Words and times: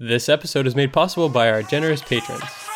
This 0.00 0.28
episode 0.28 0.68
is 0.68 0.76
made 0.76 0.92
possible 0.92 1.28
by 1.28 1.50
our 1.50 1.60
generous 1.60 2.02
patrons. 2.02 2.67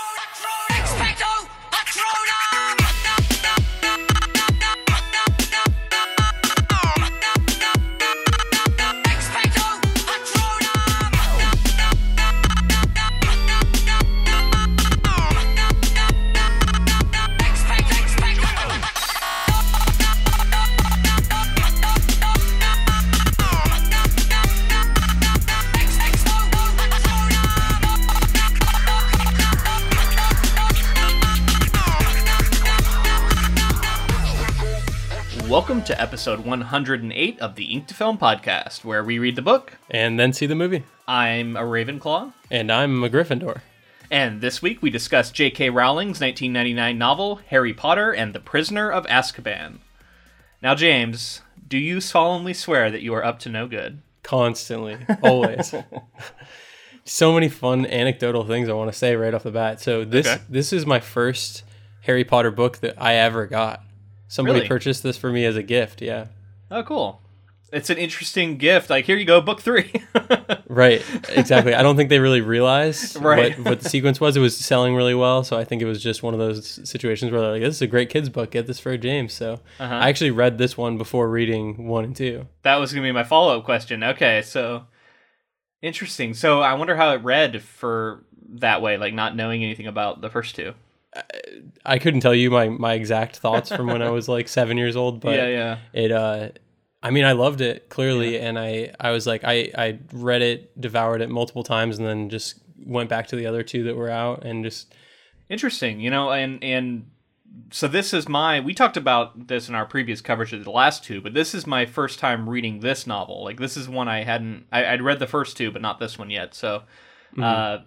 Episode 36.23 36.47
108 36.47 37.41
of 37.41 37.57
the 37.57 37.65
Ink 37.65 37.89
to 37.89 37.95
Film 37.95 38.17
podcast, 38.17 38.85
where 38.85 39.03
we 39.03 39.19
read 39.19 39.35
the 39.35 39.43
book. 39.43 39.73
And 39.91 40.21
then 40.21 40.33
see 40.33 40.47
the 40.47 40.55
movie. 40.55 40.85
I'm 41.09 41.57
a 41.57 41.63
Ravenclaw, 41.63 42.33
And 42.49 42.71
I'm 42.71 43.03
a 43.03 43.11
Gryffindor. 43.11 43.61
and 44.09 44.41
this 44.41 44.63
week 44.63 44.81
we 44.81 44.89
discuss 44.89 45.33
J.K. 45.33 45.71
Rowling's 45.71 46.21
1999 46.21 46.97
novel 46.97 47.41
Harry 47.49 47.75
Potter 47.75 48.13
and 48.13 48.33
the 48.33 48.39
Prisoner 48.39 48.89
of 48.89 49.05
Azkaban. 49.07 49.79
Now, 50.63 50.77
James, 50.77 51.41
do 51.67 51.77
you 51.77 52.01
solemnly 52.01 52.55
swear 52.55 52.89
that 52.93 53.03
you 53.03 53.13
are 53.15 53.25
up 53.25 53.41
to 53.41 53.49
no 53.49 53.67
good? 53.67 54.01
Constantly. 54.23 54.99
Always. 55.25 55.75
so 57.05 57.33
many 57.33 57.49
fun 57.49 57.85
anecdotal 57.85 58.47
things 58.47 58.69
I 58.69 58.75
want 58.75 58.93
to 58.93 58.97
say 58.97 59.17
right 59.17 59.35
off 59.35 59.43
the 59.43 59.51
bat. 59.51 59.81
So 59.81 60.05
this 60.05 60.29
Okay. 60.29 60.41
this 60.49 60.73
is 60.73 60.87
my 60.87 61.01
first 61.01 61.65
Harry 62.03 62.23
Potter 62.23 62.53
book 62.53 62.79
that 62.79 62.95
I 62.97 63.15
ever 63.15 63.49
got. 63.49 63.83
Somebody 64.33 64.61
Really? 64.61 64.69
purchased 64.69 65.03
this 65.03 65.19
for 65.19 65.31
me 65.31 65.45
as 65.45 65.57
a 65.57 65.63
gift, 65.63 66.01
yeah. 66.01 66.29
Oh, 66.71 66.83
cool. 66.83 67.21
It's 67.71 67.91
an 67.91 67.99
interesting 67.99 68.57
gift. 68.57 68.89
Like, 68.89 69.05
here 69.05 69.17
you 69.19 69.27
go, 69.27 69.43
book 69.43 69.61
three. 69.61 69.93
Right, 70.69 71.05
exactly. 71.29 71.75
I 71.75 71.83
don't 71.83 71.97
think 71.97 72.09
they 72.09 72.19
really 72.19 72.41
realized 72.41 73.17
Right. 73.21 73.59
what, 73.59 73.67
what 73.67 73.81
the 73.81 73.91
sequence 73.91 74.19
was. 74.23 74.39
It 74.39 74.41
was 74.41 74.57
selling 74.57 74.95
really 74.97 75.15
well, 75.15 75.45
so 75.45 75.59
I 75.59 75.65
think 75.65 75.83
it 75.83 75.85
was 75.85 76.03
just 76.03 76.23
one 76.23 76.33
of 76.33 76.41
those 76.41 76.81
situations 76.89 77.31
where 77.31 77.43
they're 77.43 77.51
like, 77.53 77.61
"This 77.61 77.75
is 77.77 77.83
a 77.83 77.87
great 77.87 78.09
kids 78.09 78.31
book. 78.31 78.53
Get 78.53 78.67
this 78.67 78.79
for 78.81 78.97
James." 78.97 79.35
So 79.35 79.61
Uh-huh. 79.79 79.95
I 79.95 80.09
actually 80.09 80.31
read 80.31 80.57
this 80.57 80.79
one 80.79 80.97
before 80.97 81.29
reading 81.29 81.89
one 81.89 82.05
and 82.05 82.17
two. 82.17 82.47
that 82.63 82.77
was 82.77 82.91
going 82.95 83.03
to 83.03 83.07
be 83.09 83.13
my 83.13 83.23
follow 83.25 83.59
up 83.59 83.65
question. 83.67 84.03
Okay, 84.03 84.41
so 84.41 84.87
interesting. 85.83 86.33
So 86.33 86.63
I 86.63 86.73
wonder 86.73 86.97
how 86.97 87.13
it 87.13 87.23
read 87.23 87.61
for 87.63 88.25
that 88.55 88.81
way, 88.81 88.97
like 88.97 89.13
not 89.13 89.37
knowing 89.37 89.63
anything 89.63 89.87
about 89.87 90.23
the 90.23 90.31
first 90.31 90.55
two. 90.57 90.73
I 91.85 91.99
couldn't 91.99 92.21
tell 92.21 92.35
you 92.35 92.51
my 92.51 92.69
my 92.69 92.95
exact 92.95 93.37
thoughts 93.37 93.71
from 93.71 93.87
when 93.87 94.03
I 94.03 94.11
was 94.11 94.29
like 94.29 94.49
seven 94.61 94.79
years 94.79 94.97
old, 94.97 95.21
but 95.21 95.37
yeah, 95.37 95.49
yeah. 95.49 95.79
it 95.93 96.13
uh 96.13 96.49
I 97.03 97.11
mean 97.11 97.25
I 97.25 97.33
loved 97.33 97.61
it 97.61 97.89
clearly 97.89 98.39
and 98.39 98.59
I 98.59 98.95
I 98.99 99.11
was 99.11 99.27
like 99.27 99.43
I 99.45 99.71
I 99.77 99.99
read 100.13 100.43
it, 100.43 100.81
devoured 100.81 101.21
it 101.21 101.29
multiple 101.29 101.65
times 101.65 101.99
and 101.99 102.07
then 102.07 102.31
just 102.31 102.61
went 102.85 103.11
back 103.11 103.27
to 103.29 103.37
the 103.37 103.47
other 103.47 103.63
two 103.63 103.85
that 103.85 103.97
were 103.97 104.11
out 104.11 104.45
and 104.45 104.65
just 104.65 104.95
Interesting, 105.53 106.01
you 106.01 106.09
know, 106.09 106.31
and 106.31 106.65
and 106.65 107.11
so 107.71 107.87
this 107.87 108.15
is 108.15 108.27
my 108.27 108.61
we 108.61 108.73
talked 108.73 108.97
about 108.97 109.49
this 109.49 109.69
in 109.69 109.75
our 109.75 109.85
previous 109.85 110.23
coverage 110.23 110.55
of 110.55 110.65
the 110.65 110.71
last 110.71 111.05
two, 111.05 111.21
but 111.21 111.35
this 111.35 111.55
is 111.55 111.67
my 111.67 111.85
first 111.85 112.19
time 112.19 112.49
reading 112.49 112.81
this 112.81 113.07
novel. 113.07 113.45
Like 113.45 113.61
this 113.61 113.77
is 113.77 113.87
one 113.87 114.09
I 114.09 114.25
hadn't 114.25 114.65
I, 114.73 114.87
I'd 114.87 115.03
read 115.03 115.19
the 115.19 115.27
first 115.27 115.59
two, 115.59 115.71
but 115.71 115.83
not 115.83 115.99
this 115.99 116.19
one 116.19 116.31
yet. 116.31 116.55
So 116.55 116.85
uh 117.39 117.81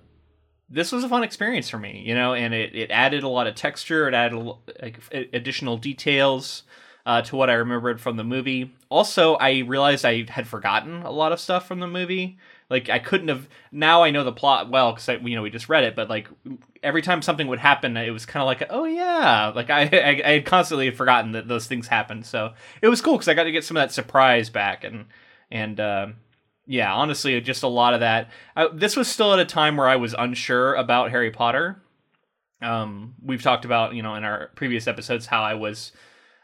this 0.69 0.91
was 0.91 1.03
a 1.03 1.09
fun 1.09 1.23
experience 1.23 1.69
for 1.69 1.77
me, 1.77 2.03
you 2.05 2.15
know, 2.15 2.33
and 2.33 2.53
it, 2.53 2.75
it 2.75 2.91
added 2.91 3.23
a 3.23 3.29
lot 3.29 3.47
of 3.47 3.55
texture, 3.55 4.07
it 4.07 4.13
added 4.13 4.37
like 4.81 4.99
additional 5.33 5.77
details 5.77 6.63
uh, 7.05 7.21
to 7.21 7.35
what 7.35 7.49
I 7.49 7.53
remembered 7.53 8.01
from 8.01 8.17
the 8.17 8.23
movie. 8.23 8.73
Also, 8.89 9.35
I 9.35 9.59
realized 9.59 10.05
I 10.05 10.25
had 10.27 10.47
forgotten 10.47 11.03
a 11.03 11.11
lot 11.11 11.31
of 11.31 11.39
stuff 11.39 11.67
from 11.67 11.79
the 11.79 11.87
movie. 11.87 12.37
Like 12.67 12.89
I 12.89 12.97
couldn't 12.97 13.27
have. 13.27 13.47
Now 13.71 14.01
I 14.01 14.09
know 14.09 14.23
the 14.23 14.31
plot 14.31 14.71
well 14.71 14.91
because 14.91 15.07
you 15.23 15.35
know 15.35 15.43
we 15.43 15.51
just 15.51 15.69
read 15.69 15.83
it. 15.83 15.95
But 15.95 16.09
like 16.09 16.27
every 16.81 17.03
time 17.03 17.21
something 17.21 17.45
would 17.47 17.59
happen, 17.59 17.95
it 17.95 18.09
was 18.09 18.25
kind 18.25 18.41
of 18.41 18.47
like, 18.47 18.65
oh 18.71 18.85
yeah, 18.85 19.51
like 19.55 19.69
I, 19.69 19.81
I 19.83 20.21
I 20.25 20.31
had 20.31 20.45
constantly 20.45 20.89
forgotten 20.89 21.33
that 21.33 21.47
those 21.47 21.67
things 21.67 21.87
happened. 21.87 22.25
So 22.25 22.53
it 22.81 22.87
was 22.87 23.01
cool 23.01 23.13
because 23.13 23.27
I 23.27 23.35
got 23.35 23.43
to 23.43 23.51
get 23.51 23.63
some 23.63 23.77
of 23.77 23.81
that 23.81 23.93
surprise 23.93 24.49
back 24.49 24.83
and 24.83 25.05
and. 25.51 25.79
Uh, 25.79 26.07
yeah, 26.67 26.93
honestly, 26.93 27.39
just 27.41 27.63
a 27.63 27.67
lot 27.67 27.93
of 27.93 27.99
that. 27.99 28.29
I, 28.55 28.67
this 28.73 28.95
was 28.95 29.07
still 29.07 29.33
at 29.33 29.39
a 29.39 29.45
time 29.45 29.77
where 29.77 29.87
I 29.87 29.95
was 29.97 30.15
unsure 30.17 30.73
about 30.75 31.11
Harry 31.11 31.31
Potter. 31.31 31.81
Um, 32.61 33.13
we've 33.23 33.43
talked 33.43 33.65
about, 33.65 33.93
you 33.93 34.01
know, 34.01 34.15
in 34.15 34.23
our 34.23 34.49
previous 34.55 34.87
episodes 34.87 35.25
how 35.25 35.43
I 35.43 35.53
was 35.53 35.91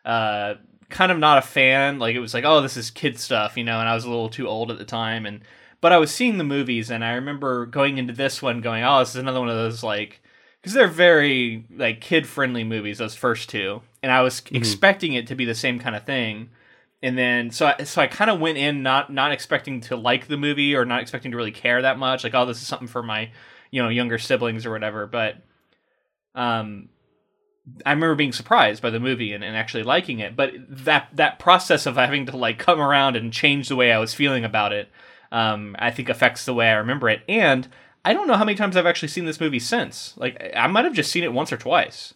uh, 0.05 0.55
kind 0.89 1.11
of 1.11 1.17
not 1.17 1.39
a 1.39 1.41
fan. 1.41 1.97
Like 1.99 2.15
it 2.15 2.19
was 2.19 2.33
like, 2.33 2.43
oh, 2.45 2.61
this 2.61 2.77
is 2.77 2.91
kid 2.91 3.19
stuff, 3.19 3.57
you 3.57 3.63
know, 3.63 3.79
and 3.79 3.89
I 3.89 3.95
was 3.95 4.05
a 4.05 4.09
little 4.09 4.29
too 4.29 4.47
old 4.47 4.69
at 4.69 4.77
the 4.77 4.85
time. 4.85 5.25
And 5.25 5.41
but 5.79 5.91
I 5.91 5.97
was 5.97 6.11
seeing 6.11 6.37
the 6.37 6.43
movies, 6.43 6.91
and 6.91 7.03
I 7.03 7.13
remember 7.13 7.65
going 7.65 7.97
into 7.97 8.13
this 8.13 8.41
one, 8.41 8.61
going, 8.61 8.83
oh, 8.83 8.99
this 8.99 9.09
is 9.09 9.15
another 9.15 9.39
one 9.39 9.49
of 9.49 9.55
those 9.55 9.81
like 9.81 10.21
because 10.61 10.73
they're 10.73 10.87
very 10.87 11.65
like 11.75 12.01
kid 12.01 12.27
friendly 12.27 12.63
movies. 12.63 12.99
Those 12.99 13.15
first 13.15 13.49
two, 13.49 13.81
and 14.03 14.11
I 14.11 14.21
was 14.21 14.43
expecting 14.51 15.13
it 15.13 15.25
to 15.27 15.35
be 15.35 15.45
the 15.45 15.55
same 15.55 15.79
kind 15.79 15.95
of 15.95 16.03
thing 16.03 16.49
and 17.03 17.17
then 17.17 17.51
so 17.51 17.67
I, 17.67 17.83
so 17.83 18.01
I 18.01 18.07
kind 18.07 18.29
of 18.29 18.39
went 18.39 18.57
in 18.57 18.83
not 18.83 19.11
not 19.11 19.31
expecting 19.31 19.81
to 19.81 19.95
like 19.95 20.27
the 20.27 20.37
movie 20.37 20.75
or 20.75 20.85
not 20.85 21.01
expecting 21.01 21.31
to 21.31 21.37
really 21.37 21.51
care 21.51 21.81
that 21.81 21.97
much 21.97 22.23
like 22.23 22.35
oh 22.35 22.45
this 22.45 22.61
is 22.61 22.67
something 22.67 22.87
for 22.87 23.03
my 23.03 23.31
you 23.71 23.81
know 23.81 23.89
younger 23.89 24.17
siblings 24.17 24.65
or 24.65 24.71
whatever 24.71 25.07
but 25.07 25.37
um 26.35 26.89
I 27.85 27.91
remember 27.91 28.15
being 28.15 28.33
surprised 28.33 28.81
by 28.81 28.89
the 28.89 28.99
movie 28.99 29.33
and, 29.33 29.43
and 29.43 29.55
actually 29.55 29.83
liking 29.83 30.19
it 30.19 30.35
but 30.35 30.53
that 30.67 31.09
that 31.13 31.39
process 31.39 31.85
of 31.85 31.95
having 31.95 32.25
to 32.27 32.37
like 32.37 32.59
come 32.59 32.79
around 32.79 33.15
and 33.15 33.33
change 33.33 33.67
the 33.67 33.75
way 33.75 33.91
I 33.91 33.99
was 33.99 34.13
feeling 34.13 34.45
about 34.45 34.73
it 34.73 34.89
um 35.31 35.75
I 35.79 35.91
think 35.91 36.09
affects 36.09 36.45
the 36.45 36.53
way 36.53 36.69
I 36.69 36.75
remember 36.75 37.09
it. 37.09 37.21
And 37.27 37.67
I 38.03 38.13
don't 38.13 38.27
know 38.27 38.35
how 38.35 38.45
many 38.45 38.57
times 38.57 38.75
I've 38.75 38.87
actually 38.87 39.09
seen 39.09 39.25
this 39.25 39.39
movie 39.39 39.59
since. 39.59 40.15
Like 40.17 40.51
I 40.55 40.67
might 40.67 40.85
have 40.85 40.93
just 40.93 41.11
seen 41.11 41.23
it 41.23 41.33
once 41.33 41.53
or 41.53 41.57
twice. 41.57 42.15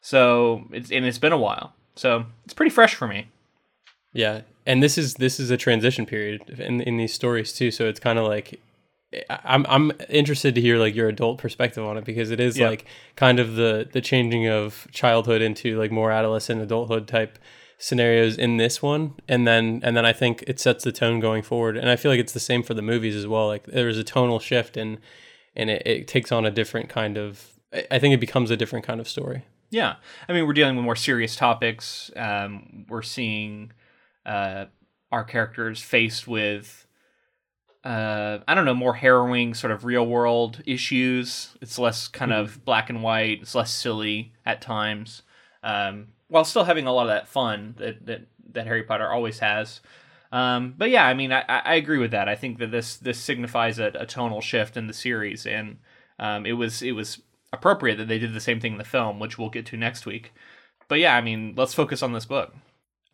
So 0.00 0.64
it's 0.72 0.90
and 0.90 1.04
it's 1.04 1.18
been 1.18 1.32
a 1.32 1.38
while. 1.38 1.74
So 1.94 2.26
it's 2.44 2.54
pretty 2.54 2.70
fresh 2.70 2.94
for 2.94 3.06
me 3.06 3.28
yeah. 4.16 4.40
And 4.68 4.82
this 4.82 4.98
is 4.98 5.14
this 5.14 5.38
is 5.38 5.50
a 5.50 5.56
transition 5.56 6.06
period 6.06 6.40
in 6.58 6.80
in 6.80 6.96
these 6.96 7.12
stories 7.14 7.52
too, 7.52 7.70
so 7.70 7.86
it's 7.86 8.00
kind 8.00 8.18
of 8.18 8.26
like 8.26 8.60
I- 9.30 9.38
I'm 9.54 9.64
I'm 9.68 9.92
interested 10.08 10.54
to 10.56 10.60
hear 10.60 10.76
like 10.78 10.94
your 10.96 11.08
adult 11.08 11.38
perspective 11.38 11.84
on 11.84 11.96
it 11.96 12.04
because 12.04 12.30
it 12.32 12.40
is 12.40 12.58
Yeah. 12.58 12.70
like 12.70 12.84
kind 13.14 13.38
of 13.38 13.54
the 13.54 13.88
the 13.92 14.00
changing 14.00 14.48
of 14.48 14.88
childhood 14.92 15.40
into 15.42 15.78
like 15.78 15.92
more 15.92 16.10
adolescent 16.10 16.60
adulthood 16.60 17.06
type 17.06 17.38
scenarios 17.78 18.38
in 18.38 18.56
this 18.56 18.82
one 18.82 19.14
and 19.28 19.46
then 19.46 19.80
and 19.84 19.96
then 19.96 20.06
I 20.06 20.12
think 20.12 20.42
it 20.46 20.58
sets 20.58 20.82
the 20.82 20.92
tone 20.92 21.20
going 21.20 21.42
forward 21.42 21.76
and 21.76 21.90
I 21.90 21.96
feel 21.96 22.10
like 22.10 22.18
it's 22.20 22.32
the 22.32 22.40
same 22.40 22.62
for 22.62 22.72
the 22.74 22.82
movies 22.82 23.14
as 23.14 23.26
well 23.26 23.46
like 23.48 23.64
there's 23.66 23.98
a 23.98 24.04
tonal 24.04 24.38
shift 24.40 24.76
and 24.78 24.98
and 25.54 25.68
it, 25.70 25.82
it 25.86 26.08
takes 26.08 26.32
on 26.32 26.46
a 26.46 26.50
different 26.50 26.88
kind 26.88 27.16
of 27.18 27.50
I- 27.74 27.86
I 27.92 27.98
think 27.98 28.14
it 28.14 28.20
becomes 28.20 28.50
a 28.50 28.56
different 28.56 28.84
kind 28.86 28.98
of 28.98 29.06
story 29.08 29.42
Yeah, 29.70 29.96
I 30.28 30.32
mean, 30.32 30.46
we're 30.46 30.54
dealing 30.60 30.76
with 30.76 30.84
more 30.84 30.96
serious 30.96 31.34
topics. 31.36 32.10
Um, 32.16 32.86
we're 32.88 33.02
seeing 33.02 33.72
uh, 34.26 34.66
our 35.10 35.24
characters 35.24 35.80
faced 35.80 36.26
with, 36.28 36.86
uh, 37.84 38.38
I 38.46 38.54
don't 38.54 38.64
know, 38.64 38.74
more 38.74 38.94
harrowing 38.94 39.54
sort 39.54 39.70
of 39.70 39.84
real 39.84 40.06
world 40.06 40.62
issues. 40.66 41.56
It's 41.62 41.78
less 41.78 42.08
kind 42.08 42.32
of 42.32 42.64
black 42.64 42.90
and 42.90 43.02
white. 43.02 43.40
It's 43.42 43.54
less 43.54 43.72
silly 43.72 44.32
at 44.44 44.60
times, 44.60 45.22
um, 45.62 46.08
while 46.28 46.44
still 46.44 46.64
having 46.64 46.86
a 46.86 46.92
lot 46.92 47.02
of 47.02 47.08
that 47.08 47.28
fun 47.28 47.76
that 47.78 48.04
that, 48.06 48.26
that 48.52 48.66
Harry 48.66 48.82
Potter 48.82 49.10
always 49.10 49.38
has. 49.38 49.80
Um, 50.32 50.74
but 50.76 50.90
yeah, 50.90 51.06
I 51.06 51.14
mean, 51.14 51.32
I, 51.32 51.44
I 51.48 51.58
I 51.64 51.74
agree 51.76 51.98
with 51.98 52.10
that. 52.10 52.28
I 52.28 52.34
think 52.34 52.58
that 52.58 52.72
this 52.72 52.96
this 52.96 53.20
signifies 53.20 53.78
a, 53.78 53.92
a 53.94 54.06
tonal 54.06 54.40
shift 54.40 54.76
in 54.76 54.88
the 54.88 54.92
series, 54.92 55.46
and 55.46 55.78
um, 56.18 56.44
it 56.44 56.54
was 56.54 56.82
it 56.82 56.92
was 56.92 57.22
appropriate 57.52 57.96
that 57.96 58.08
they 58.08 58.18
did 58.18 58.34
the 58.34 58.40
same 58.40 58.60
thing 58.60 58.72
in 58.72 58.78
the 58.78 58.84
film, 58.84 59.20
which 59.20 59.38
we'll 59.38 59.50
get 59.50 59.66
to 59.66 59.76
next 59.76 60.04
week. 60.04 60.32
But 60.88 60.98
yeah, 60.98 61.16
I 61.16 61.20
mean, 61.20 61.54
let's 61.56 61.74
focus 61.74 62.02
on 62.02 62.12
this 62.12 62.26
book. 62.26 62.54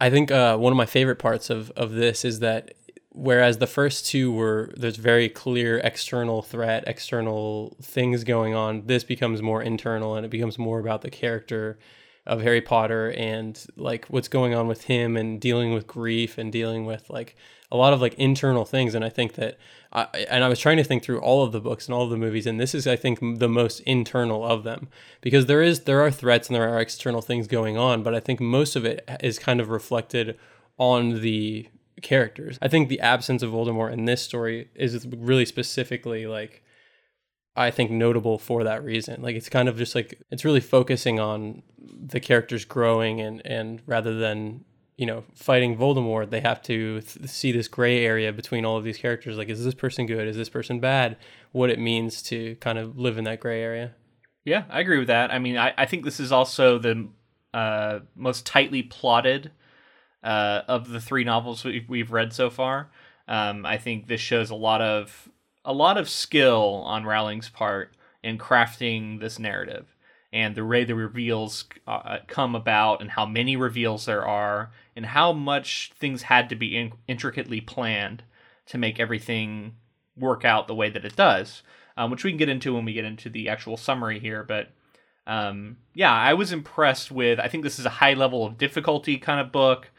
I 0.02 0.10
think 0.10 0.32
uh, 0.32 0.56
one 0.56 0.72
of 0.72 0.76
my 0.76 0.84
favorite 0.84 1.20
parts 1.20 1.49
of, 1.49 1.70
of 1.76 1.93
this 1.93 2.25
is 2.25 2.40
that 2.40 2.75
whereas 3.10 3.58
the 3.58 3.69
first 3.69 4.04
two 4.04 4.32
were 4.32 4.72
there's 4.76 4.96
very 4.96 5.28
clear 5.28 5.78
external 5.78 6.43
threat, 6.43 6.82
external 6.88 7.76
things 7.81 8.25
going 8.25 8.52
on, 8.52 8.87
this 8.87 9.04
becomes 9.04 9.40
more 9.43 9.62
internal 9.62 10.16
and 10.16 10.26
it 10.26 10.28
becomes 10.28 10.58
more 10.58 10.81
about 10.81 11.02
the 11.02 11.10
character 11.10 11.78
of 12.26 12.42
Harry 12.42 12.60
Potter 12.60 13.10
and 13.10 13.66
like 13.76 14.06
what's 14.06 14.28
going 14.28 14.54
on 14.54 14.69
with 14.69 14.84
him 14.84 15.16
and 15.16 15.40
dealing 15.40 15.72
with 15.72 15.86
grief 15.86 16.38
and 16.38 16.52
dealing 16.52 16.86
with 16.86 17.10
like 17.10 17.36
a 17.70 17.76
lot 17.76 17.92
of 17.92 18.00
like 18.00 18.14
internal 18.14 18.64
things 18.64 18.94
and 18.94 19.04
I 19.04 19.08
think 19.08 19.34
that 19.34 19.58
I, 19.92 20.06
and 20.30 20.44
I 20.44 20.48
was 20.48 20.60
trying 20.60 20.76
to 20.76 20.84
think 20.84 21.02
through 21.02 21.20
all 21.20 21.42
of 21.42 21.52
the 21.52 21.60
books 21.60 21.86
and 21.86 21.94
all 21.94 22.04
of 22.04 22.10
the 22.10 22.16
movies 22.16 22.46
and 22.46 22.60
this 22.60 22.74
is 22.74 22.86
I 22.86 22.96
think 22.96 23.19
the 23.38 23.48
most 23.48 23.80
internal 23.80 24.44
of 24.44 24.62
them 24.62 24.88
because 25.20 25.46
there 25.46 25.62
is 25.62 25.80
there 25.80 26.00
are 26.00 26.10
threats 26.10 26.48
and 26.48 26.54
there 26.54 26.69
are 26.69 26.80
external 26.80 27.22
things 27.22 27.48
going 27.48 27.76
on 27.76 28.02
but 28.02 28.14
I 28.14 28.20
think 28.20 28.40
most 28.40 28.76
of 28.76 28.84
it 28.84 29.08
is 29.20 29.38
kind 29.38 29.60
of 29.60 29.70
reflected 29.70 30.38
on 30.78 31.22
the 31.22 31.69
characters. 32.02 32.58
I 32.62 32.69
think 32.69 32.88
the 32.88 33.00
absence 33.00 33.42
of 33.42 33.50
Voldemort 33.50 33.92
in 33.92 34.04
this 34.04 34.22
story 34.22 34.69
is 34.74 35.06
really 35.06 35.46
specifically 35.46 36.26
like 36.26 36.62
I 37.54 37.70
think 37.70 37.90
notable 37.90 38.38
for 38.38 38.64
that 38.64 38.82
reason. 38.82 39.22
Like 39.22 39.37
it's 39.37 39.49
kind 39.49 39.69
of 39.69 39.76
just 39.76 39.94
like 39.94 40.20
it's 40.31 40.44
really 40.44 40.60
focusing 40.60 41.20
on 41.20 41.62
the 41.78 42.20
characters 42.20 42.64
growing 42.64 43.20
and 43.20 43.44
and 43.46 43.82
rather 43.87 44.14
than 44.19 44.64
you 44.96 45.06
know 45.06 45.25
fighting 45.34 45.76
Voldemort, 45.76 46.31
they 46.31 46.40
have 46.40 46.62
to 46.62 47.00
th- 47.00 47.28
see 47.28 47.52
this 47.52 47.69
gray 47.69 48.04
area 48.04 48.32
between 48.32 48.64
all 48.64 48.76
of 48.76 48.84
these 48.84 48.99
characters. 48.99 49.37
Like, 49.37 49.49
is 49.49 49.64
this 49.64 49.75
person 49.75 50.06
good? 50.06 50.26
Is 50.28 50.37
this 50.37 50.49
person 50.49 50.81
bad? 50.81 51.16
What 51.52 51.70
it 51.70 51.78
means 51.78 52.22
to 52.25 52.56
kind 52.56 52.78
of 52.78 52.99
live 52.99 53.19
in 53.19 53.25
that 53.25 53.40
gray 53.40 53.62
area. 53.62 53.94
Yeah, 54.44 54.64
I 54.70 54.81
agree 54.81 54.98
with 54.98 55.08
that. 55.08 55.31
I 55.31 55.38
mean, 55.38 55.56
I, 55.56 55.72
I 55.76 55.87
think 55.87 56.05
this 56.05 56.19
is 56.19 56.32
also 56.32 56.78
the 56.78 57.08
uh, 57.55 58.00
most 58.16 58.44
tightly 58.46 58.82
plotted 58.82 59.52
uh, 60.25 60.62
of 60.69 60.88
the 60.88 61.00
three 61.00 61.25
novels 61.25 61.64
we, 61.64 61.84
we've 61.88 62.10
read 62.10 62.32
so 62.32 62.50
far. 62.50 62.90
Um, 63.28 63.64
I 63.64 63.78
think 63.78 64.08
this 64.08 64.20
shows 64.20 64.50
a 64.50 64.55
lot 64.55 64.81
of 64.81 65.28
a 65.64 65.72
lot 65.72 65.98
of 65.98 66.08
skill 66.08 66.82
on 66.84 67.04
Rowling's 67.04 67.48
part 67.48 67.94
in 68.22 68.38
crafting 68.38 69.20
this 69.20 69.38
narrative 69.38 69.96
and 70.32 70.54
the 70.54 70.64
way 70.64 70.84
the 70.84 70.94
reveals 70.94 71.64
uh, 71.86 72.18
come 72.26 72.54
about 72.54 73.00
and 73.00 73.10
how 73.10 73.26
many 73.26 73.56
reveals 73.56 74.06
there 74.06 74.26
are 74.26 74.70
and 74.96 75.06
how 75.06 75.32
much 75.32 75.92
things 75.98 76.22
had 76.22 76.48
to 76.48 76.56
be 76.56 76.76
in- 76.76 76.92
intricately 77.06 77.60
planned 77.60 78.22
to 78.66 78.78
make 78.78 78.98
everything 78.98 79.74
work 80.16 80.44
out 80.44 80.68
the 80.68 80.74
way 80.74 80.88
that 80.88 81.04
it 81.04 81.16
does, 81.16 81.62
um, 81.96 82.10
which 82.10 82.24
we 82.24 82.30
can 82.30 82.38
get 82.38 82.48
into 82.48 82.74
when 82.74 82.84
we 82.84 82.92
get 82.92 83.04
into 83.04 83.28
the 83.28 83.48
actual 83.48 83.76
summary 83.76 84.18
here. 84.18 84.42
But 84.42 84.70
um, 85.26 85.76
yeah, 85.94 86.12
I 86.12 86.34
was 86.34 86.52
impressed 86.52 87.10
with. 87.10 87.38
I 87.38 87.48
think 87.48 87.62
this 87.62 87.78
is 87.78 87.86
a 87.86 87.90
high 87.90 88.14
level 88.14 88.46
of 88.46 88.58
difficulty 88.58 89.18
kind 89.18 89.40
of 89.40 89.52
book, 89.52 89.90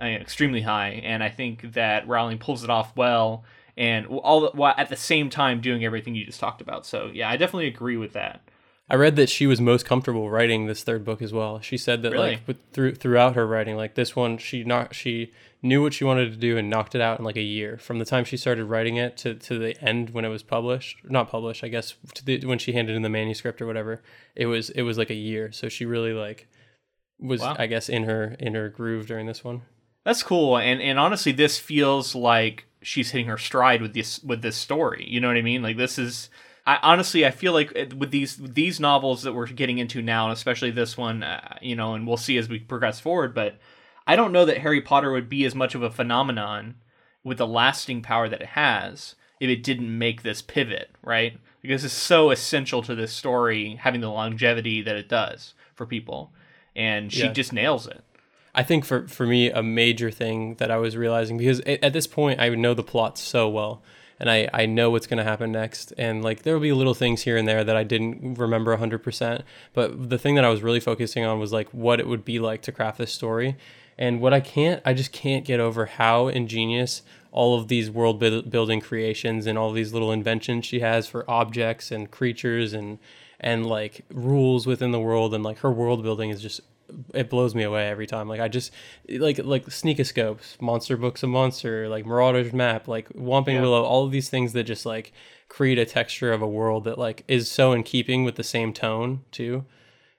uh, 0.00 0.06
extremely 0.06 0.62
high, 0.62 1.00
and 1.04 1.22
I 1.22 1.30
think 1.30 1.72
that 1.72 2.08
Rowling 2.08 2.38
pulls 2.38 2.64
it 2.64 2.70
off 2.70 2.96
well, 2.96 3.44
and 3.76 4.06
all 4.06 4.50
while 4.52 4.74
at 4.76 4.88
the 4.88 4.96
same 4.96 5.30
time 5.30 5.60
doing 5.60 5.84
everything 5.84 6.14
you 6.14 6.24
just 6.24 6.40
talked 6.40 6.60
about. 6.60 6.86
So 6.86 7.10
yeah, 7.12 7.28
I 7.30 7.36
definitely 7.36 7.68
agree 7.68 7.96
with 7.96 8.12
that. 8.14 8.42
I 8.88 8.94
read 8.94 9.16
that 9.16 9.28
she 9.28 9.48
was 9.48 9.60
most 9.60 9.84
comfortable 9.84 10.30
writing 10.30 10.66
this 10.66 10.84
third 10.84 11.04
book 11.04 11.20
as 11.20 11.32
well. 11.32 11.60
She 11.60 11.76
said 11.76 12.02
that 12.02 12.12
Really? 12.12 12.30
like 12.30 12.46
with, 12.46 12.58
through 12.72 12.94
throughout 12.94 13.34
her 13.34 13.46
writing, 13.46 13.76
like 13.76 13.96
this 13.96 14.14
one, 14.14 14.38
she 14.38 14.62
not 14.62 14.94
she 14.94 15.32
knew 15.60 15.82
what 15.82 15.92
she 15.92 16.04
wanted 16.04 16.30
to 16.30 16.36
do 16.36 16.56
and 16.56 16.70
knocked 16.70 16.94
it 16.94 17.00
out 17.00 17.18
in 17.18 17.24
like 17.24 17.36
a 17.36 17.42
year. 17.42 17.78
From 17.78 17.98
the 17.98 18.04
time 18.04 18.24
she 18.24 18.36
started 18.36 18.66
writing 18.66 18.96
it 18.96 19.16
to, 19.18 19.34
to 19.34 19.58
the 19.58 19.76
end 19.82 20.10
when 20.10 20.24
it 20.24 20.28
was 20.28 20.44
published, 20.44 20.98
not 21.04 21.28
published, 21.28 21.64
I 21.64 21.68
guess, 21.68 21.96
to 22.14 22.24
the, 22.24 22.46
when 22.46 22.60
she 22.60 22.72
handed 22.72 22.94
in 22.94 23.02
the 23.02 23.08
manuscript 23.08 23.60
or 23.60 23.66
whatever, 23.66 24.02
it 24.36 24.46
was 24.46 24.70
it 24.70 24.82
was 24.82 24.98
like 24.98 25.10
a 25.10 25.14
year. 25.14 25.50
So 25.50 25.68
she 25.68 25.84
really 25.84 26.12
like 26.12 26.46
was 27.18 27.40
Wow. 27.40 27.56
I 27.58 27.66
guess 27.66 27.88
in 27.88 28.04
her 28.04 28.36
in 28.38 28.54
her 28.54 28.68
groove 28.68 29.06
during 29.06 29.26
this 29.26 29.42
one. 29.42 29.62
That's 30.04 30.22
cool, 30.22 30.56
and 30.56 30.80
and 30.80 31.00
honestly, 31.00 31.32
this 31.32 31.58
feels 31.58 32.14
like 32.14 32.66
she's 32.86 33.10
hitting 33.10 33.26
her 33.26 33.36
stride 33.36 33.82
with 33.82 33.92
this 33.94 34.22
with 34.22 34.42
this 34.42 34.56
story. 34.56 35.04
You 35.08 35.20
know 35.20 35.26
what 35.28 35.36
I 35.36 35.42
mean? 35.42 35.62
Like 35.62 35.76
this 35.76 35.98
is. 35.98 36.30
I 36.68 36.78
honestly, 36.82 37.24
I 37.24 37.30
feel 37.30 37.52
like 37.52 37.72
with 37.96 38.10
these 38.10 38.38
with 38.38 38.54
these 38.54 38.80
novels 38.80 39.22
that 39.22 39.32
we're 39.34 39.46
getting 39.46 39.78
into 39.78 40.02
now, 40.02 40.24
and 40.24 40.32
especially 40.32 40.70
this 40.72 40.96
one, 40.96 41.22
uh, 41.22 41.58
you 41.60 41.76
know, 41.76 41.94
and 41.94 42.06
we'll 42.06 42.16
see 42.16 42.38
as 42.38 42.48
we 42.48 42.58
progress 42.58 42.98
forward. 42.98 43.34
But 43.34 43.58
I 44.06 44.16
don't 44.16 44.32
know 44.32 44.44
that 44.44 44.58
Harry 44.58 44.80
Potter 44.80 45.12
would 45.12 45.28
be 45.28 45.44
as 45.44 45.54
much 45.54 45.74
of 45.76 45.82
a 45.82 45.90
phenomenon 45.90 46.76
with 47.22 47.38
the 47.38 47.46
lasting 47.46 48.02
power 48.02 48.28
that 48.28 48.40
it 48.40 48.48
has 48.48 49.14
if 49.38 49.48
it 49.50 49.62
didn't 49.62 49.96
make 49.96 50.22
this 50.22 50.42
pivot, 50.42 50.90
right? 51.02 51.38
Because 51.62 51.84
it's 51.84 51.94
so 51.94 52.30
essential 52.30 52.82
to 52.82 52.94
this 52.94 53.12
story 53.12 53.78
having 53.80 54.00
the 54.00 54.10
longevity 54.10 54.82
that 54.82 54.96
it 54.96 55.08
does 55.08 55.54
for 55.74 55.86
people, 55.86 56.32
and 56.74 57.12
she 57.12 57.24
Yeah. 57.24 57.32
just 57.32 57.52
nails 57.52 57.86
it. 57.86 58.02
I 58.56 58.62
think 58.62 58.86
for 58.86 59.06
for 59.06 59.26
me 59.26 59.50
a 59.50 59.62
major 59.62 60.10
thing 60.10 60.54
that 60.54 60.70
I 60.70 60.78
was 60.78 60.96
realizing 60.96 61.36
because 61.36 61.60
at, 61.60 61.92
this 61.92 62.06
point 62.06 62.40
I 62.40 62.48
know 62.48 62.72
the 62.72 62.82
plot 62.82 63.18
so 63.18 63.48
well 63.50 63.82
and 64.18 64.30
I 64.30 64.48
I 64.52 64.64
know 64.64 64.90
what's 64.90 65.06
going 65.06 65.18
to 65.18 65.24
happen 65.24 65.52
next 65.52 65.92
and 65.98 66.24
like 66.24 66.42
there 66.42 66.54
will 66.54 66.62
be 66.62 66.72
little 66.72 66.94
things 66.94 67.22
here 67.22 67.36
and 67.36 67.46
there 67.46 67.62
that 67.62 67.76
I 67.76 67.84
didn't 67.84 68.38
remember 68.38 68.74
100% 68.74 69.42
but 69.74 70.08
the 70.08 70.18
thing 70.18 70.36
that 70.36 70.44
I 70.44 70.48
was 70.48 70.62
really 70.62 70.80
focusing 70.80 71.22
on 71.22 71.38
was 71.38 71.52
like 71.52 71.68
what 71.68 72.00
it 72.00 72.08
would 72.08 72.24
be 72.24 72.38
like 72.38 72.62
to 72.62 72.72
craft 72.72 72.96
this 72.96 73.12
story 73.12 73.56
and 73.98 74.22
what 74.22 74.32
I 74.32 74.40
can't 74.40 74.80
I 74.86 74.94
just 74.94 75.12
can't 75.12 75.44
get 75.44 75.60
over 75.60 75.84
how 75.84 76.28
ingenious 76.28 77.02
all 77.32 77.58
of 77.58 77.68
these 77.68 77.90
world 77.90 78.18
building 78.18 78.80
creations 78.80 79.46
and 79.46 79.58
all 79.58 79.70
these 79.70 79.92
little 79.92 80.10
inventions 80.10 80.64
she 80.64 80.80
has 80.80 81.06
for 81.06 81.30
objects 81.30 81.90
and 81.90 82.10
creatures 82.10 82.72
and 82.72 82.98
and 83.38 83.66
like 83.66 84.06
rules 84.10 84.66
within 84.66 84.92
the 84.92 85.00
world 85.00 85.34
and 85.34 85.44
like 85.44 85.58
her 85.58 85.70
world 85.70 86.02
building 86.02 86.30
is 86.30 86.40
just 86.40 86.62
it 87.14 87.30
blows 87.30 87.54
me 87.54 87.62
away 87.62 87.88
every 87.88 88.06
time. 88.06 88.28
Like 88.28 88.40
I 88.40 88.48
just 88.48 88.72
like 89.08 89.38
like 89.38 89.66
sneakoscopes, 89.66 90.60
monster 90.60 90.96
books 90.96 91.22
of 91.22 91.30
monster, 91.30 91.88
like 91.88 92.06
Marauder's 92.06 92.52
map, 92.52 92.88
like 92.88 93.08
Whomping 93.10 93.54
Yeah. 93.54 93.62
Willow, 93.62 93.82
all 93.82 94.04
of 94.04 94.12
these 94.12 94.28
things 94.28 94.52
that 94.52 94.64
just 94.64 94.86
like 94.86 95.12
create 95.48 95.78
a 95.78 95.84
texture 95.86 96.32
of 96.32 96.42
a 96.42 96.46
world 96.46 96.84
that 96.84 96.98
like 96.98 97.24
is 97.28 97.50
so 97.50 97.72
in 97.72 97.82
keeping 97.82 98.24
with 98.24 98.36
the 98.36 98.44
same 98.44 98.72
tone 98.72 99.22
too. 99.30 99.64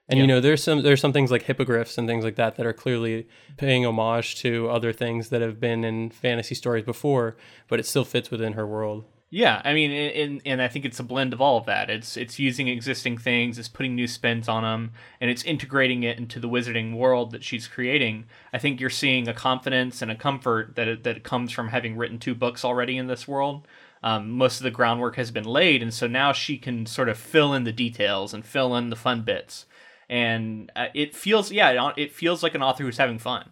And 0.10 0.19
you 0.19 0.28
know, 0.28 0.40
there's 0.40 0.64
some 0.64 0.84
there's 0.84 1.02
some 1.02 1.12
things 1.12 1.31
like 1.31 1.44
hippogriffs 1.44 1.98
and 1.98 2.08
things 2.08 2.24
like 2.24 2.36
that 2.38 2.56
that 2.56 2.66
are 2.66 2.74
clearly 2.74 3.28
paying 3.58 3.86
homage 3.86 4.38
to 4.38 4.69
other 4.69 4.94
things 4.94 5.30
that 5.30 5.42
have 5.42 5.60
been 5.60 5.84
in 5.84 6.12
fantasy 6.12 6.56
stories 6.56 6.86
before, 6.86 7.36
but 7.68 7.80
it 7.80 7.86
still 7.86 8.06
fits 8.06 8.31
within 8.31 8.54
her 8.54 8.66
world. 8.66 9.04
Yeah, 9.29 9.62
I 9.65 9.74
mean, 9.74 9.91
and 9.91 10.41
and 10.45 10.62
I 10.62 10.69
think 10.69 10.85
it's 10.85 11.01
a 11.01 11.03
blend 11.03 11.33
of 11.33 11.41
all 11.41 11.57
of 11.57 11.65
that. 11.65 11.89
It's 11.89 12.15
it's 12.15 12.39
using 12.39 12.69
existing 12.69 13.18
things, 13.18 13.59
it's 13.59 13.68
putting 13.68 13.94
new 13.94 14.07
spins 14.07 14.47
on 14.47 14.63
them, 14.63 14.94
and 15.19 15.29
it's 15.29 15.44
integrating 15.44 16.03
it 16.03 16.18
into 16.18 16.39
the 16.39 16.47
wizarding 16.47 16.95
world 16.95 17.31
that 17.31 17.44
she's 17.44 17.68
creating. 17.68 18.25
I 18.53 18.57
think 18.57 18.79
you're 18.79 18.89
seeing 18.89 19.27
a 19.27 19.33
confidence 19.33 20.01
and 20.01 20.09
a 20.09 20.15
comfort 20.15 20.75
that 20.75 20.88
it, 20.88 21.03
that 21.03 21.24
comes 21.24 21.51
from 21.51 21.69
having 21.69 21.97
written 21.97 22.19
two 22.19 22.35
books 22.35 22.63
already 22.63 22.95
in 22.97 23.07
this 23.07 23.27
world. 23.27 23.68
Um, 24.01 24.31
most 24.31 24.59
of 24.59 24.63
the 24.63 24.71
groundwork 24.71 25.18
has 25.18 25.31
been 25.31 25.44
laid, 25.44 25.81
and 25.81 25.94
so 25.94 26.07
now 26.07 26.31
she 26.31 26.57
can 26.57 26.85
sort 26.85 27.09
of 27.09 27.18
fill 27.18 27.53
in 27.53 27.65
the 27.65 27.73
details 27.73 28.33
and 28.33 28.45
fill 28.45 28.77
in 28.77 28.89
the 28.89 28.95
fun 28.95 29.23
bits. 29.23 29.65
And 30.07 30.71
uh, 30.73 30.88
it 30.94 31.13
feels, 31.13 31.51
yeah, 31.51 31.89
it, 31.89 31.94
it 31.97 32.12
feels 32.13 32.44
like 32.44 32.56
an 32.56 32.63
author 32.63 32.83
who's 32.83 32.97
having 32.97 33.19
fun. 33.19 33.50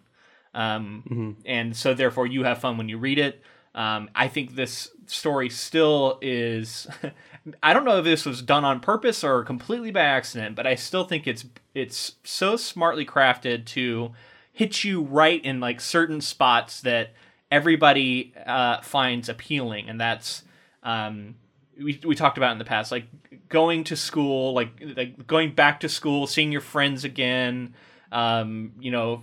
Um, 0.54 1.02
And 1.44 1.76
so, 1.76 1.92
therefore, 1.92 2.26
you 2.26 2.44
have 2.44 2.60
fun 2.60 2.78
when 2.78 2.88
you 2.88 2.96
read 2.96 3.18
it. 3.18 3.42
Um, 3.76 4.10
I 4.14 4.26
think 4.28 4.56
this 4.56 4.90
story 5.06 5.50
still 5.50 6.18
is. 6.22 6.88
I 7.62 7.72
don't 7.72 7.84
know 7.84 7.98
if 7.98 8.04
this 8.04 8.26
was 8.26 8.42
done 8.42 8.64
on 8.64 8.80
purpose 8.80 9.22
or 9.22 9.44
completely 9.44 9.92
by 9.92 10.00
accident, 10.00 10.56
but 10.56 10.66
I 10.66 10.74
still 10.74 11.04
think 11.04 11.28
it's 11.28 11.44
it's 11.74 12.16
so 12.24 12.56
smartly 12.56 13.06
crafted 13.06 13.66
to 13.66 14.12
hit 14.52 14.82
you 14.82 15.02
right 15.02 15.44
in 15.44 15.60
like 15.60 15.80
certain 15.80 16.20
spots 16.20 16.80
that 16.80 17.10
everybody 17.50 18.32
uh, 18.46 18.80
finds 18.80 19.28
appealing, 19.28 19.88
and 19.88 20.00
that's 20.00 20.42
um, 20.82 21.36
we 21.78 22.00
we 22.04 22.14
talked 22.14 22.38
about 22.38 22.52
in 22.52 22.58
the 22.58 22.64
past, 22.64 22.90
like 22.90 23.06
going 23.48 23.84
to 23.84 23.96
school, 23.96 24.54
like 24.54 24.70
like 24.96 25.26
going 25.26 25.54
back 25.54 25.80
to 25.80 25.88
school, 25.88 26.26
seeing 26.26 26.50
your 26.50 26.60
friends 26.60 27.04
again, 27.04 27.74
um, 28.10 28.72
you 28.80 28.90
know, 28.90 29.22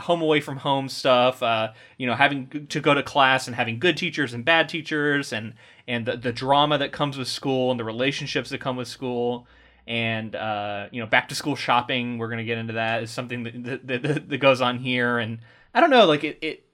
home 0.00 0.22
away 0.22 0.40
from 0.40 0.56
home 0.58 0.88
stuff, 0.88 1.42
uh, 1.42 1.72
you 1.96 2.06
know, 2.06 2.14
having 2.14 2.66
to 2.68 2.80
go 2.80 2.94
to 2.94 3.02
class 3.02 3.46
and 3.46 3.54
having 3.54 3.78
good 3.78 3.96
teachers 3.96 4.34
and 4.34 4.44
bad 4.44 4.68
teachers, 4.68 5.32
and 5.32 5.54
and 5.86 6.06
the 6.06 6.16
the 6.16 6.32
drama 6.32 6.78
that 6.78 6.92
comes 6.92 7.16
with 7.16 7.28
school 7.28 7.70
and 7.70 7.78
the 7.78 7.84
relationships 7.84 8.50
that 8.50 8.60
come 8.60 8.76
with 8.76 8.88
school. 8.88 9.46
And 9.86 10.36
uh, 10.36 10.86
you 10.90 11.00
know, 11.00 11.06
back 11.06 11.28
to 11.30 11.34
school 11.34 11.56
shopping. 11.56 12.18
We're 12.18 12.28
gonna 12.28 12.44
get 12.44 12.58
into 12.58 12.74
that. 12.74 13.02
Is 13.02 13.10
something 13.10 13.42
that, 13.44 13.86
that, 13.86 14.02
that, 14.02 14.28
that 14.28 14.38
goes 14.38 14.60
on 14.60 14.78
here, 14.78 15.18
and 15.18 15.38
I 15.74 15.80
don't 15.80 15.90
know. 15.90 16.06
Like 16.06 16.24
it, 16.24 16.38
it, 16.42 16.64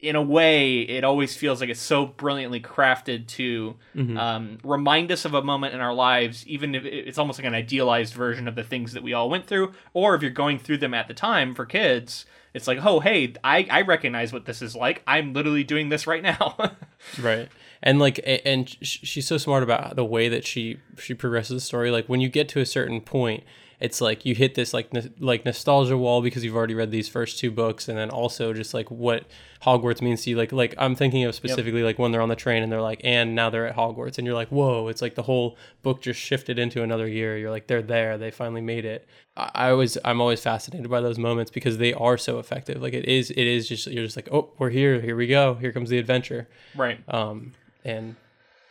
in 0.00 0.16
a 0.16 0.22
way, 0.22 0.80
it 0.80 1.04
always 1.04 1.36
feels 1.36 1.60
like 1.60 1.70
it's 1.70 1.80
so 1.80 2.06
brilliantly 2.06 2.60
crafted 2.60 3.26
to 3.28 3.76
um, 4.18 4.58
remind 4.64 5.12
us 5.12 5.24
of 5.24 5.34
a 5.34 5.42
moment 5.42 5.74
in 5.74 5.80
our 5.80 5.92
lives, 5.92 6.46
even 6.46 6.74
if 6.74 6.84
it's 6.84 7.18
almost 7.18 7.38
like 7.38 7.46
an 7.46 7.54
idealized 7.54 8.14
version 8.14 8.48
of 8.48 8.54
the 8.54 8.64
things 8.64 8.92
that 8.94 9.02
we 9.02 9.12
all 9.12 9.28
went 9.28 9.46
through. 9.46 9.72
Or 9.92 10.14
if 10.14 10.22
you're 10.22 10.30
going 10.30 10.58
through 10.58 10.78
them 10.78 10.94
at 10.94 11.08
the 11.08 11.14
time 11.14 11.54
for 11.54 11.66
kids, 11.66 12.24
it's 12.54 12.66
like, 12.66 12.78
oh, 12.84 13.00
hey, 13.00 13.34
I, 13.44 13.66
I 13.70 13.82
recognize 13.82 14.32
what 14.32 14.46
this 14.46 14.62
is 14.62 14.74
like. 14.74 15.02
I'm 15.06 15.34
literally 15.34 15.64
doing 15.64 15.90
this 15.90 16.06
right 16.06 16.22
now. 16.22 16.56
right 17.20 17.48
and 17.82 17.98
like 17.98 18.20
and 18.44 18.68
she's 18.82 19.26
so 19.26 19.38
smart 19.38 19.62
about 19.62 19.96
the 19.96 20.04
way 20.04 20.28
that 20.28 20.44
she 20.44 20.78
she 20.98 21.14
progresses 21.14 21.56
the 21.56 21.60
story 21.60 21.90
like 21.90 22.06
when 22.08 22.20
you 22.20 22.28
get 22.28 22.48
to 22.48 22.60
a 22.60 22.66
certain 22.66 23.00
point 23.00 23.42
it's 23.80 24.00
like 24.00 24.26
you 24.26 24.34
hit 24.34 24.54
this 24.54 24.74
like 24.74 24.88
n- 24.94 25.14
like 25.18 25.44
nostalgia 25.44 25.96
wall 25.96 26.20
because 26.22 26.44
you've 26.44 26.54
already 26.56 26.74
read 26.74 26.90
these 26.90 27.08
first 27.08 27.38
two 27.38 27.50
books 27.50 27.88
and 27.88 27.96
then 27.96 28.10
also 28.10 28.52
just 28.52 28.74
like 28.74 28.90
what 28.90 29.24
hogwarts 29.62 30.02
means 30.02 30.22
to 30.22 30.30
you. 30.30 30.36
Like 30.36 30.52
like 30.52 30.74
i'm 30.78 30.94
thinking 30.94 31.24
of 31.24 31.34
specifically 31.34 31.82
like 31.82 31.98
when 31.98 32.12
they're 32.12 32.20
on 32.20 32.28
the 32.28 32.36
train 32.36 32.62
and 32.62 32.70
they're 32.70 32.82
like 32.82 33.00
and 33.04 33.34
now 33.34 33.48
they're 33.50 33.66
at 33.66 33.76
hogwarts 33.76 34.18
and 34.18 34.26
you're 34.26 34.34
like 34.34 34.48
whoa 34.48 34.88
it's 34.88 35.00
like 35.02 35.14
the 35.14 35.22
whole 35.22 35.56
book 35.82 36.02
just 36.02 36.20
shifted 36.20 36.58
into 36.58 36.82
another 36.82 37.08
year. 37.08 37.36
You're 37.38 37.50
like 37.50 37.66
they're 37.66 37.82
there. 37.82 38.18
They 38.18 38.30
finally 38.30 38.60
made 38.60 38.84
it. 38.84 39.08
I, 39.36 39.50
I 39.54 39.70
always 39.70 39.96
i'm 40.04 40.20
always 40.20 40.40
fascinated 40.42 40.90
by 40.90 41.00
those 41.00 41.18
moments 41.18 41.50
because 41.50 41.78
they 41.78 41.92
are 41.94 42.18
so 42.18 42.38
effective. 42.38 42.82
Like 42.82 42.94
it 42.94 43.06
is 43.06 43.30
it 43.30 43.46
is 43.46 43.68
just 43.68 43.86
you're 43.86 44.04
just 44.04 44.16
like 44.16 44.28
oh 44.30 44.50
we're 44.58 44.70
here. 44.70 45.00
Here 45.00 45.16
we 45.16 45.26
go. 45.26 45.54
Here 45.54 45.72
comes 45.72 45.88
the 45.88 45.98
adventure. 45.98 46.48
Right. 46.76 46.98
um, 47.08 47.52
and 47.84 48.16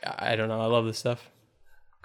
I 0.03 0.35
don't 0.35 0.49
know. 0.49 0.61
I 0.61 0.65
love 0.67 0.85
this 0.85 0.99
stuff. 0.99 1.29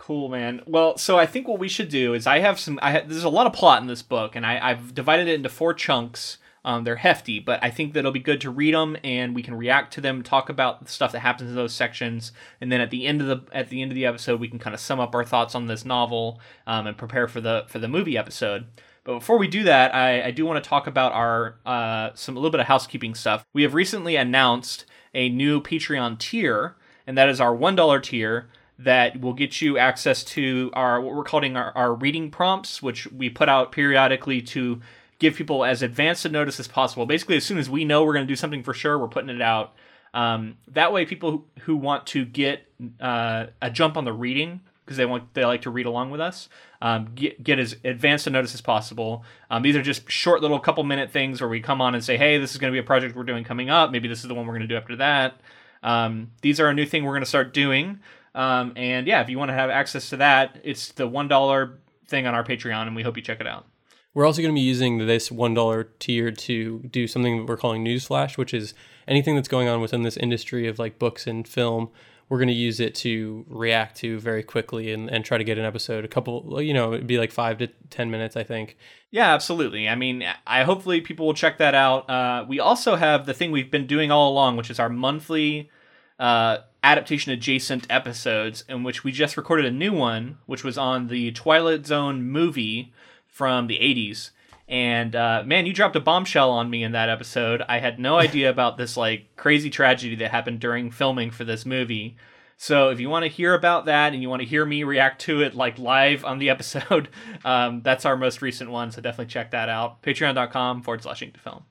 Cool, 0.06 0.28
man. 0.28 0.60
Well, 0.66 0.98
so 0.98 1.18
I 1.18 1.24
think 1.24 1.48
what 1.48 1.58
we 1.58 1.68
should 1.68 1.88
do 1.88 2.12
is 2.12 2.26
I 2.26 2.40
have 2.40 2.60
some. 2.60 2.78
I 2.82 3.00
there's 3.00 3.24
a 3.24 3.30
lot 3.30 3.46
of 3.46 3.54
plot 3.54 3.80
in 3.80 3.88
this 3.88 4.02
book, 4.02 4.36
and 4.36 4.44
I, 4.44 4.58
I've 4.60 4.94
divided 4.94 5.28
it 5.28 5.34
into 5.34 5.48
four 5.48 5.72
chunks 5.72 6.36
Um, 6.64 6.84
they're 6.84 6.96
hefty, 6.96 7.40
but 7.40 7.62
I 7.62 7.68
think 7.70 7.92
that 7.92 8.00
it'll 8.00 8.10
be 8.10 8.20
good 8.20 8.40
to 8.40 8.50
read 8.50 8.74
them 8.74 8.96
and 9.04 9.34
we 9.34 9.42
can 9.42 9.54
react 9.54 9.92
to 9.94 10.00
them, 10.00 10.22
talk 10.22 10.48
about 10.48 10.84
the 10.84 10.90
stuff 10.90 11.12
that 11.12 11.20
happens 11.20 11.50
in 11.50 11.56
those 11.56 11.74
sections, 11.74 12.32
and 12.58 12.72
then 12.72 12.80
at 12.80 12.90
the 12.90 13.06
end 13.06 13.20
of 13.20 13.26
the 13.26 13.54
at 13.54 13.68
the 13.68 13.82
end 13.82 13.90
of 13.90 13.94
the 13.94 14.06
episode, 14.06 14.40
we 14.40 14.48
can 14.48 14.58
kind 14.58 14.72
of 14.72 14.80
sum 14.80 14.98
up 14.98 15.14
our 15.14 15.24
thoughts 15.24 15.54
on 15.54 15.66
this 15.66 15.84
novel 15.84 16.40
um, 16.66 16.86
and 16.86 16.96
prepare 16.96 17.28
for 17.28 17.42
the 17.42 17.64
for 17.68 17.78
the 17.78 17.88
movie 17.88 18.16
episode. 18.16 18.66
But 19.04 19.18
before 19.18 19.36
we 19.36 19.46
do 19.46 19.64
that, 19.64 19.94
I, 19.94 20.24
I 20.24 20.30
do 20.30 20.46
want 20.46 20.62
to 20.62 20.68
talk 20.68 20.86
about 20.86 21.12
our 21.12 21.56
uh, 21.66 22.10
some 22.14 22.36
a 22.36 22.40
little 22.40 22.50
bit 22.50 22.60
of 22.60 22.66
housekeeping 22.66 23.14
stuff. 23.14 23.44
We 23.52 23.62
have 23.62 23.74
recently 23.74 24.16
announced 24.16 24.86
a 25.12 25.28
new 25.28 25.60
Patreon 25.60 26.18
tier, 26.18 26.76
and 27.06 27.18
that 27.18 27.28
is 27.28 27.40
our 27.42 27.54
one 27.54 27.76
dollar 27.76 28.00
tier 28.00 28.48
that 28.78 29.20
will 29.20 29.32
get 29.32 29.60
you 29.60 29.78
access 29.78 30.24
to 30.24 30.70
our 30.74 31.00
what 31.00 31.14
we're 31.14 31.24
calling 31.24 31.56
our, 31.56 31.72
our 31.76 31.94
reading 31.94 32.30
prompts, 32.30 32.82
which 32.82 33.10
we 33.12 33.30
put 33.30 33.48
out 33.48 33.72
periodically 33.72 34.42
to 34.42 34.80
give 35.18 35.36
people 35.36 35.64
as 35.64 35.82
advanced 35.82 36.24
a 36.24 36.28
notice 36.28 36.58
as 36.58 36.68
possible. 36.68 37.06
Basically, 37.06 37.36
as 37.36 37.44
soon 37.44 37.58
as 37.58 37.70
we 37.70 37.84
know 37.84 38.04
we're 38.04 38.14
going 38.14 38.26
to 38.26 38.30
do 38.30 38.36
something 38.36 38.62
for 38.62 38.74
sure, 38.74 38.98
we're 38.98 39.08
putting 39.08 39.30
it 39.30 39.40
out. 39.40 39.74
Um, 40.12 40.56
that 40.68 40.92
way, 40.92 41.06
people 41.06 41.44
who, 41.60 41.76
want 41.76 42.06
to 42.08 42.24
get 42.24 42.66
uh, 43.00 43.46
a 43.60 43.70
jump 43.70 43.96
on 43.96 44.04
the 44.04 44.12
reading 44.12 44.60
because 44.84 44.96
they 44.96 45.06
want 45.06 45.32
they 45.34 45.44
like 45.44 45.62
to 45.62 45.70
read 45.70 45.86
along 45.86 46.10
with 46.10 46.20
us, 46.20 46.48
um, 46.82 47.08
get 47.14 47.42
get 47.42 47.58
as 47.58 47.76
advanced 47.84 48.26
a 48.26 48.30
notice 48.30 48.54
as 48.54 48.60
possible. 48.60 49.24
Um, 49.50 49.62
these 49.62 49.76
are 49.76 49.82
just 49.82 50.10
short 50.10 50.42
little 50.42 50.60
couple 50.60 50.84
minute 50.84 51.10
things 51.10 51.40
where 51.40 51.48
we 51.48 51.60
come 51.60 51.80
on 51.80 51.94
and 51.94 52.04
say, 52.04 52.16
hey, 52.16 52.38
this 52.38 52.52
is 52.52 52.58
going 52.58 52.72
to 52.72 52.76
be 52.76 52.80
a 52.80 52.86
project 52.86 53.16
we're 53.16 53.24
doing 53.24 53.44
coming 53.44 53.70
up. 53.70 53.90
Maybe 53.90 54.08
this 54.08 54.22
is 54.22 54.28
the 54.28 54.34
one 54.34 54.46
we're 54.46 54.52
going 54.52 54.68
to 54.68 54.68
do 54.68 54.76
after 54.76 54.96
that. 54.96 55.40
Um, 55.82 56.30
these 56.42 56.60
are 56.60 56.68
a 56.68 56.74
new 56.74 56.86
thing 56.86 57.04
we're 57.04 57.12
going 57.12 57.22
to 57.22 57.28
start 57.28 57.52
doing. 57.52 58.00
Um, 58.34 58.72
and 58.76 59.06
yeah, 59.06 59.20
if 59.22 59.28
you 59.28 59.38
want 59.38 59.50
to 59.50 59.54
have 59.54 59.70
access 59.70 60.10
to 60.10 60.16
that, 60.18 60.58
it's 60.64 60.92
the 60.92 61.06
one 61.06 61.28
dollar 61.28 61.78
thing 62.06 62.26
on 62.26 62.34
our 62.34 62.44
Patreon, 62.44 62.86
and 62.86 62.96
we 62.96 63.02
hope 63.02 63.16
you 63.16 63.22
check 63.22 63.40
it 63.40 63.46
out. 63.46 63.66
We're 64.14 64.26
also 64.26 64.42
going 64.42 64.54
to 64.54 64.58
be 64.58 64.64
using 64.64 64.98
this 65.06 65.28
$1 65.28 65.86
tier 65.98 66.30
to 66.30 66.78
do 66.78 67.08
something 67.08 67.38
that 67.38 67.46
we're 67.46 67.56
calling 67.56 67.84
Newsflash, 67.84 68.38
which 68.38 68.54
is 68.54 68.72
anything 69.08 69.34
that's 69.34 69.48
going 69.48 69.66
on 69.66 69.80
within 69.80 70.02
this 70.02 70.16
industry 70.16 70.68
of 70.68 70.78
like 70.78 71.00
books 71.00 71.26
and 71.26 71.46
film. 71.46 71.90
We're 72.28 72.38
going 72.38 72.48
to 72.48 72.54
use 72.54 72.78
it 72.78 72.94
to 72.96 73.44
react 73.48 73.96
to 73.98 74.20
very 74.20 74.44
quickly 74.44 74.92
and, 74.92 75.10
and 75.10 75.24
try 75.24 75.36
to 75.36 75.44
get 75.44 75.58
an 75.58 75.64
episode, 75.64 76.04
a 76.04 76.08
couple, 76.08 76.62
you 76.62 76.72
know, 76.72 76.94
it'd 76.94 77.08
be 77.08 77.18
like 77.18 77.32
five 77.32 77.58
to 77.58 77.66
10 77.90 78.10
minutes, 78.10 78.36
I 78.36 78.44
think. 78.44 78.76
Yeah, 79.10 79.34
absolutely. 79.34 79.88
I 79.88 79.96
mean, 79.96 80.24
I 80.46 80.62
hopefully 80.62 81.00
people 81.00 81.26
will 81.26 81.34
check 81.34 81.58
that 81.58 81.74
out. 81.74 82.08
Uh, 82.08 82.46
we 82.48 82.60
also 82.60 82.94
have 82.94 83.26
the 83.26 83.34
thing 83.34 83.50
we've 83.50 83.70
been 83.70 83.86
doing 83.86 84.12
all 84.12 84.30
along, 84.30 84.56
which 84.56 84.70
is 84.70 84.78
our 84.78 84.88
monthly 84.88 85.70
uh, 86.18 86.58
adaptation 86.82 87.32
adjacent 87.32 87.86
episodes, 87.90 88.64
in 88.68 88.82
which 88.82 89.04
we 89.04 89.12
just 89.12 89.36
recorded 89.36 89.66
a 89.66 89.70
new 89.70 89.92
one, 89.92 90.38
which 90.46 90.64
was 90.64 90.78
on 90.78 91.08
the 91.08 91.32
Twilight 91.32 91.86
Zone 91.86 92.22
movie 92.22 92.92
from 93.26 93.66
the 93.66 93.78
80s. 93.78 94.30
And 94.68 95.14
uh, 95.14 95.42
man, 95.44 95.66
you 95.66 95.72
dropped 95.72 95.96
a 95.96 96.00
bombshell 96.00 96.50
on 96.50 96.70
me 96.70 96.82
in 96.82 96.92
that 96.92 97.08
episode. 97.08 97.62
I 97.68 97.78
had 97.78 97.98
no 97.98 98.16
idea 98.18 98.50
about 98.50 98.76
this 98.76 98.96
like 98.96 99.36
crazy 99.36 99.70
tragedy 99.70 100.14
that 100.16 100.30
happened 100.30 100.60
during 100.60 100.90
filming 100.90 101.30
for 101.30 101.44
this 101.44 101.66
movie. 101.66 102.16
So 102.56 102.90
if 102.90 103.00
you 103.00 103.10
want 103.10 103.24
to 103.24 103.28
hear 103.28 103.52
about 103.52 103.86
that 103.86 104.12
and 104.12 104.22
you 104.22 104.30
want 104.30 104.40
to 104.40 104.48
hear 104.48 104.64
me 104.64 104.84
react 104.84 105.20
to 105.22 105.42
it 105.42 105.54
like 105.54 105.78
live 105.78 106.24
on 106.24 106.38
the 106.38 106.50
episode, 106.54 107.08
um, 107.44 107.82
that's 107.82 108.04
our 108.04 108.16
most 108.16 108.40
recent 108.40 108.70
one. 108.70 108.90
So 108.90 109.00
definitely 109.00 109.32
check 109.32 109.50
that 109.50 109.68
out. 109.68 110.02
Patreon.com 110.02 110.82
forward 110.82 111.02
slash 111.02 111.22
ink 111.22 111.34
to 111.34 111.40
film. 111.40 111.64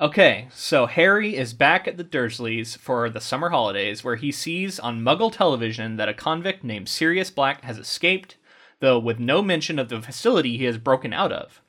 Okay, 0.00 0.48
so 0.52 0.86
Harry 0.86 1.36
is 1.36 1.52
back 1.52 1.86
at 1.86 1.96
the 1.96 2.04
Dursleys 2.04 2.76
for 2.76 3.08
the 3.08 3.20
summer 3.20 3.50
holidays, 3.50 4.02
where 4.02 4.16
he 4.16 4.32
sees 4.32 4.80
on 4.80 5.02
Muggle 5.02 5.30
television 5.30 5.96
that 5.96 6.08
a 6.08 6.14
convict 6.14 6.64
named 6.64 6.88
Sirius 6.88 7.30
Black 7.30 7.62
has 7.62 7.78
escaped, 7.78 8.36
though 8.80 8.98
with 8.98 9.20
no 9.20 9.42
mention 9.42 9.78
of 9.78 9.88
the 9.88 10.02
facility 10.02 10.56
he 10.56 10.64
has 10.64 10.78
broken 10.78 11.12
out 11.12 11.30
of. 11.30 11.62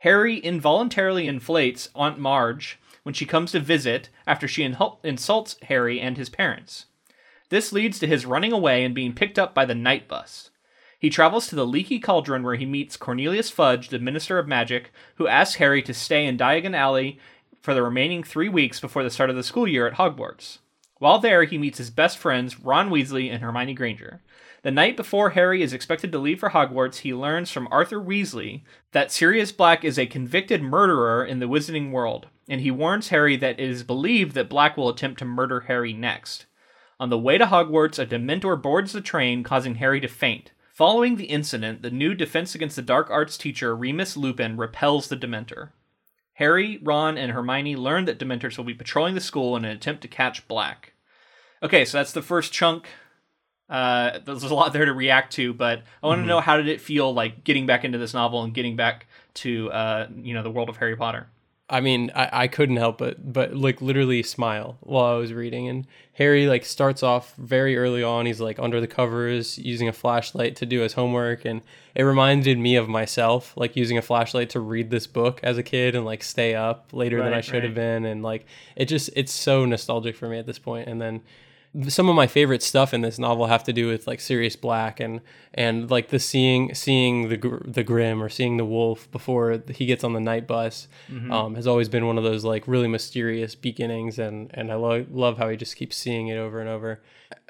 Harry 0.00 0.38
involuntarily 0.38 1.28
inflates 1.28 1.88
Aunt 1.94 2.18
Marge 2.18 2.78
when 3.02 3.14
she 3.14 3.24
comes 3.24 3.52
to 3.52 3.60
visit 3.60 4.08
after 4.26 4.48
she 4.48 4.64
insults 4.64 5.56
Harry 5.62 6.00
and 6.00 6.16
his 6.16 6.28
parents. 6.28 6.86
This 7.50 7.72
leads 7.72 8.00
to 8.00 8.06
his 8.08 8.26
running 8.26 8.52
away 8.52 8.84
and 8.84 8.94
being 8.94 9.12
picked 9.12 9.38
up 9.38 9.54
by 9.54 9.64
the 9.64 9.74
Knight 9.74 10.08
Bus. 10.08 10.50
He 10.98 11.10
travels 11.10 11.46
to 11.46 11.54
the 11.54 11.66
Leaky 11.66 12.00
Cauldron 12.00 12.42
where 12.42 12.56
he 12.56 12.66
meets 12.66 12.96
Cornelius 12.96 13.50
Fudge, 13.50 13.90
the 13.90 13.98
Minister 13.98 14.38
of 14.38 14.48
Magic, 14.48 14.90
who 15.16 15.28
asks 15.28 15.56
Harry 15.56 15.82
to 15.82 15.94
stay 15.94 16.26
in 16.26 16.36
Diagon 16.36 16.74
Alley 16.74 17.20
for 17.66 17.74
the 17.74 17.82
remaining 17.82 18.22
three 18.22 18.48
weeks 18.48 18.78
before 18.78 19.02
the 19.02 19.10
start 19.10 19.28
of 19.28 19.34
the 19.34 19.42
school 19.42 19.66
year 19.66 19.88
at 19.88 19.94
Hogwarts. 19.94 20.58
While 20.98 21.18
there, 21.18 21.42
he 21.42 21.58
meets 21.58 21.78
his 21.78 21.90
best 21.90 22.16
friends, 22.16 22.60
Ron 22.60 22.90
Weasley 22.90 23.28
and 23.28 23.42
Hermione 23.42 23.74
Granger. 23.74 24.22
The 24.62 24.70
night 24.70 24.96
before 24.96 25.30
Harry 25.30 25.62
is 25.62 25.72
expected 25.72 26.12
to 26.12 26.20
leave 26.20 26.38
for 26.38 26.50
Hogwarts, 26.50 26.98
he 26.98 27.12
learns 27.12 27.50
from 27.50 27.66
Arthur 27.72 28.00
Weasley 28.00 28.62
that 28.92 29.10
Sirius 29.10 29.50
Black 29.50 29.84
is 29.84 29.98
a 29.98 30.06
convicted 30.06 30.62
murderer 30.62 31.24
in 31.24 31.40
the 31.40 31.48
wizarding 31.48 31.90
world, 31.90 32.28
and 32.48 32.60
he 32.60 32.70
warns 32.70 33.08
Harry 33.08 33.36
that 33.38 33.58
it 33.58 33.68
is 33.68 33.82
believed 33.82 34.36
that 34.36 34.48
Black 34.48 34.76
will 34.76 34.88
attempt 34.88 35.18
to 35.18 35.24
murder 35.24 35.62
Harry 35.62 35.92
next. 35.92 36.46
On 37.00 37.10
the 37.10 37.18
way 37.18 37.36
to 37.36 37.46
Hogwarts, 37.46 37.98
a 37.98 38.06
Dementor 38.06 38.62
boards 38.62 38.92
the 38.92 39.00
train, 39.00 39.42
causing 39.42 39.74
Harry 39.74 40.00
to 40.00 40.08
faint. 40.08 40.52
Following 40.72 41.16
the 41.16 41.24
incident, 41.24 41.82
the 41.82 41.90
new 41.90 42.14
Defense 42.14 42.54
Against 42.54 42.76
the 42.76 42.82
Dark 42.82 43.10
Arts 43.10 43.36
teacher, 43.36 43.74
Remus 43.74 44.16
Lupin, 44.16 44.56
repels 44.56 45.08
the 45.08 45.16
Dementor. 45.16 45.70
Harry, 46.36 46.78
Ron, 46.82 47.16
and 47.16 47.32
Hermione 47.32 47.76
learn 47.76 48.04
that 48.04 48.18
Dementors 48.18 48.58
will 48.58 48.64
be 48.64 48.74
patrolling 48.74 49.14
the 49.14 49.22
school 49.22 49.56
in 49.56 49.64
an 49.64 49.70
attempt 49.70 50.02
to 50.02 50.08
catch 50.08 50.46
Black. 50.46 50.92
Okay, 51.62 51.86
so 51.86 51.96
that's 51.96 52.12
the 52.12 52.20
first 52.20 52.52
chunk. 52.52 52.88
Uh, 53.70 54.18
there's 54.24 54.44
a 54.44 54.54
lot 54.54 54.74
there 54.74 54.84
to 54.84 54.92
react 54.92 55.32
to, 55.32 55.54
but 55.54 55.82
I 56.02 56.06
want 56.06 56.20
to 56.20 56.26
know 56.26 56.40
how 56.40 56.58
did 56.58 56.68
it 56.68 56.82
feel 56.82 57.12
like 57.12 57.42
getting 57.42 57.64
back 57.64 57.84
into 57.84 57.96
this 57.96 58.12
novel 58.12 58.42
and 58.42 58.52
getting 58.52 58.76
back 58.76 59.06
to 59.34 59.70
uh, 59.72 60.08
you 60.14 60.34
know 60.34 60.42
the 60.42 60.50
world 60.50 60.68
of 60.68 60.76
Harry 60.76 60.94
Potter. 60.94 61.28
I 61.68 61.80
mean, 61.80 62.12
I, 62.14 62.28
I 62.44 62.48
couldn't 62.48 62.76
help 62.76 62.98
but 62.98 63.32
but 63.32 63.56
like 63.56 63.82
literally 63.82 64.22
smile 64.22 64.76
while 64.80 65.14
I 65.14 65.16
was 65.16 65.32
reading. 65.32 65.68
And 65.68 65.86
Harry 66.12 66.46
like 66.46 66.64
starts 66.64 67.02
off 67.02 67.34
very 67.36 67.76
early 67.76 68.04
on. 68.04 68.26
He's 68.26 68.40
like 68.40 68.58
under 68.60 68.80
the 68.80 68.86
covers 68.86 69.58
using 69.58 69.88
a 69.88 69.92
flashlight 69.92 70.54
to 70.56 70.66
do 70.66 70.80
his 70.80 70.92
homework, 70.92 71.44
and 71.44 71.62
it 71.94 72.04
reminded 72.04 72.58
me 72.58 72.76
of 72.76 72.88
myself, 72.88 73.52
like 73.56 73.74
using 73.74 73.98
a 73.98 74.02
flashlight 74.02 74.50
to 74.50 74.60
read 74.60 74.90
this 74.90 75.08
book 75.08 75.40
as 75.42 75.58
a 75.58 75.62
kid 75.64 75.96
and 75.96 76.04
like 76.04 76.22
stay 76.22 76.54
up 76.54 76.90
later 76.92 77.22
than 77.22 77.32
I 77.32 77.36
Right, 77.36 77.44
should 77.44 77.64
have 77.64 77.74
been. 77.74 78.04
And 78.04 78.22
like 78.22 78.46
it 78.76 78.84
just 78.86 79.10
it's 79.16 79.32
so 79.32 79.64
nostalgic 79.64 80.14
for 80.14 80.28
me 80.28 80.38
at 80.38 80.46
this 80.46 80.60
point. 80.60 80.88
And 80.88 81.00
then 81.00 81.22
some 81.88 82.08
of 82.08 82.14
my 82.14 82.26
favorite 82.26 82.62
stuff 82.62 82.94
in 82.94 83.00
this 83.00 83.18
novel 83.18 83.46
have 83.46 83.64
to 83.64 83.72
do 83.72 83.88
with 83.88 84.06
like 84.06 84.20
Sirius 84.20 84.56
Black 84.56 85.00
and 85.00 85.20
and 85.54 85.90
like 85.90 86.08
the 86.08 86.18
seeing 86.18 86.74
seeing 86.74 87.28
the 87.28 87.36
gr- 87.36 87.64
the 87.64 87.84
Grim 87.84 88.22
or 88.22 88.28
seeing 88.28 88.56
the 88.56 88.64
Wolf 88.64 89.10
before 89.10 89.62
he 89.70 89.86
gets 89.86 90.04
on 90.04 90.12
the 90.12 90.20
Knight 90.20 90.46
Bus 90.46 90.88
um, 91.30 91.54
has 91.54 91.66
always 91.66 91.88
been 91.88 92.06
one 92.06 92.18
of 92.18 92.24
those 92.24 92.44
like 92.44 92.66
really 92.66 92.88
mysterious 92.88 93.54
beginnings 93.54 94.18
and 94.18 94.50
and 94.54 94.70
I 94.70 94.76
lo- 94.76 95.06
love 95.10 95.38
how 95.38 95.48
he 95.48 95.56
just 95.56 95.76
keeps 95.76 95.96
seeing 95.96 96.28
it 96.28 96.36
over 96.36 96.60
and 96.60 96.68
over. 96.68 97.02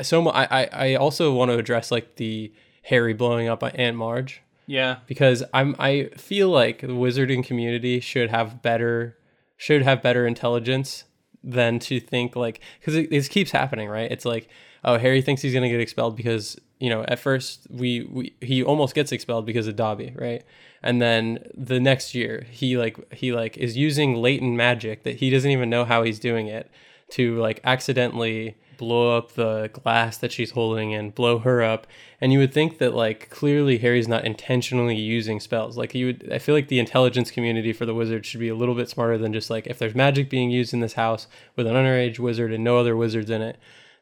So 0.03 0.29
I 0.29 0.63
I, 0.63 0.69
I 0.73 0.95
also 0.95 1.33
want 1.33 1.51
to 1.51 1.59
address 1.59 1.91
like 1.91 2.17
the 2.17 2.53
Harry 2.83 3.15
blowing 3.15 3.49
up 3.49 3.63
Aunt 3.63 3.97
Marge. 3.97 4.43
Yeah, 4.67 4.97
because 5.07 5.45
I'm 5.55 5.77
I 5.79 6.11
feel 6.17 6.49
like 6.49 6.81
the 6.81 6.89
wizarding 6.89 7.45
community 7.45 8.01
should 8.01 8.31
have 8.31 8.63
better 8.63 9.17
should 9.57 9.83
have 9.83 10.03
better 10.03 10.27
intelligence 10.27 11.05
than 11.47 11.79
to 11.79 12.01
think 12.01 12.37
like 12.37 12.61
because 12.81 12.97
it, 12.97 13.09
this 13.09 13.29
keeps 13.29 13.51
happening 13.53 13.89
right? 13.89 14.11
It's 14.11 14.25
like 14.25 14.49
oh 14.85 14.99
harry 14.99 15.23
thinks 15.23 15.41
he's 15.43 15.53
going 15.53 15.63
to 15.63 15.69
get 15.69 15.81
expelled 15.81 16.17
because 16.17 16.59
you 16.81 16.91
know 16.91 17.05
at 17.09 17.19
first 17.19 17.67
we, 17.71 18.03
we 18.11 18.35
he 18.41 18.63
almost 18.63 18.95
gets 18.95 19.13
expelled 19.13 19.47
because 19.47 19.67
of 19.67 19.77
dobby 19.77 20.13
right? 20.17 20.45
And 20.83 21.01
then 21.01 21.47
the 21.55 21.81
next 21.81 22.15
year 22.15 22.47
he 22.51 22.77
like 22.77 23.13
he 23.13 23.33
like 23.33 23.57
is 23.57 23.77
using 23.77 24.17
latent 24.17 24.55
magic 24.55 25.05
that 25.05 25.17
he 25.17 25.31
doesn't 25.31 25.51
even 25.51 25.71
know 25.71 25.85
how 25.85 26.03
he's 26.03 26.19
doing 26.19 26.49
it 26.49 26.71
to 27.11 27.39
like 27.39 27.61
accidentally 27.65 28.57
blow 28.77 29.17
up 29.17 29.33
the 29.33 29.71
glass 29.73 30.19
that 30.19 30.33
she's 30.33 30.53
holding 30.53 30.95
and 30.95 31.15
blow 31.15 31.39
her 31.39 31.63
up. 31.63 31.87
And 32.21 32.33
you 32.33 32.39
would 32.39 32.55
think 32.55 32.79
that 32.79 32.95
like 32.95 33.31
clearly 33.31 33.79
harry's 33.79 34.09
not 34.09 34.25
intentionally 34.25 34.97
using 34.97 35.41
spells. 35.41 35.77
Like 35.77 35.95
you 35.95 36.07
would 36.07 36.33
i 36.33 36.39
feel 36.39 36.55
like 36.55 36.69
the 36.69 36.79
intelligence 36.79 37.31
community 37.31 37.73
for 37.73 37.87
the 37.87 37.95
wizard 37.95 38.27
should 38.27 38.41
be 38.41 38.49
a 38.49 38.55
little 38.55 38.75
bit 38.75 38.89
smarter 38.89 39.19
than 39.19 39.33
just 39.33 39.51
like 39.51 39.67
if 39.67 39.79
there's 39.79 39.95
magic 39.95 40.31
being 40.31 40.51
used 40.51 40.75
in 40.75 40.81
this 40.81 40.95
house 40.95 41.27
with 41.57 41.67
an 41.67 41.75
underage 41.75 42.19
wizard 42.19 42.53
and 42.53 42.65
no 42.65 42.79
other 42.79 42.97
wizards 42.97 43.31
in 43.31 43.43
it 43.43 43.59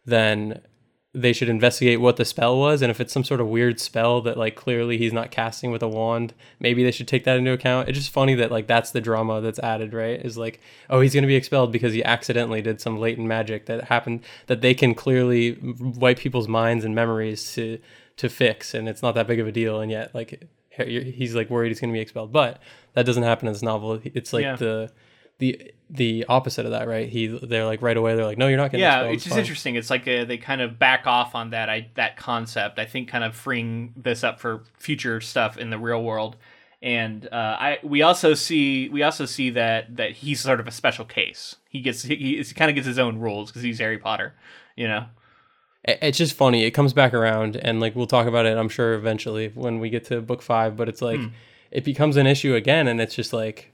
then 0.06 0.60
they 1.16 1.32
should 1.32 1.48
investigate 1.48 2.00
what 2.00 2.16
the 2.16 2.24
spell 2.24 2.58
was 2.58 2.82
and 2.82 2.90
if 2.90 3.00
it's 3.00 3.12
some 3.12 3.22
sort 3.22 3.40
of 3.40 3.46
weird 3.46 3.78
spell 3.78 4.20
that 4.20 4.36
like 4.36 4.56
clearly 4.56 4.98
he's 4.98 5.12
not 5.12 5.30
casting 5.30 5.70
with 5.70 5.80
a 5.80 5.86
wand 5.86 6.34
maybe 6.58 6.82
they 6.82 6.90
should 6.90 7.06
take 7.06 7.22
that 7.22 7.36
into 7.38 7.52
account. 7.52 7.88
It's 7.88 7.96
just 7.96 8.10
funny 8.10 8.34
that 8.34 8.50
like 8.50 8.66
that's 8.66 8.90
the 8.90 9.00
drama 9.00 9.40
that's 9.40 9.60
added 9.60 9.94
right? 9.94 10.18
Is 10.24 10.36
like 10.36 10.60
oh 10.90 11.00
he's 11.00 11.14
going 11.14 11.22
to 11.22 11.28
be 11.28 11.36
expelled 11.36 11.70
because 11.70 11.92
he 11.94 12.02
accidentally 12.04 12.60
did 12.62 12.80
some 12.80 12.98
latent 12.98 13.28
magic 13.28 13.66
that 13.66 13.84
happened 13.84 14.20
that 14.48 14.60
they 14.60 14.74
can 14.74 14.92
clearly 14.94 15.56
wipe 15.78 16.18
people's 16.18 16.48
minds 16.48 16.84
and 16.84 16.94
memories 16.94 17.52
to 17.54 17.78
to 18.16 18.28
fix 18.28 18.74
and 18.74 18.88
it's 18.88 19.02
not 19.02 19.14
that 19.14 19.26
big 19.28 19.38
of 19.38 19.46
a 19.46 19.52
deal 19.52 19.80
and 19.80 19.90
yet 19.92 20.12
like 20.14 20.48
he's 20.76 21.36
like 21.36 21.48
worried 21.48 21.68
he's 21.68 21.78
going 21.80 21.90
to 21.92 21.96
be 21.96 22.00
expelled. 22.00 22.32
But 22.32 22.60
that 22.94 23.06
doesn't 23.06 23.22
happen 23.22 23.46
in 23.46 23.52
this 23.54 23.62
novel. 23.62 24.00
It's 24.02 24.32
like 24.32 24.42
Yeah. 24.42 24.56
the 24.56 24.90
the 25.38 25.72
the 25.90 26.24
opposite 26.28 26.64
of 26.64 26.72
that 26.72 26.88
right 26.88 27.08
he 27.08 27.26
they're 27.26 27.66
like 27.66 27.82
right 27.82 27.96
away 27.96 28.16
they're 28.16 28.24
like 28.24 28.38
no 28.38 28.48
you're 28.48 28.56
not 28.56 28.70
getting 28.70 28.80
yeah, 28.82 29.02
which 29.06 29.16
it's 29.16 29.26
is 29.26 29.32
fine." 29.32 29.38
interesting. 29.40 29.74
It's 29.76 29.90
like 29.90 30.08
uh 30.08 30.24
they 30.24 30.38
kind 30.38 30.60
of 30.60 30.78
back 30.78 31.06
off 31.06 31.34
on 31.34 31.50
that 31.50 31.68
I 31.68 31.88
that 31.94 32.16
concept. 32.16 32.78
I 32.78 32.86
think 32.86 33.08
kind 33.08 33.22
of 33.24 33.34
freeing 33.36 33.92
this 33.96 34.24
up 34.24 34.40
for 34.40 34.64
future 34.78 35.20
stuff 35.20 35.56
in 35.58 35.70
the 35.70 35.78
real 35.78 36.02
world. 36.02 36.36
and 36.82 37.26
uh, 37.32 37.56
I 37.60 37.78
we 37.82 38.02
also 38.02 38.34
see 38.34 38.88
we 38.88 39.02
also 39.02 39.24
see 39.26 39.50
that 39.50 39.96
that 39.96 40.12
he's 40.12 40.40
sort 40.40 40.60
of 40.60 40.66
a 40.66 40.70
special 40.70 41.04
case. 41.04 41.56
He 41.68 41.80
gets 41.80 42.02
he, 42.02 42.14
he 42.16 42.44
kind 42.54 42.70
of 42.70 42.74
gets 42.74 42.86
his 42.86 42.98
own 42.98 43.18
rules 43.18 43.50
because 43.50 43.62
he's 43.62 43.78
Harry 43.78 43.98
Potter, 43.98 44.34
you 44.76 44.88
know. 44.88 45.06
It's 45.86 46.16
just 46.16 46.34
funny. 46.34 46.64
It 46.64 46.70
comes 46.70 46.94
back 46.94 47.12
around, 47.12 47.56
and 47.56 47.78
like 47.78 47.94
we'll 47.94 48.06
talk 48.06 48.26
about 48.26 48.46
it. 48.46 48.56
I'm 48.56 48.70
sure 48.70 48.94
eventually 48.94 49.48
when 49.54 49.80
we 49.80 49.90
get 49.90 50.06
to 50.06 50.22
book 50.22 50.40
five. 50.40 50.76
But 50.78 50.88
it's 50.88 51.02
like 51.02 51.20
Hmm. 51.20 51.26
it 51.70 51.84
becomes 51.84 52.16
an 52.16 52.26
issue 52.26 52.54
again, 52.54 52.88
and 52.88 53.00
it's 53.02 53.14
just 53.14 53.34
like 53.34 53.70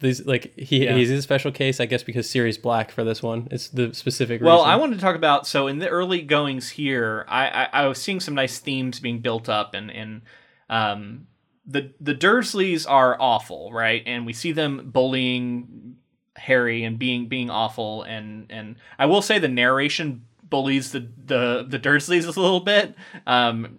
these 0.00 0.26
like 0.26 0.52
he 0.56 0.84
Yeah. 0.84 0.94
he's 0.94 1.10
a 1.10 1.22
special 1.22 1.50
case, 1.50 1.80
I 1.80 1.86
guess, 1.86 2.02
because 2.02 2.28
Sirius 2.28 2.58
Black 2.58 2.90
for 2.90 3.02
this 3.04 3.22
one. 3.22 3.48
It's 3.50 3.68
the 3.68 3.94
specific. 3.94 4.42
Well, 4.42 4.58
reason. 4.58 4.70
I 4.70 4.76
wanted 4.76 4.96
to 4.96 5.00
talk 5.00 5.16
about 5.16 5.46
so 5.46 5.66
in 5.66 5.78
the 5.78 5.88
early 5.88 6.22
goings 6.22 6.70
here, 6.70 7.24
I, 7.28 7.48
I, 7.48 7.68
I 7.72 7.86
was 7.86 8.00
seeing 8.00 8.20
some 8.20 8.34
nice 8.34 8.58
themes 8.58 9.00
being 9.00 9.20
built 9.20 9.48
up, 9.48 9.74
and 9.74 9.90
and 9.90 10.22
um, 10.68 11.26
the 11.66 11.92
the 12.00 12.14
Dursleys 12.14 12.88
are 12.88 13.16
awful, 13.18 13.72
right? 13.72 14.02
And 14.06 14.26
we 14.26 14.32
see 14.32 14.52
them 14.52 14.90
bullying 14.92 15.96
Harry 16.36 16.84
and 16.84 16.98
being 16.98 17.28
being 17.28 17.48
awful, 17.48 18.02
and 18.02 18.46
and 18.50 18.76
I 18.98 19.06
will 19.06 19.22
say 19.22 19.38
the 19.38 19.48
narration 19.48 20.26
bullies 20.42 20.92
the 20.92 21.08
the 21.24 21.66
the 21.66 21.78
Dursleys 21.78 22.24
a 22.24 22.40
little 22.40 22.60
bit. 22.60 22.94
Um, 23.26 23.76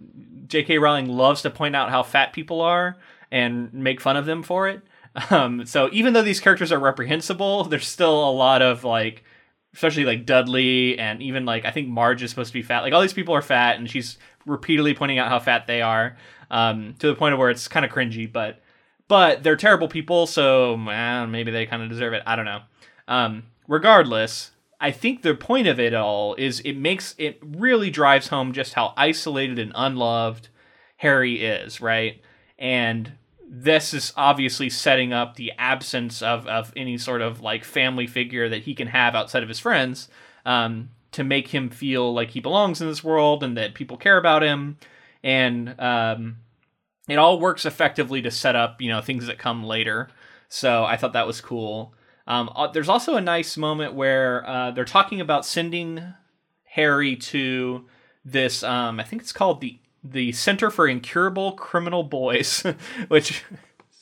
J.K. 0.48 0.80
Rowling 0.80 1.08
loves 1.10 1.42
to 1.44 1.50
point 1.50 1.76
out 1.76 1.90
how 1.90 2.02
fat 2.04 2.34
people 2.34 2.62
are 2.62 2.98
and 3.32 3.72
make 3.74 4.00
fun 4.00 4.16
of 4.18 4.26
them 4.26 4.42
for 4.44 4.68
it. 4.70 4.82
Um, 5.32 5.66
so 5.66 5.90
even 5.92 6.14
though 6.14 6.22
these 6.22 6.40
characters 6.40 6.72
are 6.72 6.80
reprehensible, 6.80 7.64
there's 7.64 7.88
still 7.88 8.30
a 8.30 8.32
lot 8.32 8.62
of 8.62 8.84
like 8.84 9.24
especially 9.74 10.06
like 10.06 10.26
Dudley 10.26 10.98
and 10.98 11.22
even 11.22 11.46
like 11.46 11.66
I 11.66 11.72
think 11.72 11.88
Marge 11.88 12.24
is 12.24 12.32
supposed 12.32 12.50
to 12.50 12.54
be 12.54 12.64
fat. 12.64 12.82
Like 12.82 12.94
all 12.94 13.02
these 13.02 13.14
people 13.14 13.36
are 13.36 13.42
fat, 13.42 13.78
and 13.78 13.90
she's 13.90 14.18
repeatedly 14.46 14.94
pointing 14.94 15.20
out 15.20 15.30
how 15.30 15.40
fat 15.40 15.68
they 15.68 15.82
are, 15.82 16.18
um, 16.50 16.96
to 17.00 17.08
the 17.08 17.16
point 17.16 17.34
of 17.34 17.40
where 17.40 17.50
it's 17.50 17.68
kind 17.68 17.86
of 17.86 17.92
cringy. 17.92 18.32
But 18.32 18.62
but 19.08 19.44
they're 19.44 19.56
terrible 19.56 19.88
people, 19.88 20.28
so 20.28 20.76
maybe 20.78 21.52
they 21.52 21.66
kind 21.66 21.84
of 21.84 21.90
deserve 21.90 22.14
it. 22.14 22.24
I 22.26 22.36
don't 22.36 22.46
know. 22.46 22.62
Um, 23.08 23.44
regardless, 23.68 24.52
I 24.82 24.92
think 24.92 25.22
the 25.22 25.36
point 25.36 25.68
of 25.68 25.80
it 25.80 25.94
all 25.94 26.36
is 26.36 26.60
it 26.62 26.74
makes 26.74 27.16
it 27.18 27.40
really 27.42 27.90
drives 27.90 28.28
home 28.28 28.54
just 28.54 28.74
how 28.74 28.94
isolated 28.98 29.60
and 29.60 29.72
unloved 29.76 30.50
Harry 30.98 31.44
is, 31.44 31.80
right? 31.80 32.22
And 32.58 33.12
this 33.50 33.94
is 33.94 34.12
obviously 34.18 34.70
setting 34.70 35.14
up 35.14 35.36
the 35.36 35.54
absence 35.58 36.22
of, 36.22 36.46
of 36.48 36.74
any 36.76 36.98
sort 36.98 37.22
of 37.22 37.40
like 37.40 37.64
family 37.64 38.06
figure 38.06 38.50
that 38.50 38.64
he 38.64 38.76
can 38.76 38.88
have 38.88 39.16
outside 39.16 39.42
of 39.42 39.50
his 39.50 39.60
friends 39.60 40.10
um, 40.46 40.90
to 41.14 41.24
make 41.24 41.48
him 41.48 41.70
feel 41.70 42.14
like 42.14 42.32
he 42.32 42.42
belongs 42.42 42.82
in 42.82 42.88
this 42.88 43.04
world 43.04 43.44
and 43.44 43.56
that 43.58 43.74
people 43.74 43.96
care 43.96 44.18
about 44.18 44.44
him. 44.44 44.78
And 45.24 45.80
um, 45.80 46.38
it 47.08 47.18
all 47.18 47.40
works 47.40 47.66
effectively 47.66 48.22
to 48.22 48.32
set 48.32 48.56
up, 48.56 48.82
you 48.82 48.90
know, 48.90 49.02
things 49.02 49.28
that 49.28 49.38
come 49.38 49.64
later. 49.64 50.10
So 50.50 50.84
I 50.84 50.98
thought 50.98 51.14
that 51.14 51.28
was 51.28 51.40
cool. 51.40 51.94
Um, 52.28 52.50
uh, 52.54 52.68
there's 52.68 52.90
also 52.90 53.16
a 53.16 53.22
nice 53.22 53.56
moment 53.56 53.94
where 53.94 54.48
uh, 54.48 54.72
they're 54.72 54.84
talking 54.84 55.22
about 55.22 55.46
sending 55.46 56.04
Harry 56.66 57.16
to 57.16 57.86
this. 58.26 58.62
Um, 58.64 59.00
I 59.00 59.04
think 59.04 59.22
it's 59.22 59.32
called 59.32 59.62
the 59.62 59.80
the 60.04 60.32
Center 60.32 60.70
for 60.70 60.88
Incurable 60.88 61.54
Criminal 61.54 62.04
Boys, 62.04 62.64
which 63.08 63.44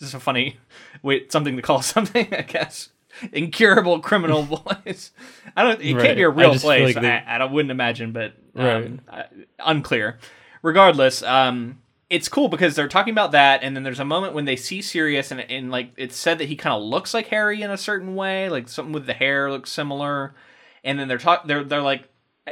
is 0.01 0.13
a 0.13 0.19
funny 0.19 0.57
wait 1.01 1.31
something 1.31 1.55
to 1.55 1.61
call 1.61 1.81
something, 1.83 2.27
I 2.33 2.41
guess. 2.41 2.89
Incurable 3.31 3.99
criminal 4.01 4.43
boys. 4.85 5.11
I 5.55 5.63
don't. 5.63 5.81
It 5.81 5.95
Right. 5.95 6.03
can't 6.05 6.17
be 6.17 6.23
a 6.23 6.29
real 6.29 6.55
place. 6.55 6.95
like 6.95 7.01
they- 7.01 7.09
I, 7.09 7.35
I 7.35 7.37
don't- 7.37 7.51
wouldn't 7.53 7.71
imagine, 7.71 8.11
but 8.11 8.33
um, 8.55 8.99
Right. 9.11 9.27
unclear. 9.59 10.19
Regardless, 10.61 11.23
um, 11.23 11.79
it's 12.09 12.27
cool 12.27 12.49
because 12.49 12.75
they're 12.75 12.87
talking 12.87 13.13
about 13.13 13.31
that, 13.31 13.63
and 13.63 13.75
then 13.75 13.83
there's 13.83 13.99
a 13.99 14.05
moment 14.05 14.33
when 14.33 14.45
they 14.45 14.55
see 14.55 14.81
Sirius, 14.81 15.31
and, 15.31 15.39
and 15.41 15.71
like 15.71 15.91
it's 15.95 16.15
said 16.17 16.39
that 16.39 16.49
he 16.49 16.55
kind 16.55 16.75
of 16.75 16.83
looks 16.83 17.13
like 17.13 17.27
Harry 17.27 17.61
in 17.61 17.71
a 17.71 17.77
certain 17.77 18.15
way, 18.15 18.49
like 18.49 18.67
something 18.67 18.93
with 18.93 19.05
the 19.05 19.13
hair 19.13 19.49
looks 19.51 19.71
similar, 19.71 20.35
and 20.83 20.99
then 20.99 21.07
they're 21.07 21.17
talk 21.17 21.47
they're 21.47 21.63
they're 21.63 21.81
like 21.81 22.09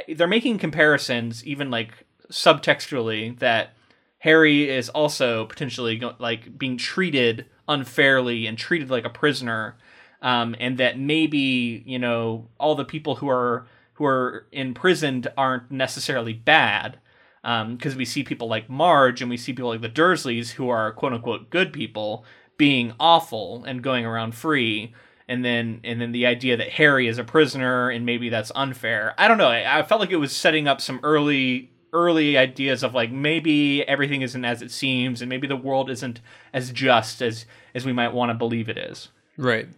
they're 0.08 0.26
making 0.26 0.58
comparisons, 0.58 1.44
even 1.46 1.70
like 1.70 1.92
subtextually, 2.30 3.38
that 3.38 3.74
Harry 4.18 4.70
is 4.70 4.88
also 4.88 5.46
potentially 5.46 6.00
like 6.18 6.58
being 6.58 6.76
treated 6.76 7.46
unfairly 7.68 8.46
and 8.46 8.56
treated 8.56 8.90
like 8.90 9.04
a 9.04 9.10
prisoner, 9.10 9.76
um, 10.22 10.54
and 10.58 10.78
that 10.78 10.98
maybe 10.98 11.82
you 11.86 11.98
know 11.98 12.48
all 12.58 12.74
the 12.74 12.84
people 12.84 13.16
who 13.16 13.28
are 13.28 13.66
who 13.94 14.04
are 14.04 14.46
imprisoned 14.52 15.30
aren't 15.36 15.70
necessarily 15.70 16.32
bad, 16.32 16.98
because 17.42 17.94
we 17.96 18.04
see 18.04 18.24
people 18.24 18.48
like 18.48 18.70
Marge 18.70 19.20
and 19.20 19.30
we 19.30 19.36
see 19.36 19.52
people 19.52 19.70
like 19.70 19.82
the 19.82 19.88
Dursleys 19.88 20.52
who 20.52 20.68
are 20.68 20.92
quote 20.92 21.12
unquote 21.12 21.50
good 21.50 21.72
people 21.72 22.24
being 22.56 22.94
awful 22.98 23.64
and 23.64 23.82
going 23.82 24.06
around 24.06 24.34
free. 24.34 24.94
And 25.26 25.42
then, 25.42 25.80
and 25.84 26.00
then 26.02 26.12
the 26.12 26.26
idea 26.26 26.56
that 26.58 26.68
Harry 26.68 27.08
is 27.08 27.16
a 27.16 27.24
prisoner 27.24 27.88
and 27.88 28.04
maybe 28.04 28.28
that's 28.28 28.52
unfair. 28.54 29.14
I 29.16 29.26
don't 29.26 29.38
know. 29.38 29.48
I, 29.48 29.78
I 29.78 29.82
felt 29.82 30.00
like 30.02 30.10
it 30.10 30.16
was 30.16 30.36
setting 30.36 30.68
up 30.68 30.82
some 30.82 31.00
early 31.02 31.70
early 31.94 32.36
ideas 32.36 32.82
of 32.82 32.92
like 32.94 33.10
maybe 33.10 33.82
everything 33.88 34.20
isn't 34.22 34.44
as 34.44 34.60
it 34.60 34.70
seems 34.70 35.22
and 35.22 35.28
maybe 35.30 35.46
the 35.46 35.56
world 35.56 35.88
isn't 35.88 36.20
as 36.52 36.70
just 36.72 37.22
as 37.22 37.46
as 37.74 37.86
we 37.86 37.92
might 37.92 38.12
want 38.12 38.30
to 38.30 38.34
believe 38.34 38.68
it 38.68 38.76
is 38.76 39.08
Right. 39.36 39.68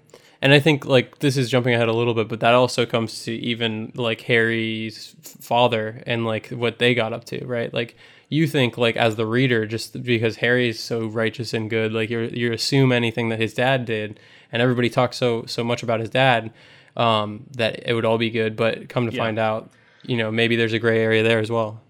And 0.43 0.53
I 0.53 0.61
think 0.61 0.85
like 0.85 1.21
this 1.21 1.37
is 1.39 1.49
jumping 1.49 1.73
ahead 1.75 1.89
a 1.89 1.95
little 1.95 2.13
bit, 2.13 2.29
but 2.29 2.41
that 2.41 2.53
also 2.55 2.85
comes 2.85 3.25
to 3.25 3.33
even 3.33 3.91
like 3.95 4.21
Harry's 4.23 5.17
father 5.23 6.03
and 6.07 6.27
like 6.27 6.49
what 6.49 6.79
they 6.79 6.95
got 6.95 7.15
up 7.15 7.25
to, 7.27 7.43
right? 7.47 7.73
Like 7.73 7.97
you 8.29 8.47
think 8.47 8.77
like 8.77 8.97
as 8.97 9.17
the 9.17 9.25
reader, 9.27 9.65
just 9.67 10.03
because 10.03 10.37
Harry's 10.37 10.79
so 10.79 11.07
righteous 11.07 11.55
and 11.55 11.71
good, 11.71 11.93
like 11.95 12.11
you 12.11 12.21
you 12.35 12.53
assume 12.53 12.93
anything 12.93 13.31
that 13.31 13.41
his 13.41 13.55
dad 13.55 13.87
did, 13.87 14.21
and 14.53 14.61
everybody 14.61 14.91
talks 14.91 15.17
so 15.17 15.47
so 15.47 15.65
much 15.65 15.83
about 15.83 16.01
his 16.01 16.11
dad 16.11 16.53
um, 16.99 17.45
that 17.57 17.89
it 17.89 17.95
would 17.95 18.05
all 18.05 18.19
be 18.19 18.29
good, 18.31 18.57
but 18.57 18.91
come 18.91 19.07
to 19.07 19.13
Yeah. 19.13 19.23
find 19.23 19.39
out, 19.39 19.71
you 20.03 20.19
know, 20.19 20.31
maybe 20.31 20.55
there's 20.57 20.75
a 20.75 20.79
gray 20.79 21.01
area 21.01 21.23
there 21.23 21.39
as 21.39 21.51
well. 21.51 21.81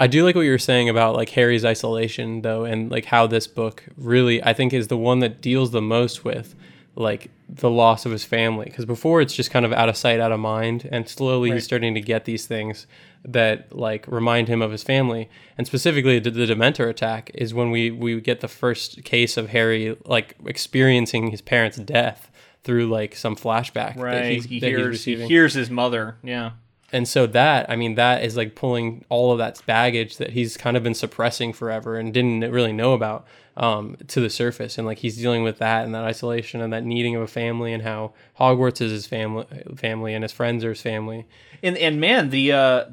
I 0.00 0.06
do 0.06 0.24
like 0.24 0.34
what 0.34 0.42
you 0.42 0.50
were 0.50 0.58
saying 0.58 0.88
about 0.88 1.14
like 1.16 1.30
Harry's 1.30 1.64
isolation 1.64 2.42
though 2.42 2.64
and 2.64 2.90
like 2.90 3.06
how 3.06 3.26
this 3.26 3.46
book 3.46 3.84
really 3.96 4.42
I 4.42 4.52
think 4.52 4.72
is 4.72 4.88
the 4.88 4.96
one 4.96 5.18
that 5.20 5.40
deals 5.40 5.70
the 5.70 5.82
most 5.82 6.24
with 6.24 6.54
like 6.94 7.30
the 7.48 7.70
loss 7.70 8.04
of 8.06 8.12
his 8.12 8.24
family. 8.24 8.66
Because 8.66 8.84
before 8.84 9.20
it's 9.20 9.34
just 9.34 9.50
kind 9.50 9.64
of 9.64 9.72
out 9.72 9.88
of 9.88 9.96
sight 9.96 10.20
out 10.20 10.32
of 10.32 10.40
mind 10.40 10.88
and 10.90 11.08
slowly 11.08 11.50
Right. 11.50 11.56
he's 11.56 11.64
starting 11.64 11.94
to 11.94 12.00
get 12.00 12.24
these 12.24 12.46
things 12.46 12.86
that 13.24 13.74
like 13.76 14.06
remind 14.06 14.48
him 14.48 14.62
of 14.62 14.70
his 14.70 14.82
family. 14.82 15.28
And 15.56 15.66
specifically 15.66 16.18
the, 16.18 16.30
the 16.30 16.46
dementor 16.46 16.88
attack 16.88 17.30
is 17.34 17.52
when 17.54 17.70
we 17.70 17.90
we 17.90 18.20
get 18.20 18.40
the 18.40 18.48
first 18.48 19.04
case 19.04 19.36
of 19.36 19.50
Harry 19.50 19.96
like 20.04 20.36
experiencing 20.46 21.30
his 21.30 21.40
parents 21.40 21.76
death 21.78 22.30
through 22.62 22.86
like 22.88 23.16
some 23.16 23.34
flashback 23.36 23.94
that 23.94 23.98
right. 23.98 24.32
He's, 24.32 24.44
he 24.44 24.60
that 24.60 24.66
he's 24.68 24.76
hears 24.76 25.04
he 25.04 25.26
hears 25.26 25.54
his 25.54 25.70
mother. 25.70 26.16
Yeah 26.22 26.50
and 26.92 27.06
so 27.06 27.26
that 27.26 27.68
i 27.70 27.76
mean 27.76 27.94
that 27.96 28.22
is 28.24 28.36
like 28.36 28.54
pulling 28.54 29.04
all 29.08 29.32
of 29.32 29.38
that 29.38 29.60
baggage 29.66 30.16
that 30.16 30.30
he's 30.30 30.56
kind 30.56 30.76
of 30.76 30.82
been 30.82 30.94
suppressing 30.94 31.52
forever 31.52 31.96
and 31.96 32.14
didn't 32.14 32.50
really 32.50 32.72
know 32.72 32.92
about 32.92 33.26
um, 33.58 33.96
to 34.06 34.20
the 34.20 34.30
surface. 34.30 34.78
And 34.78 34.86
like 34.86 34.98
he's 34.98 35.16
dealing 35.16 35.42
with 35.42 35.58
that 35.58 35.84
and 35.84 35.94
that 35.94 36.04
isolation 36.04 36.60
and 36.60 36.72
that 36.72 36.84
needing 36.84 37.16
of 37.16 37.22
a 37.22 37.26
family 37.26 37.72
and 37.72 37.82
how 37.82 38.12
hogwarts 38.38 38.80
is 38.80 38.92
his 38.92 39.06
family 39.06 39.46
family 39.76 40.14
and 40.14 40.22
his 40.22 40.32
friends 40.32 40.64
are 40.64 40.70
his 40.70 40.80
family. 40.80 41.26
And 41.62 41.76
and 41.76 42.00
man 42.00 42.30
the 42.30 42.52
uh 42.52 42.84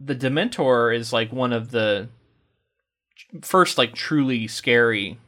the 0.00 0.16
dementor 0.16 0.94
is 0.94 1.12
like 1.12 1.32
one 1.32 1.52
of 1.52 1.70
the 1.70 2.08
first 3.42 3.76
like 3.76 3.94
truly 3.94 4.46
scary 4.46 5.18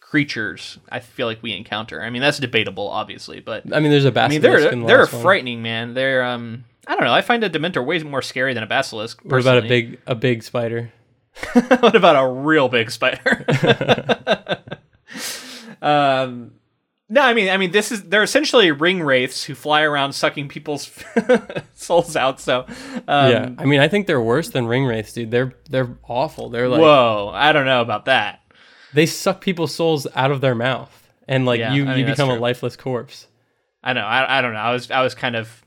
creatures 0.00 0.78
i 0.90 0.98
feel 0.98 1.26
like 1.28 1.42
we 1.42 1.56
encounter. 1.56 2.02
I 2.02 2.10
mean 2.10 2.22
that's 2.22 2.38
debatable 2.38 2.88
obviously 2.88 3.38
but 3.38 3.72
i 3.72 3.78
mean 3.78 3.92
there's 3.92 4.04
a 4.04 4.20
i 4.20 4.28
mean 4.28 4.40
they're 4.40 4.68
the 4.68 4.84
they're 4.84 5.06
frightening 5.06 5.62
man. 5.62 5.94
They're 5.94 6.24
um 6.24 6.64
i 6.86 6.94
don't 6.94 7.04
know 7.04 7.12
i 7.12 7.20
find 7.20 7.44
a 7.44 7.50
dementor 7.50 7.84
way 7.84 7.98
more 8.02 8.22
scary 8.22 8.54
than 8.54 8.62
a 8.62 8.66
basilisk 8.66 9.22
what 9.24 9.40
about 9.40 9.58
a 9.58 9.62
big 9.62 9.98
a 10.06 10.14
big 10.14 10.42
spider 10.42 10.92
what 11.80 11.96
about 11.96 12.22
a 12.22 12.28
real 12.30 12.68
big 12.68 12.90
spider? 12.90 13.46
um, 15.80 16.52
no, 17.08 17.22
I 17.22 17.34
mean, 17.34 17.48
I 17.48 17.56
mean, 17.56 17.72
this 17.72 17.92
is 17.92 18.04
they're 18.04 18.22
essentially 18.22 18.70
ring 18.70 19.02
wraiths 19.02 19.44
who 19.44 19.54
fly 19.54 19.82
around 19.82 20.12
sucking 20.12 20.48
people's 20.48 20.90
souls 21.74 22.16
out. 22.16 22.40
So, 22.40 22.66
um, 23.08 23.30
yeah 23.30 23.50
i 23.58 23.64
mean 23.64 23.80
i 23.80 23.88
think 23.88 24.06
they're 24.06 24.20
worse 24.20 24.50
than 24.50 24.66
ring 24.66 24.84
wraiths 24.84 25.12
dude 25.12 25.30
they're 25.30 25.54
they're 25.68 25.96
awful 26.08 26.48
they're 26.50 26.68
like 26.68 26.80
whoa, 26.80 27.30
I 27.34 27.52
don't 27.52 27.66
know 27.66 27.80
about 27.80 28.04
that. 28.06 28.40
they 28.94 29.06
suck 29.06 29.40
people's 29.40 29.74
souls 29.74 30.06
out 30.14 30.30
of 30.30 30.40
their 30.40 30.54
mouth 30.54 31.10
and 31.26 31.44
like 31.46 31.60
Yeah, 31.60 31.72
you 31.74 31.86
I 31.86 31.90
you 31.92 31.96
mean, 31.96 32.06
that's 32.06 32.18
become 32.18 32.30
a 32.30 32.38
lifeless 32.38 32.76
corpse 32.76 33.26
I 33.84 33.94
know, 33.94 34.02
I, 34.04 34.38
I 34.38 34.42
don't 34.42 34.52
know. 34.52 34.60
I 34.60 34.72
was, 34.72 34.90
I 34.92 35.02
was 35.02 35.14
kind 35.16 35.34
of, 35.34 35.61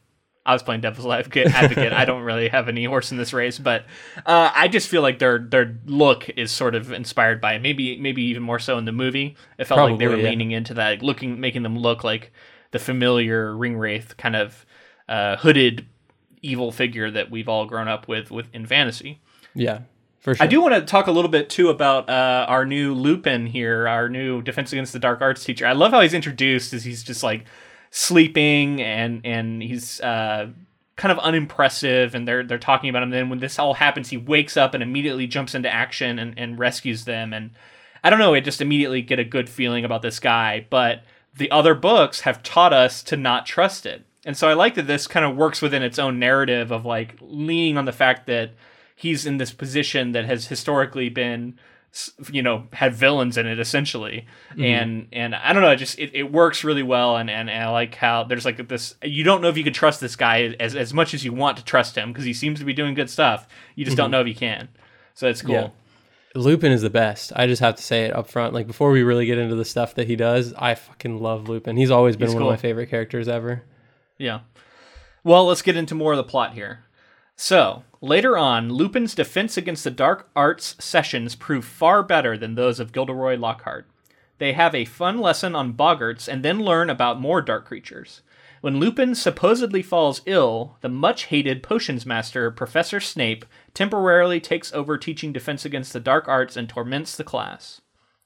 I 0.45 0.53
was 0.53 0.61
playing 0.61 0.81
devil's 0.81 1.07
advocate. 1.07 1.47
advocate. 1.47 1.91
I 1.91 2.05
don't 2.05 2.21
really 2.21 2.49
have 2.49 2.69
any 2.69 2.85
horse 2.85 3.11
in 3.11 3.17
this 3.17 3.33
race, 3.33 3.57
but 3.57 3.85
uh, 4.25 4.51
I 4.53 4.67
just 4.67 4.87
feel 4.87 5.01
like 5.01 5.17
their 5.19 5.39
their 5.39 5.77
look 5.85 6.29
is 6.29 6.51
sort 6.51 6.75
of 6.75 6.91
inspired 6.91 7.41
by 7.41 7.57
maybe 7.57 7.99
maybe 7.99 8.21
even 8.23 8.43
more 8.43 8.59
so 8.59 8.77
in 8.77 8.85
the 8.85 8.91
movie. 8.91 9.35
It 9.57 9.65
felt 9.65 9.89
like 9.89 9.97
they 9.99 10.07
were 10.07 10.17
yeah. 10.17 10.29
leaning 10.29 10.51
into 10.51 10.75
that, 10.75 10.89
like, 10.89 11.01
looking, 11.01 11.39
making 11.39 11.63
them 11.63 11.77
look 11.77 12.03
like 12.03 12.31
the 12.71 12.79
familiar 12.79 13.55
ring 13.55 13.77
wraith 13.77 14.17
kind 14.17 14.35
of 14.35 14.65
uh, 15.09 15.37
hooded 15.37 15.87
evil 16.41 16.71
figure 16.71 17.09
that 17.09 17.31
we've 17.31 17.49
all 17.49 17.65
grown 17.65 17.87
up 17.87 18.07
with 18.07 18.29
with 18.29 18.47
in 18.53 18.67
fantasy. 18.67 19.21
Yeah, 19.55 19.79
for 20.19 20.35
sure. 20.35 20.43
I 20.43 20.47
do 20.47 20.61
want 20.61 20.75
to 20.75 20.81
talk 20.81 21.07
a 21.07 21.11
little 21.11 21.31
bit 21.31 21.49
too 21.49 21.69
about 21.69 22.07
uh, 22.09 22.45
our 22.47 22.65
new 22.65 22.93
Lupin 22.93 23.47
here, 23.47 23.87
our 23.87 24.09
new 24.09 24.43
Defense 24.43 24.71
Against 24.71 24.93
the 24.93 24.99
Dark 24.99 25.21
Arts 25.21 25.43
teacher. 25.43 25.65
I 25.65 25.73
love 25.73 25.91
how 25.91 26.01
he's 26.01 26.13
introduced 26.13 26.73
as 26.73 26.83
he's 26.83 27.01
just 27.03 27.23
like 27.23 27.45
sleeping 27.95 28.81
and 28.81 29.21
and 29.25 29.63
he's 29.63 30.01
uh, 30.01 30.49
kind 30.97 31.13
of 31.13 31.19
unimpressive, 31.19 32.13
and 32.13 32.27
they're 32.27 32.43
they're 32.43 32.57
talking 32.59 32.89
about 32.89 33.03
him. 33.03 33.09
Then 33.09 33.29
when 33.29 33.39
this 33.39 33.57
all 33.57 33.75
happens, 33.75 34.09
he 34.09 34.17
wakes 34.17 34.57
up 34.57 34.73
and 34.73 34.83
immediately 34.83 35.27
jumps 35.27 35.55
into 35.55 35.73
action 35.73 36.19
and, 36.19 36.37
and 36.37 36.59
rescues 36.59 37.05
them. 37.05 37.33
And 37.33 37.51
I 38.03 38.09
don't 38.09 38.19
know, 38.19 38.33
I 38.33 38.41
just 38.41 38.61
immediately 38.61 39.01
get 39.01 39.19
a 39.19 39.23
good 39.23 39.49
feeling 39.49 39.85
about 39.85 40.01
this 40.01 40.19
guy. 40.19 40.67
But 40.69 41.03
the 41.33 41.49
other 41.51 41.73
books 41.73 42.21
have 42.21 42.43
taught 42.43 42.73
us 42.73 43.01
to 43.03 43.15
not 43.15 43.45
trust 43.45 43.85
it. 43.85 44.05
And 44.25 44.35
so 44.35 44.49
I 44.49 44.53
like 44.53 44.75
that 44.75 44.87
this 44.87 45.07
kind 45.07 45.25
of 45.25 45.37
works 45.37 45.61
within 45.61 45.83
its 45.83 45.99
own 45.99 46.19
narrative 46.19 46.71
of 46.71 46.85
like 46.85 47.15
leaning 47.21 47.77
on 47.77 47.85
the 47.85 47.91
fact 47.93 48.27
that 48.27 48.51
he's 48.95 49.25
in 49.25 49.37
this 49.37 49.53
position 49.53 50.11
that 50.11 50.25
has 50.25 50.47
historically 50.47 51.07
been 51.07 51.57
you 52.31 52.41
know 52.41 52.67
had 52.73 52.93
villains 52.93 53.37
in 53.37 53.45
it 53.45 53.59
essentially 53.59 54.27
mm-hmm. 54.51 54.63
and 54.63 55.07
and 55.13 55.33
i 55.33 55.53
don't 55.53 55.61
know 55.61 55.71
it 55.71 55.77
just 55.77 55.97
it, 55.97 56.11
it 56.13 56.31
works 56.31 56.63
really 56.63 56.83
well 56.83 57.15
and, 57.15 57.29
and 57.29 57.49
i 57.49 57.69
like 57.69 57.95
how 57.95 58.23
there's 58.23 58.43
like 58.43 58.67
this 58.67 58.95
you 59.01 59.23
don't 59.23 59.41
know 59.41 59.47
if 59.47 59.57
you 59.57 59.63
can 59.63 59.73
trust 59.73 60.01
this 60.01 60.15
guy 60.15 60.55
as, 60.59 60.75
as 60.75 60.93
much 60.93 61.13
as 61.13 61.23
you 61.23 61.31
want 61.31 61.57
to 61.57 61.63
trust 61.63 61.97
him 61.97 62.11
because 62.11 62.25
he 62.25 62.33
seems 62.33 62.59
to 62.59 62.65
be 62.65 62.73
doing 62.73 62.93
good 62.93 63.09
stuff 63.09 63.47
you 63.75 63.85
just 63.85 63.95
don't 63.95 64.07
mm-hmm. 64.07 64.11
know 64.11 64.21
if 64.21 64.27
you 64.27 64.35
can 64.35 64.67
so 65.13 65.27
it's 65.27 65.41
cool 65.41 65.53
Yeah. 65.53 65.69
Lupin 66.37 66.73
is 66.73 66.81
the 66.81 66.89
best. 66.89 67.31
I 67.33 67.47
just 67.47 67.61
have 67.61 67.75
to 67.75 67.81
say 67.81 68.03
it 68.03 68.13
up 68.13 68.27
front. 68.27 68.53
Like 68.53 68.67
before 68.67 68.91
we 68.91 69.03
really 69.03 69.25
get 69.25 69.37
into 69.37 69.55
the 69.55 69.63
stuff 69.63 69.95
that 69.95 70.07
he 70.07 70.17
does, 70.17 70.53
I 70.57 70.75
fucking 70.75 71.21
love 71.21 71.47
Lupin. 71.47 71.77
He's 71.77 71.91
always 71.91 72.17
been 72.17 72.27
He's 72.27 72.35
one 72.35 72.43
cool. 72.43 72.51
of 72.51 72.57
my 72.57 72.61
favorite 72.61 72.89
characters 72.89 73.29
ever. 73.29 73.63
Yeah. 74.17 74.41
Well, 75.23 75.45
let's 75.45 75.61
get 75.61 75.77
into 75.77 75.95
more 75.95 76.11
of 76.11 76.17
the 76.17 76.25
plot 76.25 76.53
here. 76.53 76.84
So, 77.35 77.83
later 77.99 78.37
on, 78.37 78.69
Lupin's 78.69 79.13
defense 79.13 79.57
against 79.57 79.83
the 79.83 79.91
dark 79.91 80.29
arts 80.35 80.75
sessions 80.79 81.35
prove 81.35 81.65
far 81.65 82.01
better 82.01 82.37
than 82.37 82.55
those 82.55 82.79
of 82.79 82.93
Gilderoy 82.93 83.35
Lockhart. 83.37 83.87
They 84.37 84.53
have 84.53 84.73
a 84.73 84.85
fun 84.85 85.19
lesson 85.19 85.55
on 85.55 85.73
boggarts 85.73 86.27
and 86.27 86.43
then 86.43 86.59
learn 86.59 86.89
about 86.89 87.19
more 87.19 87.41
dark 87.41 87.65
creatures. 87.65 88.21
When 88.61 88.79
Lupin 88.79 89.15
supposedly 89.15 89.81
falls 89.81 90.21
ill, 90.25 90.77
the 90.81 90.89
much 90.89 91.25
hated 91.25 91.61
potions 91.61 92.05
master, 92.05 92.49
Professor 92.51 92.99
Snape, 92.99 93.45
temporarily 93.73 94.39
takes 94.39 94.73
over 94.73 94.97
teaching 94.97 95.31
defense 95.31 95.65
against 95.65 95.93
the 95.93 95.99
dark 95.99 96.27
arts 96.27 96.57
and 96.57 96.67
torments 96.67 97.15
the 97.15 97.23
class. 97.23 97.81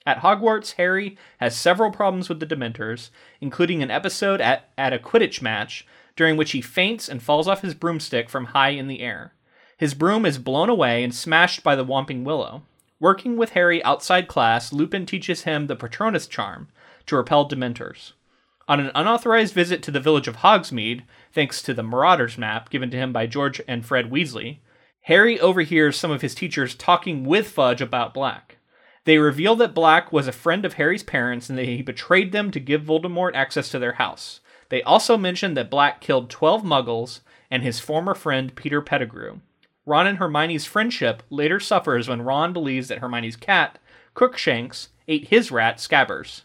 At 0.06 0.19
Hogwarts, 0.19 0.76
Harry 0.76 1.17
has 1.39 1.58
several 1.58 1.91
problems 1.91 2.30
with 2.30 2.39
the 2.39 2.45
Dementors, 2.45 3.10
including 3.41 3.84
an 3.84 3.91
episode 3.91 4.39
at, 4.39 4.69
at 4.78 4.93
a 4.93 4.98
Quidditch 4.98 5.41
match 5.41 5.86
during 6.19 6.36
which 6.36 6.51
he 6.51 6.60
faints 6.60 7.08
and 7.08 7.23
falls 7.23 7.47
off 7.47 7.62
his 7.62 7.73
broomstick 7.73 8.29
from 8.29 8.47
high 8.47 8.71
in 8.71 8.89
the 8.89 8.99
air. 8.99 9.32
His 9.77 9.93
broom 9.93 10.25
is 10.25 10.38
blown 10.38 10.67
away 10.67 11.01
and 11.01 11.15
smashed 11.15 11.63
by 11.63 11.77
the 11.77 11.86
Whomping 11.86 12.25
Willow. 12.25 12.63
Working 12.99 13.38
with 13.38 13.51
Harry 13.51 13.82
outside 13.86 14.27
class, 14.27 14.73
Lupin 14.73 15.05
teaches 15.05 15.43
him 15.43 15.67
the 15.67 15.77
Patronus 15.77 16.27
charm 16.27 16.67
to 17.05 17.15
repel 17.15 17.47
Dementors. 17.47 18.12
On 18.67 18.82
an 18.82 18.91
unauthorized 18.93 19.53
visit 19.53 19.82
to 19.84 19.91
the 19.91 20.01
village 20.01 20.27
of 20.27 20.39
Hogsmeade, 20.39 21.03
thanks 21.32 21.62
to 21.62 21.73
the 21.73 21.84
Marauders 21.84 22.38
map 22.38 22.69
given 22.69 22.91
to 22.91 22.97
him 22.97 23.13
by 23.13 23.25
George 23.25 23.62
and 23.65 23.86
Fred 23.86 24.12
Weasley, 24.12 24.58
Harry 25.03 25.39
overhears 25.39 25.95
some 25.95 26.12
of 26.12 26.21
his 26.21 26.36
teachers 26.36 26.75
talking 26.75 27.23
with 27.23 27.47
Fudge 27.47 27.79
about 27.79 28.13
Black. 28.13 28.58
They 29.05 29.19
reveal 29.19 29.55
that 29.55 29.73
Black 29.73 30.12
was 30.12 30.27
a 30.27 30.34
friend 30.34 30.65
of 30.65 30.73
Harry's 30.73 31.01
parents 31.01 31.49
and 31.49 31.58
that 31.58 31.65
he 31.65 31.82
betrayed 31.82 32.34
them 32.34 32.51
to 32.51 32.60
give 32.60 32.82
Voldemort 32.82 33.36
access 33.36 33.69
to 33.69 33.79
their 33.79 33.93
house. 33.93 34.41
They 34.69 34.84
also 34.84 35.17
mention 35.17 35.55
that 35.55 35.69
Black 35.69 35.99
killed 36.01 36.29
12 36.29 36.63
muggles 36.63 37.19
and 37.51 37.63
his 37.63 37.79
former 37.79 38.13
friend 38.13 38.55
Peter 38.55 38.82
Pettigrew. 38.82 39.39
Ron 39.86 40.08
and 40.08 40.17
Hermione's 40.19 40.65
friendship 40.65 41.23
later 41.29 41.60
suffers 41.60 42.08
when 42.08 42.21
Ron 42.21 42.53
believes 42.53 42.88
that 42.88 42.99
Hermione's 42.99 43.36
cat, 43.36 43.79
Crookshanks, 44.13 44.89
ate 45.08 45.29
his 45.29 45.51
rat, 45.51 45.77
Scabbers. 45.77 46.43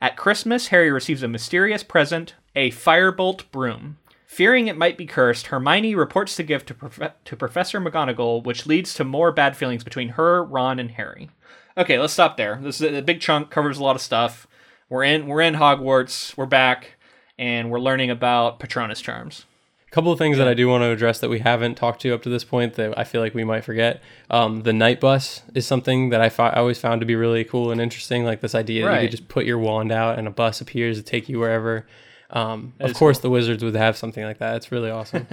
At 0.00 0.16
Christmas, 0.16 0.68
Harry 0.68 0.92
receives 0.92 1.24
a 1.24 1.28
mysterious 1.28 1.82
present, 1.82 2.34
a 2.54 2.70
firebolt 2.70 3.50
broom. 3.50 3.98
Fearing 4.26 4.68
it 4.68 4.76
might 4.76 4.96
be 4.96 5.06
cursed, 5.06 5.48
Hermione 5.48 5.96
reports 5.96 6.36
the 6.36 6.44
gift 6.44 6.68
to, 6.68 6.74
Prof- 6.74 7.12
to 7.24 7.36
Professor 7.36 7.80
McGonagall, 7.80 8.44
which 8.44 8.66
leads 8.66 8.94
to 8.94 9.02
more 9.02 9.32
bad 9.32 9.56
feelings 9.56 9.82
between 9.82 10.10
her, 10.10 10.44
Ron, 10.44 10.78
and 10.78 10.92
Harry. 10.92 11.30
Okay, 11.76 11.98
let's 11.98 12.12
stop 12.12 12.36
there. 12.36 12.60
This 12.62 12.80
is 12.80 12.96
a 12.96 13.02
big 13.02 13.20
chunk, 13.20 13.50
covers 13.50 13.78
a 13.78 13.82
lot 13.82 13.96
of 13.96 14.02
stuff. 14.02 14.46
We're 14.88 15.04
in 15.04 15.26
we're 15.26 15.40
in 15.40 15.54
Hogwarts, 15.54 16.36
we're 16.36 16.46
back, 16.46 16.97
and 17.38 17.70
we're 17.70 17.80
learning 17.80 18.10
about 18.10 18.58
Patronus 18.58 19.00
charms. 19.00 19.44
A 19.86 19.90
couple 19.90 20.12
of 20.12 20.18
things 20.18 20.36
that 20.36 20.46
I 20.46 20.52
do 20.52 20.68
want 20.68 20.82
to 20.82 20.90
address 20.90 21.18
that 21.20 21.30
we 21.30 21.38
haven't 21.38 21.76
talked 21.76 22.02
to 22.02 22.12
up 22.12 22.22
to 22.22 22.28
this 22.28 22.44
point 22.44 22.74
that 22.74 22.98
I 22.98 23.04
feel 23.04 23.22
like 23.22 23.32
we 23.32 23.44
might 23.44 23.64
forget. 23.64 24.02
Um, 24.28 24.62
the 24.62 24.72
Knight 24.74 25.00
Bus 25.00 25.42
is 25.54 25.66
something 25.66 26.10
that 26.10 26.20
I, 26.20 26.28
fi- 26.28 26.50
I 26.50 26.58
always 26.58 26.78
found 26.78 27.00
to 27.00 27.06
be 27.06 27.16
really 27.16 27.42
cool 27.42 27.70
and 27.70 27.80
interesting. 27.80 28.22
Like 28.24 28.42
this 28.42 28.54
idea 28.54 28.84
that 28.84 29.02
you 29.02 29.08
could 29.08 29.16
just 29.16 29.28
put 29.28 29.46
your 29.46 29.58
wand 29.58 29.90
out 29.90 30.18
and 30.18 30.28
a 30.28 30.30
bus 30.30 30.60
appears 30.60 30.98
to 30.98 31.02
take 31.02 31.30
you 31.30 31.38
wherever. 31.38 31.86
Um, 32.28 32.74
of 32.80 32.92
course, 32.92 33.20
the 33.20 33.30
wizards 33.30 33.64
would 33.64 33.74
have 33.76 33.96
something 33.96 34.24
like 34.24 34.38
that. 34.38 34.56
It's 34.56 34.70
really 34.70 34.90
awesome. 34.98 35.26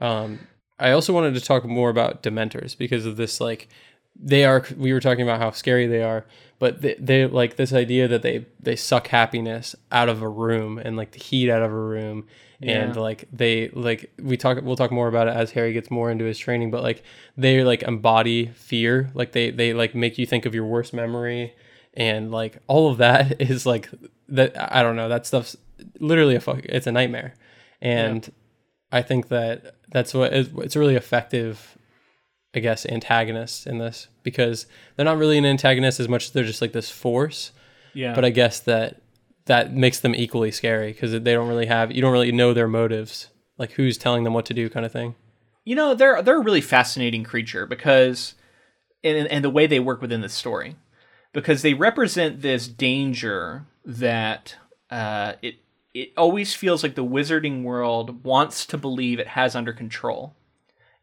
um, 0.00 0.40
I 0.76 0.90
also 0.90 1.12
wanted 1.12 1.34
to 1.34 1.40
talk 1.40 1.64
more 1.64 1.88
about 1.88 2.22
Dementors 2.22 2.76
because 2.76 3.06
of 3.06 3.16
this. 3.16 3.40
Like, 3.40 3.68
they 4.16 4.44
are. 4.44 4.64
We 4.76 4.92
were 4.92 5.00
talking 5.00 5.22
about 5.22 5.40
how 5.40 5.50
scary 5.50 5.86
they 5.86 6.02
are, 6.02 6.24
but 6.58 6.80
they, 6.80 6.94
they 6.98 7.26
like 7.26 7.56
this 7.56 7.72
idea 7.72 8.08
that 8.08 8.22
they 8.22 8.46
they 8.60 8.76
suck 8.76 9.08
happiness 9.08 9.74
out 9.92 10.08
of 10.08 10.22
a 10.22 10.28
room 10.28 10.78
and 10.78 10.96
like 10.96 11.12
the 11.12 11.18
heat 11.18 11.50
out 11.50 11.62
of 11.62 11.70
a 11.70 11.74
room 11.74 12.26
and 12.62 12.96
like 12.96 13.28
they 13.32 13.68
like 13.70 14.12
we 14.22 14.36
talk 14.36 14.58
we'll 14.62 14.76
talk 14.76 14.90
more 14.90 15.08
about 15.08 15.28
it 15.28 15.34
as 15.34 15.50
harry 15.50 15.72
gets 15.72 15.90
more 15.90 16.10
into 16.10 16.24
his 16.24 16.38
training 16.38 16.70
but 16.70 16.82
like 16.82 17.02
they 17.36 17.62
like 17.64 17.82
embody 17.82 18.46
fear. 18.46 19.10
Like 19.14 19.32
they 19.32 19.50
they 19.50 19.74
like 19.74 19.94
make 19.94 20.18
you 20.18 20.26
think 20.26 20.46
of 20.46 20.54
your 20.54 20.64
worst 20.64 20.94
memory 20.94 21.54
and 21.94 22.30
like 22.30 22.58
all 22.66 22.90
of 22.90 22.98
that 22.98 23.40
is 23.50 23.66
like 23.66 23.90
that 24.28 24.74
i 24.74 24.82
don't 24.82 24.96
know 24.96 25.08
that 25.08 25.26
stuff's 25.26 25.56
literally 26.00 26.34
a 26.34 26.40
fuck 26.40 26.60
it's 26.64 26.86
a 26.86 26.92
nightmare. 26.92 27.34
And 27.80 28.32
i 28.92 29.02
think 29.02 29.28
that 29.28 29.76
that's 29.90 30.14
what 30.14 30.32
it's 30.32 30.76
really 30.76 30.96
effective 30.96 31.76
i 32.56 32.60
guess 32.60 32.86
antagonist 32.86 33.66
in 33.66 33.78
this 33.78 34.08
because 34.22 34.66
they're 34.96 35.04
not 35.04 35.18
really 35.18 35.38
an 35.38 35.44
antagonist 35.46 36.00
as 36.00 36.08
much 36.08 36.26
as 36.26 36.30
they're 36.32 36.44
just 36.44 36.60
like 36.62 36.72
this 36.72 36.90
force 36.90 37.52
Yeah. 37.94 38.14
but 38.14 38.24
I 38.24 38.30
guess 38.30 38.60
that 38.60 39.00
that 39.46 39.74
makes 39.74 40.00
them 40.00 40.14
equally 40.14 40.50
scary 40.50 40.92
because 40.92 41.12
they 41.12 41.32
don't 41.34 41.48
really 41.48 41.66
have 41.66 41.92
you 41.92 42.00
don't 42.00 42.12
really 42.12 42.32
know 42.32 42.54
their 42.54 42.66
motives, 42.68 43.28
like 43.58 43.72
who's 43.72 43.98
telling 43.98 44.24
them 44.24 44.32
what 44.32 44.46
to 44.46 44.54
do, 44.54 44.70
kind 44.70 44.86
of 44.86 44.92
thing. 44.92 45.14
You 45.66 45.76
know, 45.76 45.94
they're 45.94 46.22
they're 46.22 46.40
a 46.40 46.42
really 46.42 46.62
fascinating 46.62 47.24
creature 47.24 47.66
because 47.66 48.34
and 49.02 49.28
and 49.28 49.44
the 49.44 49.50
way 49.50 49.66
they 49.66 49.80
work 49.80 50.00
within 50.00 50.22
the 50.22 50.28
story. 50.30 50.76
Because 51.34 51.60
they 51.62 51.74
represent 51.74 52.40
this 52.40 52.66
danger 52.68 53.66
that 53.84 54.56
uh, 54.90 55.34
it 55.42 55.56
it 55.92 56.12
always 56.16 56.54
feels 56.54 56.82
like 56.82 56.94
the 56.94 57.04
wizarding 57.04 57.62
world 57.64 58.24
wants 58.24 58.64
to 58.66 58.78
believe 58.78 59.18
it 59.18 59.28
has 59.28 59.54
under 59.54 59.72
control. 59.74 60.34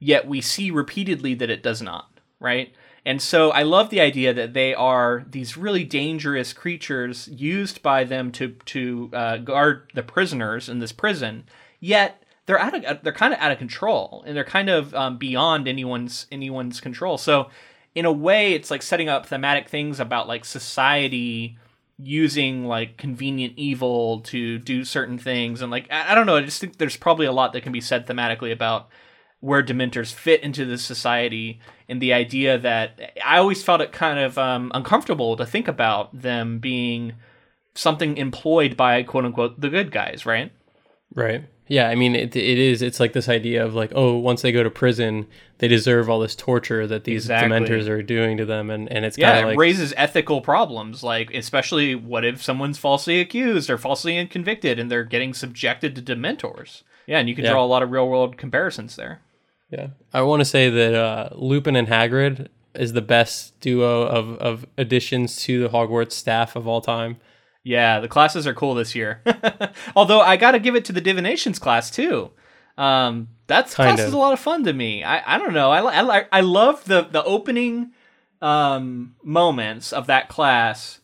Yet 0.04 0.28
we 0.28 0.42
see 0.42 0.72
repeatedly 0.72 1.36
that 1.36 1.52
it 1.52 1.62
does 1.62 1.80
not, 1.80 2.20
right? 2.40 2.74
And 3.06 3.22
so 3.22 3.52
I 3.52 3.62
love 3.62 3.92
the 3.92 4.02
idea 4.02 4.34
that 4.34 4.54
they 4.54 4.74
are 4.74 5.24
these 5.30 5.58
really 5.58 5.84
dangerous 5.84 6.54
creatures 6.54 7.28
used 7.28 7.84
by 7.84 8.04
them 8.04 8.32
to 8.34 8.50
to 8.66 9.10
uh, 9.14 9.38
guard 9.38 9.92
the 9.94 10.04
prisoners 10.04 10.68
in 10.68 10.80
this 10.80 10.92
prison. 10.92 11.46
Yet 11.80 12.24
they're 12.48 12.60
out 12.60 12.74
of 12.74 13.04
they're 13.04 13.14
kind 13.14 13.34
of 13.34 13.40
out 13.40 13.52
of 13.52 13.60
control 13.60 14.24
and 14.26 14.36
they're 14.36 14.44
kind 14.44 14.70
of 14.70 14.94
um, 14.96 15.18
beyond 15.18 15.68
anyone's 15.68 16.26
anyone's 16.32 16.82
control. 16.82 17.20
So 17.20 17.50
in 17.94 18.06
a 18.06 18.12
way, 18.12 18.54
it's 18.54 18.72
like 18.72 18.82
setting 18.82 19.08
up 19.08 19.28
thematic 19.28 19.70
things 19.70 20.00
about 20.00 20.28
like 20.28 20.46
society 20.46 21.58
using 21.98 22.66
like 22.66 22.98
convenient 22.98 23.54
evil 23.56 24.22
to 24.22 24.58
do 24.58 24.84
certain 24.84 25.20
things 25.20 25.62
and 25.62 25.70
like 25.70 25.88
I, 25.92 26.12
I 26.12 26.16
don't 26.16 26.26
know. 26.26 26.38
I 26.38 26.42
just 26.42 26.60
think 26.60 26.78
there's 26.78 26.98
probably 26.98 27.28
a 27.28 27.32
lot 27.32 27.54
that 27.54 27.62
can 27.62 27.72
be 27.72 27.82
said 27.82 28.08
thematically 28.08 28.52
about 28.52 28.90
where 29.42 29.62
Dementors 29.64 30.14
fit 30.14 30.42
into 30.44 30.66
this 30.66 30.84
society 30.84 31.60
and 31.90 32.02
the 32.02 32.14
idea 32.14 32.58
that 32.58 33.14
I 33.26 33.38
always 33.38 33.62
felt 33.64 33.82
it 33.82 33.92
kind 33.92 34.20
of 34.20 34.38
um, 34.38 34.72
uncomfortable 34.74 35.36
to 35.36 35.46
think 35.46 35.68
about 35.68 36.10
them 36.22 36.60
being 36.60 37.14
something 37.76 38.18
employed 38.18 38.78
by 38.78 39.04
quote 39.04 39.26
unquote 39.26 39.60
the 39.60 39.70
good 39.70 39.92
guys, 39.92 40.26
right? 40.26 40.52
Right. 41.16 41.44
Yeah. 41.68 41.88
I 41.90 41.96
mean, 41.96 42.16
it, 42.16 42.36
it 42.36 42.58
is. 42.60 42.82
It's 42.82 43.00
like 43.00 43.14
this 43.14 43.30
idea 43.30 43.66
of 43.66 43.74
like, 43.74 43.92
oh, 43.96 44.18
once 44.18 44.42
they 44.42 44.52
go 44.52 44.62
to 44.62 44.70
prison, 44.70 45.26
they 45.60 45.68
deserve 45.68 46.10
all 46.10 46.20
this 46.20 46.36
torture 46.36 46.86
that 46.86 47.06
these 47.06 47.26
Exactly. 47.26 47.50
dementors 47.60 47.88
are 47.88 48.02
doing 48.04 48.38
to 48.38 48.46
them, 48.46 48.70
and 48.70 48.92
and 48.92 49.06
it's 49.06 49.18
Yeah, 49.18 49.28
kind 49.30 49.38
it 49.40 49.42
of 49.44 49.48
like 49.50 49.58
raises 49.58 49.94
ethical 49.98 50.42
problems, 50.42 51.02
like 51.02 51.34
especially 51.34 51.96
what 51.96 52.26
if 52.26 52.44
someone's 52.44 52.78
falsely 52.78 53.20
accused 53.22 53.70
or 53.70 53.78
falsely 53.78 54.24
convicted 54.28 54.80
and 54.80 54.92
they're 54.92 55.04
getting 55.06 55.34
subjected 55.34 55.96
to 55.96 56.02
dementors. 56.02 56.84
Yeah, 57.08 57.20
and 57.20 57.28
you 57.30 57.36
can 57.36 57.46
Yeah. 57.46 57.52
draw 57.52 57.64
a 57.64 57.68
lot 57.68 57.84
of 57.84 57.92
real 57.92 58.08
world 58.08 58.38
comparisons 58.38 58.96
there. 58.98 59.22
Yeah. 59.72 59.88
I 60.14 60.22
want 60.22 60.42
to 60.42 60.46
say 60.46 60.70
that 60.70 60.94
uh, 60.94 61.30
Lupin 61.34 61.76
and 61.76 61.88
Hagrid 61.88 62.50
is 62.76 62.94
the 62.94 63.02
best 63.02 63.60
duo 63.60 64.04
of 64.04 64.38
of 64.38 64.66
additions 64.78 65.42
to 65.44 65.62
the 65.62 65.70
Hogwarts 65.70 66.12
staff 66.12 66.56
of 66.56 66.68
all 66.68 66.82
time. 66.82 67.18
Yeah, 67.64 68.00
the 68.00 68.08
classes 68.08 68.48
are 68.48 68.54
cool 68.54 68.76
this 68.76 68.96
year. 68.96 69.22
Although 69.96 70.22
I 70.22 70.36
got 70.38 70.52
to 70.52 70.60
give 70.60 70.76
it 70.76 70.86
to 70.86 70.94
the 70.94 71.02
divinations 71.02 71.60
class 71.60 71.92
too. 71.92 72.32
Um, 72.78 73.30
that's 73.48 73.76
Kind 73.76 73.98
class 73.98 74.08
is 74.08 74.14
a 74.14 74.18
lot 74.18 74.34
of 74.34 74.40
fun 74.40 74.64
to 74.64 74.74
me. 74.74 75.04
I, 75.04 75.36
I 75.36 75.38
don't 75.38 75.54
know. 75.54 75.72
I, 75.72 76.20
I, 76.20 76.26
I 76.32 76.42
love 76.42 76.86
the 76.86 77.04
the 77.04 77.24
opening 77.24 77.92
um, 78.42 79.16
moments 79.24 79.94
of 79.94 80.08
that 80.08 80.30
class 80.30 81.01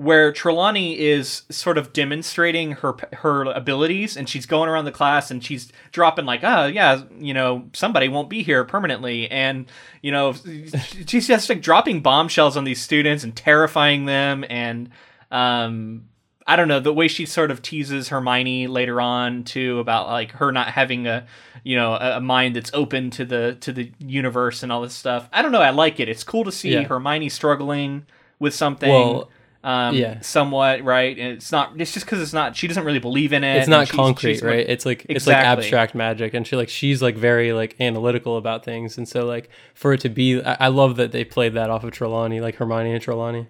where 0.00 0.32
Trelawney 0.32 0.98
is 0.98 1.42
sort 1.50 1.76
of 1.76 1.92
demonstrating 1.92 2.72
her 2.72 2.96
her 3.12 3.42
abilities, 3.42 4.16
and 4.16 4.26
she's 4.26 4.46
going 4.46 4.66
around 4.66 4.86
the 4.86 4.92
class 4.92 5.30
and 5.30 5.44
she's 5.44 5.70
dropping 5.92 6.24
like, 6.24 6.40
oh 6.42 6.64
yeah, 6.64 7.02
you 7.18 7.34
know, 7.34 7.68
somebody 7.74 8.08
won't 8.08 8.30
be 8.30 8.42
here 8.42 8.64
permanently, 8.64 9.30
and 9.30 9.66
you 10.00 10.10
know, 10.10 10.32
she's 11.06 11.26
just 11.26 11.50
like 11.50 11.60
dropping 11.60 12.00
bombshells 12.00 12.56
on 12.56 12.64
these 12.64 12.80
students 12.80 13.24
and 13.24 13.36
terrifying 13.36 14.06
them, 14.06 14.42
and 14.48 14.88
um, 15.30 16.08
I 16.46 16.56
don't 16.56 16.68
know 16.68 16.80
the 16.80 16.94
way 16.94 17.06
she 17.06 17.26
sort 17.26 17.50
of 17.50 17.60
teases 17.60 18.08
Hermione 18.08 18.68
later 18.68 19.02
on 19.02 19.44
too 19.44 19.80
about 19.80 20.06
like 20.06 20.32
her 20.32 20.50
not 20.50 20.68
having 20.68 21.06
a 21.08 21.26
you 21.62 21.76
know 21.76 21.92
a, 21.94 22.22
mind 22.22 22.56
that's 22.56 22.70
open 22.72 23.10
to 23.10 23.26
the 23.26 23.58
to 23.60 23.70
the 23.70 23.92
universe 23.98 24.62
and 24.62 24.72
all 24.72 24.80
this 24.80 24.94
stuff. 24.94 25.28
I 25.30 25.42
don't 25.42 25.52
know. 25.52 25.60
I 25.60 25.70
like 25.70 26.00
it. 26.00 26.08
It's 26.08 26.24
cool 26.24 26.44
to 26.44 26.52
see 26.52 26.72
Yeah. 26.72 26.84
Hermione 26.84 27.28
struggling 27.28 28.06
with 28.38 28.54
something. 28.54 28.88
Well, 28.88 29.30
um, 29.62 29.94
yeah. 29.94 30.20
somewhat 30.20 30.82
right. 30.82 31.16
And 31.18 31.32
it's 31.32 31.52
not. 31.52 31.78
It's 31.78 31.92
just 31.92 32.06
because 32.06 32.20
it's 32.20 32.32
not. 32.32 32.56
She 32.56 32.66
doesn't 32.66 32.84
really 32.84 32.98
believe 32.98 33.32
in 33.32 33.44
it. 33.44 33.58
it's 33.58 33.68
not 33.68 33.88
she's- 33.88 33.96
concrete, 33.96 34.34
she's, 34.34 34.42
right? 34.42 34.66
It's 34.68 34.86
like 34.86 35.06
it's 35.08 35.26
like 35.26 35.36
abstract 35.36 35.94
magic, 35.94 36.34
and 36.34 36.46
she 36.46 36.56
like 36.56 36.68
she's 36.68 37.02
like 37.02 37.16
very 37.16 37.52
like 37.52 37.76
analytical 37.80 38.36
about 38.36 38.64
things, 38.64 38.96
and 38.96 39.08
so 39.08 39.26
like 39.26 39.50
for 39.74 39.92
it 39.92 40.00
to 40.00 40.08
be, 40.08 40.42
I, 40.42 40.56
I 40.60 40.68
love 40.68 40.96
that 40.96 41.12
they 41.12 41.24
played 41.24 41.54
that 41.54 41.70
off 41.70 41.84
of 41.84 41.90
Trelawney, 41.90 42.40
like 42.40 42.56
Hermione 42.56 42.92
and 42.92 43.02
Trelawney. 43.02 43.48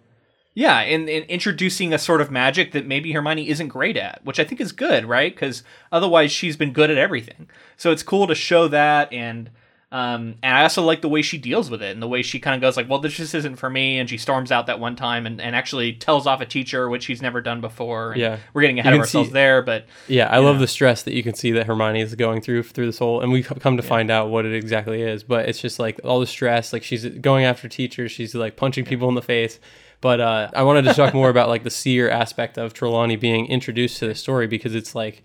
Yeah, 0.53 0.81
and, 0.81 1.09
and 1.09 1.25
introducing 1.27 1.94
a 1.94 1.99
sort 1.99 2.20
of 2.20 2.31
magic 2.31 2.73
that 2.73 2.85
maybe 2.85 3.12
Hermione 3.12 3.49
isn't 3.49 3.68
great 3.68 3.96
at, 3.96 4.20
which 4.25 4.40
I 4.40 4.44
think 4.44 4.61
is 4.61 4.73
good, 4.73 5.05
right? 5.05 5.33
Because 5.33 5.62
otherwise 5.92 6.33
she's 6.33 6.57
been 6.57 6.73
good 6.73 6.90
at 6.90 6.99
everything. 6.99 7.49
So 7.77 7.92
it's 7.92 8.03
cool 8.03 8.27
to 8.27 8.35
show 8.35 8.66
that, 8.66 9.12
and 9.12 9.51
um, 9.92 10.37
and 10.42 10.57
I 10.57 10.62
also 10.62 10.83
like 10.83 11.00
the 11.03 11.09
way 11.09 11.20
she 11.20 11.37
deals 11.37 11.68
with 11.68 11.83
it, 11.83 11.90
and 11.92 12.00
the 12.00 12.07
way 12.07 12.22
she 12.22 12.38
kind 12.38 12.55
of 12.55 12.61
goes 12.61 12.76
like, 12.76 12.88
"Well, 12.88 13.00
this 13.00 13.14
just 13.14 13.35
isn't 13.35 13.57
for 13.57 13.68
me," 13.68 13.98
and 13.98 14.09
she 14.09 14.18
storms 14.18 14.53
out 14.53 14.66
that 14.66 14.79
one 14.79 14.94
time, 14.94 15.26
and, 15.26 15.40
and 15.40 15.57
actually 15.57 15.94
tells 15.94 16.26
off 16.29 16.40
a 16.40 16.46
teacher, 16.46 16.88
which 16.88 17.05
she's 17.05 17.20
never 17.20 17.40
done 17.40 17.61
before. 17.61 18.12
And 18.12 18.20
Yeah. 18.20 18.38
we're 18.55 18.61
getting 18.62 18.79
ahead 18.79 18.92
of 18.92 19.00
can 19.00 19.07
see- 19.07 19.18
ourselves 19.18 19.33
there, 19.33 19.62
but 19.62 19.87
Yeah, 20.07 20.29
I 20.31 20.38
love 20.38 20.61
the 20.61 20.68
stress 20.68 21.03
that 21.03 21.14
you 21.14 21.22
can 21.24 21.35
see 21.35 21.50
that 21.53 21.66
Hermione 21.66 22.00
is 22.00 22.14
going 22.14 22.40
through 22.40 22.62
through 22.62 22.87
this 22.87 22.98
whole, 22.98 23.20
and 23.20 23.33
we 23.33 23.42
come 23.42 23.76
to 23.76 23.83
find 23.83 24.11
out 24.11 24.31
what 24.31 24.44
it 24.46 24.55
exactly 24.55 25.03
is. 25.03 25.24
But 25.24 25.48
it's 25.48 25.61
just 25.61 25.79
like 25.81 26.00
all 26.05 26.20
the 26.20 26.26
stress, 26.26 26.72
like 26.72 26.85
she's 26.85 27.05
going 27.07 27.44
after 27.44 27.68
teachers, 27.68 28.12
she's 28.12 28.35
like 28.35 28.57
punching 28.57 28.85
people 28.85 29.09
in 29.09 29.16
the 29.16 29.22
face. 29.22 29.59
But 30.00 30.20
uh, 30.20 30.50
I 30.55 30.62
wanted 30.62 30.85
to 30.85 30.94
talk 30.94 31.12
more 31.14 31.29
about 31.31 31.48
like 31.48 31.64
the 31.64 31.68
seer 31.70 32.09
aspect 32.09 32.57
of 32.59 32.72
Trelawney 32.72 33.16
being 33.16 33.46
introduced 33.46 33.98
to 33.98 34.07
the 34.07 34.14
story 34.14 34.46
because 34.46 34.74
it's 34.74 34.94
like, 34.94 35.22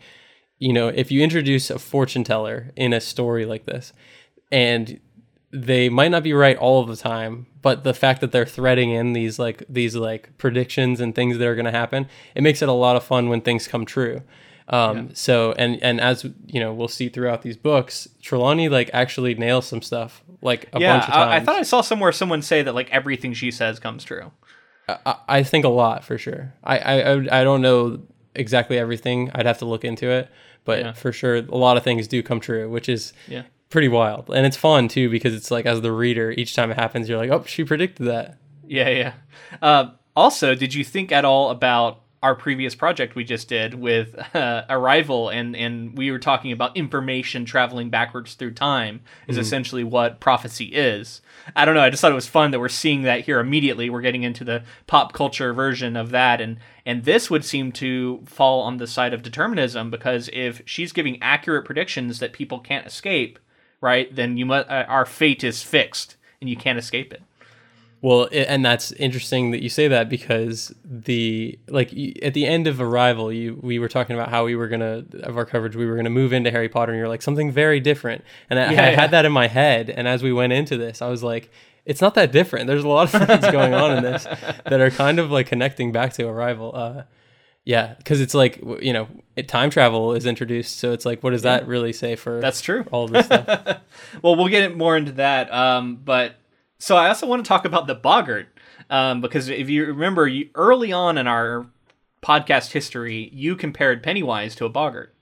you 0.59 0.73
know, 0.73 0.87
if 0.89 1.11
you 1.11 1.21
introduce 1.21 1.69
a 1.69 1.77
fortune 1.79 2.23
teller 2.25 2.71
in 2.75 2.91
a 2.91 2.99
story 2.99 3.45
like 3.45 3.65
this, 3.65 3.93
and 4.55 4.99
they 5.51 5.89
might 5.89 6.11
not 6.11 6.23
be 6.23 6.33
right 6.33 6.57
all 6.57 6.81
of 6.81 6.87
the 6.87 6.95
time, 6.95 7.45
but 7.61 7.83
the 7.83 7.93
fact 7.93 8.21
that 8.21 8.31
they're 8.31 8.45
threading 8.45 8.91
in 8.91 9.13
these 9.13 9.37
like 9.39 9.63
these 9.69 9.95
like 9.95 10.37
predictions 10.37 10.99
and 10.99 11.13
things 11.13 11.37
that 11.37 11.47
are 11.47 11.55
going 11.55 11.71
to 11.73 11.79
happen, 11.83 12.07
it 12.35 12.41
makes 12.43 12.61
it 12.61 12.69
a 12.69 12.73
lot 12.85 12.95
of 12.95 13.03
fun 13.03 13.29
when 13.29 13.41
things 13.41 13.67
come 13.67 13.85
true. 13.85 14.21
Um, 14.67 15.09
So 15.13 15.53
and 15.57 15.81
and 15.83 16.01
as 16.01 16.23
you 16.47 16.59
know, 16.59 16.73
we'll 16.73 16.87
see 16.99 17.07
throughout 17.09 17.41
these 17.41 17.57
books, 17.57 18.07
Trelawney 18.21 18.67
like 18.69 18.89
actually 18.93 19.35
nails 19.35 19.67
some 19.67 19.81
stuff 19.81 20.23
like 20.41 20.67
a 20.73 20.79
yeah, 20.79 20.93
bunch 20.93 21.07
of 21.07 21.13
times. 21.13 21.31
I, 21.31 21.35
I 21.37 21.39
thought 21.41 21.55
I 21.55 21.63
saw 21.63 21.81
somewhere 21.81 22.11
someone 22.11 22.41
say 22.41 22.63
that 22.63 22.73
like 22.75 22.89
everything 22.91 23.33
she 23.33 23.51
says 23.51 23.79
comes 23.79 24.03
true. 24.03 24.31
I, 24.87 25.15
I 25.27 25.43
think 25.43 25.65
a 25.65 25.69
lot 25.69 26.03
for 26.03 26.17
sure. 26.17 26.53
I, 26.63 26.77
I 26.79 26.95
I 27.13 27.41
I 27.41 27.43
don't 27.43 27.61
know 27.61 28.01
exactly 28.33 28.77
everything. 28.77 29.31
I'd 29.35 29.45
have 29.45 29.59
to 29.59 29.65
look 29.65 29.83
into 29.85 30.09
it, 30.09 30.29
but 30.65 30.79
Yeah. 30.79 30.91
for 30.93 31.11
sure, 31.11 31.35
a 31.37 31.41
lot 31.67 31.77
of 31.77 31.83
things 31.83 32.07
do 32.07 32.21
come 32.23 32.39
true, 32.39 32.69
which 32.69 32.89
is 32.89 33.13
Yeah. 33.27 33.43
Pretty 33.69 33.87
wild, 33.87 34.29
and 34.29 34.45
it's 34.45 34.57
fun 34.57 34.87
too 34.87 35.09
because 35.09 35.33
it's 35.33 35.51
like 35.51 35.65
as 35.65 35.81
the 35.81 35.91
reader, 35.91 36.31
each 36.31 36.55
time 36.55 36.71
it 36.71 36.77
happens, 36.77 37.09
you're 37.09 37.17
like, 37.17 37.31
oh, 37.31 37.43
she 37.45 37.63
predicted 37.63 38.07
that. 38.07 38.37
Yeah, 38.67 38.89
yeah. 38.89 39.13
Uh, 39.61 39.91
also, 40.15 40.55
did 40.55 40.73
you 40.73 40.83
think 40.83 41.11
at 41.11 41.25
all 41.25 41.49
about 41.49 42.01
our 42.25 42.33
previous 42.33 42.73
project 42.73 43.13
we 43.13 43.23
just 43.23 43.47
did 43.47 43.75
with 43.75 44.15
uh, 44.35 44.63
Arrival, 44.67 45.29
and 45.29 45.55
and 45.55 45.95
we 45.95 46.09
were 46.09 46.17
talking 46.17 46.51
about 46.51 46.75
information 46.75 47.45
traveling 47.45 47.91
backwards 47.91 48.33
through 48.33 48.53
time 48.53 49.01
is 49.27 49.37
essentially 49.37 49.83
what 49.83 50.19
prophecy 50.19 50.65
is. 50.65 51.21
I 51.55 51.65
don't 51.65 51.75
know. 51.75 51.81
I 51.81 51.91
just 51.91 52.01
thought 52.01 52.11
it 52.11 52.15
was 52.15 52.25
fun 52.25 52.49
that 52.49 52.59
we're 52.59 52.67
seeing 52.67 53.03
that 53.03 53.21
here 53.21 53.39
immediately. 53.39 53.91
We're 53.91 54.01
getting 54.01 54.23
into 54.23 54.43
the 54.43 54.63
pop 54.87 55.13
culture 55.13 55.53
version 55.53 55.95
of 55.95 56.09
that, 56.09 56.41
and 56.41 56.57
and 56.83 57.03
this 57.03 57.29
would 57.29 57.45
seem 57.45 57.71
to 57.73 58.23
fall 58.25 58.61
on 58.61 58.77
the 58.77 58.87
side 58.87 59.13
of 59.13 59.21
determinism 59.21 59.91
because 59.91 60.27
if 60.33 60.63
she's 60.65 60.91
giving 60.91 61.21
accurate 61.21 61.65
predictions 61.65 62.17
that 62.17 62.33
people 62.33 62.59
can't 62.59 62.87
escape, 62.87 63.37
right? 63.85 64.13
Then 64.13 64.35
you 64.37 64.45
must, 64.45 64.67
uh, 64.69 64.85
our 64.87 65.05
fate 65.05 65.43
is 65.43 65.61
fixed, 65.61 66.17
and 66.41 66.49
you 66.49 66.57
can't 66.57 66.79
escape 66.79 67.13
it. 67.13 67.21
Well, 68.01 68.27
and 68.31 68.63
that's 68.63 68.91
interesting 68.91 69.51
that 69.51 69.63
you 69.63 69.69
say 69.69 69.87
that 69.87 70.09
because 70.09 70.73
the 70.83 71.57
like 71.67 71.89
at 72.21 72.33
the 72.35 72.45
end 72.45 72.67
of 72.67 72.79
Arrival, 72.81 73.31
you 73.31 73.57
we 73.63 73.79
were 73.79 73.87
talking 73.87 74.15
about 74.15 74.29
how 74.29 74.45
we 74.45 74.55
were 74.55 74.67
gonna 74.67 75.05
of 75.23 75.37
our 75.37 75.45
coverage, 75.45 75.75
we 75.75 75.85
were 75.87 75.95
gonna 75.95 76.11
move 76.11 76.31
into 76.33 76.51
Harry 76.51 76.69
Potter, 76.69 76.91
and 76.91 76.99
you're 76.99 77.07
like 77.07 77.23
something 77.23 77.51
very 77.51 77.79
different, 77.79 78.23
and 78.49 78.59
I, 78.59 78.63
Yeah, 78.73 78.85
I 78.85 78.89
yeah. 78.91 79.01
had 79.01 79.11
that 79.11 79.25
in 79.25 79.31
my 79.31 79.47
head, 79.47 79.89
and 79.89 80.07
as 80.07 80.21
we 80.21 80.31
went 80.33 80.53
into 80.53 80.77
this, 80.77 81.01
I 81.01 81.07
was 81.07 81.23
like, 81.23 81.49
it's 81.85 82.01
not 82.01 82.13
that 82.15 82.31
different. 82.31 82.67
There's 82.67 82.83
a 82.83 82.87
lot 82.87 83.11
of 83.13 83.27
things 83.27 83.49
going 83.51 83.73
on 83.73 83.97
in 83.97 84.03
this 84.03 84.23
that 84.69 84.79
are 84.79 84.91
kind 84.91 85.17
of 85.17 85.31
like 85.31 85.47
connecting 85.47 85.91
back 85.91 86.13
to 86.13 86.27
Arrival. 86.27 86.71
Uh, 86.75 87.03
yeah, 87.65 87.95
because 87.97 88.21
it's 88.21 88.33
like 88.33 88.61
you 88.79 88.93
know, 88.93 89.07
it, 89.35 89.47
time 89.47 89.71
travel 89.71 90.13
is 90.13 90.25
introduced, 90.25 90.77
so 90.77 90.93
it's 90.93 91.05
like, 91.05 91.23
what 91.23 91.31
does 91.31 91.41
that 91.41 91.67
really 91.67 91.91
say 91.91 92.15
for 92.15 92.39
That's 92.39 92.61
true. 92.61 92.85
all 92.91 93.05
of 93.05 93.11
this 93.11 93.25
stuff? 93.25 93.47
well, 94.21 94.35
we'll 94.35 94.47
get 94.47 94.77
more 94.77 94.95
into 94.95 95.13
that. 95.13 95.51
Um, 95.51 95.95
but 95.95 96.35
so 96.77 96.95
I 96.95 97.07
also 97.07 97.25
want 97.25 97.43
to 97.43 97.47
talk 97.47 97.65
about 97.65 97.87
the 97.87 97.95
boggart 97.95 98.47
um, 98.89 99.19
because 99.19 99.49
if 99.49 99.67
you 99.69 99.85
remember, 99.85 100.27
you, 100.27 100.49
early 100.53 100.93
on 100.93 101.17
in 101.17 101.25
our 101.27 101.65
podcast 102.21 102.71
history, 102.71 103.29
you 103.33 103.55
compared 103.55 104.03
Pennywise 104.03 104.55
to 104.55 104.65
a 104.65 104.69
boggart. 104.69 105.13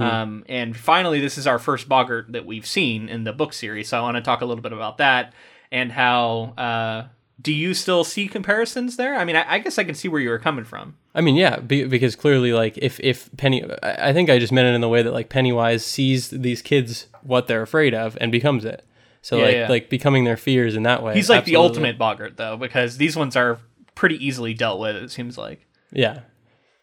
Um, 0.00 0.44
and 0.48 0.76
finally, 0.76 1.20
this 1.20 1.38
is 1.38 1.46
our 1.46 1.60
first 1.60 1.88
boggart 1.88 2.32
that 2.32 2.44
we've 2.44 2.66
seen 2.66 3.08
in 3.08 3.22
the 3.22 3.32
book 3.32 3.52
series. 3.52 3.88
So 3.88 3.98
I 3.98 4.00
want 4.00 4.16
to 4.16 4.20
talk 4.20 4.40
a 4.40 4.44
little 4.44 4.62
bit 4.62 4.72
about 4.72 4.98
that 4.98 5.32
and 5.70 5.92
how. 5.92 6.54
Uh, 6.58 7.08
do 7.40 7.52
you 7.52 7.74
still 7.74 8.02
see 8.02 8.28
comparisons 8.28 8.96
there? 8.96 9.14
I 9.14 9.24
mean, 9.24 9.36
I, 9.36 9.44
I 9.54 9.58
guess 9.58 9.78
I 9.78 9.84
can 9.84 9.94
see 9.94 10.08
where 10.08 10.20
you 10.20 10.30
were 10.30 10.38
coming 10.38 10.64
from. 10.64 10.96
I 11.14 11.20
mean, 11.20 11.36
yeah, 11.36 11.58
be, 11.58 11.84
because 11.84 12.16
clearly, 12.16 12.52
like, 12.52 12.78
if 12.78 12.98
if 13.00 13.30
Penny, 13.36 13.64
I 13.82 14.08
I 14.08 14.12
think 14.12 14.30
I 14.30 14.38
just 14.38 14.52
meant 14.52 14.68
it 14.68 14.74
in 14.74 14.80
the 14.80 14.88
way 14.88 15.02
that 15.02 15.12
like 15.12 15.28
Pennywise 15.28 15.84
sees 15.84 16.30
these 16.30 16.62
kids 16.62 17.06
what 17.22 17.46
they're 17.46 17.62
afraid 17.62 17.94
of 17.94 18.16
and 18.20 18.32
becomes 18.32 18.64
it. 18.64 18.84
So 19.22 19.38
Yeah, 19.38 19.44
like 19.44 19.54
yeah. 19.54 19.68
like 19.68 19.90
becoming 19.90 20.24
their 20.24 20.36
fears 20.36 20.76
in 20.76 20.84
that 20.84 21.02
way. 21.02 21.14
He's 21.14 21.28
like 21.28 21.44
the 21.44 21.56
ultimate 21.56 21.98
boggart, 21.98 22.36
though, 22.36 22.56
because 22.56 22.96
these 22.96 23.16
ones 23.16 23.36
are 23.36 23.58
pretty 23.94 24.24
easily 24.24 24.54
dealt 24.54 24.80
with. 24.80 24.96
It 24.96 25.10
seems 25.10 25.36
like. 25.36 25.66
Yeah, 25.92 26.20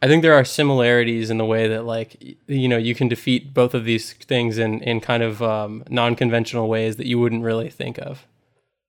I 0.02 0.08
think 0.08 0.22
there 0.22 0.34
are 0.34 0.44
similarities 0.44 1.30
in 1.30 1.38
the 1.38 1.46
way 1.46 1.68
that 1.70 1.86
like 1.86 2.22
you 2.48 2.68
know 2.68 2.78
you 2.78 2.94
can 2.94 3.08
defeat 3.08 3.54
both 3.54 3.74
of 3.74 3.86
these 3.86 4.14
things 4.14 4.58
in 4.58 4.82
in 4.82 5.00
kind 5.00 5.24
of 5.24 5.42
um, 5.42 5.84
non-conventional 5.90 6.68
ways 6.68 6.98
that 6.98 7.08
you 7.08 7.18
wouldn't 7.18 7.44
really 7.44 7.70
think 7.70 7.98
of. 8.00 8.28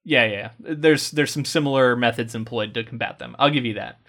Yeah, 0.04 0.26
yeah. 0.26 0.50
There's 0.60 1.10
there's 1.10 1.32
some 1.32 1.44
similar 1.44 1.96
methods 1.96 2.34
employed 2.34 2.74
to 2.74 2.84
combat 2.84 3.18
them. 3.18 3.34
I'll 3.38 3.50
give 3.50 3.64
you 3.64 3.74
that. 3.74 4.00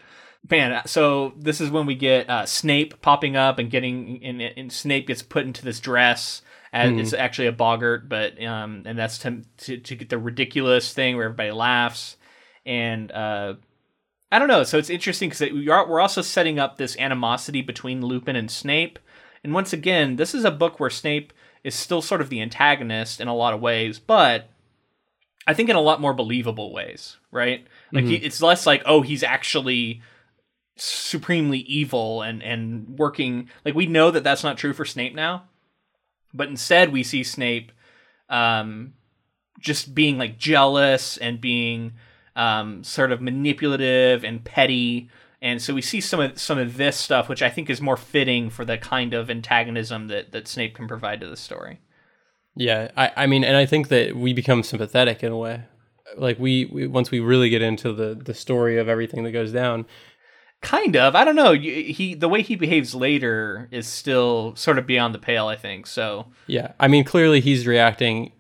Man, 0.49 0.81
so 0.86 1.34
this 1.38 1.60
is 1.60 1.71
when 1.71 1.86
we 1.88 1.95
get 1.95 2.29
uh, 2.29 2.45
Snape 2.45 3.01
popping 3.01 3.36
up 3.36 3.58
and 3.58 3.71
getting 3.71 4.23
and, 4.23 4.41
and 4.41 4.71
Snape 4.71 5.08
gets 5.08 5.23
put 5.23 5.45
into 5.45 5.63
this 5.63 5.79
dress. 5.79 6.41
And 6.71 6.99
It's 6.99 7.13
actually 7.13 7.47
a 7.47 7.53
boggart, 7.53 8.10
but 8.10 8.43
um, 8.43 8.84
and 8.86 8.99
that's 8.99 9.19
to, 9.19 9.43
to 9.60 9.77
to 9.77 9.95
get 9.95 10.10
the 10.10 10.17
ridiculous 10.17 10.93
thing 10.93 11.15
where 11.15 11.25
everybody 11.25 11.51
laughs, 11.51 12.17
and 12.65 13.10
uh, 13.13 13.53
I 14.29 14.39
don't 14.39 14.49
know. 14.49 14.63
So 14.63 14.77
it's 14.77 14.89
interesting 14.89 15.29
because 15.29 15.51
we 15.51 15.69
are 15.69 15.88
we're 15.88 16.01
also 16.01 16.21
setting 16.21 16.60
up 16.60 16.77
this 16.77 16.97
animosity 16.97 17.62
between 17.62 18.01
Lupin 18.01 18.36
and 18.36 18.51
Snape, 18.51 18.99
and 19.41 19.53
once 19.53 19.71
again, 19.71 20.17
this 20.17 20.36
is 20.36 20.43
a 20.43 20.51
book 20.51 20.77
where 20.77 20.89
Snape 20.89 21.31
is 21.63 21.75
still 21.75 22.01
sort 22.01 22.19
of 22.19 22.29
the 22.29 22.41
antagonist 22.41 23.21
in 23.21 23.29
a 23.29 23.36
lot 23.36 23.53
of 23.53 23.62
ways, 23.62 23.97
but 23.97 24.49
I 25.47 25.53
think 25.53 25.69
in 25.69 25.75
a 25.75 25.81
lot 25.81 26.01
more 26.01 26.13
believable 26.13 26.73
ways, 26.73 27.17
right? 27.31 27.65
Like 27.91 28.05
he, 28.05 28.15
it's 28.15 28.41
less 28.41 28.65
like 28.65 28.81
oh 28.86 29.01
he's 29.01 29.23
actually 29.23 30.01
supremely 30.77 31.60
evil 31.60 32.21
and 32.21 32.43
and 32.43 32.97
working 32.97 33.49
like 33.63 33.75
we 33.75 33.86
know 33.86 34.12
that 34.12 34.23
that's 34.23 34.43
not 34.43 34.58
true 34.58 34.73
for 34.73 34.86
Snape 34.86 35.13
now, 35.15 35.43
but 36.34 36.49
instead 36.49 36.91
we 36.91 37.03
see 37.03 37.23
Snape 37.23 37.71
um 38.29 38.93
just 39.60 39.95
being 39.95 40.17
like 40.17 40.38
jealous 40.38 41.17
and 41.17 41.39
being 41.39 41.93
um 42.36 42.84
sort 42.84 43.12
of 43.12 43.21
manipulative 43.21 44.23
and 44.23 44.43
petty 44.43 45.10
and 45.41 45.62
so 45.62 45.73
we 45.75 45.81
see 45.81 46.01
some 46.01 46.19
of 46.19 46.39
some 46.39 46.58
of 46.58 46.75
this 46.75 46.97
stuff 46.97 47.29
which 47.29 47.43
I 47.43 47.49
think 47.49 47.69
is 47.69 47.79
more 47.79 47.97
fitting 47.97 48.49
for 48.49 48.65
the 48.65 48.77
kind 48.77 49.13
of 49.13 49.29
antagonism 49.29 50.08
that 50.08 50.31
that 50.31 50.47
Snape 50.47 50.75
can 50.75 50.88
provide 50.88 51.21
to 51.21 51.29
the 51.29 51.38
story. 51.38 51.79
Yeah, 52.56 52.89
I, 52.96 53.12
I 53.15 53.26
mean, 53.28 53.44
and 53.44 53.58
I 53.58 53.65
think 53.65 53.89
that 53.89 54.15
we 54.15 54.34
become 54.34 54.63
sympathetic 54.63 55.24
in 55.24 55.32
a 55.32 55.38
way. 55.38 55.63
Like 56.18 56.39
we, 56.39 56.65
we 56.65 56.88
once 56.88 57.12
we 57.12 57.20
really 57.20 57.50
get 57.50 57.62
into 57.62 57.91
the 57.91 58.15
the 58.15 58.34
story 58.34 58.78
of 58.78 58.88
everything 58.88 59.24
that 59.24 59.32
goes 59.32 59.52
down. 59.52 59.86
Kind 60.62 60.96
of. 60.96 61.15
I 61.15 61.26
don't 61.26 61.36
know. 61.36 61.54
He 61.54 62.15
the 62.15 62.30
way 62.30 62.41
he 62.41 62.56
behaves 62.56 62.96
later 62.96 63.68
is 63.72 63.86
still 63.86 64.56
sort 64.56 64.80
of 64.80 64.88
beyond 64.88 65.13
the 65.13 65.20
pale. 65.20 65.48
I 65.48 65.56
think 65.58 65.86
so. 65.86 66.28
Yeah, 66.48 66.72
I 66.80 66.88
mean, 66.88 67.04
clearly 67.04 67.41
he's 67.41 67.68
reacting 67.68 68.32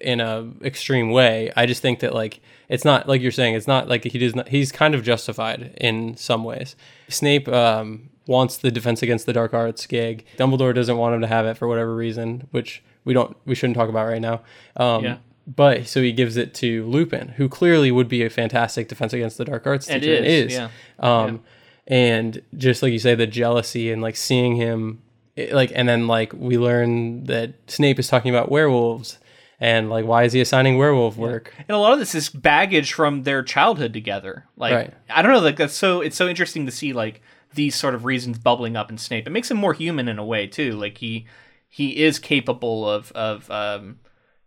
in 0.00 0.20
a 0.20 0.50
extreme 0.62 1.10
way. 1.10 1.52
I 1.56 1.66
just 1.66 1.82
think 1.82 2.00
that 2.00 2.14
like 2.14 2.40
it's 2.68 2.84
not 2.84 3.08
like 3.08 3.20
you're 3.20 3.32
saying. 3.32 3.54
It's 3.54 3.66
not 3.66 3.88
like 3.88 4.04
he 4.04 4.18
does 4.18 4.34
not. 4.34 4.48
He's 4.48 4.72
kind 4.72 4.94
of 4.94 5.02
justified 5.02 5.74
in 5.80 6.16
some 6.16 6.44
ways. 6.44 6.76
Snape 7.08 7.48
um, 7.48 8.10
wants 8.26 8.56
the 8.58 8.70
defense 8.70 9.02
against 9.02 9.26
the 9.26 9.32
dark 9.32 9.54
arts 9.54 9.86
gig. 9.86 10.24
Dumbledore 10.36 10.74
doesn't 10.74 10.96
want 10.96 11.14
him 11.14 11.20
to 11.22 11.26
have 11.26 11.46
it 11.46 11.56
for 11.56 11.66
whatever 11.66 11.94
reason, 11.94 12.46
which 12.50 12.82
we 13.08 13.14
don't. 13.14 13.34
We 13.46 13.54
shouldn't 13.54 13.76
talk 13.76 13.88
about 13.88 14.06
right 14.06 14.20
now. 14.20 14.42
Um, 14.76 15.02
Yeah. 15.04 15.16
But 15.46 15.86
so 15.86 16.02
he 16.02 16.12
gives 16.12 16.36
it 16.36 16.52
to 16.56 16.84
Lupin, 16.86 17.28
who 17.38 17.48
clearly 17.48 17.90
would 17.90 18.06
be 18.06 18.22
a 18.22 18.28
fantastic 18.28 18.86
defense 18.86 19.14
against 19.14 19.38
the 19.38 19.46
dark 19.46 19.66
arts 19.66 19.88
It 19.88 20.00
teacher. 20.00 20.16
and 20.16 20.26
is, 20.26 20.52
is. 20.52 20.58
yeah. 20.58 20.68
Um, 20.98 21.40
and 21.86 22.42
just 22.56 22.82
like 22.82 22.92
you 22.92 22.98
say, 22.98 23.14
the 23.14 23.26
jealousy 23.26 23.90
and 23.90 24.02
like 24.02 24.14
seeing 24.16 24.56
him, 24.56 25.00
it- 25.36 25.52
like, 25.52 25.72
and 25.74 25.88
then 25.88 26.06
like 26.06 26.32
we 26.34 26.58
learn 26.58 27.24
that 27.24 27.54
Snape 27.66 27.98
is 27.98 28.08
talking 28.08 28.28
about 28.34 28.50
werewolves, 28.50 29.18
and 29.58 29.88
like 29.88 30.04
why 30.04 30.24
is 30.24 30.34
he 30.34 30.40
assigning 30.42 30.76
werewolf 30.76 31.16
work? 31.16 31.54
And 31.66 31.70
a 31.70 31.78
lot 31.78 31.94
of 31.94 31.98
this 31.98 32.14
is 32.14 32.28
baggage 32.28 32.92
from 32.92 33.22
their 33.22 33.42
childhood 33.42 33.94
together. 33.94 34.44
Like 34.56 34.74
Right. 34.74 34.94
I 35.08 35.22
don't 35.22 35.32
know, 35.32 35.40
like 35.40 35.56
that's 35.56 35.72
so 35.74 36.02
it's 36.02 36.16
so 36.16 36.28
interesting 36.28 36.66
to 36.66 36.72
see 36.72 36.92
like 36.92 37.22
these 37.54 37.74
sort 37.74 37.94
of 37.94 38.04
reasons 38.04 38.38
bubbling 38.38 38.76
up 38.76 38.90
in 38.90 38.98
Snape. 38.98 39.26
It 39.26 39.30
makes 39.30 39.50
him 39.50 39.56
more 39.56 39.72
human 39.72 40.08
in 40.08 40.18
a 40.18 40.24
way 40.24 40.46
too. 40.46 40.72
Like 40.72 40.98
he 40.98 41.24
he 41.68 42.02
is 42.04 42.18
capable 42.18 42.88
of 42.88 43.12
of 43.12 43.50
um 43.50 43.98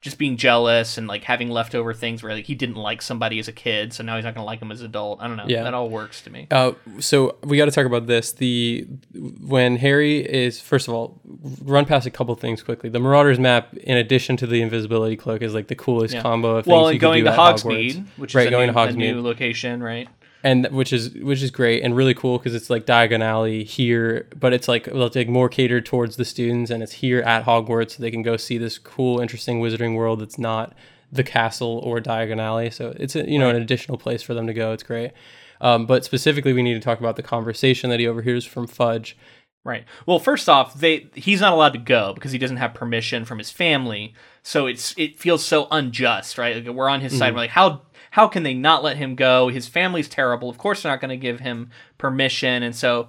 just 0.01 0.17
being 0.17 0.35
jealous 0.35 0.97
and 0.97 1.07
like 1.07 1.23
having 1.25 1.47
leftover 1.51 1.93
things 1.93 2.23
where 2.23 2.33
like 2.33 2.45
he 2.47 2.55
didn't 2.55 2.75
like 2.75 3.03
somebody 3.03 3.37
as 3.37 3.47
a 3.47 3.51
kid, 3.51 3.93
so 3.93 4.03
now 4.03 4.15
he's 4.15 4.25
not 4.25 4.33
gonna 4.33 4.43
like 4.47 4.59
him 4.59 4.71
as 4.71 4.79
an 4.79 4.87
adult. 4.87 5.21
I 5.21 5.27
don't 5.27 5.37
know. 5.37 5.45
Yeah. 5.47 5.61
That 5.61 5.75
all 5.75 5.89
works 5.91 6.23
to 6.23 6.31
me. 6.31 6.47
Uh, 6.49 6.71
so 6.99 7.37
we 7.43 7.55
got 7.55 7.65
to 7.65 7.71
talk 7.71 7.85
about 7.85 8.07
this. 8.07 8.31
The 8.31 8.87
when 9.39 9.75
Harry 9.77 10.17
is 10.17 10.59
first 10.59 10.87
of 10.87 10.95
all, 10.95 11.21
run 11.61 11.85
past 11.85 12.07
a 12.07 12.09
couple 12.09 12.33
things 12.33 12.63
quickly. 12.63 12.89
The 12.89 12.99
Marauders 12.99 13.37
map, 13.37 13.75
in 13.75 13.95
addition 13.95 14.37
to 14.37 14.47
the 14.47 14.63
invisibility 14.63 15.15
cloak, 15.15 15.43
is 15.43 15.53
like 15.53 15.67
the 15.67 15.75
coolest 15.75 16.15
Yeah. 16.15 16.23
combo 16.23 16.55
of 16.57 16.65
things 16.65 16.71
well, 16.73 16.85
you 16.85 16.93
and 16.93 16.99
going 16.99 17.23
do 17.23 17.29
to 17.29 17.37
Hogsmeade, 17.37 17.91
Hogwarts. 17.97 18.05
which 18.17 18.33
right, 18.33 18.41
is 18.41 18.47
a, 18.47 18.49
going 18.49 18.67
new, 18.67 18.73
to 18.73 18.79
Hogsmeade. 18.79 18.95
new 18.97 19.21
location, 19.21 19.83
right? 19.83 20.07
And 20.43 20.67
which 20.71 20.91
is 20.91 21.13
which 21.15 21.41
is 21.41 21.51
great 21.51 21.83
and 21.83 21.95
really 21.95 22.13
cool 22.13 22.37
because 22.37 22.55
it's 22.55 22.69
like 22.69 22.85
Diagon 22.85 23.23
Alley 23.23 23.63
here, 23.63 24.27
but 24.39 24.53
it's 24.53 24.67
like 24.67 24.87
well, 24.91 25.07
it's 25.07 25.15
like 25.15 25.27
more 25.27 25.49
catered 25.49 25.85
towards 25.85 26.15
the 26.15 26.25
students, 26.25 26.71
and 26.71 26.81
it's 26.81 26.93
here 26.93 27.21
at 27.21 27.45
Hogwarts, 27.45 27.91
so 27.91 28.01
they 28.01 28.11
can 28.11 28.21
go 28.21 28.37
see 28.37 28.57
this 28.57 28.77
cool, 28.77 29.19
interesting 29.19 29.61
wizarding 29.61 29.95
world 29.95 30.19
that's 30.19 30.39
not 30.39 30.73
the 31.11 31.23
castle 31.23 31.79
or 31.83 31.99
Diagon 31.99 32.39
Alley. 32.39 32.71
So 32.71 32.93
it's 32.97 33.15
a, 33.15 33.29
you 33.29 33.37
know 33.37 33.49
an 33.49 33.55
additional 33.55 33.97
place 33.97 34.21
for 34.21 34.33
them 34.33 34.47
to 34.47 34.53
go. 34.53 34.71
It's 34.71 34.83
great. 34.83 35.11
Um, 35.59 35.85
but 35.85 36.03
specifically, 36.03 36.53
we 36.53 36.63
need 36.63 36.73
to 36.73 36.79
talk 36.79 36.99
about 36.99 37.15
the 37.15 37.23
conversation 37.23 37.89
that 37.91 37.99
he 37.99 38.07
overhears 38.07 38.45
from 38.45 38.65
Fudge. 38.65 39.15
Right. 39.63 39.85
Well, 40.07 40.17
first 40.17 40.49
off, 40.49 40.73
they 40.79 41.07
he's 41.13 41.39
not 41.39 41.53
allowed 41.53 41.73
to 41.73 41.79
go 41.79 42.13
because 42.15 42.31
he 42.31 42.39
doesn't 42.39 42.57
have 42.57 42.73
permission 42.73 43.25
from 43.25 43.37
his 43.37 43.51
family. 43.51 44.15
So 44.41 44.65
it's 44.65 44.95
it 44.97 45.19
feels 45.19 45.45
so 45.45 45.67
unjust, 45.69 46.39
right? 46.39 46.65
Like 46.65 46.75
we're 46.75 46.89
on 46.89 47.01
his 47.01 47.15
side. 47.15 47.33
We're 47.33 47.41
like, 47.41 47.51
how 47.51 47.83
how 48.11 48.27
can 48.27 48.43
they 48.43 48.53
not 48.53 48.83
let 48.83 48.97
him 48.97 49.15
go? 49.15 49.47
His 49.47 49.67
family's 49.67 50.09
terrible. 50.09 50.49
Of 50.49 50.57
course, 50.57 50.83
they're 50.83 50.91
not 50.91 51.01
going 51.01 51.09
to 51.09 51.17
give 51.17 51.39
him 51.39 51.69
permission. 51.97 52.61
And 52.61 52.75
so 52.75 53.07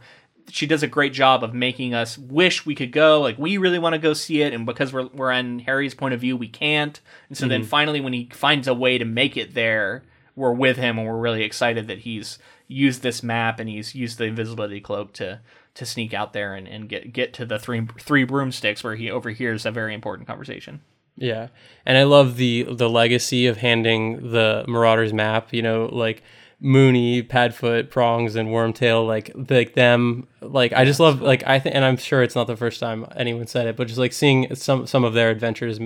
she 0.49 0.67
does 0.67 0.83
a 0.83 0.89
great 0.89 1.13
job 1.13 1.43
of 1.43 1.53
making 1.53 1.93
us 1.93 2.17
wish 2.17 2.65
we 2.65 2.75
could 2.75 2.93
go. 2.93 3.21
Like 3.21 3.37
we 3.37 3.59
really 3.59 3.79
want 3.79 3.95
to 3.95 3.99
go 3.99 4.13
see 4.13 4.43
it, 4.43 4.53
and 4.53 4.65
because 4.65 4.93
we're 4.93 5.09
we're 5.09 5.33
on 5.33 5.61
Harry's 5.61 5.95
point 5.95 6.15
of 6.15 6.21
view, 6.21 6.37
we 6.37 6.49
can't. 6.49 7.01
And 7.29 7.37
so 7.37 7.49
then 7.49 7.63
mm-hmm. 7.63 7.69
finally, 7.69 8.01
when 8.01 8.13
he 8.13 8.29
finds 8.33 8.69
a 8.69 8.75
way 8.75 8.99
to 8.99 9.05
make 9.05 9.37
it 9.37 9.55
there, 9.55 10.05
we're 10.37 10.53
with 10.53 10.77
him, 10.77 10.99
and 10.99 11.07
we're 11.07 11.19
really 11.19 11.43
excited 11.43 11.89
that 11.89 12.01
he's 12.01 12.39
used 12.69 13.03
this 13.03 13.23
map 13.23 13.61
and 13.61 13.69
he's 13.69 13.95
used 13.95 14.19
the 14.19 14.25
invisibility 14.25 14.81
cloak 14.81 15.13
to 15.15 15.41
to 15.75 15.87
sneak 15.87 16.15
out 16.15 16.33
there 16.33 16.55
and, 16.55 16.69
and 16.69 16.89
get 16.89 17.13
get 17.13 17.33
to 17.35 17.45
the 17.45 17.59
three 17.59 17.87
three 17.99 18.25
broomsticks 18.25 18.85
where 18.85 18.97
he 18.97 19.11
overhears 19.11 19.67
a 19.67 19.71
very 19.71 19.95
important 19.95 20.29
conversation. 20.29 20.81
Yeah, 21.17 21.49
and 21.85 21.99
I 21.99 22.05
love 22.05 22.37
the 22.37 22.63
the 22.71 22.89
legacy 22.89 23.47
of 23.47 23.59
handing 23.59 24.33
the 24.33 24.65
Marauders 24.67 25.13
map. 25.13 25.53
You 25.53 25.63
know, 25.63 25.89
like 25.93 26.23
Moony, 26.59 27.23
Padfoot, 27.23 27.91
Prongs, 27.91 28.35
and 28.35 28.49
Wormtail, 28.49 29.07
like 29.07 29.31
like 29.51 29.75
them. 29.75 30.27
Like 30.41 30.73
I 30.73 30.85
just 30.85 31.01
love 31.01 31.21
like 31.21 31.47
I 31.47 31.59
think, 31.59 31.75
and 31.75 31.85
I'm 31.85 31.97
sure 31.99 32.23
it's 32.23 32.35
not 32.35 32.47
the 32.47 32.57
first 32.57 32.81
time 32.81 33.07
anyone 33.15 33.47
said 33.47 33.67
it, 33.67 33.77
but 33.77 33.89
just 33.89 33.99
like 33.99 34.13
seeing 34.13 34.55
some 34.55 34.87
some 34.87 35.05
of 35.05 35.13
their 35.13 35.31
adventures, 35.31 35.79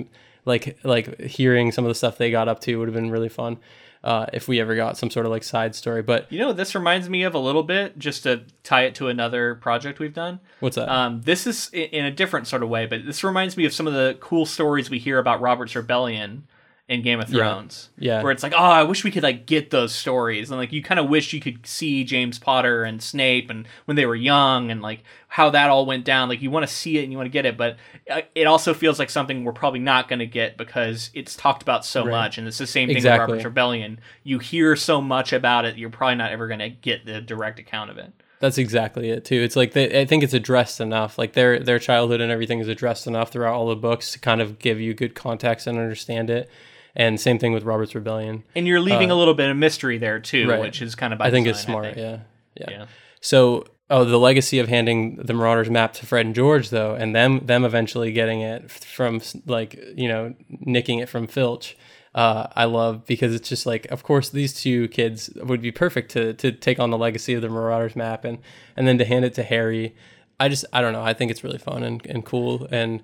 like 0.45 0.77
like 0.83 1.19
hearing 1.21 1.71
some 1.71 1.83
of 1.83 1.89
the 1.89 1.95
stuff 1.95 2.17
they 2.17 2.31
got 2.31 2.47
up 2.47 2.61
to 2.61 2.77
would 2.77 2.87
have 2.87 2.95
been 2.95 3.11
really 3.11 3.29
fun. 3.29 3.57
Uh, 4.03 4.25
if 4.31 4.47
we 4.47 4.61
ever 4.61 4.75
got 4.75 4.97
some 4.97 5.09
sort 5.09 5.25
of 5.25 5.31
like 5.31 5.43
side 5.43 5.75
story, 5.75 6.01
but 6.01 6.31
You 6.31 6.39
know, 6.39 6.53
this 6.53 6.75
reminds 6.75 7.09
me 7.09 7.23
of 7.23 7.33
a 7.33 7.39
little 7.39 7.63
bit, 7.63 7.97
just 7.97 8.23
to 8.23 8.43
tie 8.63 8.83
it 8.83 8.95
to 8.95 9.07
another 9.07 9.55
project 9.55 9.99
we've 9.99 10.13
done. 10.13 10.39
what's 10.59 10.75
that? 10.75 10.87
Um, 10.87 11.21
this 11.23 11.47
is 11.47 11.69
in 11.73 12.05
a 12.05 12.11
different 12.11 12.47
sort 12.47 12.63
of 12.63 12.69
way, 12.69 12.85
but 12.85 13.05
this 13.05 13.23
reminds 13.23 13.57
me 13.57 13.65
of 13.65 13.73
some 13.73 13.87
of 13.87 13.93
the 13.93 14.17
cool 14.19 14.45
stories 14.45 14.89
we 14.89 14.99
hear 14.99 15.17
about 15.19 15.41
Robert's 15.41 15.75
Rebellion 15.75 16.47
in 16.89 17.01
Game 17.01 17.19
of 17.19 17.27
Thrones. 17.27 17.89
Yeah. 17.97 18.23
Where 18.23 18.31
it's 18.31 18.43
like, 18.43 18.53
oh, 18.53 18.57
I 18.57 18.83
wish 18.83 19.03
we 19.03 19.11
could 19.11 19.23
like 19.23 19.45
get 19.45 19.71
those 19.71 19.93
stories, 19.93 20.49
and 20.49 20.59
like 20.59 20.71
you 20.71 20.81
kind 20.81 20.99
of 20.99 21.09
wish 21.09 21.33
you 21.33 21.41
could 21.41 21.65
see 21.67 22.03
James 22.05 22.39
Potter 22.39 22.83
and 22.83 23.01
Snape 23.01 23.49
and 23.49 23.67
when 23.85 23.97
they 23.97 24.05
were 24.05 24.15
young, 24.15 24.71
and 24.71 24.81
like 24.81 25.03
how 25.27 25.49
that 25.49 25.69
all 25.69 25.85
went 25.85 26.05
down. 26.05 26.29
Like 26.29 26.41
you 26.41 26.49
want 26.49 26.65
to 26.65 26.73
see 26.73 26.97
it 26.97 27.03
and 27.03 27.11
you 27.11 27.17
want 27.17 27.27
to 27.27 27.31
get 27.31 27.45
it, 27.45 27.57
but 27.57 27.75
uh, 28.09 28.21
it 28.33 28.47
also 28.47 28.73
feels 28.73 28.99
like 28.99 29.09
something 29.09 29.43
we're 29.43 29.51
probably 29.51 29.79
not 29.81 30.07
going 30.07 30.19
to 30.19 30.25
get 30.25 30.57
because 30.57 31.09
it's 31.13 31.35
talked 31.35 31.61
about 31.61 31.85
so 31.85 32.05
much, 32.05 32.37
and 32.37 32.47
it's 32.47 32.57
the 32.57 32.65
same 32.67 32.87
thing 32.87 32.95
Exactly. 32.95 33.21
with 33.23 33.29
Robert's 33.29 33.45
Rebellion. 33.45 33.99
You 34.23 34.39
hear 34.39 34.75
so 34.77 35.01
much 35.01 35.33
about 35.33 35.65
it, 35.65 35.77
you're 35.77 35.89
probably 35.89 36.15
not 36.15 36.31
ever 36.31 36.47
going 36.47 36.59
to 36.59 36.69
get 36.69 37.05
the 37.05 37.19
direct 37.19 37.59
account 37.59 37.91
of 37.91 37.97
it. 37.97 38.13
That's 38.39 38.57
exactly 38.57 39.09
it 39.09 39.25
too. 39.25 39.41
It's 39.41 39.55
like 39.55 39.73
they, 39.73 39.99
I 39.99 40.05
think 40.05 40.23
it's 40.23 40.33
addressed 40.33 40.79
enough. 40.79 41.17
Like 41.17 41.33
their 41.33 41.59
their 41.59 41.79
childhood 41.79 42.21
and 42.21 42.31
everything 42.31 42.59
is 42.59 42.67
addressed 42.67 43.07
enough 43.07 43.31
throughout 43.31 43.55
all 43.55 43.67
the 43.67 43.75
books 43.75 44.13
to 44.13 44.19
kind 44.19 44.41
of 44.41 44.59
give 44.59 44.79
you 44.79 44.93
good 44.93 45.15
context 45.15 45.67
and 45.67 45.77
understand 45.77 46.29
it. 46.29 46.49
And 46.97 47.19
same 47.21 47.37
thing 47.39 47.53
with 47.53 47.63
Robert's 47.63 47.93
Rebellion. 47.95 48.43
And 48.55 48.67
you're 48.67 48.79
leaving 48.81 49.11
a 49.11 49.15
little 49.15 49.35
bit 49.35 49.49
of 49.51 49.55
mystery 49.55 49.97
there 49.99 50.19
too, 50.19 50.45
Uh, 50.47 50.51
right. 50.53 50.59
which 50.61 50.81
is 50.81 50.95
kind 50.95 51.13
of 51.13 51.19
by 51.19 51.27
I 51.27 51.31
think 51.31 51.45
design, 51.45 51.55
it's 51.55 51.63
smart. 51.63 51.85
think. 51.85 51.97
Yeah. 51.97 52.17
yeah, 52.59 52.69
Yeah. 52.79 52.85
So, 53.21 53.67
oh, 53.89 54.03
the 54.03 54.17
legacy 54.17 54.57
of 54.59 54.67
handing 54.67 55.17
the 55.17 55.33
Marauders 55.33 55.69
map 55.69 55.93
to 55.93 56.05
Fred 56.07 56.25
and 56.25 56.33
George 56.35 56.71
though, 56.71 56.95
and 56.95 57.15
them 57.15 57.45
them 57.45 57.63
eventually 57.63 58.11
getting 58.11 58.41
it 58.41 58.69
from 58.71 59.21
like 59.45 59.79
you 59.95 60.07
know 60.07 60.33
nicking 60.49 60.97
it 60.99 61.07
from 61.07 61.27
Filch. 61.27 61.77
Uh, 62.15 62.47
I 62.55 62.65
love 62.65 63.05
because 63.05 63.35
it's 63.35 63.47
just 63.47 63.67
like, 63.67 63.85
of 63.91 64.01
course, 64.01 64.29
these 64.29 64.51
two 64.59 64.87
kids 64.87 65.29
would 65.35 65.61
be 65.61 65.71
perfect 65.71 66.09
to 66.13 66.33
to 66.33 66.51
take 66.51 66.79
on 66.79 66.89
the 66.89 66.97
legacy 66.97 67.35
of 67.35 67.43
the 67.43 67.49
Marauders 67.49 67.95
map 67.95 68.25
and 68.25 68.39
and 68.75 68.87
then 68.87 68.97
to 68.97 69.05
hand 69.05 69.23
it 69.23 69.35
to 69.35 69.43
Harry. 69.43 69.93
I 70.39 70.49
just 70.49 70.65
I 70.73 70.81
don't 70.81 70.93
know. 70.93 71.03
I 71.03 71.13
think 71.13 71.29
it's 71.29 71.43
really 71.43 71.59
fun 71.59 71.83
and, 71.83 72.03
and 72.07 72.25
cool. 72.25 72.67
And 72.71 73.01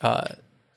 uh, 0.00 0.28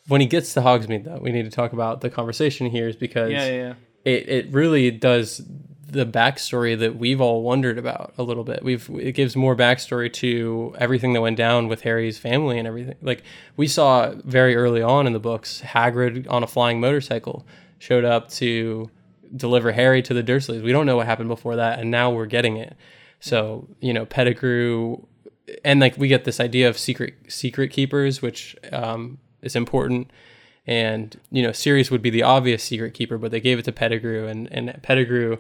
when 0.08 0.22
he 0.22 0.28
gets 0.28 0.54
to 0.54 0.62
Hogsmeade, 0.62 1.06
though, 1.06 1.20
we 1.22 1.32
need 1.32 1.44
to 1.44 1.52
talk 1.52 1.74
about 1.74 2.02
the 2.02 2.10
conversation 2.10 2.68
here, 2.68 2.88
is 2.88 2.96
because 2.96 3.32
Yeah, 3.32 3.46
yeah, 3.46 3.52
yeah. 3.52 3.74
it, 4.06 4.30
it 4.30 4.54
really 4.54 4.92
does 4.92 5.42
the 5.88 6.06
backstory 6.06 6.80
that 6.80 6.96
we've 6.96 7.20
all 7.20 7.44
wondered 7.44 7.78
about 7.78 8.14
a 8.18 8.24
little 8.24 8.46
bit. 8.46 8.64
We've 8.64 8.90
it 8.92 9.12
gives 9.12 9.36
more 9.36 9.56
backstory 9.58 10.12
to 10.14 10.74
everything 10.78 11.12
that 11.14 11.22
went 11.22 11.36
down 11.36 11.68
with 11.68 11.82
Harry's 11.82 12.18
family 12.18 12.58
and 12.58 12.66
everything. 12.66 12.96
Like 13.02 13.24
we 13.58 13.68
saw 13.68 14.14
very 14.24 14.56
early 14.56 14.82
on 14.82 15.06
in 15.06 15.12
the 15.12 15.20
books, 15.20 15.62
Hagrid 15.66 16.30
on 16.30 16.44
a 16.44 16.48
flying 16.48 16.80
motorcycle 16.80 17.46
showed 17.78 18.06
up 18.06 18.30
to 18.30 18.90
deliver 19.36 19.74
Harry 19.74 20.02
to 20.04 20.14
the 20.14 20.24
Dursleys. 20.24 20.64
We 20.64 20.72
don't 20.72 20.86
know 20.86 20.96
what 20.96 21.08
happened 21.08 21.30
before 21.30 21.58
that, 21.58 21.80
and 21.80 21.92
now 21.92 22.10
we're 22.10 22.26
getting 22.26 22.56
it. 22.56 22.76
So 23.20 23.68
you 23.82 23.92
know, 23.92 24.06
Pettigrew, 24.06 25.06
and 25.66 25.82
like 25.82 25.98
we 25.98 26.08
get 26.08 26.24
this 26.24 26.40
idea 26.40 26.70
of 26.70 26.78
secret 26.78 27.16
secret 27.28 27.70
keepers, 27.70 28.22
which 28.22 28.56
um, 28.72 29.18
is 29.42 29.56
important. 29.56 30.12
And 30.68 31.20
you 31.32 31.42
know, 31.42 31.52
Sirius 31.52 31.90
would 31.90 32.02
be 32.02 32.10
the 32.10 32.24
obvious 32.24 32.64
secret 32.64 32.94
keeper, 32.94 33.18
but 33.18 33.32
they 33.32 33.40
gave 33.40 33.60
it 33.60 33.66
to 33.66 33.72
Pettigrew, 33.72 34.28
and 34.28 34.48
and 34.52 34.82
Pettigrew 34.84 35.38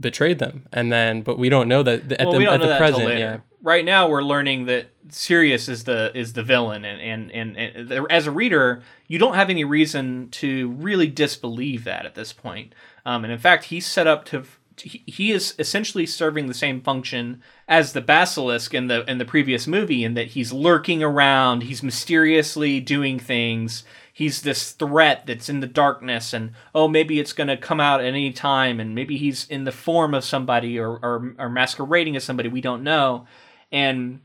betrayed 0.00 0.38
them. 0.38 0.66
And 0.72 0.92
then, 0.92 1.22
but 1.22 1.38
we 1.38 1.48
don't 1.48 1.68
know 1.68 1.82
that 1.82 2.12
at 2.12 2.26
Well, 2.26 2.38
the 2.38 2.50
at 2.50 2.60
the 2.60 2.76
present. 2.76 3.18
Yeah, 3.18 3.38
Right 3.62 3.84
now, 3.84 4.08
we're 4.08 4.22
learning 4.22 4.66
that 4.66 4.90
Sirius 5.08 5.68
is 5.68 5.84
the 5.84 6.12
is 6.14 6.34
the 6.34 6.44
villain, 6.44 6.84
and 6.84 7.00
and, 7.00 7.32
and 7.32 7.56
and 7.56 8.06
as 8.08 8.26
a 8.26 8.30
reader, 8.30 8.82
you 9.08 9.18
don't 9.18 9.34
have 9.34 9.50
any 9.50 9.64
reason 9.64 10.28
to 10.30 10.70
really 10.70 11.08
disbelieve 11.08 11.84
that 11.84 12.06
at 12.06 12.14
this 12.14 12.32
point. 12.32 12.74
Um, 13.04 13.24
and 13.24 13.32
in 13.32 13.38
fact, 13.38 13.64
he's 13.64 13.86
set 13.86 14.06
up 14.06 14.24
to. 14.26 14.44
He 14.82 15.32
is 15.32 15.54
essentially 15.58 16.06
serving 16.06 16.46
the 16.46 16.54
same 16.54 16.80
function 16.80 17.42
as 17.66 17.92
the 17.92 18.00
basilisk 18.00 18.74
in 18.74 18.86
the 18.86 19.04
in 19.10 19.18
the 19.18 19.24
previous 19.24 19.66
movie, 19.66 20.04
in 20.04 20.14
that 20.14 20.28
he's 20.28 20.52
lurking 20.52 21.02
around, 21.02 21.62
he's 21.62 21.82
mysteriously 21.82 22.80
doing 22.80 23.18
things. 23.18 23.84
He's 24.12 24.42
this 24.42 24.72
threat 24.72 25.26
that's 25.26 25.48
in 25.48 25.60
the 25.60 25.68
darkness, 25.68 26.32
and 26.32 26.52
oh, 26.74 26.88
maybe 26.88 27.20
it's 27.20 27.32
going 27.32 27.46
to 27.46 27.56
come 27.56 27.78
out 27.78 28.00
at 28.00 28.06
any 28.06 28.32
time, 28.32 28.80
and 28.80 28.94
maybe 28.94 29.16
he's 29.16 29.46
in 29.48 29.62
the 29.62 29.70
form 29.70 30.12
of 30.12 30.24
somebody 30.24 30.76
or, 30.76 30.90
or, 30.90 31.34
or 31.38 31.48
masquerading 31.48 32.16
as 32.16 32.24
somebody 32.24 32.48
we 32.48 32.60
don't 32.60 32.82
know. 32.82 33.26
And 33.70 34.20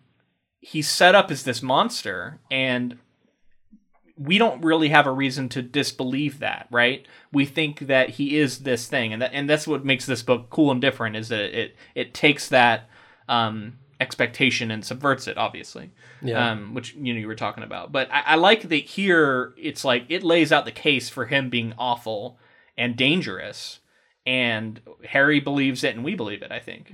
he's 0.59 0.89
set 0.89 1.13
up 1.13 1.29
as 1.29 1.43
this 1.43 1.61
monster, 1.61 2.39
and 2.49 2.97
we 4.17 4.37
don't 4.37 4.63
really 4.63 4.89
have 4.89 5.07
a 5.07 5.11
reason 5.11 5.49
to 5.49 5.61
disbelieve 5.61 6.39
that, 6.39 6.67
right? 6.69 7.05
We 7.31 7.45
think 7.45 7.79
that 7.79 8.11
he 8.11 8.37
is 8.37 8.59
this 8.59 8.87
thing, 8.87 9.11
and 9.11 9.21
that, 9.21 9.31
and 9.33 9.49
that's 9.49 9.67
what 9.67 9.83
makes 9.83 10.05
this 10.05 10.21
book 10.21 10.49
cool 10.49 10.71
and 10.71 10.79
different. 10.79 11.15
Is 11.15 11.29
that 11.29 11.59
it 11.59 11.75
it 11.95 12.13
takes 12.13 12.49
that 12.49 12.89
um, 13.27 13.79
expectation 13.99 14.69
and 14.69 14.85
subverts 14.85 15.27
it, 15.27 15.37
obviously. 15.37 15.91
Yeah. 16.21 16.51
Um, 16.51 16.73
which 16.73 16.93
you 16.95 17.13
know 17.13 17.19
you 17.19 17.27
were 17.27 17.35
talking 17.35 17.63
about, 17.63 17.91
but 17.91 18.09
I, 18.11 18.21
I 18.21 18.35
like 18.35 18.69
that 18.69 18.75
here. 18.75 19.53
It's 19.57 19.83
like 19.83 20.05
it 20.09 20.23
lays 20.23 20.51
out 20.51 20.65
the 20.65 20.71
case 20.71 21.09
for 21.09 21.25
him 21.25 21.49
being 21.49 21.73
awful 21.77 22.37
and 22.77 22.95
dangerous, 22.95 23.79
and 24.25 24.79
Harry 25.05 25.39
believes 25.39 25.83
it, 25.83 25.95
and 25.95 26.03
we 26.03 26.15
believe 26.15 26.43
it. 26.43 26.51
I 26.51 26.59
think. 26.59 26.91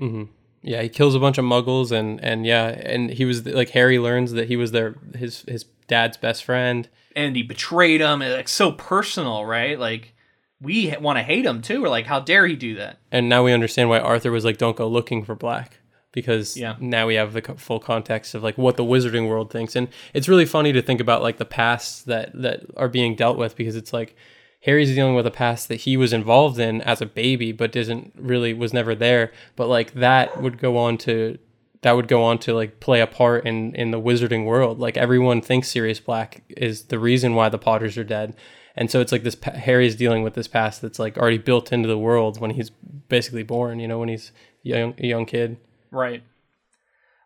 Yeah, 0.62 0.82
he 0.82 0.90
kills 0.90 1.16
a 1.16 1.20
bunch 1.20 1.38
of 1.38 1.46
muggles 1.46 1.92
and 1.92 2.24
and 2.24 2.46
yeah, 2.46 2.68
and 2.68 3.10
he 3.10 3.26
was 3.26 3.46
like 3.46 3.70
Harry 3.70 4.00
learns 4.00 4.32
that 4.34 4.48
he 4.48 4.56
was 4.56 4.72
their 4.72 4.96
his 5.16 5.44
his 5.48 5.66
dad's 5.88 6.18
best 6.18 6.44
friend. 6.44 6.88
And 7.28 7.36
he 7.36 7.44
betrayed 7.44 8.02
him. 8.02 8.22
It's 8.22 8.36
like 8.36 8.48
so 8.48 8.72
personal, 8.72 9.46
right? 9.46 9.78
Like 9.80 10.14
we 10.62 10.94
want 11.00 11.18
to 11.18 11.24
hate 11.24 11.46
him 11.46 11.62
too. 11.62 11.82
We're 11.82 11.90
like, 11.90 12.06
how 12.06 12.20
dare 12.20 12.46
he 12.48 12.56
do 12.56 12.76
that? 12.76 12.98
And 13.12 13.30
now 13.30 13.44
we 13.44 13.54
understand 13.54 13.90
why 13.90 14.00
Arthur 14.00 14.32
was 14.32 14.46
like 14.46 14.58
don't 14.58 14.76
go 14.78 14.88
looking 14.88 15.24
for 15.24 15.36
black 15.36 15.80
because 16.12 16.58
Yeah. 16.58 16.76
now 16.80 17.06
we 17.08 17.16
have 17.16 17.34
the 17.34 17.42
full 17.42 17.80
context 17.80 18.34
of 18.36 18.42
like 18.44 18.58
what 18.58 18.78
the 18.78 18.84
wizarding 18.84 19.30
world 19.30 19.52
thinks 19.52 19.76
and 19.76 19.88
it's 20.14 20.28
really 20.28 20.46
funny 20.46 20.74
to 20.74 20.82
think 20.82 21.00
about 21.00 21.22
like 21.22 21.38
the 21.38 21.46
pasts 21.46 22.02
that 22.04 22.32
that 22.34 22.62
are 22.76 22.90
being 22.90 23.16
dealt 23.16 23.38
with 23.38 23.56
because 23.56 23.76
it's 23.76 23.94
like 23.94 24.16
Harry's 24.64 24.94
dealing 24.96 25.14
with 25.14 25.28
a 25.28 25.32
past 25.32 25.68
that 25.68 25.82
he 25.82 25.96
was 25.98 26.12
involved 26.12 26.58
in 26.60 26.82
as 26.82 27.00
a 27.00 27.06
baby 27.06 27.52
but 27.52 27.72
doesn't 27.72 28.12
really 28.18 28.54
was 28.56 28.74
never 28.74 28.96
there 28.96 29.32
but 29.56 29.68
like 29.68 29.94
that 29.94 30.42
would 30.42 30.58
go 30.58 30.78
on 30.78 30.98
to 30.98 31.38
that 31.82 31.94
would 31.94 32.08
go 32.08 32.24
on 32.24 32.38
to 32.40 32.54
like 32.54 32.80
play 32.80 33.02
a 33.02 33.08
part 33.08 33.46
in 33.46 33.74
in 33.76 33.92
the 33.92 34.00
wizarding 34.00 34.46
world 34.46 34.80
like 34.80 34.98
everyone 34.98 35.42
thinks 35.42 35.70
Sirius 35.70 36.00
Black 36.00 36.44
is 36.50 36.86
the 36.86 37.00
reason 37.00 37.36
why 37.36 37.50
the 37.50 37.58
Potters 37.58 37.98
are 37.98 38.04
dead 38.04 38.36
and 38.76 38.90
so 38.90 39.02
it's 39.02 39.12
like 39.12 39.24
this 39.24 39.38
Harry's 39.44 39.96
dealing 39.96 40.24
with 40.24 40.34
this 40.34 40.48
past 40.48 40.82
that's 40.82 41.00
like 41.00 41.18
already 41.18 41.38
built 41.38 41.72
into 41.72 41.88
the 41.88 41.98
world 41.98 42.40
when 42.40 42.52
he's 42.52 42.70
basically 43.10 43.44
born 43.44 43.80
you 43.80 43.88
know 43.88 44.00
when 44.00 44.10
he's 44.10 44.32
young 44.64 44.94
a 44.98 45.08
young 45.08 45.26
kid 45.26 45.58
Right. 45.92 46.24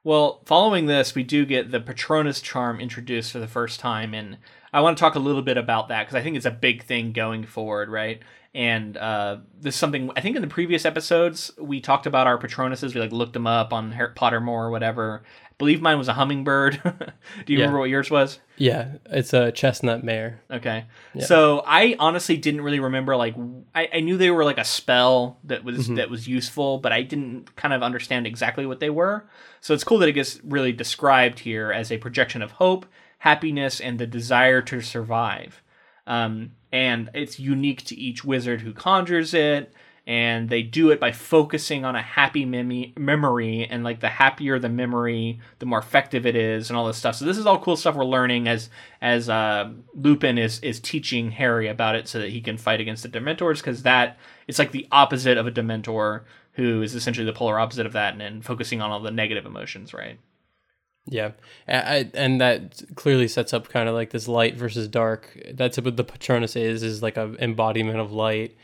Well, 0.03 0.41
following 0.45 0.85
this, 0.85 1.15
we 1.15 1.23
do 1.23 1.45
get 1.45 1.71
the 1.71 1.79
Patronus 1.79 2.41
charm 2.41 2.79
introduced 2.79 3.31
for 3.31 3.39
the 3.39 3.47
first 3.47 3.79
time, 3.79 4.13
and 4.13 4.37
I 4.73 4.81
want 4.81 4.97
to 4.97 5.01
talk 5.01 5.15
a 5.15 5.19
little 5.19 5.41
bit 5.41 5.57
about 5.57 5.87
that 5.87 6.03
because 6.03 6.15
I 6.15 6.21
think 6.21 6.35
it's 6.35 6.45
a 6.45 6.51
big 6.51 6.83
thing 6.83 7.13
going 7.13 7.45
forward, 7.45 7.89
right? 7.89 8.21
And 8.55 8.97
uh, 8.97 9.37
this 9.59 9.73
is 9.73 9.79
something 9.79 10.11
I 10.15 10.21
think 10.21 10.35
in 10.35 10.41
the 10.43 10.47
previous 10.47 10.85
episodes 10.85 11.49
we 11.57 11.81
talked 11.81 12.05
about 12.05 12.27
our 12.27 12.37
Patronuses. 12.37 12.93
We 12.93 13.01
like 13.01 13.11
looked 13.11 13.33
them 13.33 13.47
up 13.47 13.73
on 13.73 13.91
Harry 13.93 14.13
Pottermore 14.13 14.47
or 14.65 14.69
whatever. 14.69 15.23
I 15.49 15.53
believe 15.57 15.81
mine 15.81 15.97
was 15.97 16.07
a 16.07 16.13
hummingbird. 16.13 16.79
do 17.45 17.53
you 17.53 17.57
Yeah. 17.57 17.63
remember 17.65 17.79
what 17.79 17.89
yours 17.89 18.11
was? 18.11 18.39
Yeah, 18.57 18.97
it's 19.05 19.33
a 19.33 19.51
chestnut 19.51 20.03
mare. 20.03 20.41
Okay. 20.51 20.85
So 21.19 21.63
I 21.65 21.95
honestly 21.97 22.37
didn't 22.37 22.61
really 22.61 22.79
remember 22.79 23.15
like 23.15 23.35
I, 23.73 23.89
I 23.91 23.99
knew 24.01 24.17
they 24.17 24.29
were 24.29 24.45
like 24.45 24.59
a 24.59 24.65
spell 24.65 25.39
that 25.45 25.63
was 25.63 25.87
that 25.89 26.11
was 26.11 26.27
useful, 26.27 26.77
but 26.77 26.91
I 26.91 27.01
didn't 27.01 27.55
kind 27.55 27.73
of 27.73 27.81
understand 27.81 28.27
exactly 28.27 28.67
what 28.67 28.79
they 28.79 28.91
were. 28.91 29.25
So 29.61 29.73
it's 29.73 29.83
cool 29.83 29.97
that 29.99 30.09
it 30.09 30.13
gets 30.13 30.39
really 30.43 30.71
described 30.73 31.39
here 31.39 31.71
as 31.71 31.91
a 31.91 31.97
projection 31.97 32.43
of 32.43 32.51
hope, 32.51 32.85
happiness, 33.19 33.79
and 33.79 33.97
the 33.97 34.05
desire 34.05 34.61
to 34.61 34.79
survive. 34.81 35.63
Um, 36.05 36.51
and 36.73 37.09
it's 37.13 37.39
unique 37.39 37.85
to 37.85 37.95
each 37.95 38.25
wizard 38.25 38.61
who 38.61 38.73
conjures 38.73 39.33
it, 39.33 39.71
and 40.05 40.49
they 40.49 40.63
do 40.63 40.89
it 40.89 40.99
by 40.99 41.13
focusing 41.13 41.85
on 41.85 41.95
a 41.95 42.01
happy 42.01 42.43
mem- 42.43 42.91
memory, 42.97 43.65
and 43.69 43.85
like 43.85 44.01
the 44.01 44.09
happier 44.09 44.59
the 44.59 44.67
memory, 44.67 45.39
the 45.59 45.65
more 45.65 45.79
effective 45.79 46.25
it 46.25 46.35
is, 46.35 46.69
and 46.69 46.75
all 46.75 46.87
this 46.87 46.97
stuff. 46.97 47.15
So 47.15 47.23
this 47.23 47.37
is 47.37 47.45
all 47.45 47.59
cool 47.59 47.77
stuff 47.77 47.95
we're 47.95 48.03
learning 48.03 48.49
as 48.49 48.69
as 49.01 49.29
uh, 49.29 49.71
Lupin 49.93 50.37
is 50.37 50.59
is 50.59 50.81
teaching 50.81 51.31
Harry 51.31 51.69
about 51.69 51.95
it, 51.95 52.09
so 52.09 52.19
that 52.19 52.31
he 52.31 52.41
can 52.41 52.57
fight 52.57 52.81
against 52.81 53.03
the 53.03 53.09
Dementors, 53.09 53.59
because 53.59 53.83
that 53.83 54.17
it's 54.47 54.59
like 54.59 54.71
the 54.71 54.87
opposite 54.91 55.37
of 55.37 55.47
a 55.47 55.51
Dementor, 55.51 56.23
who 56.53 56.81
is 56.81 56.95
essentially 56.95 57.25
the 57.25 57.31
polar 57.31 57.59
opposite 57.59 57.85
of 57.85 57.93
that, 57.93 58.13
and, 58.13 58.21
and 58.21 58.43
focusing 58.43 58.81
on 58.81 58.91
all 58.91 58.99
the 58.99 59.11
negative 59.11 59.45
emotions, 59.45 59.93
right? 59.93 60.19
Yeah, 61.05 61.31
I, 61.67 62.09
and 62.13 62.39
that 62.39 62.81
clearly 62.95 63.27
sets 63.27 63.53
up 63.53 63.67
kind 63.67 63.89
of 63.89 63.95
like 63.95 64.11
this 64.11 64.27
light 64.27 64.55
versus 64.55 64.87
dark. 64.87 65.37
That's 65.53 65.77
what 65.77 65.97
the 65.97 66.03
Patronus 66.03 66.55
is 66.55 66.81
is 66.81 67.01
like 67.03 67.17
a 67.17 67.35
embodiment 67.39 67.99
of 67.99 68.13
light, 68.13 68.55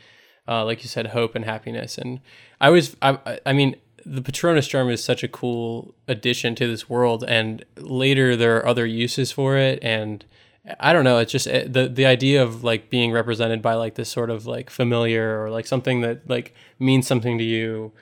uh, 0.48 0.64
like 0.64 0.82
you 0.82 0.88
said, 0.88 1.08
hope 1.08 1.34
and 1.34 1.44
happiness. 1.44 1.98
And 1.98 2.20
I 2.60 2.70
was, 2.70 2.96
I, 3.02 3.18
I- 3.26 3.40
I 3.44 3.52
mean, 3.52 3.76
the 4.06 4.22
Patronus 4.22 4.66
charm 4.68 4.88
is 4.88 5.04
such 5.04 5.22
a 5.22 5.28
cool 5.28 5.94
addition 6.08 6.54
to 6.54 6.66
this 6.66 6.88
world. 6.88 7.22
And 7.28 7.62
later 7.76 8.34
there 8.36 8.56
are 8.56 8.66
other 8.66 8.86
uses 8.86 9.30
for 9.30 9.58
it, 9.58 9.78
and 9.82 10.24
I 10.78 10.94
don't 10.94 11.04
know. 11.04 11.18
It's 11.18 11.32
just 11.32 11.46
eh, 11.46 11.66
the 11.68 11.88
the 11.88 12.06
idea 12.06 12.42
of 12.42 12.64
like 12.64 12.88
being 12.88 13.12
represented 13.12 13.60
by 13.60 13.74
like 13.74 13.96
this 13.96 14.08
sort 14.08 14.30
of 14.30 14.46
like 14.46 14.70
familiar 14.70 15.42
or 15.42 15.50
like 15.50 15.66
something 15.66 16.00
that 16.00 16.26
like 16.28 16.54
means 16.78 17.06
something 17.06 17.36
to 17.36 17.44
you. 17.44 17.92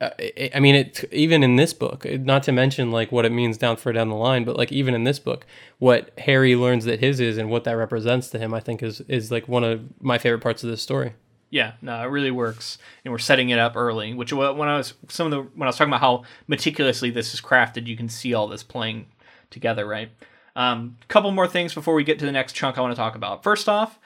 Uh, 0.00 0.10
I 0.54 0.60
mean, 0.60 0.74
it 0.74 1.04
even 1.12 1.42
in 1.42 1.56
this 1.56 1.74
book, 1.74 2.06
not 2.06 2.42
to 2.44 2.52
mention 2.52 2.90
like 2.90 3.12
what 3.12 3.26
it 3.26 3.32
means 3.32 3.58
down 3.58 3.76
further 3.76 3.98
down 3.98 4.08
the 4.08 4.14
line, 4.14 4.44
but 4.44 4.56
like 4.56 4.72
even 4.72 4.94
in 4.94 5.04
this 5.04 5.18
book, 5.18 5.46
what 5.78 6.10
Harry 6.18 6.56
learns 6.56 6.86
that 6.86 7.00
his 7.00 7.20
is 7.20 7.36
and 7.36 7.50
what 7.50 7.64
that 7.64 7.72
represents 7.76 8.30
to 8.30 8.38
him, 8.38 8.54
I 8.54 8.60
think 8.60 8.82
is 8.82 9.02
is 9.02 9.30
like 9.30 9.46
one 9.46 9.64
of 9.64 9.82
my 10.00 10.16
favorite 10.16 10.40
parts 10.40 10.64
of 10.64 10.70
this 10.70 10.80
story. 10.80 11.12
Yeah, 11.50 11.72
no, 11.82 12.00
it 12.00 12.06
really 12.06 12.30
works, 12.30 12.78
and 13.04 13.12
we're 13.12 13.18
setting 13.18 13.50
it 13.50 13.58
up 13.58 13.76
early. 13.76 14.14
Which 14.14 14.32
when 14.32 14.68
I 14.68 14.78
was 14.78 14.94
some 15.08 15.26
of 15.26 15.30
the 15.32 15.42
when 15.54 15.66
I 15.66 15.68
was 15.68 15.76
talking 15.76 15.90
about 15.90 16.00
how 16.00 16.22
meticulously 16.46 17.10
this 17.10 17.34
is 17.34 17.40
crafted, 17.40 17.86
you 17.86 17.96
can 17.96 18.08
see 18.08 18.32
all 18.32 18.48
this 18.48 18.62
playing 18.62 19.06
together, 19.50 19.86
right? 19.86 20.10
Um, 20.56 20.96
couple 21.08 21.30
more 21.30 21.48
things 21.48 21.74
before 21.74 21.94
we 21.94 22.04
get 22.04 22.18
to 22.20 22.24
the 22.24 22.32
next 22.32 22.54
chunk 22.54 22.78
I 22.78 22.80
want 22.80 22.92
to 22.92 22.96
talk 22.96 23.16
about. 23.16 23.42
First 23.42 23.68
off, 23.68 23.98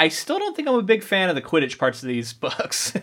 I 0.00 0.08
still 0.08 0.38
don't 0.38 0.56
think 0.56 0.66
I'm 0.66 0.76
a 0.76 0.82
big 0.82 1.02
fan 1.02 1.28
of 1.28 1.34
the 1.34 1.42
Quidditch 1.42 1.76
parts 1.76 2.02
of 2.02 2.08
these 2.08 2.32
books. 2.46 2.94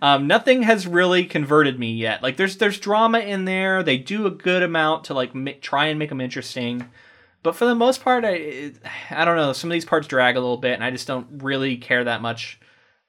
um, 0.00 0.28
nothing 0.28 0.62
has 0.62 0.86
really 0.86 1.24
converted 1.24 1.80
me 1.80 1.94
yet. 1.94 2.22
Like 2.22 2.36
there's 2.36 2.58
there's 2.58 2.78
drama 2.78 3.18
in 3.18 3.44
there. 3.44 3.82
They 3.82 3.98
do 3.98 4.26
a 4.26 4.30
good 4.30 4.62
amount 4.62 5.04
to 5.04 5.14
like 5.14 5.32
try 5.60 5.86
and 5.86 5.98
make 5.98 6.10
them 6.10 6.20
interesting. 6.20 6.88
But 7.42 7.56
for 7.56 7.64
the 7.64 7.74
most 7.74 8.02
part, 8.02 8.24
I 8.24 8.70
I 9.10 9.24
don't 9.24 9.36
know. 9.36 9.52
Some 9.52 9.68
of 9.68 9.72
these 9.72 9.84
parts 9.84 10.06
drag 10.06 10.36
a 10.36 10.40
little 10.40 10.56
bit, 10.56 10.74
and 10.74 10.84
I 10.84 10.92
just 10.92 11.08
don't 11.08 11.42
really 11.42 11.76
care 11.76 12.04
that 12.04 12.22
much 12.22 12.60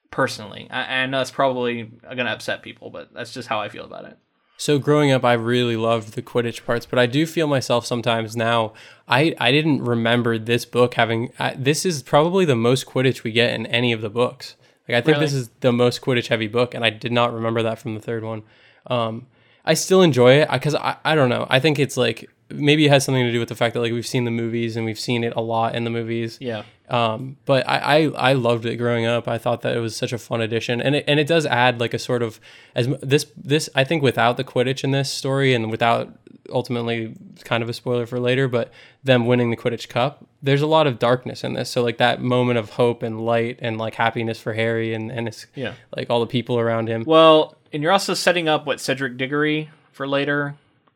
personally. 0.10 0.68
I, 0.72 1.04
I 1.04 1.06
know 1.06 1.20
that's 1.20 1.30
probably 1.30 1.92
to 2.02 2.24
upset 2.24 2.64
people, 2.64 2.90
but 2.90 3.14
that's 3.14 3.32
just 3.32 3.48
how 3.48 3.62
I 3.62 3.70
feel 3.70 3.86
about 3.86 4.06
it. 4.06 4.18
So 4.58 4.80
growing 4.80 5.12
up, 5.12 5.26
I 5.26 5.34
really 5.34 5.76
loved 5.76 6.14
the 6.14 6.22
Quidditch 6.22 6.66
parts, 6.66 6.86
but 6.86 6.98
I 6.98 7.08
do 7.08 7.26
feel 7.26 7.48
myself 7.48 7.86
sometimes 7.86 8.36
now. 8.36 8.74
I 9.08 9.36
I 9.40 9.52
didn't 9.52 9.84
remember 9.84 10.38
this 10.38 10.66
book 10.66 10.94
having. 10.94 11.32
I, 11.38 11.56
this 11.56 11.86
is 11.86 12.02
probably 12.04 12.46
the 12.46 12.56
most 12.56 12.86
Quidditch 12.86 13.24
we 13.24 13.32
get 13.32 13.54
in 13.54 13.66
any 13.66 13.92
of 13.92 14.02
the 14.02 14.10
books. 14.10 14.56
Like 14.88 14.98
I 14.98 15.02
think 15.02 15.18
this 15.18 15.34
is 15.34 15.50
the 15.60 15.74
most 15.74 16.02
Quidditch 16.02 16.28
heavy 16.28 16.48
book, 16.48 16.74
and 16.74 16.86
I 16.86 16.90
did 16.90 17.12
not 17.12 17.34
remember 17.34 17.64
that 17.64 17.80
from 17.80 17.96
the 17.96 18.02
third 18.02 18.24
one. 18.24 18.44
Um, 18.88 19.28
I 19.66 19.74
still 19.74 20.04
enjoy 20.04 20.34
it 20.34 20.50
because 20.52 20.76
I, 20.76 20.98
I 21.04 21.16
don't 21.16 21.30
know. 21.30 21.48
I 21.50 21.60
think 21.60 21.80
it's 21.80 21.98
like 21.98 22.30
maybe 22.50 22.86
it 22.86 22.90
has 22.90 23.04
something 23.06 23.24
to 23.26 23.32
do 23.32 23.40
with 23.40 23.50
the 23.50 23.56
fact 23.56 23.74
that 23.74 23.82
like 23.82 23.92
we've 23.92 24.06
seen 24.06 24.26
the 24.26 24.32
movies 24.32 24.76
and 24.78 24.86
we've 24.86 25.00
seen 25.00 25.24
it 25.24 25.34
a 25.36 25.42
lot 25.42 25.76
in 25.76 25.84
the 25.84 25.90
movies. 25.90 26.38
Yeah. 26.40 26.64
Um, 26.88 27.38
but 27.46 27.68
I, 27.68 27.78
I 27.80 28.30
I 28.30 28.34
loved 28.34 28.66
it 28.68 28.76
growing 28.78 29.06
up. 29.08 29.28
I 29.28 29.40
thought 29.40 29.62
that 29.64 29.76
it 29.76 29.80
was 29.80 29.96
such 29.96 30.14
a 30.14 30.20
fun 30.20 30.40
addition, 30.42 30.80
and 30.82 30.96
it 30.96 31.06
and 31.08 31.20
it 31.20 31.26
does 31.26 31.48
add 31.48 31.80
like 31.80 31.96
a 31.96 32.00
sort 32.00 32.22
of 32.22 32.40
as 32.76 32.88
this 33.02 33.26
this 33.36 33.70
I 33.74 33.84
think 33.84 34.04
without 34.04 34.38
the 34.38 34.44
Quidditch 34.44 34.84
in 34.84 34.92
this 34.92 35.12
story 35.12 35.56
and 35.56 35.72
without 35.72 36.14
ultimately 36.52 37.16
kind 37.44 37.64
of 37.64 37.70
a 37.70 37.74
spoiler 37.74 38.06
for 38.06 38.20
later, 38.20 38.48
but 38.48 38.72
them 39.04 39.26
winning 39.26 39.50
the 39.50 39.58
Quidditch 39.58 39.90
Cup, 39.90 40.28
there's 40.44 40.62
a 40.62 40.68
lot 40.68 40.86
of 40.86 41.00
darkness 41.00 41.44
in 41.44 41.54
this. 41.54 41.72
So 41.72 41.82
like 41.82 41.98
that 41.98 42.22
moment 42.22 42.60
of 42.60 42.70
hope 42.72 43.02
and 43.02 43.26
light 43.26 43.58
and 43.64 43.80
like 43.80 43.96
happiness 43.96 44.40
for 44.40 44.54
Harry 44.54 44.94
and 44.94 45.12
and 45.12 45.28
it's 45.28 45.48
Yeah. 45.56 45.74
like 45.96 46.12
all 46.12 46.20
the 46.20 46.28
people 46.28 46.60
around 46.60 46.88
him. 46.88 47.04
Well, 47.04 47.56
and 47.74 47.82
you're 47.82 47.92
also 47.92 48.14
setting 48.14 48.48
up 48.48 48.68
what 48.68 48.80
Cedric 48.80 49.18
Diggory 49.18 49.72
for 49.92 50.08
later. 50.08 50.54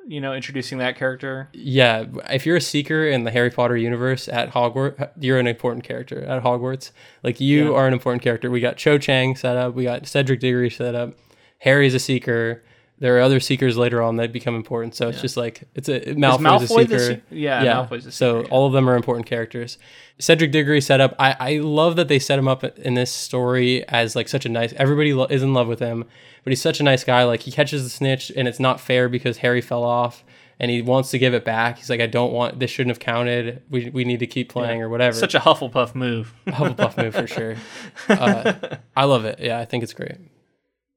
You 0.07 0.21
know, 0.21 0.33
introducing 0.33 0.79
that 0.79 0.95
character. 0.97 1.49
Yeah, 1.53 2.05
if 2.31 2.45
you're 2.45 2.55
a 2.55 2.61
seeker 2.61 3.05
in 3.07 3.25
the 3.25 3.31
Harry 3.31 3.51
Potter 3.51 3.77
universe 3.77 4.27
at 4.27 4.51
Hogwarts, 4.53 5.09
you're 5.19 5.37
an 5.37 5.45
important 5.45 5.83
character 5.83 6.23
at 6.23 6.41
Hogwarts. 6.43 6.91
Like 7.23 7.39
you 7.39 7.71
Yeah. 7.71 7.77
are 7.77 7.87
an 7.87 7.93
important 7.93 8.23
character. 8.23 8.49
We 8.49 8.59
got 8.59 8.77
Cho 8.77 8.97
Chang 8.97 9.35
set 9.35 9.55
up. 9.55 9.75
We 9.75 9.83
got 9.83 10.07
Cedric 10.07 10.39
Diggory 10.39 10.71
set 10.71 10.95
up. 10.95 11.13
Harry's 11.59 11.93
a 11.93 11.99
seeker. 11.99 12.63
There 12.97 13.17
are 13.17 13.21
other 13.21 13.39
seekers 13.39 13.77
later 13.77 14.01
on 14.01 14.15
that 14.17 14.33
become 14.33 14.55
important. 14.55 14.93
So 14.95 15.07
it's 15.09 15.21
just 15.21 15.37
like 15.37 15.63
it's 15.75 15.87
a 15.87 15.99
Malfoy's 16.01 16.39
Malfoy 16.41 16.61
a 16.83 16.87
seeker. 16.87 16.99
se- 16.99 17.21
yeah, 17.29 17.63
Malfoy's 17.63 18.05
a 18.07 18.11
so 18.11 18.39
seeker, 18.39 18.47
yeah. 18.47 18.53
all 18.53 18.65
of 18.67 18.73
them 18.73 18.89
are 18.89 18.95
important 18.95 19.25
characters. 19.27 19.77
Cedric 20.17 20.51
Diggory 20.51 20.81
set 20.81 20.99
up. 20.99 21.13
I, 21.19 21.35
I 21.39 21.57
love 21.59 21.95
that 21.97 22.07
they 22.09 22.19
set 22.19 22.39
him 22.39 22.47
up 22.47 22.63
in 22.63 22.95
this 22.95 23.11
story 23.11 23.87
as 23.87 24.15
like 24.15 24.27
such 24.27 24.45
a 24.45 24.49
nice. 24.49 24.73
Everybody 24.73 25.13
lo- 25.13 25.27
is 25.29 25.43
in 25.43 25.53
love 25.53 25.67
with 25.67 25.79
him, 25.79 26.05
but 26.43 26.51
he's 26.51 26.61
such 26.61 26.79
a 26.79 26.83
nice 26.83 27.03
guy. 27.03 27.23
Like 27.23 27.41
he 27.41 27.51
catches 27.51 27.83
the 27.83 27.89
snitch, 27.89 28.31
and 28.35 28.47
it's 28.47 28.59
not 28.59 28.79
fair 28.79 29.09
because 29.09 29.37
Harry 29.37 29.61
fell 29.61 29.83
off, 29.83 30.23
and 30.59 30.69
he 30.69 30.81
wants 30.81 31.11
to 31.11 31.19
give 31.19 31.33
it 31.33 31.45
back. 31.45 31.77
He's 31.77 31.89
like, 31.89 32.01
I 32.01 32.07
don't 32.07 32.33
want 32.33 32.59
this. 32.59 32.69
Shouldn't 32.71 32.91
have 32.95 32.99
counted. 32.99 33.63
We, 33.69 33.89
we 33.89 34.03
need 34.03 34.19
to 34.19 34.27
keep 34.27 34.49
playing 34.49 34.81
or 34.81 34.89
whatever. 34.89 35.15
Such 35.15 35.35
a 35.35 35.39
Hufflepuff 35.39 35.95
move. 35.95 36.33
Hufflepuff 36.47 36.97
move 36.97 37.15
for 37.15 37.27
sure. 37.27 37.55
Uh, 38.09 38.53
I 38.95 39.05
love 39.05 39.25
it. 39.25 39.39
Yeah, 39.39 39.59
I 39.59 39.65
think 39.65 39.83
it's 39.83 39.93
great. 39.93 40.17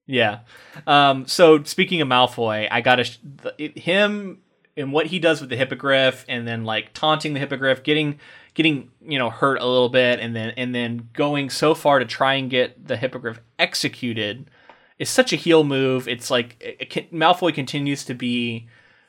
Yeah. 0.07 0.41
Um, 0.87 1.27
so 1.27 1.63
speaking 1.65 2.01
of 2.01 2.09
Malfoy, 2.09 2.69
I 2.71 2.81
got 2.81 2.97
to 2.97 3.05
sh- 3.05 3.19
him 3.77 4.41
and 4.77 4.93
what 4.93 5.07
he 5.07 5.19
does 5.19 5.41
with 5.41 5.51
the 5.51 5.57
hippogriff, 5.57 6.25
and 6.29 6.47
then 6.47 6.65
like 6.65 6.93
taunting 6.95 7.35
the 7.35 7.41
hippogriff, 7.41 7.83
getting 7.83 8.19
getting 8.55 8.91
you 9.01 9.19
know 9.19 9.31
hurt 9.31 9.61
a 9.61 9.67
little 9.67 9.89
bit, 9.89 10.21
and 10.21 10.35
then 10.35 10.55
and 10.57 10.75
then 10.75 11.09
going 11.13 11.51
so 11.51 11.75
far 11.75 11.99
to 11.99 12.05
try 12.05 12.35
and 12.35 12.51
get 12.51 12.87
the 12.87 12.97
hippogriff 12.97 13.41
executed. 13.59 14.51
Is 14.99 15.09
such 15.09 15.33
a 15.33 15.37
heel 15.37 15.65
move. 15.65 16.09
It's 16.09 16.31
like 16.31 16.57
it, 16.61 16.97
it 16.97 17.13
Malfoy 17.13 17.55
continues 17.55 18.05
to 18.05 18.15
be 18.15 18.69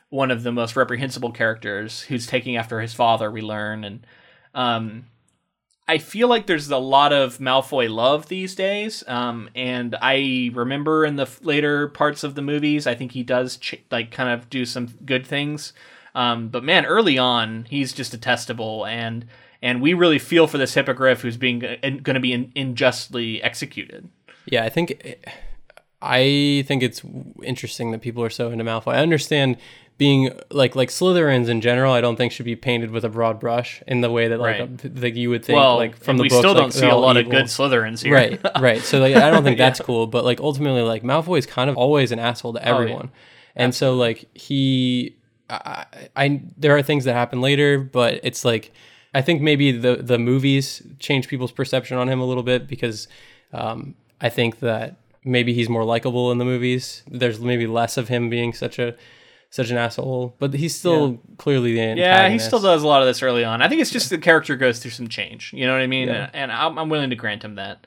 one 0.10 0.32
of 0.32 0.44
the 0.44 0.52
most 0.52 0.76
reprehensible 0.76 1.32
characters 1.32 2.02
who's 2.02 2.28
taking 2.28 2.56
after 2.56 2.82
his 2.82 2.94
father. 2.94 3.32
We 3.32 3.42
learn, 3.42 3.84
and 3.84 4.06
um, 4.54 5.08
I 5.88 5.98
feel 5.98 6.28
like 6.28 6.46
there's 6.46 6.70
a 6.70 6.78
lot 6.78 7.12
of 7.12 7.40
Malfoy 7.40 7.90
love 7.90 8.28
these 8.28 8.56
days. 8.56 9.04
Um, 9.08 9.50
and 9.56 9.96
I 10.02 10.52
remember 10.54 11.06
in 11.06 11.16
the 11.16 11.30
later 11.42 11.90
parts 11.90 12.24
of 12.24 12.36
the 12.36 12.42
movies, 12.42 12.88
I 12.88 12.96
think 12.96 13.12
he 13.12 13.24
does 13.24 13.58
ch- 13.58 13.84
like 13.92 14.12
kind 14.12 14.30
of 14.30 14.50
do 14.50 14.66
some 14.66 14.88
good 15.06 15.26
things. 15.26 15.74
Um, 16.16 16.50
but 16.50 16.64
man, 16.64 16.86
early 16.86 17.18
on, 17.18 17.66
he's 17.70 17.92
just 17.92 18.12
detestable, 18.12 18.86
and 18.86 19.26
and 19.62 19.82
we 19.82 19.94
really 19.94 20.20
feel 20.20 20.46
for 20.46 20.58
this 20.58 20.74
hippogriff 20.74 21.22
who's 21.22 21.38
being 21.38 21.60
going 21.60 22.04
to 22.04 22.20
be 22.20 22.34
in, 22.34 22.52
unjustly 22.56 23.42
executed. 23.42 24.10
Yeah, 24.46 24.64
I 24.64 24.70
think 24.70 25.18
I 26.04 26.64
think 26.68 26.84
it's 26.84 27.02
interesting 27.44 27.92
that 27.92 28.02
people 28.02 28.24
are 28.24 28.30
so 28.30 28.52
into 28.52 28.64
Malfoy. 28.64 28.94
I 28.94 29.00
understand 29.00 29.58
being 29.98 30.32
like 30.52 30.76
like 30.76 30.90
Slytherins 30.90 31.48
in 31.48 31.62
general. 31.62 31.94
I 31.94 32.02
don't 32.02 32.16
think 32.18 32.34
should 32.34 32.46
be 32.46 32.56
painted 32.56 32.92
with 32.92 33.06
a 33.06 33.10
broad 33.10 33.40
brush 33.40 33.82
in 33.88 34.02
the 34.02 34.12
way 34.12 34.28
that 34.28 34.40
like 34.40 34.60
Right. 34.60 34.86
uh, 34.86 34.90
like 34.96 35.16
you 35.16 35.30
would 35.30 35.46
think 35.46 35.56
well, 35.58 35.78
like 35.78 35.96
from 35.98 36.18
the 36.18 36.24
we 36.24 36.30
books. 36.30 36.40
still 36.40 36.54
like, 36.54 36.62
don't 36.62 36.74
see 36.74 36.88
a 36.88 36.96
lot 36.96 37.16
of 37.16 37.30
good 37.30 37.46
Slytherins 37.46 38.04
here. 38.04 38.14
Right, 38.14 38.42
right. 38.60 38.82
So 38.82 39.00
like 39.00 39.16
I 39.16 39.30
don't 39.30 39.44
think 39.44 39.58
that's 39.58 39.80
cool, 39.80 40.08
but 40.08 40.26
like 40.26 40.40
ultimately 40.42 40.82
like 40.82 41.04
Malfoy 41.04 41.38
is 41.38 41.46
kind 41.46 41.70
of 41.70 41.78
always 41.78 42.12
an 42.12 42.20
asshole 42.20 42.54
to 42.54 42.66
everyone. 42.68 43.10
oh, 43.14 43.16
yeah. 43.56 43.64
And 43.64 43.76
so 43.76 43.96
like 43.96 44.26
he 44.34 45.16
I, 45.50 45.86
I 46.16 46.42
there 46.58 46.76
are 46.76 46.82
things 46.82 47.06
that 47.06 47.14
happen 47.14 47.40
later, 47.40 47.80
but 47.80 48.20
it's 48.24 48.44
like 48.44 48.72
I 49.14 49.22
think 49.22 49.42
maybe 49.42 49.72
the 49.72 49.98
the 49.98 50.18
movies 50.18 50.82
change 51.00 51.28
people's 51.28 51.52
perception 51.52 51.98
on 51.98 52.10
him 52.10 52.20
a 52.20 52.26
little 52.26 52.44
bit 52.44 52.68
because 52.68 53.08
um, 53.54 53.94
I 54.20 54.30
think 54.30 54.60
that 54.60 54.96
maybe 55.24 55.54
he's 55.54 55.70
more 55.70 55.84
likable 55.84 56.32
in 56.32 56.38
the 56.38 56.46
movies. 56.46 57.04
There's 57.08 57.40
maybe 57.40 57.68
less 57.68 57.98
of 57.98 58.08
him 58.08 58.30
being 58.30 58.54
such 58.54 58.80
a 58.80 58.96
such 59.50 59.70
an 59.70 59.78
asshole, 59.78 60.36
but 60.40 60.54
he's 60.54 60.76
still 60.76 61.20
clearly 61.38 61.74
the 61.74 61.82
antagonist. 61.82 62.08
Yeah, 62.08 62.30
he 62.30 62.40
still 62.40 62.60
does 62.60 62.82
a 62.82 62.88
lot 62.88 63.04
of 63.04 63.08
this 63.08 63.22
early 63.22 63.44
on. 63.44 63.62
I 63.62 63.70
think 63.70 63.82
it's 63.82 63.92
just 63.92 64.10
the 64.10 64.18
character 64.18 64.56
goes 64.56 64.80
through 64.80 64.92
some 64.92 65.08
change. 65.08 65.54
You 65.54 65.68
know 65.68 65.74
what 65.74 65.82
I 65.82 65.88
mean? 65.88 66.08
Yeah. 66.08 66.26
And, 66.34 66.36
and 66.36 66.52
I'm, 66.52 66.80
I'm 66.80 66.90
willing 66.90 67.12
to 67.12 67.16
grant 67.16 67.44
him 67.44 67.56
that. 67.56 67.86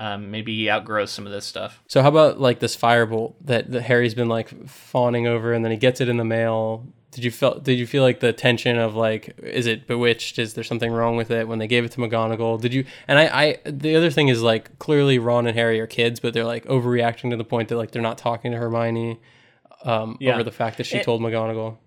Um, 0.00 0.30
maybe 0.30 0.54
he 0.54 0.70
outgrows 0.70 1.10
some 1.10 1.26
of 1.26 1.32
this 1.32 1.44
stuff. 1.44 1.82
So 1.88 2.02
how 2.02 2.08
about 2.08 2.38
like 2.38 2.60
this 2.60 2.76
firebolt 2.76 3.34
that, 3.46 3.68
that 3.72 3.82
Harry's 3.82 4.14
been 4.14 4.28
like 4.28 4.68
fawning 4.68 5.26
over, 5.26 5.52
and 5.52 5.64
then 5.64 5.72
he 5.72 5.76
gets 5.76 6.00
it 6.00 6.08
in 6.08 6.18
the 6.18 6.24
mail. 6.24 6.86
Did 7.10 7.24
you 7.24 7.30
feel? 7.30 7.58
Did 7.58 7.78
you 7.78 7.86
feel 7.86 8.02
like 8.02 8.20
the 8.20 8.32
tension 8.34 8.78
of 8.78 8.94
like, 8.94 9.38
is 9.42 9.66
it 9.66 9.86
bewitched? 9.86 10.38
Is 10.38 10.54
there 10.54 10.62
something 10.64 10.92
wrong 10.92 11.16
with 11.16 11.30
it? 11.30 11.48
When 11.48 11.58
they 11.58 11.66
gave 11.66 11.84
it 11.84 11.92
to 11.92 12.00
McGonagall, 12.00 12.60
did 12.60 12.74
you? 12.74 12.84
And 13.08 13.18
I, 13.18 13.24
I, 13.64 13.70
the 13.70 13.96
other 13.96 14.10
thing 14.10 14.28
is 14.28 14.42
like, 14.42 14.78
clearly 14.78 15.18
Ron 15.18 15.46
and 15.46 15.56
Harry 15.56 15.80
are 15.80 15.86
kids, 15.86 16.20
but 16.20 16.34
they're 16.34 16.44
like 16.44 16.66
overreacting 16.66 17.30
to 17.30 17.36
the 17.36 17.44
point 17.44 17.68
that 17.70 17.76
like 17.76 17.92
they're 17.92 18.02
not 18.02 18.18
talking 18.18 18.52
to 18.52 18.58
Hermione 18.58 19.18
um, 19.84 20.18
Yeah. 20.20 20.34
over 20.34 20.42
the 20.42 20.50
fact 20.52 20.76
that 20.76 20.84
she 20.84 20.98
It- 20.98 21.04
told 21.04 21.20
McGonagall. 21.22 21.78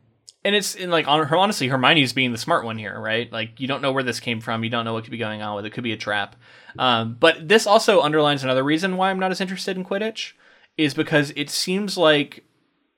And 0.43 0.55
it's 0.55 0.73
in 0.73 0.89
like 0.89 1.07
on, 1.07 1.21
honestly, 1.31 1.67
Hermione's 1.67 2.13
being 2.13 2.31
the 2.31 2.37
smart 2.39 2.65
one 2.65 2.79
here, 2.79 2.99
right? 2.99 3.31
Like 3.31 3.59
you 3.59 3.67
don't 3.67 3.83
know 3.83 3.91
where 3.91 4.01
this 4.01 4.19
came 4.19 4.41
from, 4.41 4.63
you 4.63 4.71
don't 4.71 4.85
know 4.85 4.93
what 4.93 5.03
could 5.03 5.11
be 5.11 5.19
going 5.19 5.43
on 5.43 5.55
with 5.55 5.67
it. 5.67 5.69
Could 5.69 5.83
be 5.83 5.91
a 5.93 5.97
trap. 5.97 6.35
Um, 6.79 7.15
but 7.19 7.47
this 7.47 7.67
also 7.67 8.01
underlines 8.01 8.43
another 8.43 8.63
reason 8.63 8.97
why 8.97 9.11
I'm 9.11 9.19
not 9.19 9.29
as 9.29 9.39
interested 9.39 9.77
in 9.77 9.85
Quidditch, 9.85 10.31
is 10.79 10.95
because 10.95 11.31
it 11.35 11.51
seems 11.51 11.95
like 11.95 12.43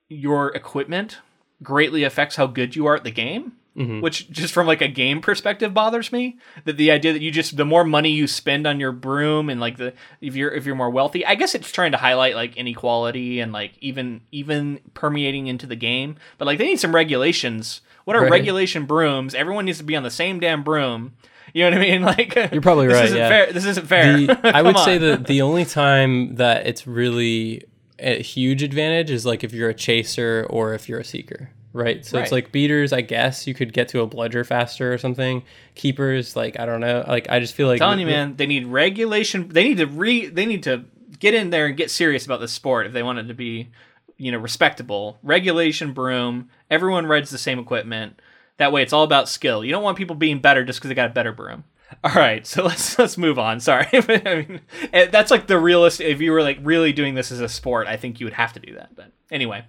your 0.07 0.55
equipment 0.55 1.17
greatly 1.61 2.03
affects 2.03 2.35
how 2.35 2.47
good 2.47 2.75
you 2.75 2.85
are 2.87 2.95
at 2.95 3.03
the 3.03 3.11
game. 3.11 3.53
Mm-hmm. 3.77 4.01
Which 4.01 4.29
just 4.29 4.53
from 4.53 4.67
like 4.67 4.81
a 4.81 4.87
game 4.87 5.19
perspective 5.19 5.73
bothers 5.73 6.11
me. 6.11 6.37
That 6.65 6.77
the 6.77 6.91
idea 6.91 7.11
that 7.11 7.23
you 7.23 7.31
just 7.31 7.57
the 7.57 7.65
more 7.65 7.83
money 7.83 8.11
you 8.11 8.27
spend 8.27 8.67
on 8.67 8.79
your 8.79 8.91
broom 8.91 9.49
and 9.49 9.59
like 9.59 9.77
the 9.77 9.93
if 10.21 10.35
you're 10.35 10.51
if 10.51 10.67
you're 10.67 10.75
more 10.75 10.91
wealthy, 10.91 11.25
I 11.25 11.33
guess 11.33 11.55
it's 11.55 11.71
trying 11.71 11.91
to 11.93 11.97
highlight 11.97 12.35
like 12.35 12.55
inequality 12.55 13.39
and 13.39 13.51
like 13.51 13.73
even 13.81 14.21
even 14.31 14.79
permeating 14.93 15.47
into 15.47 15.65
the 15.65 15.75
game. 15.75 16.17
But 16.37 16.45
like 16.45 16.59
they 16.59 16.67
need 16.67 16.79
some 16.79 16.93
regulations. 16.93 17.81
What 18.05 18.15
are 18.15 18.21
Right. 18.21 18.31
regulation 18.31 18.85
brooms? 18.85 19.33
Everyone 19.33 19.65
needs 19.65 19.79
to 19.79 19.83
be 19.83 19.95
on 19.95 20.03
the 20.03 20.11
same 20.11 20.39
damn 20.39 20.61
broom. 20.61 21.13
You 21.51 21.63
know 21.63 21.75
what 21.75 21.85
I 21.85 21.89
mean? 21.89 22.01
Like 22.03 22.35
You're 22.51 22.61
probably 22.61 22.85
this 22.87 22.95
right, 22.95 23.05
Isn't 23.05 23.17
yeah. 23.17 23.29
fair. 23.29 23.53
This 23.53 23.65
isn't 23.65 23.87
fair. 23.87 24.17
The, 24.17 24.55
I 24.55 24.61
would 24.61 24.75
Come 24.75 24.85
say 24.85 24.97
that 24.99 25.25
the 25.27 25.41
only 25.41 25.65
time 25.65 26.35
that 26.35 26.67
it's 26.67 26.85
really 26.85 27.63
a 27.99 28.21
huge 28.21 28.63
advantage 28.63 29.09
is 29.09 29.25
like 29.25 29.43
if 29.43 29.53
you're 29.53 29.69
a 29.69 29.73
chaser 29.73 30.45
or 30.49 30.73
if 30.73 30.89
you're 30.89 30.99
a 30.99 31.05
seeker, 31.05 31.49
right? 31.73 32.05
So 32.05 32.19
it's 32.19 32.31
like 32.31 32.51
beaters, 32.51 32.93
I 32.93 33.01
guess 33.01 33.47
you 33.47 33.53
could 33.53 33.73
get 33.73 33.87
to 33.89 34.01
a 34.01 34.07
bludger 34.07 34.43
faster 34.43 34.93
or 34.93 34.97
something. 34.97 35.43
Keepers, 35.75 36.35
like 36.35 36.59
I 36.59 36.65
don't 36.65 36.79
know, 36.79 37.03
like 37.07 37.29
I 37.29 37.39
just 37.39 37.53
feel 37.53 37.67
like 37.67 37.79
telling 37.79 37.99
you, 37.99 38.05
man, 38.05 38.35
they 38.35 38.45
need 38.45 38.67
regulation. 38.67 39.49
They 39.49 39.63
need 39.63 39.77
to 39.77 39.87
re. 39.87 40.27
They 40.27 40.45
need 40.45 40.63
to 40.63 40.85
get 41.19 41.33
in 41.33 41.49
there 41.49 41.67
and 41.67 41.77
get 41.77 41.91
serious 41.91 42.25
about 42.25 42.39
the 42.39 42.47
sport 42.47 42.85
if 42.85 42.93
they 42.93 43.03
want 43.03 43.19
it 43.19 43.27
to 43.27 43.33
be, 43.33 43.69
you 44.17 44.31
know, 44.31 44.39
respectable. 44.39 45.17
Regulation 45.23 45.93
broom. 45.93 46.49
Everyone 46.69 47.05
rides 47.05 47.29
the 47.29 47.37
same 47.37 47.59
equipment. 47.59 48.21
That 48.57 48.71
way, 48.71 48.83
it's 48.83 48.93
all 48.93 49.03
about 49.03 49.29
skill. 49.29 49.63
You 49.63 49.71
don't 49.71 49.83
want 49.83 49.97
people 49.97 50.15
being 50.15 50.39
better 50.39 50.63
just 50.63 50.79
because 50.79 50.89
they 50.89 50.95
got 50.95 51.09
a 51.09 51.13
better 51.13 51.31
broom. 51.31 51.63
All 52.03 52.13
right, 52.15 52.45
so 52.45 52.63
let's 52.63 52.97
let's 52.99 53.17
move 53.17 53.37
on. 53.39 53.59
Sorry, 53.59 53.87
I 53.93 54.45
mean 54.47 54.61
eh, 54.91 55.07
that's 55.07 55.31
like 55.31 55.47
the 55.47 55.59
realist. 55.59 56.01
If 56.01 56.21
you 56.21 56.31
were 56.31 56.41
like 56.41 56.59
really 56.61 56.93
doing 56.93 57.15
this 57.15 57.31
as 57.31 57.39
a 57.39 57.49
sport, 57.49 57.87
I 57.87 57.97
think 57.97 58.19
you 58.19 58.25
would 58.25 58.33
have 58.33 58.53
to 58.53 58.59
do 58.59 58.75
that. 58.75 58.95
But 58.95 59.11
anyway, 59.31 59.65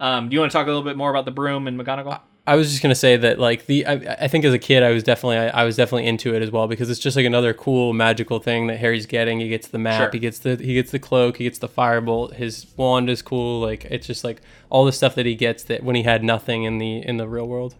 um, 0.00 0.28
do 0.28 0.34
you 0.34 0.40
want 0.40 0.52
to 0.52 0.56
talk 0.58 0.66
a 0.66 0.70
little 0.70 0.82
bit 0.84 0.96
more 0.96 1.10
about 1.10 1.24
the 1.24 1.30
broom 1.30 1.66
and 1.66 1.78
McGonagall? 1.78 2.20
I 2.46 2.54
was 2.56 2.70
just 2.70 2.80
gonna 2.80 2.94
say 2.94 3.18
that 3.18 3.38
like 3.38 3.66
the 3.66 3.84
I, 3.84 3.92
I 4.20 4.28
think 4.28 4.46
as 4.46 4.54
a 4.54 4.58
kid 4.58 4.82
I 4.82 4.90
was 4.90 5.02
definitely 5.02 5.36
I, 5.36 5.48
I 5.48 5.64
was 5.64 5.76
definitely 5.76 6.06
into 6.06 6.34
it 6.34 6.40
as 6.42 6.50
well 6.50 6.66
because 6.66 6.88
it's 6.88 6.98
just 6.98 7.14
like 7.14 7.26
another 7.26 7.52
cool 7.52 7.92
magical 7.92 8.38
thing 8.38 8.68
that 8.68 8.78
Harry's 8.78 9.04
getting. 9.04 9.38
He 9.38 9.50
gets 9.50 9.68
the 9.68 9.76
map, 9.78 10.00
Sure. 10.00 10.10
he 10.14 10.18
gets 10.18 10.38
the 10.38 10.56
he 10.56 10.72
gets 10.72 10.90
the 10.90 10.98
cloak, 10.98 11.36
he 11.36 11.44
gets 11.44 11.58
the 11.58 11.68
firebolt. 11.68 12.34
His 12.36 12.66
wand 12.78 13.10
is 13.10 13.20
cool. 13.20 13.60
Like 13.60 13.84
it's 13.84 14.06
just 14.06 14.24
like 14.24 14.40
all 14.70 14.86
the 14.86 14.92
stuff 14.92 15.14
that 15.16 15.26
he 15.26 15.34
gets 15.34 15.62
that 15.64 15.82
when 15.82 15.94
he 15.94 16.04
had 16.04 16.24
nothing 16.24 16.64
in 16.64 16.78
the 16.78 17.06
in 17.06 17.18
the 17.18 17.28
real 17.28 17.46
world. 17.46 17.74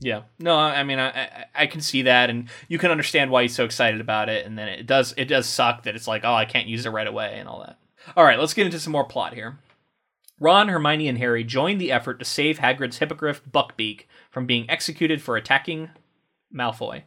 Yeah. 0.00 0.22
No, 0.38 0.56
I 0.56 0.82
mean, 0.82 0.98
I, 0.98 1.08
I 1.10 1.44
I 1.54 1.66
can 1.66 1.82
see 1.82 2.02
that, 2.02 2.30
and 2.30 2.48
you 2.68 2.78
can 2.78 2.90
understand 2.90 3.30
why 3.30 3.42
he's 3.42 3.54
so 3.54 3.66
excited 3.66 4.00
about 4.00 4.30
it. 4.30 4.46
And 4.46 4.58
then 4.58 4.68
it 4.68 4.86
does 4.86 5.14
it 5.16 5.26
does 5.26 5.46
suck 5.46 5.82
that 5.82 5.94
it's 5.94 6.08
like, 6.08 6.22
oh, 6.24 6.34
I 6.34 6.46
can't 6.46 6.68
use 6.68 6.86
it 6.86 6.90
right 6.90 7.06
away 7.06 7.36
and 7.38 7.48
all 7.48 7.60
that. 7.60 7.78
All 8.16 8.24
right, 8.24 8.38
let's 8.38 8.54
get 8.54 8.66
into 8.66 8.80
some 8.80 8.92
more 8.92 9.04
plot 9.04 9.34
here. 9.34 9.58
Ron, 10.40 10.68
Hermione, 10.68 11.06
and 11.06 11.18
Harry 11.18 11.44
join 11.44 11.76
the 11.76 11.92
effort 11.92 12.18
to 12.18 12.24
save 12.24 12.58
Hagrid's 12.58 12.96
hippogriff 12.96 13.42
Buckbeak 13.44 14.04
from 14.30 14.46
being 14.46 14.68
executed 14.70 15.20
for 15.20 15.36
attacking 15.36 15.90
Malfoy. 16.52 17.02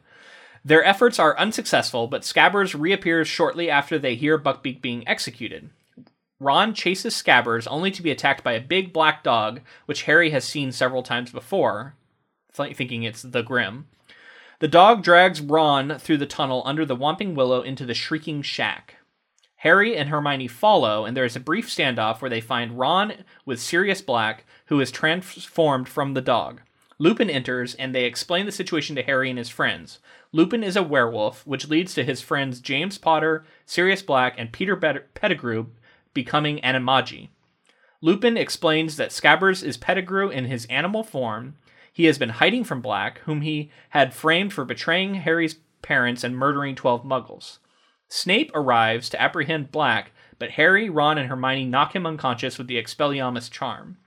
Their 0.64 0.86
efforts 0.86 1.18
are 1.18 1.38
unsuccessful, 1.38 2.08
but 2.08 2.22
Scabbers 2.22 2.80
reappears 2.80 3.28
shortly 3.28 3.72
after 3.72 3.98
they 3.98 4.16
hear 4.16 4.38
Buckbeak 4.38 4.82
being 4.82 5.06
executed. 5.08 5.72
Ron 6.40 6.76
chases 6.76 7.16
Scabbers 7.16 7.68
only 7.70 7.90
to 7.90 8.04
be 8.04 8.12
attacked 8.12 8.44
by 8.44 8.54
a 8.54 8.62
big 8.62 8.94
black 8.94 9.24
dog, 9.24 9.62
which 9.88 10.04
Harry 10.04 10.30
has 10.30 10.46
seen 10.46 10.72
several 10.72 11.02
times 11.02 11.32
before, 11.32 11.96
th- 12.54 12.76
thinking 12.76 13.04
it's 13.04 13.22
the 13.22 13.44
Grim. 13.44 13.88
The 14.60 14.68
dog 14.68 15.04
drags 15.04 15.42
Ron 15.42 15.98
through 16.00 16.18
the 16.18 16.26
tunnel 16.26 16.64
under 16.66 16.86
the 16.86 16.96
Whomping 16.96 17.36
Willow 17.36 17.62
into 17.62 17.86
the 17.86 17.94
Shrieking 17.94 18.42
Shack. 18.42 18.96
Harry 19.58 19.96
and 19.96 20.10
Hermione 20.10 20.48
follow, 20.48 21.06
and 21.06 21.16
there 21.16 21.26
is 21.26 21.36
a 21.36 21.40
brief 21.40 21.70
standoff 21.70 22.22
where 22.22 22.30
they 22.30 22.42
find 22.42 22.78
Ron 22.78 23.14
with 23.46 23.62
Sirius 23.62 24.02
Black, 24.02 24.46
who 24.66 24.82
is 24.82 24.92
transformed 24.92 25.88
from 25.88 26.14
the 26.14 26.22
dog. 26.22 26.62
Lupin 27.00 27.30
enters, 27.30 27.74
and 27.76 27.94
they 27.94 28.06
explain 28.06 28.46
the 28.46 28.52
situation 28.52 28.96
to 28.96 29.04
Harry 29.04 29.30
and 29.30 29.38
his 29.38 29.50
friends. 29.50 30.00
Lupin 30.32 30.64
is 30.64 30.76
a 30.76 30.84
werewolf, 30.84 31.46
which 31.48 31.68
leads 31.68 31.94
to 31.94 32.04
his 32.04 32.22
friends 32.22 32.60
James 32.60 32.98
Potter, 32.98 33.46
Sirius 33.66 34.02
Black, 34.02 34.36
and 34.38 34.52
Peter 34.52 34.76
Pettigrew 34.76 35.68
becoming 36.14 36.60
animagi. 36.60 37.30
Lupin 38.02 38.36
explains 38.36 38.98
that 38.98 39.12
Scabbers 39.12 39.64
is 39.64 39.78
Pettigrew 39.78 40.30
in 40.30 40.46
his 40.46 40.66
animal 40.66 41.04
form. 41.04 41.56
He 41.94 42.06
has 42.06 42.18
been 42.18 42.30
hiding 42.30 42.64
from 42.64 42.82
Black, 42.82 43.20
whom 43.20 43.42
he 43.42 43.72
had 43.92 44.14
framed 44.14 44.52
for 44.52 44.66
betraying 44.66 45.14
Harry's 45.16 45.56
parents 45.84 46.24
and 46.24 46.36
murdering 46.36 46.74
12 46.74 47.04
muggles. 47.04 47.60
Snape 48.08 48.52
arrives 48.54 49.10
to 49.10 49.22
apprehend 49.22 49.72
Black, 49.72 50.12
but 50.40 50.52
Harry, 50.52 50.90
Ron, 50.90 51.20
and 51.20 51.30
Hermione 51.30 51.66
knock 51.66 51.96
him 51.96 52.08
unconscious 52.08 52.58
with 52.58 52.68
the 52.68 52.82
Expelliarmus 52.82 53.50
charm. 53.50 53.98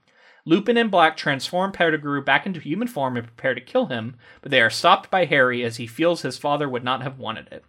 Lupin 0.45 0.77
and 0.77 0.91
Black 0.91 1.17
transform 1.17 1.71
Pettigrew 1.71 2.23
back 2.23 2.45
into 2.45 2.59
human 2.59 2.87
form 2.87 3.17
and 3.17 3.25
prepare 3.25 3.53
to 3.53 3.61
kill 3.61 3.87
him, 3.87 4.15
but 4.41 4.51
they 4.51 4.61
are 4.61 4.69
stopped 4.69 5.09
by 5.09 5.25
Harry 5.25 5.63
as 5.63 5.77
he 5.77 5.87
feels 5.87 6.21
his 6.21 6.37
father 6.37 6.69
would 6.69 6.83
not 6.83 7.01
have 7.01 7.19
wanted 7.19 7.47
it. 7.51 7.65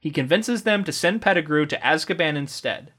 He 0.00 0.10
convinces 0.10 0.62
them 0.62 0.82
to 0.84 0.92
send 0.92 1.20
Pettigrew 1.20 1.66
to 1.66 1.78
Azkaban 1.78 2.36
instead. 2.36 2.92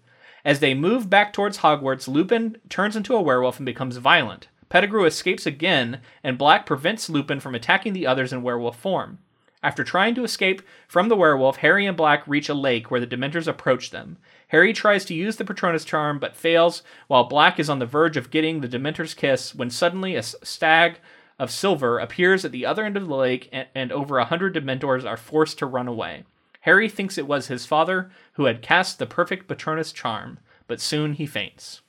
As 0.45 0.59
they 0.59 0.73
move 0.73 1.09
back 1.09 1.33
towards 1.33 1.59
Hogwarts, 1.59 2.07
Lupin 2.07 2.57
turns 2.69 2.95
into 2.95 3.15
a 3.15 3.21
werewolf 3.21 3.57
and 3.57 3.65
becomes 3.65 3.97
violent. 3.97 4.49
Pettigrew 4.73 5.05
escapes 5.05 5.45
again, 5.45 6.01
and 6.23 6.35
Black 6.35 6.65
prevents 6.65 7.07
Lupin 7.07 7.39
from 7.39 7.53
attacking 7.53 7.93
the 7.93 8.07
others 8.07 8.33
in 8.33 8.41
werewolf 8.41 8.75
form. 8.75 9.19
After 9.61 9.83
trying 9.83 10.15
to 10.15 10.23
escape 10.23 10.63
from 10.87 11.09
the 11.09 11.15
werewolf, 11.15 11.57
Harry 11.57 11.85
and 11.85 11.95
Black 11.95 12.27
reach 12.27 12.49
a 12.49 12.55
lake 12.55 12.89
where 12.89 12.99
the 12.99 13.05
Dementors 13.05 13.47
approach 13.47 13.91
them. 13.91 14.17
Harry 14.47 14.73
tries 14.73 15.05
to 15.05 15.13
use 15.13 15.35
the 15.35 15.45
Patronus 15.45 15.85
charm 15.85 16.17
but 16.17 16.35
fails, 16.35 16.81
while 17.05 17.25
Black 17.25 17.59
is 17.59 17.69
on 17.69 17.77
the 17.77 17.85
verge 17.85 18.17
of 18.17 18.31
getting 18.31 18.61
the 18.61 18.67
Dementor's 18.67 19.13
kiss 19.13 19.53
when 19.53 19.69
suddenly 19.69 20.15
a 20.15 20.23
stag 20.23 20.97
of 21.37 21.51
silver 21.51 21.99
appears 21.99 22.43
at 22.43 22.51
the 22.51 22.65
other 22.65 22.83
end 22.83 22.97
of 22.97 23.07
the 23.07 23.15
lake 23.15 23.49
and, 23.51 23.67
and 23.75 23.91
over 23.91 24.17
a 24.17 24.25
hundred 24.25 24.55
Dementors 24.55 25.05
are 25.05 25.17
forced 25.17 25.59
to 25.59 25.67
run 25.67 25.87
away. 25.87 26.23
Harry 26.61 26.89
thinks 26.89 27.19
it 27.19 27.27
was 27.27 27.45
his 27.45 27.67
father 27.67 28.09
who 28.33 28.45
had 28.45 28.63
cast 28.63 28.97
the 28.97 29.05
perfect 29.05 29.47
Patronus 29.47 29.91
charm, 29.91 30.39
but 30.65 30.73
but 30.73 30.81
soon 30.81 31.13
he 31.13 31.27
faints. 31.27 31.81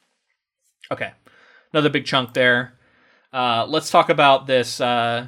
Okay, 0.92 1.12
another 1.72 1.88
big 1.88 2.04
chunk 2.04 2.34
there. 2.34 2.73
Uh, 3.34 3.66
let's 3.68 3.90
talk 3.90 4.08
about 4.10 4.46
this. 4.46 4.80
Uh, 4.80 5.26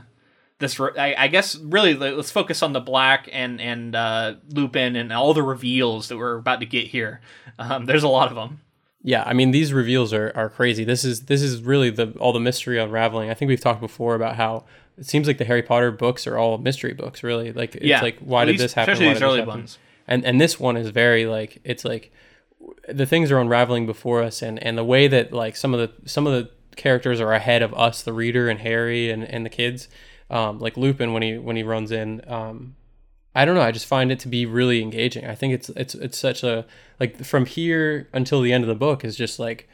this, 0.58 0.78
re- 0.80 0.96
I, 0.96 1.24
I 1.24 1.28
guess, 1.28 1.56
really, 1.56 1.92
let- 1.94 2.16
let's 2.16 2.30
focus 2.30 2.62
on 2.62 2.72
the 2.72 2.80
Black 2.80 3.28
and 3.32 3.60
and 3.60 3.94
uh, 3.94 4.34
Lupin 4.48 4.96
and 4.96 5.12
all 5.12 5.34
the 5.34 5.42
reveals 5.42 6.08
that 6.08 6.16
we're 6.16 6.36
about 6.36 6.60
to 6.60 6.66
get 6.66 6.86
here. 6.86 7.20
Um, 7.58 7.86
there's 7.86 8.02
a 8.04 8.08
lot 8.08 8.28
of 8.30 8.36
them. 8.36 8.60
Yeah, 9.02 9.22
I 9.24 9.34
mean 9.34 9.50
these 9.52 9.72
reveals 9.72 10.12
are, 10.12 10.32
are 10.34 10.48
crazy. 10.48 10.82
This 10.84 11.04
is 11.04 11.22
this 11.26 11.40
is 11.42 11.62
really 11.62 11.90
the 11.90 12.12
all 12.18 12.32
the 12.32 12.40
mystery 12.40 12.78
unraveling. 12.78 13.30
I 13.30 13.34
think 13.34 13.48
we've 13.48 13.60
talked 13.60 13.80
before 13.80 14.14
about 14.14 14.36
how 14.36 14.64
it 14.98 15.06
seems 15.06 15.26
like 15.28 15.38
the 15.38 15.44
Harry 15.44 15.62
Potter 15.62 15.90
books 15.92 16.26
are 16.26 16.36
all 16.38 16.58
mystery 16.58 16.92
books. 16.92 17.22
Really, 17.22 17.52
like 17.52 17.74
it's 17.76 17.84
Yeah, 17.84 18.00
like 18.00 18.18
why 18.20 18.44
did 18.46 18.58
this 18.58 18.72
happen? 18.72 18.92
especially 18.94 19.08
Why 19.08 19.14
these 19.14 19.22
early 19.22 19.42
ones. 19.44 19.78
And 20.08 20.24
and 20.24 20.40
this 20.40 20.58
one 20.58 20.76
is 20.76 20.88
very 20.88 21.26
like 21.26 21.60
it's 21.64 21.84
like 21.84 22.12
the 22.88 23.06
things 23.06 23.30
are 23.30 23.38
unraveling 23.38 23.86
before 23.86 24.22
us, 24.22 24.42
and 24.42 24.60
and 24.62 24.76
the 24.76 24.84
way 24.84 25.06
that 25.06 25.32
like 25.32 25.54
some 25.56 25.72
of 25.74 25.80
the 25.80 26.08
some 26.08 26.26
of 26.26 26.32
the 26.32 26.50
characters 26.76 27.20
are 27.20 27.32
ahead 27.32 27.62
of 27.62 27.74
us, 27.74 28.02
the 28.02 28.12
reader, 28.12 28.48
and 28.48 28.60
Harry 28.60 29.10
and 29.10 29.24
and 29.24 29.44
the 29.44 29.50
kids. 29.50 29.88
Um, 30.28 30.58
like 30.58 30.76
Lupin 30.76 31.12
when 31.12 31.22
he 31.22 31.38
when 31.38 31.56
he 31.56 31.62
runs 31.62 31.90
in. 31.90 32.22
Um, 32.26 32.76
I 33.34 33.44
don't 33.44 33.54
know. 33.54 33.60
I 33.60 33.70
just 33.70 33.86
find 33.86 34.10
it 34.10 34.18
to 34.20 34.28
be 34.28 34.46
really 34.46 34.80
engaging. 34.82 35.26
I 35.26 35.34
think 35.34 35.52
it's 35.52 35.68
it's 35.70 35.94
it's 35.94 36.18
such 36.18 36.42
a 36.42 36.64
like 36.98 37.22
from 37.24 37.44
here 37.46 38.08
until 38.12 38.40
the 38.40 38.52
end 38.52 38.64
of 38.64 38.68
the 38.68 38.74
book 38.74 39.04
is 39.04 39.14
just 39.14 39.38
like 39.38 39.68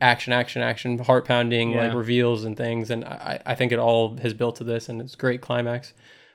action, 0.00 0.32
action, 0.32 0.60
action, 0.62 0.98
heart 0.98 1.24
pounding, 1.24 1.74
like 1.74 1.94
reveals 1.94 2.44
and 2.44 2.56
things. 2.56 2.90
And 2.90 3.04
I, 3.04 3.40
I 3.46 3.54
think 3.54 3.70
it 3.70 3.78
all 3.78 4.16
has 4.18 4.34
built 4.34 4.56
to 4.56 4.64
this, 4.64 4.88
and 4.88 5.00
it's 5.00 5.14
great 5.14 5.40
climax. 5.40 5.92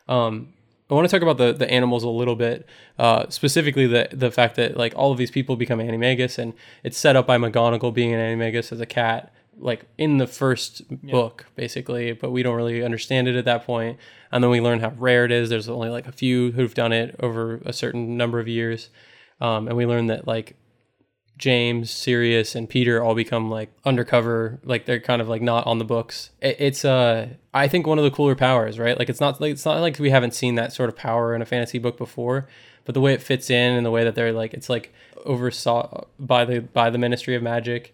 Um, 0.08 0.54
I 0.90 0.94
want 0.94 1.10
to 1.10 1.12
talk 1.12 1.24
about 1.24 1.38
the 1.38 1.52
the 1.52 1.70
animals 1.70 2.04
a 2.04 2.10
little 2.10 2.36
bit, 2.36 2.66
uh, 3.00 3.28
specifically 3.30 3.88
the 3.88 4.08
the 4.14 4.32
fact 4.32 4.56
that 4.56 4.78
like 4.78 4.94
all 4.96 5.12
of 5.12 5.18
these 5.18 5.32
people 5.32 5.56
become 5.58 5.80
animagus, 5.80 6.38
and 6.38 6.54
it's 6.84 6.98
set 6.98 7.16
up 7.16 7.28
by 7.28 7.38
McGonagall 7.38 7.94
being 7.94 8.14
an 8.14 8.20
animagus 8.20 8.72
as 8.72 8.80
a 8.80 8.86
cat, 8.86 9.34
like 9.58 9.86
in 9.98 10.18
the 10.18 10.28
first 10.28 10.84
book 10.90 11.46
basically, 11.56 12.12
but 12.14 12.32
we 12.32 12.44
don't 12.44 12.56
really 12.56 12.84
understand 12.84 13.28
it 13.28 13.36
at 13.36 13.46
that 13.46 13.66
point. 13.66 13.98
And 14.32 14.44
then 14.44 14.52
we 14.52 14.62
learn 14.62 14.80
how 14.80 14.94
rare 14.98 15.26
it 15.26 15.32
is. 15.32 15.50
There's 15.50 15.70
only 15.70 15.90
like 15.90 16.08
a 16.08 16.12
few 16.12 16.52
who've 16.52 16.74
done 16.74 16.92
it 16.92 17.16
over 17.20 17.62
a 17.66 17.74
certain 17.74 18.18
number 18.18 18.40
of 18.40 18.48
years, 18.48 18.90
um, 19.40 19.68
and 19.68 19.78
we 19.78 19.86
learn 19.86 20.08
that 20.08 20.28
like 20.28 20.58
James, 21.38 21.92
Sirius, 21.92 22.56
and 22.56 22.70
Peter 22.70 23.04
all 23.04 23.14
become 23.14 23.50
like 23.50 23.70
undercover, 23.84 24.60
like 24.64 24.86
they're 24.86 25.00
kind 25.00 25.22
of 25.22 25.28
like 25.28 25.42
not 25.42 25.68
on 25.68 25.80
the 25.80 25.86
books. 25.86 26.32
It, 26.42 26.56
it's 26.60 26.86
uh, 26.86 27.30
I 27.54 27.68
think 27.68 27.88
one 27.88 27.98
of 27.98 28.04
the 28.06 28.12
cooler 28.12 28.36
powers, 28.36 28.80
right? 28.80 28.98
Like 28.98 29.10
it's 29.10 29.20
not 29.20 29.42
like 29.42 29.52
it's 29.52 29.66
not 29.66 29.80
like 29.82 30.00
we 30.00 30.12
haven't 30.12 30.34
seen 30.34 30.56
that 30.56 30.74
sort 30.74 30.90
of 30.90 30.96
power 30.96 31.36
in 31.36 31.42
a 31.42 31.46
fantasy 31.46 31.78
book 31.78 31.98
before, 31.98 32.48
but 32.86 32.94
the 32.94 33.02
way 33.02 33.14
it 33.14 33.22
fits 33.22 33.50
in 33.50 33.74
and 33.74 33.86
the 33.86 33.92
way 33.92 34.04
that 34.04 34.16
they're 34.16 34.32
like 34.32 34.54
it's 34.54 34.70
like 34.70 34.94
oversaw 35.26 36.06
by 36.20 36.46
the 36.46 36.62
by 36.62 36.90
the 36.90 36.98
Ministry 36.98 37.36
of 37.36 37.44
Magic, 37.44 37.94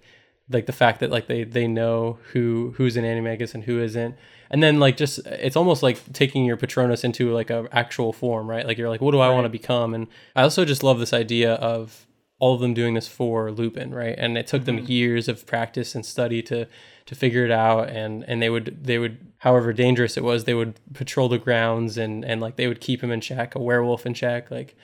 like 0.51 0.65
the 0.65 0.73
fact 0.73 0.99
that 0.99 1.09
like 1.09 1.27
they 1.27 1.43
they 1.43 1.67
know 1.67 2.19
who 2.31 2.73
who's 2.77 2.97
an 2.97 3.05
animagus 3.05 3.53
and 3.53 3.63
who 3.63 3.81
isn't. 3.81 4.15
And 4.49 4.61
then 4.61 4.79
like 4.79 4.97
just 4.97 5.19
it's 5.25 5.55
almost 5.55 5.81
like 5.81 6.11
taking 6.13 6.45
your 6.45 6.57
Patronus 6.57 7.03
into 7.03 7.31
like 7.31 7.49
a 7.49 7.67
actual 7.71 8.11
form, 8.11 8.49
right? 8.49 8.65
Like 8.65 8.77
you're 8.77 8.89
like, 8.89 9.01
what 9.01 9.11
do 9.11 9.19
I 9.19 9.29
want 9.29 9.45
to 9.45 9.49
become? 9.49 9.93
And 9.93 10.07
I 10.35 10.43
also 10.43 10.65
just 10.65 10.83
love 10.83 10.99
this 10.99 11.13
idea 11.13 11.53
of 11.55 12.05
all 12.39 12.55
of 12.55 12.59
them 12.59 12.73
doing 12.73 12.95
this 12.95 13.07
for 13.07 13.51
Lupin, 13.51 13.93
right? 13.93 14.15
And 14.17 14.37
it 14.37 14.47
took 14.47 14.65
them 14.65 14.77
mm-hmm. 14.77 14.91
years 14.91 15.27
of 15.27 15.45
practice 15.45 15.93
and 15.95 16.05
study 16.05 16.41
to 16.43 16.67
to 17.05 17.15
figure 17.15 17.45
it 17.45 17.51
out. 17.51 17.89
And 17.89 18.25
and 18.27 18.41
they 18.41 18.49
would 18.49 18.83
they 18.83 18.97
would, 18.97 19.17
however 19.37 19.71
dangerous 19.71 20.17
it 20.17 20.23
was, 20.23 20.43
they 20.43 20.53
would 20.53 20.79
patrol 20.93 21.29
the 21.29 21.37
grounds 21.37 21.97
and 21.97 22.25
and 22.25 22.41
like 22.41 22.55
they 22.55 22.67
would 22.67 22.81
keep 22.81 23.03
him 23.03 23.11
in 23.11 23.21
check, 23.21 23.55
a 23.55 23.59
werewolf 23.59 24.05
in 24.05 24.13
check. 24.13 24.51
Like 24.51 24.75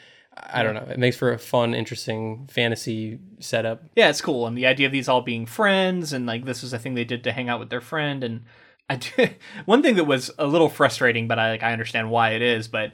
I 0.53 0.63
don't 0.63 0.73
know, 0.75 0.88
it 0.91 0.97
makes 0.99 1.17
for 1.17 1.31
a 1.33 1.38
fun, 1.39 1.73
interesting 1.73 2.47
fantasy 2.51 3.19
setup. 3.39 3.83
Yeah, 3.95 4.09
it's 4.09 4.21
cool, 4.21 4.47
and 4.47 4.57
the 4.57 4.65
idea 4.67 4.85
of 4.85 4.91
these 4.93 5.07
all 5.09 5.21
being 5.21 5.45
friends, 5.45 6.13
and 6.13 6.25
like 6.25 6.45
this 6.45 6.61
was 6.61 6.73
a 6.73 6.79
thing 6.79 6.93
they 6.95 7.03
did 7.05 7.23
to 7.25 7.31
hang 7.31 7.49
out 7.49 7.59
with 7.59 7.69
their 7.69 7.81
friend. 7.81 8.23
And 8.23 8.43
I 8.89 8.95
do, 8.97 9.29
one 9.65 9.81
thing 9.81 9.95
that 9.95 10.05
was 10.05 10.31
a 10.38 10.45
little 10.47 10.69
frustrating, 10.69 11.27
but 11.27 11.39
I 11.39 11.49
like 11.51 11.63
I 11.63 11.71
understand 11.73 12.09
why 12.11 12.31
it 12.31 12.41
is. 12.41 12.67
But 12.67 12.93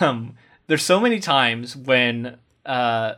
um, 0.00 0.34
there's 0.66 0.82
so 0.82 0.98
many 1.00 1.20
times 1.20 1.76
when 1.76 2.38
uh, 2.66 3.14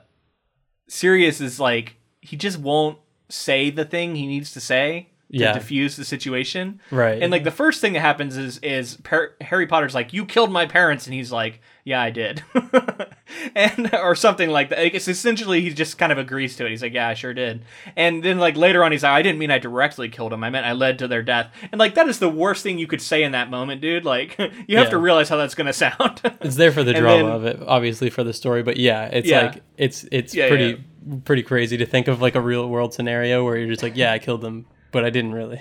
Sirius 0.89 1.41
is 1.41 1.61
like 1.61 1.97
he 2.21 2.37
just 2.37 2.59
won't 2.59 2.99
say 3.29 3.71
the 3.71 3.85
thing 3.85 4.17
he 4.17 4.27
needs 4.27 4.53
to 4.53 4.61
say 4.61 5.09
to 5.33 5.39
Yeah. 5.39 5.53
diffuse 5.53 5.97
the 5.97 6.05
situation. 6.05 6.81
Right. 6.91 7.23
And 7.23 7.31
like 7.31 7.45
the 7.45 7.51
first 7.53 7.81
thing 7.81 7.93
that 7.93 8.01
happens 8.01 8.37
is 8.37 8.59
is 8.59 8.97
per- 9.05 9.35
Harry 9.41 9.67
Potter's 9.67 9.95
like, 9.95 10.13
"You 10.13 10.27
killed 10.27 10.51
my 10.51 10.67
parents," 10.67 11.07
and 11.07 11.15
he's 11.15 11.31
like, 11.33 11.61
"Yeah, 11.85 12.03
I 12.03 12.11
did," 12.11 12.43
and 13.55 13.95
or 13.95 14.15
something 14.15 14.51
like 14.51 14.69
that. 14.71 14.79
It's 14.95 15.09
essentially 15.09 15.61
he 15.61 15.71
just 15.71 15.99
kind 15.99 16.13
of 16.13 16.19
agrees 16.19 16.57
to 16.57 16.67
it. 16.67 16.71
He's 16.71 16.83
like, 16.83 16.93
"Yeah, 16.95 17.09
I 17.09 17.15
sure 17.15 17.35
did." 17.35 17.63
And 17.97 18.23
then 18.23 18.39
like 18.39 18.57
later 18.57 18.83
on, 18.85 18.93
he's 18.93 19.03
like, 19.03 19.13
"I 19.13 19.23
didn't 19.23 19.39
mean 19.39 19.51
I 19.51 19.59
directly 19.59 20.09
killed 20.09 20.33
him. 20.33 20.43
I 20.45 20.51
meant 20.51 20.67
I 20.67 20.73
led 20.73 20.99
to 21.01 21.09
their 21.09 21.23
death." 21.23 21.51
And 21.73 21.79
like 21.79 21.95
that 21.95 22.09
is 22.09 22.19
the 22.19 22.29
worst 22.29 22.63
thing 22.63 22.79
you 22.79 22.87
could 22.87 23.03
say 23.03 23.23
in 23.23 23.33
that 23.33 23.51
moment, 23.51 23.81
dude. 23.81 24.05
Like 24.05 24.37
you 24.39 24.77
have 24.77 24.87
Yeah. 24.87 24.91
to 24.91 24.99
realize 24.99 25.29
how 25.29 25.37
that's 25.37 25.55
gonna 25.55 25.73
sound. 25.73 26.21
it's 26.41 26.57
there 26.57 26.73
for 26.73 26.83
the 26.83 26.91
And 26.93 27.01
drama 27.01 27.23
then- 27.25 27.33
of 27.33 27.45
it, 27.47 27.61
obviously 27.67 28.11
for 28.11 28.25
the 28.25 28.33
story, 28.33 28.63
but 28.63 28.77
yeah, 28.77 29.07
it's 29.07 29.29
Yeah. 29.29 29.43
like 29.47 29.63
it's 29.77 30.05
it's 30.13 30.35
Yeah, 30.35 30.49
pretty 30.49 30.85
pretty 31.25 31.43
crazy 31.43 31.77
to 31.79 31.87
think 31.87 32.09
of 32.09 32.21
like 32.21 32.35
a 32.35 32.41
real 32.41 32.69
world 32.69 32.93
scenario 32.95 33.45
where 33.45 33.57
you're 33.57 33.69
just 33.71 33.83
like, 33.83 33.97
yeah, 33.97 34.13
I 34.13 34.19
killed 34.19 34.43
them, 34.43 34.67
but 34.93 35.05
I 35.05 35.11
didn't 35.11 35.33
really. 35.33 35.61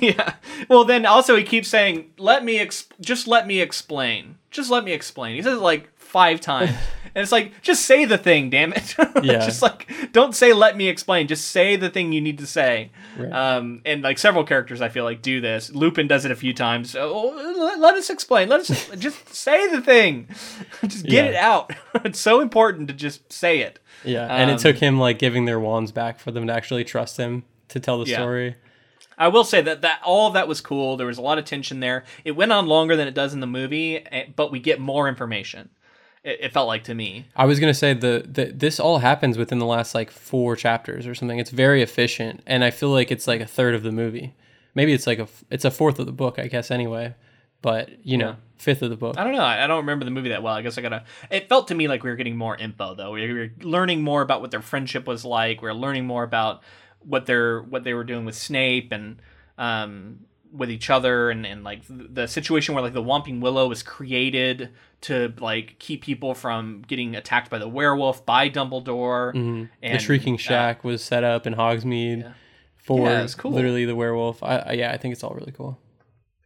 yeah. 0.00 0.34
Well, 0.68 0.84
then 0.84 1.06
also 1.06 1.36
he 1.36 1.44
keeps 1.44 1.68
saying, 1.68 2.10
"Let 2.18 2.44
me 2.44 2.58
ex- 2.58 2.88
just 3.00 3.28
let 3.28 3.46
me 3.46 3.60
explain. 3.60 4.36
Just 4.50 4.68
let 4.68 4.82
me 4.84 4.92
explain." 4.92 5.36
He 5.36 5.42
says 5.42 5.58
like 5.60 5.88
five 6.10 6.40
times, 6.40 6.70
and 7.14 7.22
it's 7.22 7.32
like, 7.32 7.60
just 7.62 7.84
say 7.86 8.04
the 8.04 8.18
thing, 8.18 8.50
damn 8.50 8.72
it. 8.72 8.94
Yeah. 9.22 9.44
just 9.44 9.60
like 9.62 9.86
don't 10.12 10.34
say 10.34 10.52
"let 10.52 10.76
me 10.76 10.88
explain." 10.88 11.26
Just 11.28 11.48
say 11.48 11.76
the 11.76 11.90
thing 11.90 12.12
you 12.12 12.20
need 12.20 12.38
to 12.38 12.46
say. 12.46 12.90
Right. 13.18 13.32
Um, 13.32 13.82
and 13.84 14.02
like 14.02 14.18
several 14.18 14.44
characters, 14.44 14.80
I 14.80 14.88
feel 14.88 15.04
like 15.04 15.20
do 15.22 15.40
this. 15.40 15.70
Lupin 15.74 16.06
does 16.06 16.24
it 16.24 16.30
a 16.30 16.36
few 16.36 16.54
times. 16.54 16.96
Oh, 16.96 17.76
let, 17.78 17.94
us 17.96 18.08
explain. 18.10 18.48
Let 18.48 18.60
us 18.60 18.88
just 18.98 19.34
say 19.34 19.68
the 19.70 19.80
thing. 19.82 20.28
just 20.86 21.04
get 21.04 21.24
Yeah. 21.24 21.30
it 21.30 21.36
out. 21.36 21.72
it's 22.04 22.20
so 22.20 22.40
important 22.40 22.88
to 22.88 22.94
just 22.94 23.30
say 23.32 23.60
it. 23.60 23.78
Yeah, 24.04 24.26
and 24.26 24.50
Um, 24.50 24.56
it 24.56 24.60
took 24.60 24.76
him 24.76 24.98
like 24.98 25.18
giving 25.18 25.44
their 25.44 25.60
wands 25.60 25.92
back 25.92 26.18
for 26.18 26.30
them 26.30 26.46
to 26.46 26.52
actually 26.52 26.84
trust 26.84 27.16
him 27.18 27.44
to 27.68 27.78
tell 27.80 27.98
the 28.02 28.10
Yeah. 28.10 28.16
story. 28.18 28.56
I 29.18 29.28
will 29.28 29.44
say 29.44 29.60
that 29.60 29.82
that 29.82 30.00
all 30.02 30.28
of 30.28 30.32
that 30.34 30.48
was 30.48 30.62
cool. 30.62 30.96
There 30.96 31.06
was 31.06 31.18
a 31.18 31.22
lot 31.22 31.36
of 31.36 31.44
tension 31.44 31.80
there. 31.80 32.04
It 32.24 32.30
went 32.32 32.52
on 32.52 32.66
longer 32.66 32.96
than 32.96 33.06
it 33.06 33.12
does 33.14 33.34
in 33.34 33.40
the 33.40 33.46
movie, 33.46 33.96
eh, 33.98 34.26
but 34.34 34.50
we 34.50 34.60
get 34.60 34.80
more 34.80 35.08
information. 35.10 35.68
It, 36.22 36.38
it 36.40 36.52
felt 36.52 36.68
like 36.68 36.84
to 36.84 36.94
me. 36.94 37.26
I 37.34 37.46
was 37.46 37.60
gonna 37.60 37.74
say 37.74 37.94
the, 37.94 38.24
the 38.30 38.46
this 38.46 38.78
all 38.78 38.98
happens 38.98 39.38
within 39.38 39.58
the 39.58 39.66
last 39.66 39.94
like 39.94 40.10
four 40.10 40.56
chapters 40.56 41.06
or 41.06 41.14
something. 41.14 41.38
It's 41.38 41.50
very 41.50 41.82
efficient, 41.82 42.42
and 42.46 42.62
I 42.64 42.70
feel 42.70 42.90
like 42.90 43.10
it's 43.10 43.26
like 43.26 43.40
a 43.40 43.46
third 43.46 43.74
of 43.74 43.82
the 43.82 43.92
movie. 43.92 44.34
Maybe 44.74 44.92
it's 44.92 45.06
like 45.06 45.18
a 45.18 45.28
it's 45.50 45.64
a 45.64 45.70
fourth 45.70 45.98
of 45.98 46.06
the 46.06 46.12
book, 46.12 46.38
I 46.38 46.46
guess. 46.46 46.70
Anyway, 46.70 47.14
but 47.62 48.04
you 48.04 48.18
know, 48.18 48.36
fifth 48.58 48.82
of 48.82 48.90
the 48.90 48.96
book. 48.96 49.16
I 49.18 49.24
don't 49.24 49.32
know. 49.32 49.42
I, 49.42 49.64
I 49.64 49.66
don't 49.66 49.78
remember 49.78 50.04
the 50.04 50.10
movie 50.10 50.28
that 50.28 50.42
well. 50.42 50.54
I 50.54 50.62
guess 50.62 50.76
I 50.78 50.82
gotta. 50.82 51.04
It 51.30 51.48
felt 51.48 51.68
to 51.68 51.74
me 51.74 51.88
like 51.88 52.02
we 52.02 52.10
were 52.10 52.16
getting 52.16 52.36
more 52.36 52.56
info 52.56 52.94
though. 52.94 53.12
We 53.12 53.32
were 53.32 53.50
learning 53.62 54.02
more 54.02 54.22
about 54.22 54.40
what 54.40 54.50
their 54.50 54.62
friendship 54.62 55.06
was 55.06 55.24
like. 55.24 55.62
We 55.62 55.68
are 55.68 55.74
learning 55.74 56.06
more 56.06 56.22
about 56.22 56.62
what 57.00 57.26
their 57.26 57.62
what 57.62 57.84
they 57.84 57.94
were 57.94 58.04
doing 58.04 58.24
with 58.24 58.34
Snape 58.34 58.92
and 58.92 59.20
um, 59.58 60.20
with 60.52 60.70
each 60.70 60.90
other, 60.90 61.30
and, 61.30 61.46
and 61.46 61.62
like 61.64 61.86
the, 61.86 62.08
the 62.10 62.26
situation 62.28 62.74
where 62.74 62.82
like 62.82 62.92
the 62.92 63.02
Whomping 63.02 63.40
Willow 63.40 63.68
was 63.68 63.82
created 63.82 64.70
to 65.02 65.32
like 65.38 65.76
keep 65.78 66.02
people 66.02 66.34
from 66.34 66.82
getting 66.86 67.16
attacked 67.16 67.50
by 67.50 67.58
the 67.58 67.68
werewolf 67.68 68.26
by 68.26 68.50
Dumbledore. 68.50 69.32
the 69.32 69.68
And, 69.82 70.02
Shrieking 70.02 70.34
uh, 70.34 70.38
Shack 70.38 70.84
was 70.84 71.02
set 71.02 71.24
up 71.24 71.46
in 71.46 71.54
Hogsmeade 71.54 72.32
for 72.76 73.08
Yeah, 73.08 73.26
cool. 73.36 73.52
literally 73.52 73.84
the 73.84 73.94
werewolf. 73.94 74.42
I, 74.42 74.56
I 74.58 74.72
yeah, 74.72 74.92
I 74.92 74.96
think 74.96 75.12
it's 75.12 75.22
all 75.24 75.34
really 75.34 75.52
cool. 75.52 75.78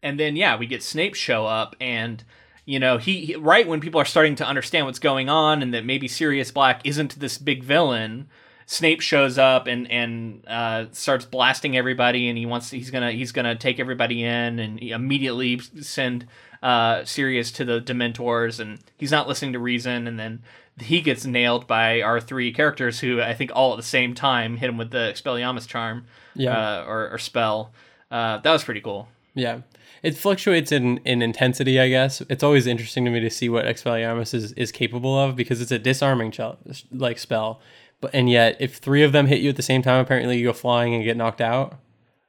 and 0.03 0.21
then 0.21 0.37
yeah, 0.37 0.57
we 0.57 0.67
get 0.67 0.83
Snape 0.83 1.15
show 1.15 1.47
up, 1.47 1.75
and 1.81 2.23
you 2.67 2.79
know 2.79 2.99
he, 2.99 3.25
he 3.27 3.37
right 3.37 3.67
when 3.67 3.81
people 3.81 4.01
are 4.01 4.05
starting 4.05 4.35
to 4.37 4.47
understand 4.47 4.87
what's 4.87 4.99
going 4.99 5.29
on, 5.29 5.63
and 5.63 5.73
that 5.75 5.85
maybe 5.85 6.09
Sirius 6.09 6.51
Black 6.51 6.81
isn't 6.85 7.19
this 7.19 7.39
big 7.39 7.63
villain. 7.65 8.29
Snape 8.67 9.01
shows 9.01 9.39
up 9.39 9.67
and 9.67 9.91
and 9.91 10.45
uh, 10.47 10.87
starts 10.93 11.25
blasting 11.25 11.77
everybody, 11.77 12.29
and 12.29 12.39
he 12.39 12.47
wants 12.47 12.71
he's 12.71 12.91
gonna 12.91 13.13
he's 13.13 13.33
gonna 13.33 13.55
take 13.57 13.79
everybody 13.79 14.23
in, 14.25 14.59
and 14.59 14.81
immediately 14.81 15.59
send 15.81 16.27
uh, 16.63 17.05
Sirius 17.05 17.51
to 17.53 17.65
the 17.65 17.81
Dementors, 17.81 18.59
and 18.61 18.79
he's 18.97 19.11
not 19.11 19.29
listening 19.29 19.53
to 19.53 19.59
reason, 19.59 20.07
and 20.07 20.19
then 20.19 20.43
he 20.81 21.01
gets 21.01 21.25
nailed 21.25 21.67
by 21.67 22.01
our 22.01 22.21
three 22.21 22.53
characters, 22.53 23.01
who 23.01 23.21
I 23.21 23.35
think 23.35 23.51
all 23.55 23.73
at 23.73 23.77
the 23.77 23.83
same 23.83 24.15
time 24.15 24.57
hit 24.57 24.69
him 24.71 24.77
with 24.79 24.91
the 24.91 25.13
Expelliarmus 25.15 25.69
charm, 25.69 26.07
Yeah. 26.35 26.81
uh, 26.81 26.85
or, 26.89 27.11
or 27.11 27.19
spell. 27.19 27.71
Uh, 28.11 28.39
that 28.39 28.51
was 28.51 28.65
pretty 28.65 28.81
cool. 28.81 29.07
Yeah. 29.35 29.61
It 30.03 30.17
fluctuates 30.17 30.71
in, 30.73 30.99
in 30.99 31.23
intensity, 31.23 31.79
I 31.81 31.89
guess. 31.89 32.23
It's 32.29 32.43
always 32.43 32.67
interesting 32.67 33.05
to 33.05 33.11
me 33.11 33.21
to 33.21 33.31
see 33.31 33.49
what 33.49 33.65
Expelliarmus 33.67 34.35
is, 34.35 34.53
is 34.53 34.71
capable 34.73 35.19
of 35.19 35.35
because 35.37 35.61
it's 35.61 35.71
a 35.71 35.79
disarming 35.79 36.31
chel- 36.33 36.59
like 36.93 37.19
spell. 37.19 37.61
But 38.05 38.15
and 38.15 38.29
yet 38.29 38.57
if 38.61 38.77
three 38.77 39.03
of 39.03 39.13
them 39.13 39.27
hit 39.27 39.41
you 39.41 39.49
at 39.51 39.57
the 39.57 39.63
same 39.63 39.83
time, 39.83 40.01
apparently 40.01 40.39
you 40.39 40.47
go 40.47 40.53
flying 40.53 40.95
and 40.95 41.03
get 41.05 41.17
knocked 41.17 41.41
out. 41.41 41.79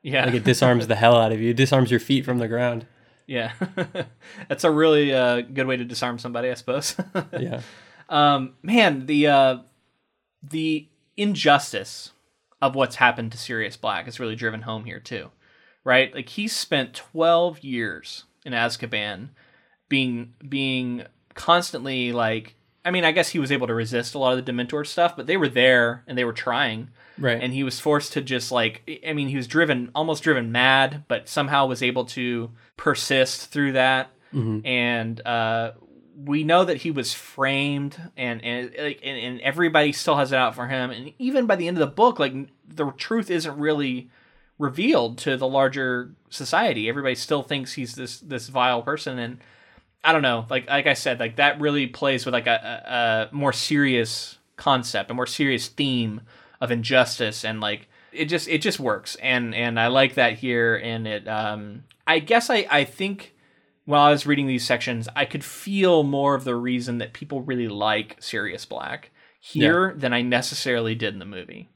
Yeah, 0.01 0.25
Like 0.25 0.35
it 0.35 0.43
disarms 0.43 0.87
the 0.87 0.95
hell 0.95 1.15
out 1.17 1.31
of 1.31 1.41
you. 1.41 1.49
It 1.49 1.57
disarms 1.57 1.89
your 1.89 1.99
feet 1.99 2.25
from 2.25 2.37
the 2.37 2.47
ground. 2.47 2.85
Yeah, 3.27 3.53
that's 4.47 4.63
a 4.63 4.69
really 4.69 5.11
uh, 5.13 5.41
good 5.41 5.65
way 5.65 5.77
to 5.77 5.83
disarm 5.83 6.19
somebody, 6.19 6.49
I 6.49 6.53
suppose. 6.53 6.95
Yeah. 7.39 7.61
um, 8.07 8.53
man, 8.61 9.07
the 9.07 9.27
uh, 9.27 9.57
the 10.43 10.87
injustice 11.17 12.11
of 12.61 12.75
what's 12.75 12.95
happened 12.97 13.31
to 13.31 13.37
Sirius 13.37 13.77
Black 13.77 14.07
is 14.07 14.19
really 14.19 14.35
driven 14.35 14.61
home 14.61 14.85
here 14.85 14.99
too, 14.99 15.31
right? 15.83 16.13
Like 16.13 16.29
he 16.29 16.47
spent 16.47 16.93
12 16.93 17.59
years 17.63 18.25
in 18.45 18.53
Azkaban 18.53 19.29
being 19.89 20.33
being 20.47 21.03
constantly 21.33 22.11
like 22.11 22.55
I 22.85 22.91
mean, 22.91 23.03
I 23.03 23.11
guess 23.11 23.29
he 23.29 23.39
was 23.39 23.51
able 23.51 23.67
to 23.67 23.73
resist 23.73 24.13
a 24.13 24.19
lot 24.19 24.37
of 24.37 24.45
the 24.45 24.51
Dementor 24.51 24.85
stuff, 24.85 25.17
but 25.17 25.25
they 25.25 25.37
were 25.37 25.49
there 25.49 26.03
and 26.07 26.17
they 26.17 26.23
were 26.23 26.33
trying. 26.33 26.89
Right. 27.17 27.41
And 27.41 27.51
he 27.51 27.63
was 27.63 27.79
forced 27.79 28.13
to 28.13 28.21
just 28.21 28.51
like 28.51 29.01
I 29.05 29.13
mean, 29.13 29.27
he 29.27 29.35
was 29.35 29.47
driven 29.47 29.89
almost 29.95 30.23
driven 30.23 30.51
mad, 30.51 31.03
but 31.07 31.27
somehow 31.27 31.65
was 31.65 31.81
able 31.81 32.05
to 32.05 32.51
persist 32.77 33.51
through 33.51 33.73
that. 33.73 34.11
And 34.65 35.25
uh 35.25 35.71
we 36.17 36.43
know 36.43 36.63
that 36.63 36.77
he 36.77 36.91
was 36.91 37.13
framed 37.13 37.97
and 38.15 38.43
and 38.43 38.71
like 38.79 38.99
and, 39.03 39.17
and 39.17 39.41
everybody 39.41 39.91
still 39.91 40.15
has 40.15 40.31
it 40.31 40.37
out 40.37 40.55
for 40.55 40.67
him 40.67 40.89
and 40.89 41.11
even 41.19 41.45
by 41.45 41.55
the 41.55 41.67
end 41.67 41.77
of 41.77 41.81
the 41.81 41.93
book 41.93 42.19
like 42.19 42.33
the 42.67 42.89
truth 42.91 43.29
isn't 43.29 43.57
really 43.57 44.09
revealed 44.57 45.17
to 45.17 45.35
the 45.35 45.47
larger 45.47 46.11
society 46.29 46.87
everybody 46.87 47.15
still 47.15 47.43
thinks 47.43 47.73
he's 47.73 47.95
this 47.95 48.19
this 48.21 48.47
vile 48.47 48.81
person 48.81 49.19
and 49.19 49.39
I 50.05 50.13
don't 50.13 50.21
know. 50.21 50.45
Like 50.49 50.69
like 50.69 50.85
I 50.85 50.93
said, 50.93 51.19
like 51.19 51.37
that 51.37 51.59
really 51.59 51.87
plays 51.87 52.25
with 52.25 52.33
like 52.33 52.45
a, 52.45 53.29
a, 53.31 53.35
more 53.35 53.51
serious 53.51 54.37
concept, 54.55 55.09
a 55.09 55.15
more 55.15 55.25
serious 55.25 55.67
theme 55.67 56.21
of 56.61 56.71
injustice, 56.71 57.43
and 57.43 57.59
like 57.59 57.87
it 58.11 58.25
just 58.25 58.47
it 58.47 58.59
just 58.59 58.79
works. 58.79 59.15
And 59.15 59.55
and 59.55 59.79
I 59.79 59.87
like 59.87 60.13
that 60.13 60.33
here. 60.33 60.75
And 60.75 61.07
it 61.07 61.27
um 61.27 61.85
I 62.05 62.19
guess 62.19 62.51
I 62.51 62.67
I 62.69 62.83
think 62.83 63.33
while 63.85 64.03
I 64.03 64.11
was 64.11 64.27
reading 64.27 64.45
these 64.45 64.65
sections, 64.65 65.09
I 65.15 65.25
could 65.25 65.43
feel 65.43 66.03
more 66.03 66.35
of 66.35 66.43
the 66.43 66.55
reason 66.55 66.99
that 66.99 67.13
people 67.13 67.41
really 67.41 67.67
like 67.67 68.15
Sirius 68.19 68.65
Black 68.65 69.09
here 69.39 69.93
than 69.97 70.13
I 70.13 70.21
necessarily 70.21 70.93
did 70.93 71.13
in 71.13 71.19
the 71.19 71.25
movie. 71.25 71.69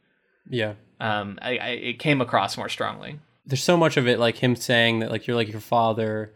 yeah. 0.49 0.73
Um, 0.99 1.39
I, 1.41 1.57
I 1.57 1.67
it 1.69 1.99
came 1.99 2.21
across 2.21 2.57
more 2.57 2.69
strongly. 2.69 3.19
there's 3.45 3.63
so 3.63 3.77
much 3.77 3.97
of 3.97 4.07
it 4.07 4.19
like 4.19 4.37
him 4.37 4.55
saying 4.55 4.99
that 4.99 5.09
like 5.09 5.25
you're 5.25 5.35
like 5.35 5.51
your 5.51 5.61
father 5.61 6.33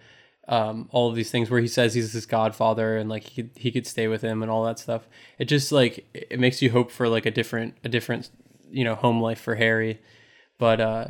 um 0.48 0.90
all 0.92 1.10
of 1.10 1.16
these 1.16 1.32
things 1.32 1.50
where 1.50 1.62
he 1.62 1.68
says 1.68 1.94
he's 1.94 2.12
his 2.14 2.26
godfather 2.26 2.98
and 2.98 3.10
like 3.10 3.24
he 3.24 3.44
could, 3.44 3.52
he 3.56 3.72
could 3.72 3.88
stay 3.88 4.08
with 4.08 4.22
him 4.22 4.42
and 4.42 4.52
all 4.52 4.66
that 4.66 4.80
stuff. 4.80 5.08
It 5.40 5.46
just 5.46 5.72
like 5.72 6.06
it 6.14 6.40
makes 6.40 6.62
you 6.62 6.72
hope 6.72 6.92
for 6.92 7.08
like 7.08 7.26
a 7.26 7.32
different 7.32 7.76
a 7.84 7.90
different 7.90 8.30
you 8.70 8.84
know 8.84 8.96
home 8.96 9.22
life 9.22 9.40
for 9.40 9.56
harry. 9.56 10.02
But 10.58 10.82
uh 10.82 11.08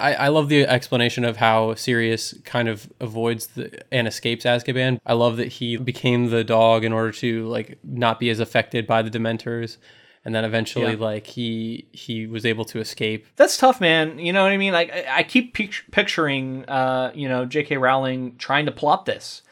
I, 0.00 0.14
I 0.14 0.28
love 0.28 0.48
the 0.48 0.66
explanation 0.66 1.24
of 1.24 1.36
how 1.36 1.74
Sirius 1.74 2.34
kind 2.44 2.68
of 2.68 2.92
avoids 3.00 3.46
the 3.48 3.82
and 3.92 4.08
escapes 4.08 4.44
Azkaban. 4.44 4.98
I 5.06 5.12
love 5.12 5.36
that 5.36 5.46
he 5.46 5.76
became 5.76 6.30
the 6.30 6.42
dog 6.42 6.84
in 6.84 6.92
order 6.92 7.12
to 7.12 7.46
like 7.46 7.78
not 7.84 8.18
be 8.18 8.28
as 8.30 8.40
affected 8.40 8.86
by 8.86 9.02
the 9.02 9.10
Dementors, 9.10 9.76
and 10.26 10.34
then 10.34 10.44
eventually 10.44 10.92
Yeah. 10.94 10.98
like 10.98 11.26
he 11.28 11.86
he 11.92 12.26
was 12.26 12.44
able 12.44 12.64
to 12.66 12.80
escape. 12.80 13.26
That's 13.36 13.56
tough, 13.56 13.80
man. 13.80 14.18
You 14.18 14.32
know 14.32 14.42
what 14.42 14.50
I 14.50 14.56
mean? 14.56 14.72
Like 14.72 14.92
I, 14.92 15.18
I 15.18 15.22
keep 15.22 15.54
pic- 15.54 15.84
picturing, 15.92 16.64
uh, 16.68 17.12
you 17.14 17.28
know, 17.28 17.44
J.K. 17.46 17.76
Rowling 17.76 18.36
trying 18.36 18.66
to 18.66 18.72
plot 18.72 19.06
this, 19.06 19.42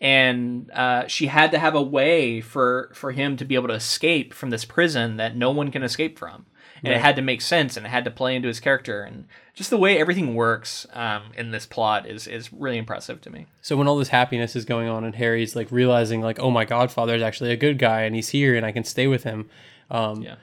and 0.00 0.70
uh, 0.72 1.06
she 1.06 1.26
had 1.26 1.50
to 1.52 1.58
have 1.58 1.74
a 1.74 1.82
way 1.82 2.40
for 2.40 2.90
for 2.94 3.12
him 3.12 3.36
to 3.36 3.44
be 3.44 3.54
able 3.54 3.68
to 3.68 3.74
escape 3.74 4.32
from 4.32 4.48
this 4.48 4.64
prison 4.64 5.18
that 5.18 5.36
no 5.36 5.50
one 5.50 5.70
can 5.70 5.82
escape 5.82 6.18
from, 6.18 6.46
and 6.82 6.94
it 6.94 7.00
had 7.00 7.14
to 7.16 7.22
make 7.22 7.42
sense 7.42 7.76
and 7.76 7.84
it 7.86 7.90
had 7.90 8.04
to 8.04 8.10
play 8.10 8.34
into 8.34 8.48
his 8.48 8.58
character 8.58 9.02
and 9.02 9.26
just 9.54 9.68
the 9.68 9.76
way 9.76 9.98
everything 9.98 10.34
works 10.34 10.86
um, 10.94 11.24
in 11.36 11.50
this 11.50 11.66
plot 11.66 12.06
is 12.08 12.26
is 12.26 12.50
really 12.54 12.78
impressive 12.78 13.20
to 13.20 13.28
me. 13.30 13.46
So 13.60 13.76
when 13.76 13.86
all 13.86 13.98
this 13.98 14.08
happiness 14.08 14.56
is 14.56 14.64
going 14.64 14.88
on 14.88 15.04
and 15.04 15.14
Harry's 15.14 15.54
like 15.54 15.70
realizing 15.70 16.22
like, 16.22 16.38
oh 16.40 16.50
my 16.50 16.64
godfather 16.64 17.14
is 17.14 17.22
actually 17.22 17.52
a 17.52 17.56
good 17.56 17.78
guy 17.78 18.00
and 18.02 18.14
he's 18.14 18.30
here 18.30 18.56
and 18.56 18.64
I 18.64 18.72
can 18.72 18.82
stay 18.84 19.06
with 19.06 19.24
him. 19.24 19.50
Um, 19.92 20.22
Yeah. 20.22 20.36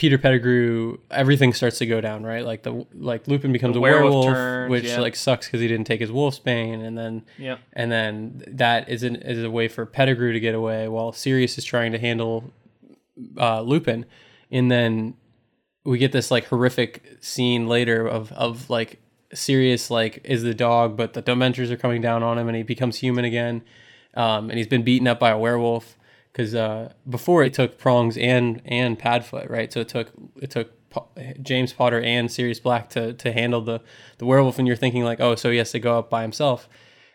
Peter 0.00 0.16
Pettigrew, 0.16 0.96
everything 1.10 1.52
starts 1.52 1.76
to 1.76 1.84
go 1.84 2.00
down, 2.00 2.24
right? 2.24 2.42
Like 2.42 2.62
the 2.62 2.86
like 2.94 3.28
Lupin 3.28 3.52
becomes 3.52 3.76
a 3.76 3.80
werewolf 3.80 4.24
werewolf, 4.24 4.34
turns, 4.34 4.70
which 4.70 4.84
yeah. 4.84 4.98
like 4.98 5.14
sucks 5.14 5.46
because 5.46 5.60
he 5.60 5.68
didn't 5.68 5.84
take 5.84 6.00
his 6.00 6.10
wolf's 6.10 6.38
bane, 6.38 6.80
and 6.80 6.96
then 6.96 7.22
yeah, 7.36 7.58
and 7.74 7.92
then 7.92 8.42
that 8.46 8.88
is 8.88 9.02
an 9.02 9.16
is 9.16 9.44
a 9.44 9.50
way 9.50 9.68
for 9.68 9.84
Pettigrew 9.84 10.32
to 10.32 10.40
get 10.40 10.54
away 10.54 10.88
while 10.88 11.12
Sirius 11.12 11.58
is 11.58 11.66
trying 11.66 11.92
to 11.92 11.98
handle 11.98 12.50
uh, 13.36 13.60
Lupin, 13.60 14.06
and 14.50 14.70
then 14.70 15.16
we 15.84 15.98
get 15.98 16.12
this 16.12 16.30
like 16.30 16.46
horrific 16.46 17.18
scene 17.20 17.68
later 17.68 18.06
of 18.06 18.32
of 18.32 18.70
like 18.70 19.02
Sirius 19.34 19.90
like 19.90 20.22
is 20.24 20.42
the 20.42 20.54
dog, 20.54 20.96
but 20.96 21.12
the 21.12 21.22
Dementors 21.22 21.70
are 21.70 21.76
coming 21.76 22.00
down 22.00 22.22
on 22.22 22.38
him, 22.38 22.48
and 22.48 22.56
he 22.56 22.62
becomes 22.62 22.96
human 22.96 23.26
again, 23.26 23.60
um, 24.14 24.48
and 24.48 24.56
he's 24.56 24.66
been 24.66 24.82
beaten 24.82 25.06
up 25.06 25.20
by 25.20 25.28
a 25.28 25.38
werewolf 25.38 25.98
because 26.32 26.54
uh, 26.54 26.92
before 27.08 27.42
it 27.42 27.52
took 27.54 27.78
Prongs 27.78 28.16
and 28.16 28.62
and 28.64 28.98
Padfoot, 28.98 29.48
right? 29.48 29.72
So 29.72 29.80
it 29.80 29.88
took 29.88 30.10
it 30.40 30.50
took 30.50 30.72
James 31.42 31.72
Potter 31.72 32.00
and 32.00 32.30
Sirius 32.30 32.60
Black 32.60 32.88
to 32.90 33.12
to 33.14 33.32
handle 33.32 33.60
the 33.60 33.80
the 34.18 34.26
werewolf, 34.26 34.58
and 34.58 34.66
you're 34.66 34.76
thinking 34.76 35.04
like, 35.04 35.20
oh, 35.20 35.34
so 35.34 35.50
he 35.50 35.58
has 35.58 35.72
to 35.72 35.78
go 35.78 35.98
up 35.98 36.10
by 36.10 36.22
himself. 36.22 36.68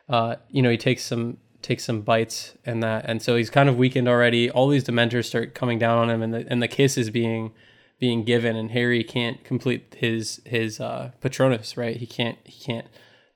Uh, 0.07 0.35
you 0.49 0.61
know, 0.61 0.69
he 0.69 0.77
takes 0.77 1.03
some 1.03 1.37
takes 1.61 1.83
some 1.83 2.01
bites 2.01 2.53
and 2.65 2.83
that, 2.83 3.05
and 3.07 3.21
so 3.21 3.35
he's 3.35 3.49
kind 3.49 3.69
of 3.69 3.77
weakened 3.77 4.07
already. 4.07 4.49
All 4.49 4.67
these 4.67 4.83
Dementors 4.83 5.25
start 5.25 5.55
coming 5.55 5.79
down 5.79 5.97
on 5.97 6.09
him, 6.09 6.21
and 6.21 6.33
the 6.33 6.45
and 6.49 6.61
the 6.61 6.67
kiss 6.67 6.97
is 6.97 7.09
being 7.09 7.51
being 7.99 8.23
given, 8.23 8.55
and 8.55 8.71
Harry 8.71 9.03
can't 9.03 9.43
complete 9.43 9.95
his 9.97 10.41
his 10.45 10.79
uh, 10.79 11.11
Patronus, 11.21 11.77
right? 11.77 11.97
He 11.97 12.05
can't 12.05 12.37
he 12.43 12.63
can't 12.63 12.87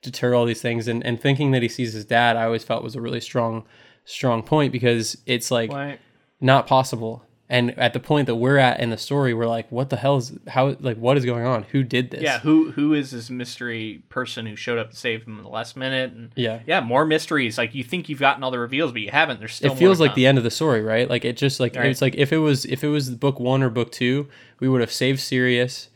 deter 0.01 0.34
all 0.34 0.45
these 0.45 0.61
things, 0.61 0.88
and 0.88 1.05
and 1.05 1.19
thinking 1.19 1.51
that 1.51 1.61
he 1.61 1.69
sees 1.69 1.93
his 1.93 2.05
dad, 2.05 2.38
I 2.38 2.45
always 2.45 2.63
felt 2.63 2.84
was 2.84 2.95
a 2.95 3.01
really 3.01 3.21
strong 3.21 3.65
strong 4.10 4.43
point 4.43 4.72
because 4.72 5.18
it's 5.26 5.51
like 5.51 5.72
Right. 5.72 5.99
not 6.41 6.68
possible. 6.68 7.24
And 7.51 7.76
at 7.80 7.93
the 7.93 7.99
point 7.99 8.28
that 8.28 8.36
we're 8.36 8.57
at 8.60 8.80
in 8.80 8.91
the 8.91 8.97
story, 8.97 9.34
we're 9.34 9.47
like, 9.47 9.72
what 9.72 9.89
the 9.89 9.95
hell 9.97 10.18
is 10.18 10.38
how 10.49 10.76
like 10.82 10.97
what 10.97 11.18
is 11.18 11.26
going 11.26 11.45
on? 11.47 11.64
Who 11.72 11.84
did 11.84 12.12
this? 12.12 12.22
Yeah, 12.22 12.38
who 12.39 12.70
who 12.72 12.93
is 12.93 13.10
this 13.10 13.32
mystery 13.32 14.03
person 14.10 14.45
who 14.45 14.55
showed 14.55 14.78
up 14.78 14.91
to 14.91 14.95
save 14.95 15.24
him 15.26 15.38
in 15.39 15.43
the 15.43 15.49
last 15.49 15.76
minute? 15.76 16.12
And 16.12 16.32
Yeah. 16.36 16.60
yeah, 16.68 16.80
more 16.82 17.05
mysteries. 17.05 17.57
Like 17.57 17.74
you 17.74 17.84
think 17.84 18.07
you've 18.07 18.20
gotten 18.20 18.43
all 18.43 18.51
the 18.51 18.60
reveals, 18.60 18.91
but 18.91 19.01
you 19.01 19.10
haven't. 19.10 19.39
There's 19.39 19.55
still 19.55 19.72
it 19.72 19.80
feels 19.80 19.99
like 19.99 20.14
the 20.14 20.28
end 20.28 20.38
of 20.38 20.43
the 20.43 20.51
story, 20.51 20.82
right? 20.82 21.10
Like 21.10 21.26
it 21.26 21.38
just 21.38 21.60
like 21.60 21.76
Right. 21.76 21.88
it's 21.88 22.03
like 22.03 22.14
if 22.16 22.32
it 22.32 22.38
was 22.38 22.66
if 22.66 22.84
it 22.84 22.89
was 22.89 23.10
book 23.10 23.39
one 23.39 23.64
or 23.64 23.72
book 23.72 23.91
two, 23.91 24.28
we 24.60 24.70
would 24.70 24.82
have 24.82 24.91
saved 24.91 25.20
Sirius, 25.20 25.89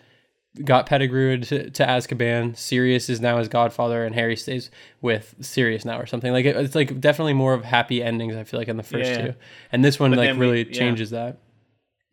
got 0.63 0.85
Pettigrew 0.85 1.39
to, 1.39 1.69
to 1.69 1.85
Azkaban. 1.85 2.55
Sirius 2.57 3.09
is 3.09 3.19
now 3.21 3.37
his 3.37 3.47
godfather, 3.47 4.05
and 4.05 4.13
Harry 4.15 4.35
stays 4.35 4.69
with 5.01 5.35
Sirius 5.41 5.85
now, 5.85 5.99
or 5.99 6.05
something. 6.05 6.31
Like 6.31 6.45
it, 6.45 6.55
it's 6.55 6.75
like 6.75 6.99
definitely 6.99 7.33
more 7.33 7.53
of 7.53 7.63
happy 7.63 8.03
endings. 8.03 8.35
I 8.35 8.43
feel 8.43 8.59
like 8.59 8.67
in 8.67 8.77
the 8.77 8.83
first 8.83 9.09
Yeah, 9.09 9.27
two, 9.27 9.33
and 9.71 9.83
this 9.83 9.99
one 9.99 10.11
But 10.11 10.19
like 10.19 10.29
then 10.29 10.39
we- 10.39 10.45
really 10.45 10.67
yeah. 10.67 10.77
changes 10.77 11.09
that. 11.11 11.37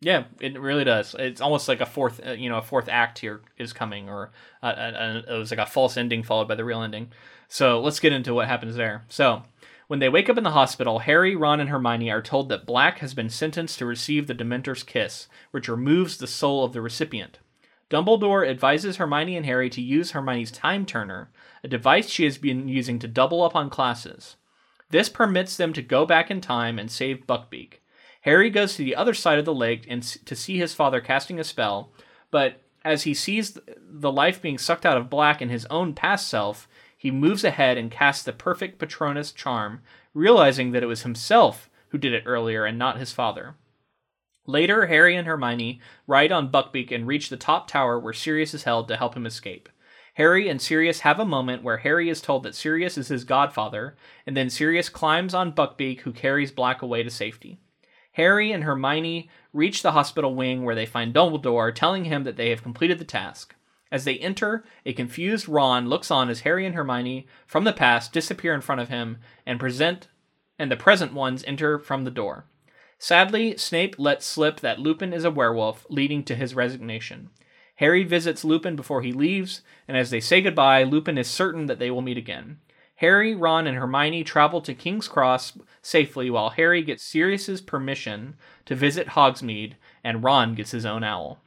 Yeah, 0.03 0.23
it 0.39 0.59
really 0.59 0.83
does. 0.83 1.15
It's 1.19 1.41
almost 1.41 1.67
like 1.67 1.79
a 1.79 1.85
fourth, 1.85 2.19
uh, 2.25 2.31
you 2.31 2.49
know, 2.49 2.57
a 2.57 2.63
fourth 2.63 2.89
act 2.89 3.19
here 3.19 3.41
is 3.59 3.71
coming, 3.71 4.09
or 4.09 4.31
uh, 4.63 4.65
uh, 4.65 5.21
uh, 5.27 5.33
it 5.35 5.37
was 5.37 5.51
like 5.51 5.59
a 5.59 5.65
false 5.67 5.95
ending 5.95 6.23
followed 6.23 6.47
by 6.47 6.55
the 6.55 6.65
real 6.65 6.81
ending. 6.81 7.11
So 7.47 7.79
let's 7.79 7.99
get 7.99 8.11
into 8.11 8.33
what 8.33 8.47
happens 8.47 8.75
there. 8.75 9.03
So 9.09 9.43
when 9.87 9.99
they 9.99 10.09
wake 10.09 10.27
up 10.27 10.39
in 10.39 10.43
the 10.43 10.51
hospital, 10.51 10.99
Harry, 10.99 11.35
Ron, 11.35 11.59
and 11.59 11.69
Hermione 11.69 12.09
are 12.09 12.21
told 12.23 12.49
that 12.49 12.65
Black 12.65 12.97
has 12.97 13.13
been 13.13 13.29
sentenced 13.29 13.77
to 13.77 13.85
receive 13.85 14.25
the 14.25 14.33
Dementor's 14.33 14.81
kiss, 14.81 15.27
which 15.51 15.67
removes 15.67 16.17
the 16.17 16.25
soul 16.25 16.63
of 16.63 16.73
the 16.73 16.81
recipient. 16.81 17.37
Dumbledore 17.91 18.49
advises 18.49 18.95
Hermione 18.95 19.35
and 19.35 19.45
Harry 19.45 19.69
to 19.69 19.81
use 19.81 20.11
Hermione's 20.11 20.49
Time 20.49 20.85
Turner, 20.85 21.29
a 21.61 21.67
device 21.67 22.09
she 22.09 22.23
has 22.23 22.37
been 22.37 22.69
using 22.69 22.97
to 22.99 23.07
double 23.07 23.43
up 23.43 23.53
on 23.53 23.69
classes. 23.69 24.37
This 24.91 25.09
permits 25.09 25.57
them 25.57 25.73
to 25.73 25.81
go 25.81 26.05
back 26.05 26.31
in 26.31 26.39
time 26.39 26.79
and 26.79 26.89
save 26.89 27.27
Buckbeak. 27.27 27.81
Harry 28.21 28.49
goes 28.49 28.75
to 28.75 28.83
the 28.83 28.95
other 28.95 29.13
side 29.13 29.39
of 29.39 29.45
the 29.45 29.53
lake 29.53 29.85
and 29.89 30.01
to 30.03 30.35
see 30.37 30.57
his 30.57 30.73
father 30.73 31.01
casting 31.01 31.37
a 31.37 31.43
spell, 31.43 31.91
but 32.29 32.61
as 32.85 33.03
he 33.03 33.13
sees 33.13 33.51
th- 33.51 33.77
the 33.77 34.11
life 34.11 34.41
being 34.41 34.57
sucked 34.57 34.85
out 34.85 34.97
of 34.97 35.09
Black 35.09 35.41
in 35.41 35.49
his 35.49 35.65
own 35.65 35.93
past 35.93 36.29
self, 36.29 36.69
he 36.97 37.11
moves 37.11 37.43
ahead 37.43 37.77
and 37.77 37.91
casts 37.91 38.23
the 38.23 38.31
perfect 38.31 38.79
Patronus 38.79 39.33
charm, 39.33 39.81
realizing 40.13 40.71
that 40.71 40.83
it 40.83 40.87
was 40.87 41.03
himself 41.03 41.69
who 41.89 41.97
did 41.97 42.13
it 42.13 42.23
earlier 42.25 42.63
and 42.63 42.79
not 42.79 42.99
his 42.99 43.11
father. 43.11 43.55
Later, 44.47 44.87
Harry 44.87 45.15
and 45.15 45.27
Hermione 45.27 45.79
ride 46.07 46.31
on 46.31 46.51
Buckbeak 46.51 46.91
and 46.91 47.05
reach 47.05 47.29
the 47.29 47.37
top 47.37 47.67
tower 47.67 47.99
where 47.99 48.13
Sirius 48.13 48.53
is 48.53 48.63
held 48.63 48.87
to 48.87 48.97
help 48.97 49.15
him 49.15 49.25
escape. 49.25 49.69
Harry 50.15 50.49
and 50.49 50.61
Sirius 50.61 51.01
have 51.01 51.19
a 51.19 51.25
moment 51.25 51.63
where 51.63 51.77
Harry 51.77 52.09
is 52.09 52.21
told 52.21 52.43
that 52.43 52.55
Sirius 52.55 52.97
is 52.97 53.07
his 53.07 53.23
godfather, 53.23 53.95
and 54.25 54.35
then 54.35 54.49
Sirius 54.49 54.89
climbs 54.89 55.33
on 55.33 55.53
Buckbeak, 55.53 56.01
who 56.01 56.11
carries 56.11 56.51
Black 56.51 56.81
away 56.81 57.03
to 57.03 57.09
safety. 57.09 57.59
Harry 58.13 58.51
and 58.51 58.63
Hermione 58.63 59.29
reach 59.53 59.81
the 59.81 59.93
hospital 59.93 60.35
wing 60.35 60.63
where 60.63 60.75
they 60.75 60.85
find 60.85 61.13
Dumbledore 61.13 61.73
telling 61.73 62.05
him 62.05 62.23
that 62.23 62.35
they 62.35 62.49
have 62.49 62.63
completed 62.63 62.99
the 62.99 63.05
task. 63.05 63.55
As 63.91 64.05
they 64.05 64.17
enter, 64.17 64.65
a 64.85 64.93
confused 64.93 65.47
Ron 65.47 65.87
looks 65.87 66.11
on 66.11 66.29
as 66.29 66.41
Harry 66.41 66.65
and 66.65 66.75
Hermione 66.75 67.27
from 67.45 67.63
the 67.63 67.73
past 67.73 68.11
disappear 68.11 68.53
in 68.53 68.61
front 68.61 68.81
of 68.81 68.89
him 68.89 69.17
and 69.45 69.59
present 69.59 70.07
and 70.59 70.69
the 70.69 70.77
present 70.77 71.13
ones 71.13 71.43
enter 71.47 71.79
from 71.79 72.03
the 72.03 72.11
door. 72.11 72.45
Sadly, 73.01 73.57
Snape 73.57 73.95
lets 73.97 74.27
slip 74.27 74.59
that 74.59 74.77
Lupin 74.77 75.11
is 75.11 75.23
a 75.23 75.31
werewolf, 75.31 75.87
leading 75.89 76.23
to 76.25 76.35
his 76.35 76.53
resignation. 76.53 77.31
Harry 77.77 78.03
visits 78.03 78.45
Lupin 78.45 78.75
before 78.75 79.01
he 79.01 79.11
leaves, 79.11 79.63
and 79.87 79.97
as 79.97 80.11
they 80.11 80.19
say 80.19 80.39
goodbye, 80.39 80.83
Lupin 80.83 81.17
is 81.17 81.27
certain 81.27 81.65
that 81.65 81.79
they 81.79 81.89
will 81.89 82.03
meet 82.03 82.19
again. 82.19 82.59
Harry, 82.97 83.33
Ron, 83.33 83.65
and 83.65 83.75
Hermione 83.75 84.23
travel 84.23 84.61
to 84.61 84.75
King's 84.75 85.07
Cross 85.07 85.57
safely 85.81 86.29
while 86.29 86.51
Harry 86.51 86.83
gets 86.83 87.03
Sirius's 87.03 87.59
permission 87.59 88.35
to 88.65 88.75
visit 88.75 89.07
Hogsmeade 89.07 89.73
and 90.03 90.23
Ron 90.23 90.53
gets 90.53 90.69
his 90.69 90.85
own 90.85 91.03
owl. 91.03 91.39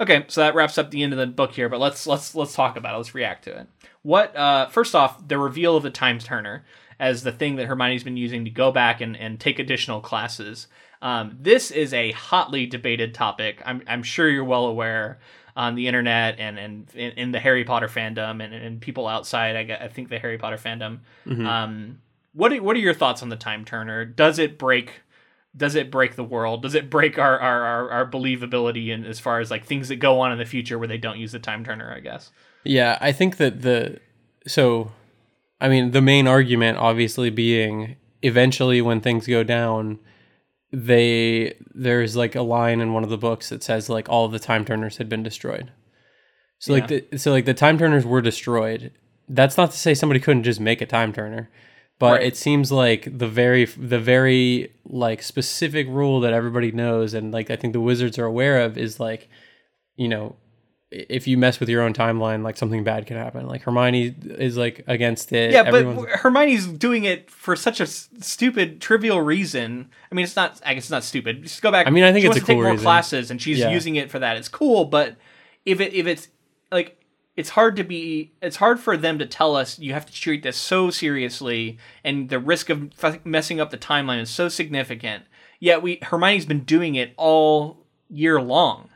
Okay, 0.00 0.24
so 0.26 0.40
that 0.40 0.56
wraps 0.56 0.78
up 0.78 0.90
the 0.90 1.04
end 1.04 1.12
of 1.12 1.18
the 1.20 1.28
book 1.28 1.52
here, 1.52 1.68
but 1.68 1.78
let's 1.78 2.08
let's 2.08 2.34
let's 2.34 2.54
talk 2.54 2.76
about 2.76 2.94
it. 2.94 2.98
Let's 2.98 3.14
react 3.14 3.44
to 3.44 3.60
it. 3.60 3.68
What 4.02 4.34
uh 4.34 4.66
first 4.66 4.96
off, 4.96 5.28
the 5.28 5.38
reveal 5.38 5.76
of 5.76 5.84
the 5.84 5.90
Time 5.90 6.18
Turner 6.18 6.64
as 7.00 7.22
the 7.22 7.32
thing 7.32 7.56
that 7.56 7.66
Hermione's 7.66 8.04
been 8.04 8.16
using 8.16 8.44
to 8.44 8.50
go 8.50 8.72
back 8.72 9.00
and, 9.00 9.16
and 9.16 9.38
take 9.38 9.58
additional 9.58 10.00
classes. 10.00 10.66
Um, 11.00 11.36
this 11.40 11.70
is 11.70 11.94
a 11.94 12.12
hotly 12.12 12.66
debated 12.66 13.14
topic. 13.14 13.62
I'm 13.64 13.82
I'm 13.86 14.02
sure 14.02 14.28
you're 14.28 14.44
well 14.44 14.66
aware 14.66 15.18
on 15.56 15.74
the 15.74 15.86
internet 15.86 16.38
and 16.38 16.58
and 16.58 16.88
in, 16.94 17.12
in 17.12 17.32
the 17.32 17.40
Harry 17.40 17.64
Potter 17.64 17.88
fandom 17.88 18.42
and, 18.42 18.54
and 18.54 18.80
people 18.80 19.06
outside. 19.06 19.70
I, 19.70 19.84
I 19.84 19.88
think 19.88 20.08
the 20.08 20.18
Harry 20.18 20.38
Potter 20.38 20.56
fandom. 20.56 21.00
Um, 21.46 21.98
what 22.32 22.52
are, 22.52 22.62
what 22.62 22.76
are 22.76 22.80
your 22.80 22.94
thoughts 22.94 23.22
on 23.22 23.28
the 23.28 23.36
Time 23.36 23.64
Turner? 23.64 24.04
Does 24.04 24.38
it 24.38 24.58
break? 24.58 25.02
Does 25.56 25.74
it 25.74 25.90
break 25.90 26.14
the 26.14 26.24
world? 26.24 26.62
Does 26.62 26.74
it 26.74 26.90
break 26.90 27.18
our 27.18 27.38
our, 27.38 27.62
our, 27.62 27.90
our 27.90 28.10
believability 28.10 28.88
in 28.88 29.04
as 29.04 29.18
far 29.18 29.40
as 29.40 29.50
like 29.50 29.64
things 29.64 29.88
that 29.88 29.96
go 29.96 30.20
on 30.20 30.32
in 30.32 30.38
the 30.38 30.44
future 30.44 30.78
where 30.78 30.88
they 30.88 30.98
don't 30.98 31.18
use 31.18 31.32
the 31.32 31.38
Time 31.38 31.64
Turner? 31.64 31.92
I 31.92 32.00
guess. 32.00 32.30
Yeah, 32.64 32.98
I 33.00 33.12
think 33.12 33.36
that 33.38 33.62
the 33.62 34.00
so 34.46 34.92
I 35.60 35.68
mean 35.68 35.90
the 35.92 36.02
main 36.02 36.26
argument 36.26 36.78
obviously 36.78 37.30
being 37.30 37.96
eventually 38.22 38.80
when 38.80 39.00
things 39.00 39.26
go 39.26 39.42
down 39.42 39.98
they 40.72 41.54
there's 41.74 42.14
like 42.16 42.34
a 42.34 42.42
line 42.42 42.80
in 42.80 42.92
one 42.92 43.04
of 43.04 43.10
the 43.10 43.18
books 43.18 43.48
that 43.48 43.62
says 43.62 43.88
like 43.88 44.08
all 44.08 44.24
of 44.26 44.32
the 44.32 44.38
time 44.38 44.64
turners 44.64 44.98
had 44.98 45.08
been 45.08 45.22
destroyed. 45.22 45.72
So 46.58 46.72
like 46.72 46.88
the 46.88 47.18
so 47.18 47.30
like 47.30 47.44
the 47.44 47.54
time 47.54 47.78
turners 47.78 48.04
were 48.04 48.20
destroyed. 48.20 48.92
That's 49.28 49.56
not 49.56 49.70
to 49.70 49.78
say 49.78 49.94
somebody 49.94 50.20
couldn't 50.20 50.42
just 50.44 50.60
make 50.60 50.80
a 50.80 50.86
time 50.86 51.12
turner, 51.12 51.50
but 51.98 52.12
Right. 52.14 52.26
it 52.26 52.36
seems 52.36 52.72
like 52.72 53.18
the 53.18 53.28
very 53.28 53.64
the 53.64 53.98
very 54.00 54.72
like 54.84 55.22
specific 55.22 55.86
rule 55.88 56.20
that 56.20 56.32
everybody 56.32 56.72
knows 56.72 57.14
and 57.14 57.32
like 57.32 57.50
I 57.50 57.56
think 57.56 57.72
the 57.72 57.80
wizards 57.80 58.18
are 58.18 58.24
aware 58.24 58.60
of 58.62 58.76
is 58.76 58.98
like 58.98 59.28
you 59.96 60.08
know 60.08 60.36
if 60.90 61.26
you 61.28 61.36
mess 61.36 61.60
with 61.60 61.68
your 61.68 61.82
own 61.82 61.92
timeline 61.92 62.42
like 62.42 62.56
something 62.56 62.82
bad 62.82 63.06
can 63.06 63.16
happen. 63.18 63.46
Like 63.46 63.62
Hermione 63.62 64.14
is 64.38 64.56
like 64.56 64.84
against 64.86 65.32
it. 65.32 65.52
Yeah, 65.52 65.64
but 65.64 65.74
Everyone's- 65.74 65.96
w- 65.98 66.16
Hermione's 66.16 66.66
doing 66.66 67.04
it 67.04 67.30
for 67.30 67.54
such 67.56 67.78
a 67.80 67.82
s- 67.84 68.08
stupid, 68.20 68.80
trivial 68.80 69.20
reason. 69.20 69.90
I 70.10 70.14
mean, 70.14 70.24
it's 70.24 70.34
not. 70.36 70.60
I 70.64 70.74
guess 70.74 70.84
it's 70.84 70.90
not 70.90 71.04
stupid. 71.04 71.42
Just 71.42 71.60
go 71.60 71.70
back. 71.70 71.86
I 71.86 71.90
mean, 71.90 72.04
I 72.04 72.12
think 72.12 72.22
she 72.22 72.26
it's 72.28 72.36
wants 72.36 72.38
a 72.38 72.40
to 72.40 72.46
take 72.46 72.56
more 72.56 72.70
reason. 72.70 72.84
classes, 72.84 73.30
and 73.30 73.40
she's 73.40 73.58
Yeah. 73.58 73.70
using 73.70 73.96
it 73.96 74.10
for 74.10 74.18
that. 74.18 74.36
It's 74.38 74.48
cool, 74.48 74.86
but 74.86 75.16
if 75.66 75.80
it 75.80 75.92
if 75.92 76.06
it's 76.06 76.28
like 76.72 76.94
it's 77.36 77.50
hard 77.50 77.76
to 77.76 77.84
be 77.84 78.32
it's 78.40 78.56
hard 78.56 78.80
for 78.80 78.96
them 78.96 79.18
to 79.18 79.26
tell 79.26 79.54
us 79.54 79.78
you 79.78 79.92
have 79.92 80.06
to 80.06 80.12
treat 80.12 80.42
this 80.42 80.56
so 80.56 80.90
seriously 80.90 81.76
and 82.02 82.30
the 82.30 82.38
risk 82.38 82.68
of 82.70 82.90
f- 83.02 83.24
messing 83.24 83.60
up 83.60 83.70
the 83.70 83.78
timeline 83.78 84.20
is 84.20 84.28
so 84.30 84.48
significant 84.48 85.22
yet 85.60 85.80
we 85.80 85.98
hermione's 86.02 86.46
been 86.46 86.64
doing 86.64 86.94
it 86.96 87.12
all 87.16 87.84
year 88.10 88.40
long 88.42 88.88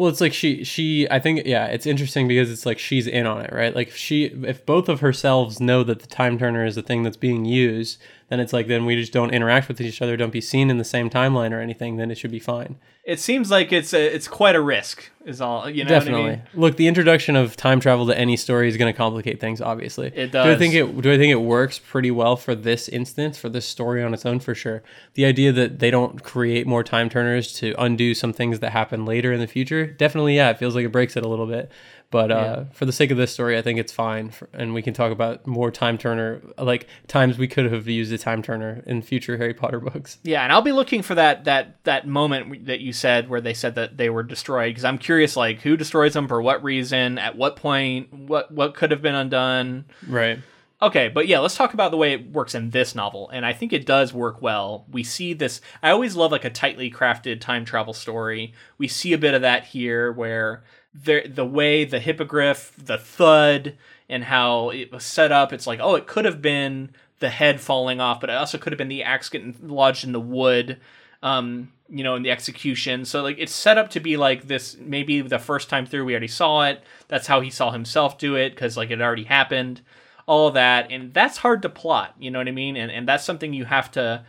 Well, 0.00 0.08
it's 0.08 0.22
like 0.22 0.32
she 0.32 0.64
she 0.64 1.06
I 1.10 1.18
think 1.18 1.42
yeah, 1.44 1.66
it's 1.66 1.84
interesting 1.84 2.26
because 2.26 2.50
it's 2.50 2.64
like 2.64 2.78
she's 2.78 3.06
in 3.06 3.26
on 3.26 3.42
it, 3.44 3.52
right? 3.52 3.76
Like 3.76 3.88
if 3.88 3.96
she 3.98 4.24
if 4.24 4.64
both 4.64 4.88
of 4.88 5.00
herselves 5.00 5.60
know 5.60 5.82
that 5.84 6.00
the 6.00 6.06
time 6.06 6.38
turner 6.38 6.64
is 6.64 6.74
the 6.74 6.82
thing 6.82 7.02
that's 7.02 7.18
being 7.18 7.44
used, 7.44 8.00
then 8.30 8.40
it's 8.40 8.52
like 8.54 8.66
then 8.68 8.86
we 8.86 8.96
just 8.96 9.12
don't 9.12 9.30
interact 9.34 9.68
with 9.68 9.80
each 9.80 10.00
other, 10.00 10.16
don't 10.16 10.32
be 10.32 10.40
seen 10.40 10.70
in 10.70 10.78
the 10.78 10.84
same 10.84 11.10
timeline 11.10 11.52
or 11.52 11.60
anything, 11.60 11.96
then 11.96 12.10
it 12.10 12.16
should 12.16 12.30
be 12.30 12.40
fine. 12.40 12.76
it 13.04 13.20
seems 13.20 13.50
like 13.50 13.72
it's 13.72 13.92
a, 13.92 14.14
it's 14.14 14.28
quite 14.28 14.54
a 14.56 14.60
risk 14.60 15.10
is 15.26 15.40
all 15.40 15.68
you 15.68 15.84
know 15.84 15.88
Definitely. 15.90 16.22
what 16.22 16.30
I 16.30 16.36
mean? 16.36 16.42
Look, 16.54 16.76
the 16.78 16.88
introduction 16.88 17.36
of 17.36 17.54
time 17.54 17.78
travel 17.80 18.06
to 18.06 18.18
any 18.18 18.36
story 18.38 18.68
is 18.68 18.78
going 18.78 18.90
to 18.90 18.96
complicate 18.96 19.38
things. 19.38 19.60
Obviously, 19.60 20.06
It 20.14 20.32
does. 20.32 20.46
Do 20.46 20.52
I 20.52 20.56
think 20.56 20.72
it? 20.74 21.00
Do 21.02 21.12
I 21.12 21.18
think 21.18 21.30
it 21.30 21.42
works 21.42 21.78
pretty 21.78 22.10
well 22.10 22.36
for 22.36 22.54
this 22.54 22.88
instance, 22.88 23.36
for 23.36 23.50
this 23.50 23.66
story 23.66 24.02
on 24.02 24.14
its 24.14 24.24
own? 24.24 24.40
For 24.40 24.54
sure. 24.54 24.82
The 25.14 25.26
idea 25.26 25.52
that 25.52 25.78
they 25.78 25.90
don't 25.90 26.22
create 26.22 26.66
more 26.66 26.82
time 26.82 27.10
turners 27.10 27.52
to 27.54 27.74
undo 27.78 28.14
some 28.14 28.32
things 28.32 28.60
that 28.60 28.70
happen 28.70 29.04
later 29.04 29.30
in 29.32 29.40
the 29.40 29.46
future, 29.46 29.86
definitely, 29.86 30.36
yeah, 30.36 30.48
it 30.50 30.58
feels 30.58 30.74
like 30.74 30.86
it 30.86 30.92
breaks 30.92 31.16
it 31.16 31.24
a 31.24 31.28
little 31.28 31.46
bit. 31.46 31.70
But 32.10 32.32
uh, 32.32 32.64
for 32.72 32.86
the 32.86 32.92
sake 32.92 33.12
of 33.12 33.16
this 33.16 33.32
story, 33.32 33.56
I 33.56 33.62
think 33.62 33.78
it's 33.78 33.92
fine, 33.92 34.30
for, 34.30 34.48
and 34.52 34.74
we 34.74 34.82
can 34.82 34.92
talk 34.92 35.12
about 35.12 35.46
more 35.46 35.70
time 35.70 35.96
turner, 35.96 36.42
like 36.58 36.88
times 37.06 37.38
we 37.38 37.46
could 37.46 37.70
have 37.70 37.86
used 37.86 38.12
a 38.12 38.18
time 38.18 38.42
turner 38.42 38.82
in 38.84 39.00
future 39.00 39.36
Harry 39.36 39.54
Potter 39.54 39.78
books. 39.78 40.18
Yeah, 40.24 40.42
and 40.42 40.52
I'll 40.52 40.60
be 40.60 40.72
looking 40.72 41.02
for 41.02 41.14
that 41.14 41.44
that 41.44 41.84
that 41.84 42.08
moment 42.08 42.66
that 42.66 42.80
you 42.80 42.92
said 42.92 43.28
where 43.28 43.40
they 43.40 43.54
said 43.54 43.76
that 43.76 43.96
they 43.96 44.10
were 44.10 44.24
destroyed 44.24 44.70
because 44.70 44.84
I'm 44.84 44.98
curious, 44.98 45.36
like 45.36 45.60
who 45.60 45.76
destroys 45.76 46.12
them 46.12 46.26
for 46.26 46.42
what 46.42 46.64
reason, 46.64 47.16
at 47.16 47.36
what 47.36 47.54
point, 47.54 48.12
what 48.12 48.50
what 48.50 48.74
could 48.74 48.90
have 48.90 49.02
been 49.02 49.14
undone. 49.14 49.84
Right. 50.08 50.40
Okay, 50.82 51.08
but 51.08 51.28
yeah, 51.28 51.40
let's 51.40 51.56
talk 51.56 51.74
about 51.74 51.90
the 51.90 51.98
way 51.98 52.14
it 52.14 52.32
works 52.32 52.54
in 52.54 52.70
this 52.70 52.94
novel, 52.94 53.28
and 53.28 53.44
I 53.44 53.52
think 53.52 53.72
it 53.72 53.84
does 53.84 54.14
work 54.14 54.40
well. 54.40 54.86
We 54.90 55.04
see 55.04 55.34
this. 55.34 55.60
I 55.82 55.90
always 55.90 56.16
love 56.16 56.32
like 56.32 56.46
a 56.46 56.50
tightly 56.50 56.90
crafted 56.90 57.40
time 57.40 57.66
travel 57.66 57.92
story. 57.92 58.54
We 58.78 58.88
see 58.88 59.12
a 59.12 59.18
bit 59.18 59.34
of 59.34 59.42
that 59.42 59.64
here, 59.64 60.10
where 60.10 60.64
the 60.94 61.26
the 61.26 61.44
way 61.44 61.84
the 61.84 62.00
hippogriff, 62.00 62.72
the 62.76 62.98
thud, 62.98 63.76
and 64.08 64.24
how 64.24 64.70
it 64.70 64.92
was 64.92 65.04
set 65.04 65.32
up. 65.32 65.52
It's 65.52 65.66
like, 65.66 65.80
oh, 65.80 65.94
it 65.94 66.06
could 66.06 66.24
have 66.24 66.42
been 66.42 66.90
the 67.20 67.30
head 67.30 67.60
falling 67.60 68.00
off, 68.00 68.20
but 68.20 68.30
it 68.30 68.36
also 68.36 68.58
could 68.58 68.72
have 68.72 68.78
been 68.78 68.88
the 68.88 69.02
axe 69.02 69.28
getting 69.28 69.56
lodged 69.62 70.04
in 70.04 70.12
the 70.12 70.20
wood. 70.20 70.78
Um, 71.22 71.72
you 71.92 72.02
know, 72.02 72.14
in 72.14 72.22
the 72.22 72.30
execution. 72.30 73.04
So 73.04 73.20
like 73.22 73.36
it's 73.38 73.54
set 73.54 73.76
up 73.76 73.90
to 73.90 74.00
be 74.00 74.16
like 74.16 74.46
this. 74.46 74.76
Maybe 74.78 75.20
the 75.20 75.38
first 75.38 75.68
time 75.68 75.84
through 75.84 76.04
we 76.04 76.12
already 76.12 76.28
saw 76.28 76.62
it. 76.62 76.82
That's 77.08 77.26
how 77.26 77.40
he 77.40 77.50
saw 77.50 77.72
himself 77.72 78.16
do 78.16 78.36
it 78.36 78.50
because 78.50 78.76
like 78.76 78.90
it 78.90 79.02
already 79.02 79.24
happened 79.24 79.82
all 80.30 80.52
that 80.52 80.92
and 80.92 81.12
that's 81.12 81.38
hard 81.38 81.60
to 81.60 81.68
plot 81.68 82.14
you 82.16 82.30
know 82.30 82.38
what 82.38 82.46
i 82.46 82.52
mean 82.52 82.76
and 82.76 82.92
and 82.92 83.08
that's 83.08 83.24
something 83.24 83.52
you 83.52 83.64
have 83.64 83.90
to 83.90 84.24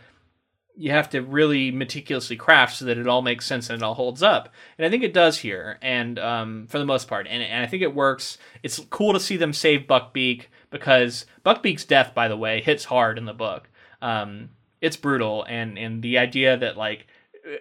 you 0.75 0.91
have 0.91 1.09
to 1.09 1.21
really 1.21 1.71
meticulously 1.71 2.35
craft 2.35 2.77
so 2.77 2.85
that 2.85 2.97
it 2.97 3.07
all 3.07 3.21
makes 3.21 3.45
sense 3.45 3.69
and 3.69 3.81
it 3.81 3.83
all 3.83 3.93
holds 3.93 4.23
up 4.23 4.49
and 4.77 4.85
i 4.85 4.89
think 4.89 5.03
it 5.03 5.13
does 5.13 5.39
here 5.39 5.77
and 5.81 6.17
um, 6.17 6.67
for 6.67 6.79
the 6.79 6.85
most 6.85 7.07
part 7.07 7.27
and, 7.27 7.43
and 7.43 7.63
i 7.63 7.67
think 7.67 7.83
it 7.83 7.93
works 7.93 8.37
it's 8.63 8.79
cool 8.89 9.13
to 9.13 9.19
see 9.19 9.37
them 9.37 9.53
save 9.53 9.81
buckbeak 9.81 10.45
because 10.69 11.25
buckbeak's 11.45 11.85
death 11.85 12.13
by 12.13 12.27
the 12.27 12.37
way 12.37 12.61
hits 12.61 12.85
hard 12.85 13.17
in 13.17 13.25
the 13.25 13.33
book 13.33 13.69
um, 14.01 14.49
it's 14.79 14.97
brutal 14.97 15.43
and 15.43 15.77
and 15.77 16.01
the 16.01 16.17
idea 16.17 16.57
that 16.57 16.77
like 16.77 17.07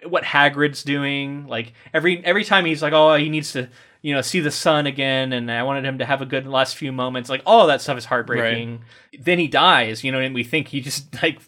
what 0.05 0.23
Hagrid's 0.23 0.83
doing. 0.83 1.47
Like 1.47 1.73
every 1.93 2.23
every 2.25 2.43
time 2.43 2.65
he's 2.65 2.81
like, 2.81 2.93
oh, 2.93 3.15
he 3.15 3.29
needs 3.29 3.53
to 3.53 3.69
you 4.01 4.13
know 4.13 4.21
see 4.21 4.39
the 4.39 4.51
sun 4.51 4.87
again, 4.87 5.33
and 5.33 5.51
I 5.51 5.63
wanted 5.63 5.85
him 5.85 5.99
to 5.99 6.05
have 6.05 6.21
a 6.21 6.25
good 6.25 6.47
last 6.47 6.75
few 6.75 6.91
moments. 6.91 7.29
Like 7.29 7.41
all 7.45 7.61
of 7.61 7.67
that 7.67 7.81
stuff 7.81 7.97
is 7.97 8.05
heartbreaking. 8.05 8.81
Then 9.19 9.39
he 9.39 9.47
dies, 9.47 10.03
you 10.03 10.11
know, 10.11 10.19
and 10.19 10.35
we 10.35 10.43
think 10.43 10.69
he 10.69 10.81
just 10.81 11.13
like 11.23 11.39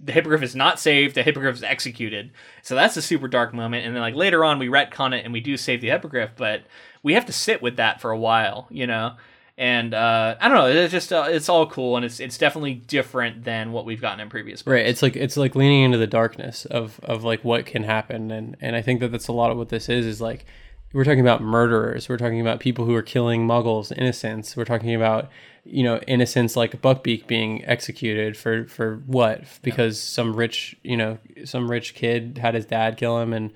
the 0.00 0.12
hippogriff 0.12 0.42
is 0.42 0.54
not 0.54 0.78
saved, 0.78 1.14
the 1.14 1.22
hippogriff 1.22 1.56
is 1.56 1.62
executed. 1.62 2.30
So 2.62 2.74
that's 2.74 2.96
a 2.96 3.02
super 3.02 3.28
dark 3.28 3.52
moment. 3.52 3.86
And 3.86 3.94
then 3.94 4.02
like 4.02 4.14
later 4.14 4.44
on, 4.44 4.58
we 4.58 4.68
retcon 4.68 5.18
it 5.18 5.24
and 5.24 5.32
we 5.32 5.40
do 5.40 5.56
save 5.56 5.80
the 5.80 5.88
hippogriff, 5.88 6.30
but 6.36 6.62
we 7.02 7.14
have 7.14 7.26
to 7.26 7.32
sit 7.32 7.62
with 7.62 7.76
that 7.76 8.00
for 8.00 8.10
a 8.10 8.18
while, 8.18 8.66
you 8.70 8.86
know. 8.86 9.16
And 9.56 9.92
uh, 9.92 10.36
I 10.40 10.46
don't 10.46 10.56
know. 10.56 10.66
It's 10.66 10.92
just 10.92 11.12
uh, 11.12 11.26
it's 11.28 11.48
all 11.48 11.66
cool, 11.66 11.96
and 11.96 12.04
it's 12.04 12.20
it's 12.20 12.38
definitely 12.38 12.74
different 12.74 13.42
than 13.42 13.72
what 13.72 13.84
we've 13.84 14.00
gotten 14.00 14.20
in 14.20 14.28
previous 14.28 14.62
books. 14.62 14.72
Right. 14.72 14.86
It's 14.86 15.02
like 15.02 15.16
it's 15.16 15.36
like 15.36 15.56
leaning 15.56 15.82
into 15.82 15.98
the 15.98 16.06
darkness 16.06 16.64
of 16.66 17.00
of 17.02 17.24
like 17.24 17.42
what 17.42 17.66
can 17.66 17.82
happen, 17.82 18.30
and 18.30 18.56
and 18.60 18.76
I 18.76 18.82
think 18.82 19.00
that 19.00 19.10
that's 19.10 19.26
a 19.26 19.32
lot 19.32 19.50
of 19.50 19.58
what 19.58 19.68
this 19.68 19.88
is. 19.88 20.06
Is 20.06 20.20
like 20.20 20.46
we're 20.92 21.04
talking 21.04 21.20
about 21.20 21.42
murderers. 21.42 22.08
We're 22.08 22.16
talking 22.16 22.40
about 22.40 22.60
people 22.60 22.84
who 22.84 22.94
are 22.94 23.02
killing 23.02 23.46
Muggles, 23.46 23.92
innocents. 23.96 24.56
We're 24.56 24.64
talking 24.64 24.94
about 24.94 25.30
you 25.64 25.82
know 25.82 25.98
innocents 26.06 26.56
like 26.56 26.80
Buckbeak 26.80 27.26
being 27.26 27.64
executed 27.66 28.36
for 28.36 28.66
for 28.66 29.02
what? 29.06 29.44
Because 29.62 30.00
some 30.00 30.34
rich 30.34 30.76
you 30.82 30.96
know 30.96 31.18
some 31.44 31.70
rich 31.70 31.94
kid 31.94 32.38
had 32.38 32.54
his 32.54 32.64
dad 32.64 32.96
kill 32.96 33.18
him, 33.20 33.32
and 33.32 33.52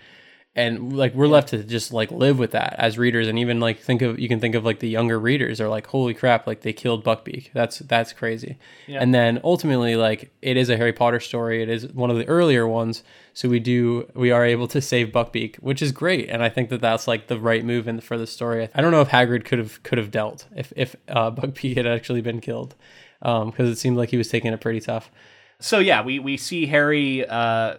and 0.54 0.94
like 0.94 1.14
we're 1.14 1.28
left 1.28 1.48
to 1.48 1.64
just 1.64 1.92
like 1.92 2.10
live 2.10 2.38
with 2.38 2.50
that 2.50 2.74
as 2.76 2.98
readers. 2.98 3.26
And 3.26 3.38
even 3.38 3.58
like 3.58 3.80
think 3.80 4.02
of 4.02 4.18
you 4.18 4.28
can 4.28 4.38
think 4.38 4.54
of 4.54 4.64
like 4.64 4.80
the 4.80 4.88
younger 4.88 5.18
readers 5.18 5.60
are 5.60 5.68
like 5.68 5.86
holy 5.86 6.12
crap 6.12 6.46
like 6.46 6.60
they 6.60 6.74
killed 6.74 7.04
buckbeak. 7.04 7.50
That's 7.54 7.78
that's 7.78 8.12
crazy. 8.12 8.58
And 9.00 9.14
then 9.14 9.40
ultimately 9.44 9.96
like 9.96 10.30
it 10.42 10.58
is 10.58 10.68
a 10.68 10.76
harry 10.76 10.92
potter 10.92 11.20
story. 11.20 11.62
It 11.62 11.70
is 11.70 11.88
one 11.88 12.10
of 12.10 12.18
the 12.18 12.28
earlier 12.28 12.66
ones. 12.66 13.02
So 13.32 13.48
we 13.48 13.60
do 13.60 14.10
we 14.14 14.30
are 14.30 14.44
able 14.44 14.68
to 14.68 14.82
save 14.82 15.08
buckbeak 15.08 15.56
which 15.56 15.80
is 15.80 15.90
great. 15.90 16.28
And 16.28 16.42
i 16.42 16.50
think 16.50 16.68
that 16.68 16.82
that's 16.82 17.08
like 17.08 17.28
the 17.28 17.40
right 17.40 17.64
move 17.64 17.88
in 17.88 18.00
for 18.00 18.18
the 18.18 18.26
story. 18.26 18.68
I 18.74 18.82
don't 18.82 18.92
know 18.92 19.00
if 19.00 19.08
hagrid 19.08 19.46
could 19.46 19.58
have 19.58 19.82
could 19.82 19.96
have 19.96 20.10
dealt 20.10 20.46
if 20.54 20.72
if 20.76 20.96
uh, 21.08 21.30
buckbeak 21.38 21.76
had 21.76 21.86
actually 21.86 22.20
been 22.20 22.40
killed 22.40 22.74
um 23.22 23.50
because 23.50 23.70
it 23.70 23.76
seemed 23.76 23.96
like 23.96 24.10
he 24.10 24.18
was 24.18 24.28
taking 24.28 24.52
it 24.52 24.60
pretty 24.60 24.80
tough. 24.80 25.10
So 25.60 25.78
yeah, 25.78 26.02
we 26.02 26.18
we 26.18 26.36
see 26.36 26.66
Harry 26.66 27.24
uh, 27.24 27.76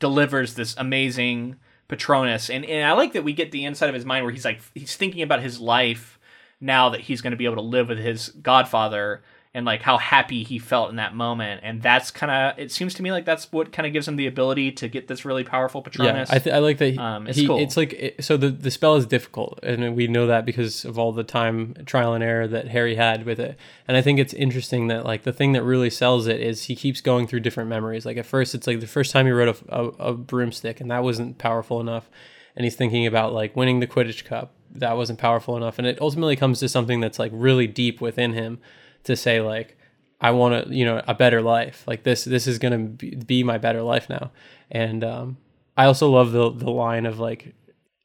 delivers 0.00 0.54
this 0.54 0.74
amazing 0.76 1.56
Patronus, 1.88 2.50
and 2.50 2.64
and 2.64 2.86
I 2.86 2.92
like 2.92 3.14
that 3.14 3.24
we 3.24 3.32
get 3.32 3.50
the 3.50 3.64
inside 3.64 3.88
of 3.88 3.94
his 3.94 4.04
mind 4.04 4.24
where 4.24 4.32
he's 4.32 4.44
like 4.44 4.60
he's 4.74 4.96
thinking 4.96 5.22
about 5.22 5.42
his 5.42 5.58
life 5.58 6.18
now 6.60 6.90
that 6.90 7.00
he's 7.00 7.20
going 7.20 7.30
to 7.30 7.36
be 7.36 7.46
able 7.46 7.56
to 7.56 7.62
live 7.62 7.88
with 7.88 7.98
his 7.98 8.28
godfather 8.28 9.22
and 9.58 9.66
like 9.66 9.82
how 9.82 9.98
happy 9.98 10.44
he 10.44 10.58
felt 10.58 10.88
in 10.88 10.96
that 10.96 11.14
moment, 11.14 11.60
and 11.64 11.82
that's 11.82 12.10
kind 12.10 12.30
of 12.30 12.58
it 12.58 12.70
seems 12.72 12.94
to 12.94 13.02
me 13.02 13.12
like 13.12 13.24
that's 13.24 13.50
what 13.52 13.72
kind 13.72 13.86
of 13.86 13.92
gives 13.92 14.06
him 14.08 14.16
the 14.16 14.26
ability 14.28 14.70
to 14.72 14.88
get 14.88 15.08
this 15.08 15.24
really 15.24 15.44
powerful 15.44 15.80
Yeah, 15.84 15.90
Patronus. 15.90 16.30
I, 16.30 16.38
th- 16.38 16.54
I 16.54 16.58
like 16.60 16.78
that. 16.78 16.90
He, 16.92 16.98
Um, 16.98 17.26
it's 17.26 17.36
he- 17.38 17.46
cool. 17.46 17.58
It's 17.58 17.76
like 17.76 17.92
it, 17.92 18.24
so 18.24 18.36
the 18.36 18.48
the 18.50 18.70
spell 18.70 18.94
is 18.96 19.04
difficult, 19.04 19.58
and 19.62 19.96
we 19.96 20.06
know 20.06 20.26
that 20.28 20.46
because 20.46 20.84
of 20.84 20.98
all 20.98 21.12
the 21.12 21.24
time 21.24 21.74
trial 21.84 22.14
and 22.14 22.24
error 22.24 22.46
that 22.46 22.68
Harry 22.68 22.94
had 22.94 23.26
with 23.26 23.40
it. 23.40 23.58
And 23.86 23.96
I 23.96 24.00
think 24.02 24.18
it's 24.20 24.32
interesting 24.34 24.86
that 24.88 25.04
like 25.04 25.24
the 25.24 25.32
thing 25.32 25.52
that 25.52 25.62
really 25.64 25.90
sells 25.90 26.26
it 26.26 26.40
is 26.40 26.64
he 26.64 26.76
keeps 26.76 27.00
going 27.00 27.26
through 27.26 27.40
different 27.40 27.68
memories. 27.68 28.06
Like 28.06 28.16
at 28.16 28.26
first, 28.26 28.54
it's 28.54 28.66
like 28.66 28.80
the 28.80 28.86
first 28.86 29.10
time 29.12 29.26
he 29.26 29.32
wrote 29.32 29.60
a, 29.68 29.76
a, 29.76 29.84
a 30.10 30.12
broomstick, 30.14 30.80
and 30.80 30.90
that 30.90 31.02
wasn't 31.02 31.38
powerful 31.38 31.80
enough. 31.80 32.08
and 32.56 32.64
he's 32.64 32.74
thinking 32.76 33.06
about 33.06 33.32
like 33.32 33.54
winning 33.56 33.80
the 33.80 33.86
Quidditch 33.86 34.24
Cup. 34.24 34.52
That 34.74 34.96
wasn't 34.96 35.18
powerful 35.18 35.56
enough, 35.56 35.78
and 35.78 35.86
it 35.88 35.98
ultimately 36.00 36.36
comes 36.36 36.60
to 36.60 36.68
something 36.68 37.00
that's 37.00 37.18
like 37.18 37.32
really 37.34 37.66
deep 37.66 38.00
within 38.00 38.34
him 38.34 38.58
to 39.08 39.16
say 39.16 39.40
like 39.40 39.76
I 40.20 40.30
want 40.30 40.66
to, 40.68 40.74
you 40.74 40.84
know, 40.84 41.02
a 41.06 41.14
better 41.14 41.42
life. 41.42 41.84
Like 41.86 42.02
this, 42.04 42.24
this 42.24 42.46
is 42.46 42.58
gonna 42.58 42.78
be, 42.78 43.14
be 43.14 43.42
my 43.44 43.58
better 43.58 43.82
life 43.82 44.08
now. 44.08 44.30
And 44.70 45.04
um, 45.04 45.36
I 45.76 45.84
also 45.84 46.08
love 46.10 46.32
the 46.32 46.50
the 46.50 46.70
line 46.70 47.04
of 47.06 47.18
like, 47.18 47.54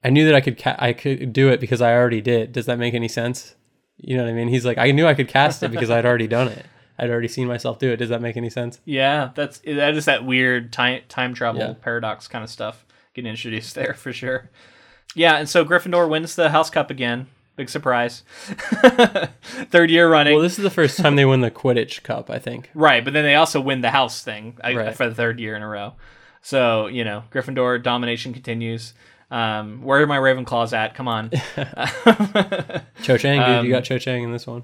I 0.04 0.10
knew 0.10 0.26
that 0.26 0.36
I 0.36 0.42
could 0.42 0.58
ca- 0.58 0.76
I 0.80 0.94
could 0.94 1.32
do 1.34 1.50
it 1.50 1.60
because 1.60 1.82
I 1.82 1.94
already 1.94 2.22
did. 2.22 2.52
Does 2.52 2.66
that 2.68 2.78
make 2.78 2.94
any 2.94 3.08
sense? 3.08 3.56
You 3.98 4.18
know 4.18 4.24
what 4.24 4.30
I 4.32 4.34
mean? 4.34 4.48
He's 4.50 4.66
like, 4.66 4.78
I 4.78 4.92
knew 4.92 5.08
I 5.08 5.14
could 5.14 5.28
cast 5.28 5.64
it 5.64 5.72
because 5.72 5.90
I'd 5.90 6.06
already 6.06 6.28
done 6.28 6.50
it. 6.50 6.66
I'd 7.00 7.10
already 7.10 7.28
seen 7.28 7.48
myself 7.48 7.80
do 7.80 7.92
it. 7.92 7.98
Does 7.98 8.10
that 8.10 8.22
make 8.22 8.38
any 8.38 8.50
sense? 8.50 8.80
Yeah, 8.86 9.32
that's 9.34 9.60
that 9.60 9.96
is 9.96 10.06
that 10.06 10.26
weird 10.26 10.72
time 10.74 11.02
time 11.10 11.34
travel 11.34 11.62
Yeah. 11.62 11.74
paradox 11.82 12.28
kind 12.28 12.44
of 12.44 12.50
stuff 12.50 12.86
getting 13.16 13.30
introduced 13.32 13.74
there 13.80 13.94
for 13.96 14.14
sure. 14.14 14.50
Yeah, 15.16 15.38
and 15.38 15.50
so 15.50 15.64
Gryffindor 15.66 16.08
wins 16.10 16.36
the 16.36 16.50
House 16.52 16.70
Cup 16.70 16.90
again. 16.92 17.28
Big 17.56 17.70
surprise. 17.70 18.24
Third 19.70 19.92
year 19.92 20.10
running. 20.10 20.34
Well, 20.34 20.42
this 20.42 20.58
is 20.58 20.64
the 20.64 20.70
first 20.72 20.98
time 20.98 21.16
they 21.16 21.26
win 21.26 21.42
the 21.42 21.52
Quidditch 21.52 22.02
Cup, 22.04 22.30
I 22.30 22.40
think. 22.40 22.70
right, 22.74 23.04
but 23.04 23.14
then 23.14 23.24
they 23.24 23.36
also 23.36 23.62
win 23.62 23.82
the 23.82 23.92
house 23.92 24.24
thing 24.24 24.58
I, 24.64 24.74
Right. 24.76 24.96
for 24.96 25.08
the 25.08 25.14
third 25.16 25.40
year 25.40 25.56
in 25.56 25.62
a 25.62 25.68
row. 25.68 25.94
So, 26.42 26.88
you 26.88 27.04
know, 27.04 27.24
Gryffindor 27.32 27.82
domination 27.84 28.34
continues. 28.34 28.94
Um, 29.30 29.84
where 29.84 30.02
are 30.02 30.08
my 30.08 30.18
Ravenclaws 30.18 30.74
at? 30.74 30.96
Come 30.96 31.08
on. 31.08 31.30
Cho 33.04 33.18
Chang, 33.18 33.40
dude, 33.40 33.50
Um, 33.50 33.66
you 33.66 33.72
got 33.72 33.84
Cho 33.84 33.98
Chang 33.98 34.24
in 34.24 34.32
this 34.32 34.46
one. 34.48 34.64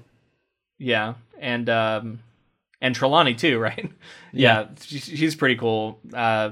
Yeah, 0.78 1.14
and 1.38 1.68
um, 1.70 2.20
and 2.80 2.94
Trelawney 2.94 3.34
too, 3.34 3.58
right? 3.60 3.90
yeah, 4.32 4.68
she's, 4.80 5.04
she's 5.04 5.36
pretty 5.36 5.56
cool. 5.56 5.98
Uh, 6.12 6.50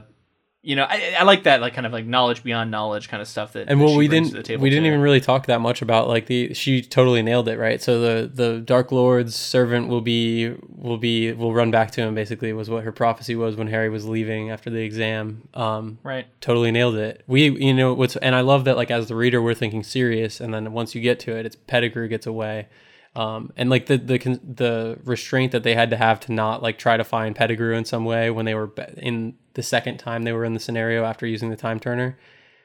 you 0.60 0.74
know, 0.74 0.84
I, 0.84 1.14
I 1.20 1.22
like 1.22 1.44
that, 1.44 1.60
like 1.60 1.74
kind 1.74 1.86
of 1.86 1.92
like 1.92 2.04
knowledge 2.04 2.42
beyond 2.42 2.70
knowledge 2.70 3.08
kind 3.08 3.20
of 3.20 3.28
stuff 3.28 3.52
that. 3.52 3.68
And 3.68 3.80
that 3.80 3.84
well, 3.84 3.92
she 3.92 3.98
we 3.98 4.08
didn't 4.08 4.30
to 4.30 4.36
the 4.38 4.42
table 4.42 4.62
we 4.62 4.70
didn't 4.70 4.86
even 4.86 5.00
really 5.00 5.20
talk 5.20 5.46
that 5.46 5.60
much 5.60 5.82
about 5.82 6.08
like 6.08 6.26
the 6.26 6.52
she 6.52 6.82
totally 6.82 7.22
nailed 7.22 7.48
it, 7.48 7.58
right? 7.58 7.80
So 7.80 8.00
the 8.00 8.28
the 8.28 8.60
Dark 8.60 8.90
Lord's 8.90 9.36
servant 9.36 9.86
will 9.86 10.00
be 10.00 10.54
will 10.68 10.98
be 10.98 11.32
will 11.32 11.54
run 11.54 11.70
back 11.70 11.92
to 11.92 12.00
him. 12.00 12.14
Basically, 12.14 12.52
was 12.52 12.68
what 12.68 12.82
her 12.82 12.90
prophecy 12.90 13.36
was 13.36 13.54
when 13.54 13.68
Harry 13.68 13.88
was 13.88 14.06
leaving 14.06 14.50
after 14.50 14.68
the 14.68 14.80
exam. 14.80 15.48
Um, 15.54 15.98
right. 16.02 16.26
totally 16.40 16.72
nailed 16.72 16.96
it. 16.96 17.22
We, 17.28 17.50
you 17.50 17.72
know, 17.72 17.94
what's 17.94 18.16
and 18.16 18.34
I 18.34 18.40
love 18.40 18.64
that. 18.64 18.76
Like 18.76 18.90
as 18.90 19.06
the 19.06 19.14
reader, 19.16 19.40
we're 19.40 19.54
thinking 19.54 19.84
Sirius, 19.84 20.40
and 20.40 20.52
then 20.52 20.72
once 20.72 20.92
you 20.94 21.00
get 21.00 21.20
to 21.20 21.36
it, 21.36 21.46
it's 21.46 21.56
Pettigrew 21.56 22.08
gets 22.08 22.26
away, 22.26 22.66
um, 23.16 23.52
and 23.56 23.70
like 23.70 23.86
the 23.86 23.96
the 23.96 24.18
the 24.18 24.98
restraint 25.04 25.52
that 25.52 25.62
they 25.62 25.74
had 25.74 25.90
to 25.90 25.96
have 25.96 26.20
to 26.20 26.32
not 26.32 26.62
like 26.62 26.78
try 26.78 26.96
to 26.96 27.04
find 27.04 27.34
Pettigrew 27.34 27.74
in 27.74 27.84
some 27.84 28.04
way 28.04 28.30
when 28.30 28.44
they 28.44 28.54
were 28.54 28.72
in 28.96 29.34
the 29.54 29.62
second 29.62 29.98
time 29.98 30.22
they 30.22 30.32
were 30.32 30.44
in 30.44 30.54
the 30.54 30.60
scenario 30.60 31.04
after 31.04 31.26
using 31.26 31.50
the 31.50 31.56
time 31.56 31.80
turner, 31.80 32.18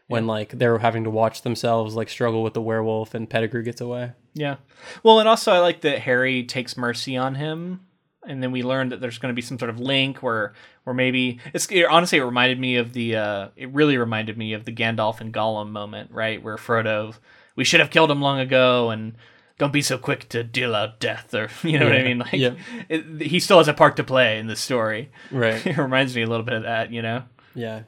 when 0.07 0.27
like 0.27 0.49
they 0.49 0.67
were 0.67 0.79
having 0.79 1.03
to 1.05 1.09
watch 1.09 1.41
themselves 1.41 1.95
like 1.95 2.09
struggle 2.09 2.43
with 2.43 2.53
the 2.53 2.61
werewolf 2.61 3.13
and 3.13 3.29
Pettigrew 3.29 3.63
gets 3.63 3.81
away. 3.81 4.11
Yeah. 4.33 4.57
Well, 5.01 5.19
and 5.19 5.29
also 5.29 5.51
I 5.51 5.59
like 5.59 5.81
that 5.81 5.99
Harry 5.99 6.43
takes 6.43 6.77
mercy 6.77 7.15
on 7.17 7.35
him, 7.35 7.81
and 8.27 8.43
then 8.43 8.51
we 8.51 8.63
learn 8.63 8.89
that 8.89 9.01
there's 9.01 9.17
going 9.17 9.31
to 9.31 9.35
be 9.35 9.41
some 9.41 9.57
sort 9.57 9.69
of 9.69 9.79
link 9.79 10.21
where, 10.21 10.53
where 10.83 10.93
maybe 10.93 11.39
it's 11.53 11.67
it, 11.71 11.85
honestly 11.85 12.19
it 12.19 12.23
reminded 12.23 12.59
me 12.59 12.75
of 12.75 12.93
the 12.93 13.15
uh, 13.15 13.47
it 13.55 13.69
really 13.69 13.97
reminded 13.97 14.37
me 14.37 14.53
of 14.53 14.65
the 14.65 14.73
Gandalf 14.73 15.21
and 15.21 15.33
Gollum 15.33 15.71
moment, 15.71 16.11
right? 16.11 16.43
Where 16.43 16.57
Frodo, 16.57 17.15
we 17.55 17.63
should 17.63 17.79
have 17.79 17.89
killed 17.89 18.11
him 18.11 18.21
long 18.21 18.39
ago, 18.39 18.89
and 18.89 19.15
don't 19.59 19.73
be 19.73 19.81
so 19.81 19.97
quick 19.97 20.27
to 20.29 20.43
deal 20.43 20.73
out 20.75 20.99
death, 20.99 21.33
or 21.33 21.49
you 21.67 21.79
know 21.79 21.85
what 21.85 21.95
I 21.95 22.03
mean? 22.03 22.19
Like, 22.19 22.33
Yeah. 22.33 22.55
it, 22.89 23.21
he 23.21 23.39
still 23.39 23.57
has 23.59 23.67
a 23.67 23.73
part 23.73 23.95
to 23.97 24.03
play 24.03 24.39
in 24.39 24.47
the 24.47 24.55
story. 24.55 25.11
Right. 25.31 25.65
it 25.67 25.77
reminds 25.77 26.15
me 26.15 26.21
a 26.23 26.27
little 26.27 26.45
bit 26.45 26.55
of 26.55 26.63
that, 26.63 26.91
you 26.91 27.01
know. 27.01 27.23
Yeah. 27.55 27.83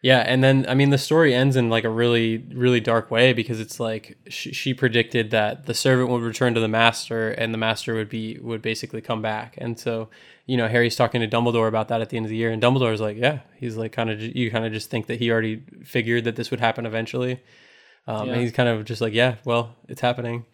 Yeah, 0.00 0.18
and 0.20 0.44
then 0.44 0.64
I 0.68 0.74
mean 0.74 0.90
the 0.90 0.98
story 0.98 1.34
ends 1.34 1.56
in 1.56 1.70
like 1.70 1.82
a 1.82 1.88
really 1.88 2.38
really 2.54 2.78
dark 2.78 3.10
way 3.10 3.32
because 3.32 3.58
it's 3.58 3.80
like 3.80 4.16
she, 4.28 4.52
she 4.52 4.72
predicted 4.72 5.32
that 5.32 5.66
the 5.66 5.74
servant 5.74 6.08
would 6.10 6.22
return 6.22 6.54
to 6.54 6.60
the 6.60 6.68
master 6.68 7.30
and 7.32 7.52
the 7.52 7.58
master 7.58 7.94
would 7.94 8.08
be 8.08 8.38
would 8.40 8.62
basically 8.62 9.00
come 9.00 9.20
back. 9.22 9.56
And 9.58 9.76
so, 9.76 10.08
you 10.46 10.56
know, 10.56 10.68
Harry's 10.68 10.94
talking 10.94 11.20
to 11.20 11.26
Dumbledore 11.26 11.66
about 11.66 11.88
that 11.88 12.00
at 12.00 12.10
the 12.10 12.16
end 12.16 12.26
of 12.26 12.30
the 12.30 12.36
year 12.36 12.52
and 12.52 12.62
Dumbledore's 12.62 13.00
like, 13.00 13.16
"Yeah, 13.16 13.40
he's 13.56 13.76
like 13.76 13.90
kind 13.90 14.08
of 14.08 14.20
you 14.22 14.52
kind 14.52 14.64
of 14.64 14.72
just 14.72 14.88
think 14.88 15.06
that 15.08 15.18
he 15.18 15.32
already 15.32 15.64
figured 15.84 16.22
that 16.24 16.36
this 16.36 16.52
would 16.52 16.60
happen 16.60 16.86
eventually." 16.86 17.40
Um, 18.06 18.28
Yeah. 18.28 18.32
and 18.34 18.42
he's 18.42 18.52
kind 18.52 18.68
of 18.68 18.84
just 18.84 19.00
like, 19.00 19.14
"Yeah, 19.14 19.34
well, 19.44 19.74
it's 19.88 20.00
happening." 20.00 20.44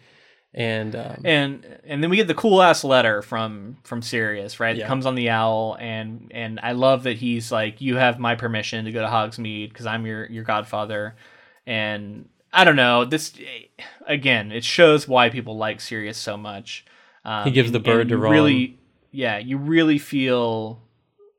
And 0.56 0.94
um, 0.94 1.20
and 1.24 1.78
and 1.84 2.00
then 2.00 2.10
we 2.10 2.16
get 2.16 2.28
the 2.28 2.34
cool 2.34 2.62
ass 2.62 2.84
letter 2.84 3.22
from 3.22 3.78
from 3.82 4.02
Sirius, 4.02 4.60
right? 4.60 4.78
It 4.78 4.86
comes 4.86 5.04
on 5.04 5.16
the 5.16 5.30
owl, 5.30 5.76
and 5.80 6.30
and 6.32 6.60
I 6.62 6.72
love 6.72 7.02
that 7.02 7.16
he's 7.16 7.50
like, 7.50 7.80
you 7.80 7.96
have 7.96 8.20
my 8.20 8.36
permission 8.36 8.84
to 8.84 8.92
go 8.92 9.02
to 9.02 9.08
Hogsmeade 9.08 9.70
because 9.70 9.86
I'm 9.86 10.06
your 10.06 10.26
your 10.26 10.44
godfather, 10.44 11.16
and 11.66 12.28
I 12.52 12.62
don't 12.62 12.76
know 12.76 13.04
this 13.04 13.34
again. 14.06 14.52
It 14.52 14.62
shows 14.62 15.08
why 15.08 15.28
people 15.28 15.56
like 15.56 15.80
Sirius 15.80 16.18
so 16.18 16.36
much. 16.36 16.84
Um, 17.24 17.44
He 17.44 17.50
gives 17.50 17.70
and- 17.70 17.74
the 17.74 17.80
bird 17.80 18.08
to 18.10 18.16
Ron. 18.16 18.32
Really, 18.32 18.78
yeah, 19.10 19.38
you 19.38 19.58
really 19.58 19.98
feel 19.98 20.80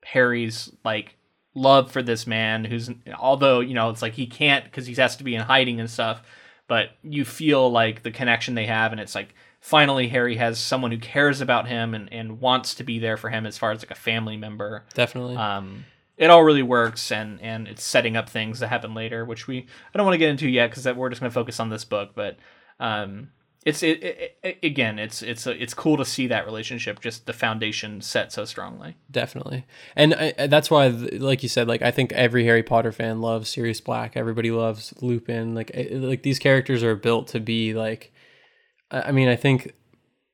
Harry's 0.04 0.72
like 0.84 1.16
love 1.54 1.90
for 1.90 2.04
this 2.04 2.28
man 2.28 2.66
who's 2.66 2.90
although 3.18 3.62
you 3.62 3.74
know 3.74 3.90
it's 3.90 4.02
like 4.02 4.12
he 4.12 4.28
can't 4.28 4.66
because 4.66 4.86
he 4.86 4.94
has 4.96 5.16
to 5.16 5.24
be 5.24 5.36
in 5.36 5.42
hiding 5.42 5.80
and 5.80 5.90
stuff 5.90 6.22
but 6.68 6.90
you 7.04 7.26
feel 7.26 7.70
like 7.70 8.04
the 8.04 8.12
connection 8.12 8.56
they 8.56 8.66
have 8.66 8.92
and 8.92 9.02
it's 9.02 9.16
like 9.16 9.34
finally 9.60 10.08
harry 10.08 10.36
has 10.36 10.60
someone 10.60 10.92
who 10.92 10.98
cares 10.98 11.42
about 11.42 11.68
him 11.68 11.94
and, 11.94 12.12
and 12.12 12.40
wants 12.40 12.76
to 12.76 12.84
be 12.84 13.00
there 13.00 13.18
for 13.18 13.30
him 13.30 13.46
as 13.46 13.58
far 13.58 13.72
as 13.72 13.82
like 13.82 13.92
a 13.92 13.96
family 13.96 14.38
member 14.38 14.86
definitely. 14.94 15.36
um, 15.36 15.86
it 16.18 16.30
all 16.30 16.44
really 16.44 16.64
works 16.64 17.12
and 17.12 17.42
and 17.42 17.68
it's 17.68 17.84
setting 17.84 18.16
up 18.16 18.30
things 18.30 18.60
that 18.60 18.68
happen 18.68 18.94
later 18.94 19.26
which 19.26 19.48
we 19.48 19.60
i 19.60 19.98
don't 19.98 20.06
want 20.06 20.14
to 20.14 20.20
get 20.20 20.30
into 20.30 20.50
yet 20.50 20.70
because 20.70 20.86
we're 20.96 21.10
just 21.10 21.22
going 21.22 21.30
to 21.30 21.34
focus 21.34 21.60
on 21.60 21.70
this 21.70 21.86
book 21.86 22.12
but 22.16 22.38
um, 22.80 23.30
it's 23.66 23.82
it, 23.82 24.04
it, 24.04 24.38
it 24.44 24.60
again 24.62 25.00
it's 25.00 25.24
it's 25.24 25.48
it's 25.48 25.74
cool 25.74 25.98
to 25.98 26.06
see 26.06 26.28
that 26.28 26.46
relationship 26.46 27.02
just 27.02 27.26
the 27.26 27.34
foundation 27.34 28.00
set 28.00 28.32
so 28.32 28.46
strongly. 28.46 28.96
Definitely. 29.10 29.66
And 29.96 30.14
I, 30.14 30.48
that's 30.48 30.70
why 30.70 30.88
like 30.88 31.42
you 31.42 31.50
said 31.50 31.68
like 31.68 31.82
i 31.82 31.90
think 31.90 32.14
every 32.14 32.46
harry 32.46 32.62
potter 32.62 32.92
fan 32.92 33.22
loves 33.22 33.50
sirius 33.50 33.82
black. 33.82 34.16
Everybody 34.16 34.52
loves 34.52 34.94
lupin. 35.02 35.56
Like 35.56 35.72
like 35.92 36.22
these 36.22 36.38
characters 36.38 36.84
are 36.84 36.96
built 36.96 37.28
to 37.30 37.40
be 37.40 37.74
like 37.74 38.14
I 38.92 39.12
mean 39.12 39.28
i 39.28 39.36
think 39.36 39.74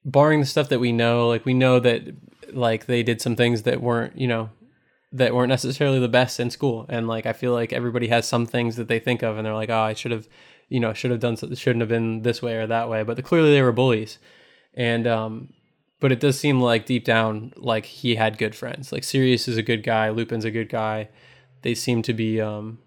barring 0.03 0.41
the 0.41 0.45
stuff 0.45 0.67
that 0.69 0.79
we 0.79 0.91
know 0.91 1.29
like 1.29 1.45
we 1.45 1.53
know 1.53 1.79
that 1.79 2.03
like 2.51 2.86
they 2.86 3.01
did 3.01 3.21
some 3.21 3.38
things 3.38 3.61
that 3.61 3.82
weren't 3.82 4.17
you 4.17 4.27
know 4.27 4.49
that 5.13 5.34
weren't 5.34 5.49
necessarily 5.49 5.99
the 5.99 6.07
best 6.07 6.39
in 6.39 6.49
school. 6.49 6.86
And 6.89 7.07
like 7.07 7.25
i 7.25 7.32
feel 7.32 7.53
like 7.53 7.71
everybody 7.71 8.09
has 8.09 8.27
some 8.27 8.45
things 8.45 8.75
that 8.75 8.89
they 8.89 8.99
think 8.99 9.23
of 9.23 9.38
and 9.38 9.45
they're 9.45 9.53
like 9.53 9.69
oh 9.69 9.79
i 9.79 9.93
should 9.93 10.11
have 10.11 10.27
you 10.72 10.80
know 10.80 10.93
should 10.93 11.11
have 11.11 11.19
done 11.19 11.36
shouldn't 11.36 11.82
have 11.82 11.89
been 11.89 12.22
this 12.22 12.41
way 12.41 12.55
or 12.55 12.65
that 12.65 12.89
way 12.89 13.03
but 13.03 13.22
clearly 13.24 13.51
they 13.51 13.61
were 13.61 13.72
bullies. 13.72 14.17
And 14.74 15.05
um 15.05 15.53
but 15.99 16.11
it 16.11 16.19
does 16.19 16.39
seem 16.39 16.59
like 16.59 16.86
deep 16.88 17.05
down 17.05 17.53
like 17.57 17.86
he 17.86 18.15
had 18.15 18.38
good 18.38 18.55
friends. 18.55 18.91
Like 18.91 19.03
sirius 19.03 19.47
is 19.47 19.57
a 19.57 19.63
good 19.63 19.84
guy 19.84 20.09
lupin's 20.09 20.45
a 20.45 20.51
good 20.51 20.69
guy. 20.69 21.09
They 21.61 21.76
seem 21.76 22.01
to 22.03 22.13
be 22.13 22.39
um 22.39 22.80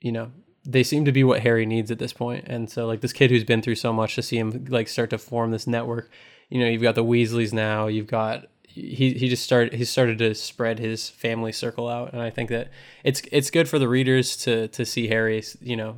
you 0.00 0.10
know 0.10 0.32
they 0.64 0.82
seem 0.82 1.04
to 1.04 1.12
be 1.12 1.22
what 1.22 1.42
harry 1.42 1.66
needs 1.66 1.90
at 1.90 1.98
this 1.98 2.14
point. 2.14 2.44
And 2.48 2.70
so 2.70 2.86
like 2.86 3.02
this 3.02 3.12
kid 3.12 3.30
who's 3.30 3.44
been 3.44 3.62
through 3.62 3.76
so 3.76 3.92
much 3.92 4.14
to 4.14 4.22
see 4.22 4.38
him 4.38 4.64
like 4.68 4.88
start 4.88 5.10
to 5.10 5.18
form 5.18 5.50
this 5.50 5.66
network 5.66 6.10
you 6.48 6.60
know 6.60 6.66
you've 6.68 6.82
got 6.82 6.94
the 6.94 7.04
weasleys 7.04 7.52
now 7.52 7.86
you've 7.88 8.06
got 8.06 8.46
he, 8.62 9.14
he 9.14 9.28
just 9.28 9.42
started 9.42 9.72
he 9.72 9.84
started 9.84 10.18
to 10.18 10.34
spread 10.34 10.78
his 10.78 11.08
family 11.08 11.52
circle 11.52 11.88
out. 11.88 12.12
And 12.12 12.22
i 12.22 12.30
think 12.30 12.48
that 12.50 12.70
it's 13.04 13.20
it's 13.32 13.50
good 13.50 13.68
for 13.68 13.78
the 13.78 13.88
readers 13.88 14.36
to 14.38 14.68
to 14.68 14.84
see 14.84 15.08
harry 15.08 15.42
you 15.60 15.76
know 15.76 15.96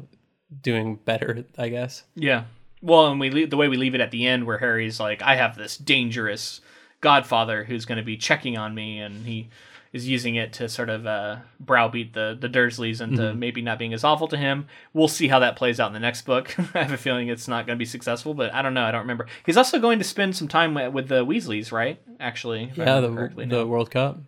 doing 0.63 0.97
better 1.05 1.45
i 1.59 1.69
guess 1.69 2.05
Yeah. 2.15 2.45
Well, 2.81 3.09
and 3.09 3.19
we 3.19 3.31
leave, 3.31 3.51
the 3.51 3.57
way 3.57 3.67
we 3.67 3.77
leave 3.77 3.95
it 3.97 4.01
at 4.01 4.13
the 4.13 4.27
end, 4.27 4.47
where 4.47 4.59
Harry's 4.59 5.01
like, 5.01 5.21
"I 5.21 5.35
have 5.35 5.57
this 5.57 5.77
dangerous 5.77 6.61
godfather 7.01 7.65
who's 7.65 7.85
going 7.85 7.99
to 7.99 8.05
be 8.05 8.17
checking 8.17 8.57
on 8.57 8.73
me," 8.75 9.01
and 9.01 9.27
he 9.27 9.49
is 9.93 10.07
using 10.07 10.37
it 10.37 10.53
to 10.53 10.69
sort 10.69 10.89
of 10.89 11.07
uh, 11.07 11.39
browbeat 11.59 12.13
the 12.13 12.37
the 12.41 12.49
Dursleys 12.49 13.01
into 13.01 13.35
maybe 13.35 13.63
not 13.63 13.79
being 13.79 13.95
as 13.95 14.05
awful 14.05 14.29
to 14.29 14.37
him. 14.37 14.69
We'll 14.93 15.09
see 15.09 15.29
how 15.29 15.41
that 15.41 15.57
plays 15.57 15.81
out 15.81 15.89
in 15.89 15.93
the 15.93 15.99
next 15.99 16.23
book. 16.23 16.55
I 16.75 16.85
have 16.85 16.93
a 16.93 16.97
feeling 16.97 17.29
it's 17.29 17.49
not 17.49 17.67
going 17.67 17.77
to 17.77 17.81
be 17.81 17.85
successful, 17.85 18.35
but 18.35 18.55
I 18.55 18.63
don't 18.63 18.75
know. 18.75 18.85
I 18.85 18.93
don't 18.93 19.01
remember. 19.01 19.27
He's 19.45 19.57
also 19.57 19.81
going 19.81 19.99
to 19.99 20.05
spend 20.05 20.37
some 20.37 20.47
time 20.47 20.75
with, 20.75 20.93
with 20.93 21.09
the 21.09 21.25
Weasleys, 21.27 21.73
right? 21.73 22.01
Actually, 22.21 22.71
yeah 22.77 23.01
the, 23.01 23.09
the 23.35 23.47
now. 23.47 23.65
world 23.65 23.91
cup 23.91 24.19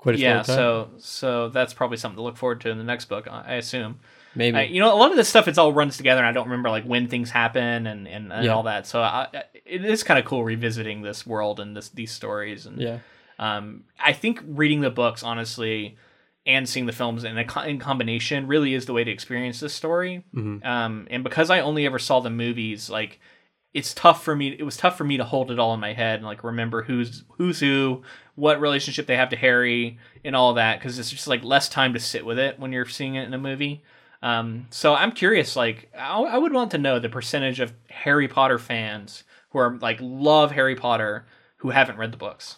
Quidditch 0.00 0.18
yeah. 0.18 0.36
World 0.36 0.46
Cup. 0.46 0.56
So 0.56 0.90
so 0.98 1.48
that's 1.48 1.74
probably 1.74 1.96
something 1.96 2.16
to 2.16 2.22
look 2.22 2.36
forward 2.36 2.60
to 2.62 2.70
in 2.70 2.78
the 2.78 2.84
next 2.84 3.04
book. 3.04 3.28
I 3.30 3.54
assume. 3.54 4.00
Maybe 4.36 4.56
I, 4.58 4.62
you 4.64 4.80
know, 4.80 4.94
a 4.94 4.98
lot 4.98 5.10
of 5.10 5.16
this 5.16 5.28
stuff 5.28 5.48
it's 5.48 5.58
all 5.58 5.72
runs 5.72 5.96
together, 5.96 6.20
and 6.20 6.28
I 6.28 6.32
don't 6.32 6.44
remember 6.46 6.70
like 6.70 6.84
when 6.84 7.08
things 7.08 7.30
happen 7.30 7.86
and 7.86 8.06
and, 8.06 8.32
and 8.32 8.44
Yeah. 8.44 8.52
all 8.54 8.62
that. 8.64 8.86
So 8.86 9.00
I, 9.02 9.28
it 9.64 9.84
is 9.84 10.02
kind 10.02 10.18
of 10.20 10.24
cool 10.26 10.44
revisiting 10.44 11.02
this 11.02 11.26
world 11.26 11.58
and 11.60 11.76
this 11.76 11.88
these 11.88 12.12
stories. 12.12 12.66
And 12.66 12.80
yeah 12.80 12.98
um, 13.38 13.84
I 14.02 14.12
think 14.14 14.40
reading 14.46 14.80
the 14.80 14.90
books 14.90 15.22
honestly 15.22 15.96
and 16.46 16.66
seeing 16.68 16.86
the 16.86 16.92
films 16.92 17.24
in 17.24 17.36
a 17.36 17.44
co- 17.44 17.60
in 17.62 17.78
combination 17.78 18.46
really 18.46 18.72
is 18.72 18.86
the 18.86 18.92
way 18.94 19.04
to 19.04 19.10
experience 19.10 19.60
this 19.60 19.74
story. 19.74 20.24
Mhm. 20.34 20.64
Um, 20.64 21.06
and 21.10 21.22
because 21.24 21.50
I 21.50 21.60
only 21.60 21.84
ever 21.86 21.98
saw 21.98 22.20
the 22.20 22.30
movies, 22.30 22.88
like 22.88 23.18
it's 23.74 23.92
tough 23.92 24.24
for 24.24 24.34
me. 24.34 24.56
It 24.58 24.62
was 24.62 24.78
tough 24.78 24.96
for 24.96 25.04
me 25.04 25.18
to 25.18 25.24
hold 25.24 25.50
it 25.50 25.58
all 25.58 25.74
in 25.74 25.80
my 25.80 25.92
head 25.92 26.16
and 26.20 26.24
like 26.24 26.42
remember 26.44 26.82
who's 26.84 27.24
who's 27.36 27.60
who, 27.60 28.02
what 28.36 28.58
relationship 28.58 29.06
they 29.06 29.16
have 29.16 29.28
to 29.30 29.36
Harry, 29.36 29.98
and 30.24 30.34
all 30.34 30.54
that 30.54 30.78
because 30.78 30.98
it's 30.98 31.10
just 31.10 31.26
like 31.28 31.44
less 31.44 31.68
time 31.68 31.92
to 31.92 32.00
sit 32.00 32.24
with 32.24 32.38
it 32.38 32.58
when 32.58 32.72
you're 32.72 32.86
seeing 32.86 33.16
it 33.16 33.26
in 33.26 33.34
a 33.34 33.38
movie. 33.38 33.82
Um, 34.22 34.66
so 34.70 34.94
I'm 34.94 35.12
curious. 35.12 35.56
Like, 35.56 35.90
I, 35.96 36.18
I 36.20 36.38
would 36.38 36.52
want 36.52 36.70
to 36.72 36.78
know 36.78 36.98
the 36.98 37.08
percentage 37.08 37.60
of 37.60 37.72
Harry 37.90 38.28
Potter 38.28 38.58
fans 38.58 39.24
who 39.50 39.58
are 39.58 39.76
like 39.78 39.98
love 40.00 40.52
Harry 40.52 40.74
Potter 40.74 41.26
who 41.58 41.70
haven't 41.70 41.98
read 41.98 42.12
the 42.12 42.16
books. 42.18 42.56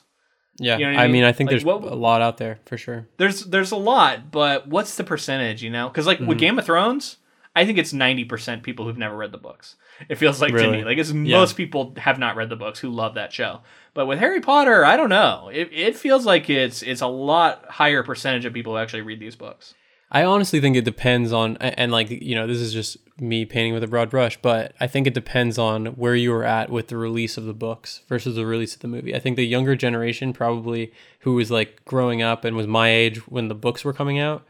Yeah, 0.61 0.77
You 0.79 0.91
know 0.91 0.99
I 0.99 1.03
I 1.03 1.07
mean? 1.07 1.13
mean, 1.13 1.25
I 1.25 1.33
think 1.33 1.49
Like, 1.49 1.53
there's 1.53 1.65
what- 1.65 1.83
a 1.85 1.95
lot 1.95 2.21
out 2.23 2.37
there 2.39 2.59
for 2.65 2.77
sure. 2.77 3.07
There's 3.17 3.45
there's 3.45 3.71
a 3.73 3.77
lot, 3.77 4.31
but 4.31 4.67
what's 4.67 4.97
the 4.97 5.05
percentage? 5.05 5.63
You 5.63 5.71
know, 5.71 5.89
because 5.89 6.07
like 6.07 6.19
Mm-hmm. 6.19 6.27
with 6.29 6.39
Game 6.39 6.59
of 6.59 6.65
Thrones, 6.65 7.19
I 7.55 7.65
think 7.65 7.79
it's 7.79 7.93
ninety 7.93 8.25
percent 8.25 8.63
people 8.63 8.85
who've 8.85 8.99
never 8.99 9.17
read 9.17 9.31
the 9.33 9.39
books. 9.39 9.77
It 10.09 10.17
feels 10.17 10.41
like 10.41 10.53
to 10.55 10.71
me 10.71 10.85
like 10.85 10.99
it's 10.99 11.11
Yeah. 11.13 11.39
most 11.39 11.57
people 11.57 11.95
have 11.99 12.19
not 12.19 12.35
read 12.37 12.49
the 12.51 12.57
books 12.57 12.79
who 12.81 12.89
love 12.91 13.15
that 13.15 13.33
show. 13.33 13.61
But 13.95 14.07
with 14.07 14.19
Harry 14.21 14.41
Potter, 14.41 14.85
I 14.85 14.97
don't 14.97 15.09
know. 15.11 15.49
It 15.53 15.71
it 15.73 15.97
feels 15.97 16.25
like 16.27 16.49
it's 16.51 16.83
it's 16.83 17.01
a 17.03 17.07
lot 17.09 17.65
higher 17.69 18.03
percentage 18.03 18.45
of 18.45 18.53
people 18.53 18.73
who 18.75 18.79
actually 18.79 19.03
read 19.03 19.21
these 19.21 19.37
books. 19.37 19.75
I 20.11 20.25
honestly 20.25 20.61
think 20.61 20.77
it 20.77 20.85
depends 20.85 21.33
on, 21.33 21.57
and 21.59 21.93
like 21.93 22.11
you 22.11 22.35
know, 22.35 22.47
this 22.47 22.59
is 22.59 22.73
just 22.73 22.97
me 23.21 23.45
painting 23.45 23.75
with 23.75 23.83
a 23.83 23.89
broad 23.89 24.09
brush, 24.09 24.39
but 24.41 24.73
I 24.81 24.87
think 24.87 25.07
it 25.07 25.15
depends 25.15 25.59
on 25.59 25.87
where 25.87 26.15
you 26.15 26.31
were 26.31 26.45
at 26.45 26.71
with 26.71 26.89
the 26.89 26.97
release 26.97 27.37
of 27.37 27.45
the 27.45 27.53
books 27.53 28.03
versus 28.09 28.37
the 28.37 28.47
release 28.47 28.75
of 28.75 28.81
the 28.81 28.89
movie. 28.89 29.15
I 29.15 29.19
think 29.19 29.37
the 29.37 29.47
younger 29.47 29.77
generation, 29.77 30.33
probably 30.33 30.93
who 31.21 31.35
was 31.35 31.51
like 31.51 31.85
growing 31.85 32.23
up 32.23 32.45
and 32.45 32.57
was 32.57 32.67
my 32.67 32.91
age 32.91 33.29
when 33.29 33.49
the 33.49 33.55
books 33.55 33.85
were 33.85 33.93
coming 33.93 34.19
out, 34.19 34.47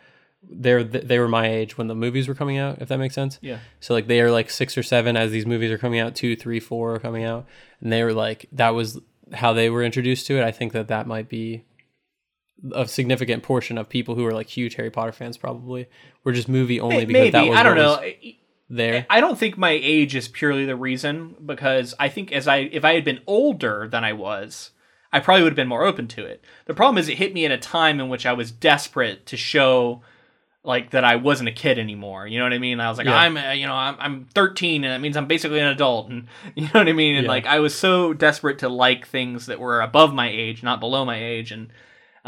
they're 0.49 0.85
they 0.85 1.19
were 1.19 1.29
my 1.29 1.49
age 1.49 1.77
when 1.77 1.89
the 1.89 1.95
movies 1.95 2.29
were 2.29 2.35
coming 2.35 2.59
out. 2.59 2.81
If 2.81 2.89
that 2.89 2.99
makes 2.99 3.15
sense. 3.15 3.39
Yeah. 3.41 3.59
So 3.81 3.95
like 3.95 4.07
they 4.07 4.21
are 4.21 4.31
like 4.31 4.51
six 4.51 4.79
or 4.79 4.85
seven 4.85 5.17
as 5.17 5.33
these 5.33 5.47
movies 5.47 5.73
are 5.73 5.79
coming 5.79 5.99
out, 5.99 6.15
two, 6.15 6.37
three, 6.37 6.61
four 6.61 6.95
are 6.95 7.01
coming 7.01 7.25
out, 7.25 7.47
and 7.81 7.93
they 7.93 8.05
were 8.05 8.15
like 8.15 8.47
that 8.53 8.71
was 8.71 9.01
how 9.33 9.53
they 9.53 9.71
were 9.71 9.83
introduced 9.83 10.27
to 10.27 10.39
it. 10.39 10.45
I 10.45 10.53
think 10.53 10.73
that 10.73 10.89
that 10.89 11.07
might 11.07 11.29
be 11.29 11.65
a 12.73 12.87
significant 12.89 13.43
portion 13.43 13.79
of 13.79 13.89
people 13.89 14.15
who 14.15 14.25
are 14.27 14.33
like 14.33 14.49
huge 14.49 14.75
Harry 14.75 14.91
Potter 14.91 15.13
fans 15.13 15.37
probably 15.37 15.87
were 16.25 16.33
just 16.33 16.49
movie 16.49 16.81
only 16.81 17.05
because 17.05 17.21
Maybe 17.21 17.31
that 17.31 17.47
was 17.49 17.59
I 17.59 17.63
don't 17.63 17.77
know. 17.77 18.01
there. 18.69 19.07
I 19.09 19.21
don't 19.21 19.39
think 19.39 19.57
my 19.57 19.71
age 19.71 20.15
is 20.17 20.29
purely 20.29 20.67
the 20.67 20.77
reason 20.77 21.37
because 21.45 21.95
I 21.99 22.09
think 22.09 22.33
as 22.33 22.49
I 22.49 22.59
if 22.59 22.85
I 22.85 22.95
had 22.95 23.05
been 23.05 23.21
older 23.27 23.89
than 23.89 24.05
I 24.05 24.13
was, 24.13 24.71
I 25.13 25.21
probably 25.21 25.43
would 25.45 25.53
have 25.53 25.57
been 25.57 25.69
more 25.69 25.85
open 25.85 26.09
to 26.09 26.25
it. 26.25 26.45
The 26.67 26.75
problem 26.75 26.99
is 26.99 27.09
it 27.09 27.19
hit 27.19 27.33
me 27.33 27.45
at 27.45 27.53
a 27.53 27.59
time 27.59 28.01
in 28.01 28.09
which 28.09 28.27
I 28.27 28.33
was 28.33 28.51
desperate 28.51 29.25
to 29.27 29.37
show 29.37 30.03
like 30.65 30.91
that 30.91 31.05
I 31.05 31.17
wasn't 31.17 31.49
a 31.49 31.53
kid 31.53 31.79
anymore. 31.79 32.27
You 32.27 32.39
know 32.39 32.45
what 32.45 32.53
I 32.53 32.59
mean? 32.59 32.81
I 32.81 32.89
was 32.91 32.99
like, 32.99 33.07
Yeah. 33.07 33.17
I'm, 33.17 33.37
uh, 33.39 33.53
you 33.53 33.67
know, 33.67 33.75
I'm, 33.75 33.97
I'm 34.01 34.25
13, 34.35 34.85
and 34.85 34.93
that 34.93 35.01
means 35.01 35.17
I'm 35.17 35.27
basically 35.27 35.61
an 35.61 35.69
adult, 35.69 36.11
and 36.11 36.27
you 36.57 36.65
know 36.65 36.71
what 36.75 36.89
I 36.89 36.93
mean. 36.93 37.15
And 37.17 37.25
Yeah. 37.25 37.31
like, 37.31 37.47
I 37.47 37.61
was 37.61 37.75
so 37.75 38.13
desperate 38.13 38.59
to 38.59 38.69
like 38.69 39.07
things 39.07 39.47
that 39.47 39.61
were 39.61 39.81
above 39.81 40.13
my 40.13 40.29
age, 40.29 40.63
not 40.63 40.81
below 40.81 41.05
my 41.07 41.17
age, 41.17 41.53
and 41.53 41.69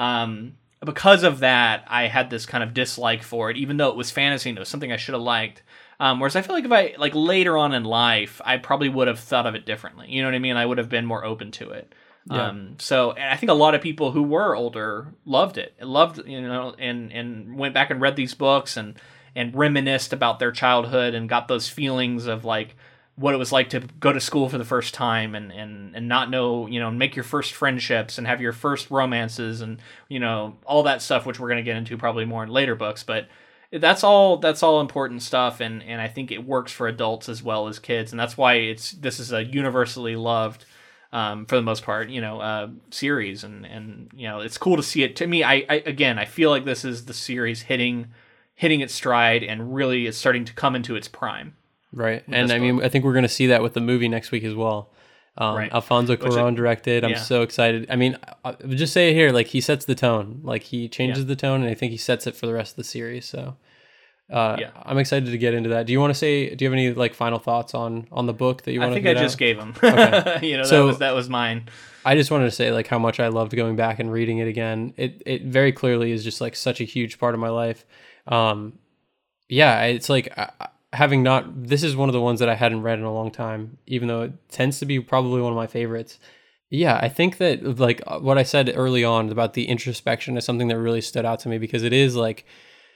um, 0.01 0.57
because 0.85 1.25
of 1.25 1.41
that, 1.41 1.85
I 1.87 2.07
had 2.07 2.31
this 2.31 2.47
kind 2.47 2.65
of 2.65 2.73
dislike 2.73 3.23
for 3.23 3.51
it, 3.51 3.59
even 3.59 3.77
though 3.77 3.91
it 3.91 3.97
was 3.97 4.11
fantasy 4.11 4.49
and 4.49 4.59
it 4.59 4.61
was 4.61 4.69
something 4.69 4.91
I 4.91 4.97
should 4.97 5.13
have 5.13 5.23
liked. 5.23 5.63
Um, 6.01 6.19
whereas 6.19 6.35
I 6.35 6.41
feel 6.41 6.55
like 6.55 6.65
if 6.65 6.73
I 6.73 6.95
like 6.97 7.15
later 7.15 7.59
on 7.59 7.75
in 7.75 7.85
life, 7.85 8.41
I 8.43 8.57
probably 8.57 8.89
would 8.89 9.07
have 9.07 9.21
thought 9.21 9.47
of 9.47 9.55
it 9.55 9.67
differently. 9.67 10.07
You 10.09 10.23
know 10.23 10.29
what 10.29 10.35
I 10.35 10.39
mean? 10.39 10.57
I 10.57 10.65
would 10.65 10.79
have 10.79 10.89
been 10.89 11.05
more 11.05 11.23
open 11.23 11.51
to 11.53 11.71
it. 11.71 11.95
Yeah. 12.31 12.49
Um, 12.49 12.77
so 12.79 13.13
and 13.13 13.31
I 13.31 13.37
think 13.37 13.51
a 13.51 13.55
lot 13.55 13.75
of 13.75 13.83
people 13.83 14.13
who 14.13 14.23
were 14.23 14.57
older 14.57 15.09
loved 15.27 15.59
it, 15.59 15.75
loved 15.83 16.27
you 16.27 16.41
know, 16.41 16.75
and 16.79 17.13
and 17.13 17.59
went 17.59 17.75
back 17.75 17.91
and 17.91 18.01
read 18.01 18.17
these 18.17 18.35
books 18.35 18.79
and 18.79 18.99
and 19.37 19.55
reminisced 19.55 20.15
about 20.15 20.39
their 20.39 20.53
childhood 20.53 21.15
and 21.15 21.29
got 21.29 21.49
those 21.49 21.69
feelings 21.69 22.27
of 22.27 22.47
like 22.47 22.75
what 23.21 23.35
it 23.35 23.37
was 23.37 23.53
like 23.53 23.69
to 23.69 23.81
go 24.01 24.13
to 24.13 24.19
school 24.19 24.49
for 24.49 24.57
the 24.57 24.65
first 24.65 24.95
time 24.95 25.35
and 25.35 25.53
and 25.53 25.95
and 25.95 26.09
not 26.09 26.31
know 26.31 26.67
you 26.67 26.81
know 26.81 26.91
make 26.91 27.15
your 27.15 27.23
first 27.23 27.53
friendships 27.53 28.17
and 28.17 28.27
have 28.27 28.41
your 28.41 28.53
first 28.53 28.91
romances 28.91 29.61
and 29.61 29.79
you 30.09 30.19
know 30.19 30.57
all 30.65 30.83
that 30.83 31.03
stuff 31.03 31.27
which 31.27 31.39
we're 31.39 31.49
going 31.49 31.59
to 31.59 31.63
get 31.63 31.77
into 31.77 31.99
probably 31.99 32.25
more 32.25 32.43
in 32.43 32.49
later 32.49 32.75
books 32.75 33.03
but 33.03 33.29
that's 33.73 34.03
all 34.03 34.39
that's 34.39 34.63
all 34.63 34.81
important 34.81 35.23
stuff 35.23 35.61
and 35.61 35.83
and 35.83 36.01
I 36.01 36.09
think 36.09 36.33
it 36.33 36.47
works 36.47 36.73
for 36.73 36.89
adults 36.89 37.29
as 37.29 37.43
well 37.43 37.69
as 37.69 37.79
kids 37.79 38.11
and 38.11 38.19
that's 38.19 38.39
why 38.39 38.55
it's 38.55 38.93
this 38.93 39.21
is 39.21 39.33
a 39.33 39.45
universally 39.45 40.17
loved 40.17 40.65
um, 41.13 41.47
for 41.47 41.57
the 41.57 41.63
most 41.63 41.83
part, 41.83 42.09
you 42.09 42.21
know, 42.21 42.41
uh, 42.41 42.69
series, 42.91 43.43
and 43.43 43.67
and 43.67 44.11
you 44.15 44.29
know, 44.29 44.39
it's 44.39 44.57
cool 44.57 44.77
to 44.77 44.83
see 44.85 45.03
it. 45.03 45.17
To 45.17 45.27
me, 45.27 45.43
I, 45.43 45.65
I 45.69 45.83
again, 45.85 46.21
I 46.21 46.25
feel 46.25 46.51
like 46.51 46.65
this 46.65 46.85
is 46.85 47.07
the 47.07 47.15
series 47.15 47.63
hitting 47.63 48.09
hitting 48.55 48.81
its 48.81 48.95
stride 48.95 49.43
and 49.43 49.75
really 49.75 50.07
is 50.07 50.17
starting 50.17 50.45
to 50.45 50.53
come 50.53 50.77
into 50.77 50.95
its 50.95 51.09
prime. 51.09 51.57
Right. 51.93 52.23
And 52.29 52.53
I 52.53 52.59
mean, 52.59 52.83
I 52.85 52.89
think 52.89 53.05
we're 53.05 53.13
going 53.13 53.25
to 53.25 53.29
see 53.29 53.49
that 53.49 53.63
with 53.63 53.75
the 53.75 53.81
movie 53.81 54.09
next 54.09 54.31
week 54.31 54.45
as 54.45 54.55
well. 54.55 54.93
Um, 55.39 55.57
Right. 55.57 55.73
Alfonso 55.73 56.17
Cuarón 56.17 56.55
directed. 56.55 57.05
I'm 57.05 57.11
yeah. 57.13 57.19
so 57.19 57.43
excited. 57.43 57.87
I 57.91 57.97
mean, 57.97 58.17
I, 58.45 58.51
I 58.51 58.57
would 58.65 58.79
just 58.79 58.93
say 58.93 59.11
it 59.11 59.15
here, 59.15 59.31
like 59.33 59.47
he 59.49 59.61
sets 59.61 59.85
the 59.85 59.95
tone. 59.95 60.41
Like 60.43 60.63
he 60.65 60.89
changes 60.89 61.25
Yeah. 61.25 61.29
the 61.29 61.37
tone, 61.37 61.63
and 61.63 61.71
I 61.71 61.75
think 61.75 61.93
he 61.93 61.99
sets 61.99 62.27
it 62.27 62.35
for 62.37 62.47
the 62.47 62.53
rest 62.53 62.73
of 62.73 62.77
the 62.77 62.85
series. 62.85 63.27
So, 63.27 63.57
uh, 64.31 64.57
Yeah. 64.59 64.71
I'm 64.83 64.99
excited 64.99 65.31
to 65.31 65.39
get 65.39 65.55
into 65.55 65.71
that. 65.71 65.87
Do 65.87 65.93
you 65.93 66.01
want 66.01 66.11
to 66.13 66.19
say? 66.19 66.55
Do 66.55 66.65
you 66.65 66.71
have 66.71 66.75
any 66.75 66.93
like 66.93 67.15
final 67.15 67.39
thoughts 67.39 67.75
on 67.75 68.07
on 68.13 68.27
the 68.27 68.33
book 68.35 68.63
that 68.63 68.73
you 68.73 68.81
want 68.81 68.93
I 68.93 68.99
to? 68.99 69.03
think 69.03 69.17
I 69.17 69.21
just 69.21 69.37
out? 69.37 69.39
gave 69.39 69.57
them. 69.57 69.75
Okay. 69.83 70.41
you 70.49 70.57
know, 70.57 70.65
So- 70.65 70.79
that 70.83 70.87
was 70.87 70.99
that 70.99 71.15
was 71.15 71.29
mine. 71.29 71.69
I 72.05 72.15
just 72.17 72.31
wanted 72.31 72.47
to 72.47 72.51
say 72.51 72.73
like 72.73 72.87
how 72.89 72.99
much 72.99 73.21
I 73.21 73.29
loved 73.29 73.55
going 73.55 73.77
back 73.77 73.99
and 74.01 74.11
reading 74.13 74.39
it 74.39 74.49
again. 74.49 74.95
It 74.97 75.23
it 75.27 75.43
very 75.45 75.71
clearly 75.73 76.13
is 76.13 76.25
just 76.25 76.41
like 76.41 76.57
such 76.57 76.81
a 76.81 76.85
huge 76.85 77.19
part 77.19 77.35
of 77.35 77.41
my 77.41 77.51
life. 77.51 77.85
Um, 78.27 78.79
yeah, 79.49 79.83
it's 79.85 80.09
like 80.09 80.37
I- 80.37 80.69
having 80.93 81.23
not. 81.23 81.65
This 81.65 81.83
is 81.83 81.97
one 81.97 82.09
of 82.09 82.13
the 82.13 82.21
ones 82.21 82.41
that 82.41 82.49
I 82.49 82.55
hadn't 82.55 82.83
read 82.83 82.99
in 82.99 83.05
a 83.05 83.13
long 83.13 83.31
time, 83.31 83.79
even 83.87 84.09
though 84.09 84.23
it 84.23 84.51
tends 84.51 84.79
to 84.81 84.87
be 84.87 85.01
probably 85.01 85.41
one 85.41 85.53
of 85.53 85.57
my 85.57 85.67
favorites. 85.67 86.19
Yeah, 86.71 86.99
I 87.03 87.09
think 87.09 87.39
that 87.39 87.79
like 87.79 88.03
uh, 88.07 88.21
what 88.21 88.39
I 88.39 88.43
said 88.43 88.73
early 88.75 89.05
on 89.05 89.31
about 89.31 89.55
the 89.55 89.67
introspection 89.67 90.37
is 90.37 90.45
something 90.45 90.69
that 90.69 90.79
really 90.79 91.01
stood 91.01 91.25
out 91.25 91.41
to 91.41 91.49
me 91.49 91.59
because 91.59 91.83
it 91.83 91.93
is 91.93 92.15
like 92.17 92.45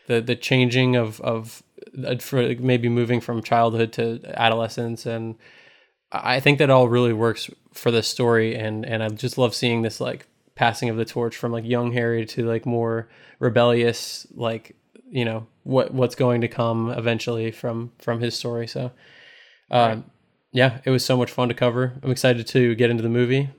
the 0.06 0.20
the 0.20 0.36
changing 0.36 0.96
of 0.96 1.20
of 1.20 1.62
uh, 2.04 2.16
for 2.16 2.54
maybe 2.58 2.88
moving 2.88 3.20
from 3.20 3.42
childhood 3.42 3.92
to 3.94 4.20
adolescence 4.36 5.06
and 5.06 5.36
I 6.14 6.38
think 6.38 6.58
that 6.58 6.70
all 6.70 6.88
really 6.88 7.12
works 7.12 7.50
for 7.72 7.90
this 7.90 8.06
story, 8.06 8.54
and 8.54 8.86
and 8.86 9.02
I 9.02 9.08
just 9.08 9.36
love 9.36 9.54
seeing 9.54 9.82
this 9.82 10.00
like 10.00 10.26
passing 10.54 10.88
of 10.88 10.96
the 10.96 11.04
torch 11.04 11.36
from 11.36 11.50
like 11.50 11.64
young 11.64 11.92
Harry 11.92 12.24
to 12.26 12.44
like 12.44 12.64
more 12.64 13.08
rebellious, 13.40 14.26
like 14.32 14.76
you 15.14 15.24
know 15.24 15.46
what 15.62 15.94
what's 15.94 16.16
going 16.16 16.40
to 16.40 16.48
come 16.48 16.90
eventually 16.90 17.52
from 17.52 17.92
from 18.00 18.20
his 18.20 18.34
story. 18.34 18.66
So, 18.66 18.90
um, 19.70 20.10
yeah, 20.50 20.80
it 20.84 20.90
was 20.90 21.04
so 21.04 21.16
much 21.16 21.30
fun 21.30 21.48
to 21.48 21.54
cover. 21.54 21.94
I'm 22.02 22.10
excited 22.10 22.46
to 22.48 22.74
get 22.74 22.90
into 22.90 23.02
the 23.02 23.08
movie. 23.08 23.50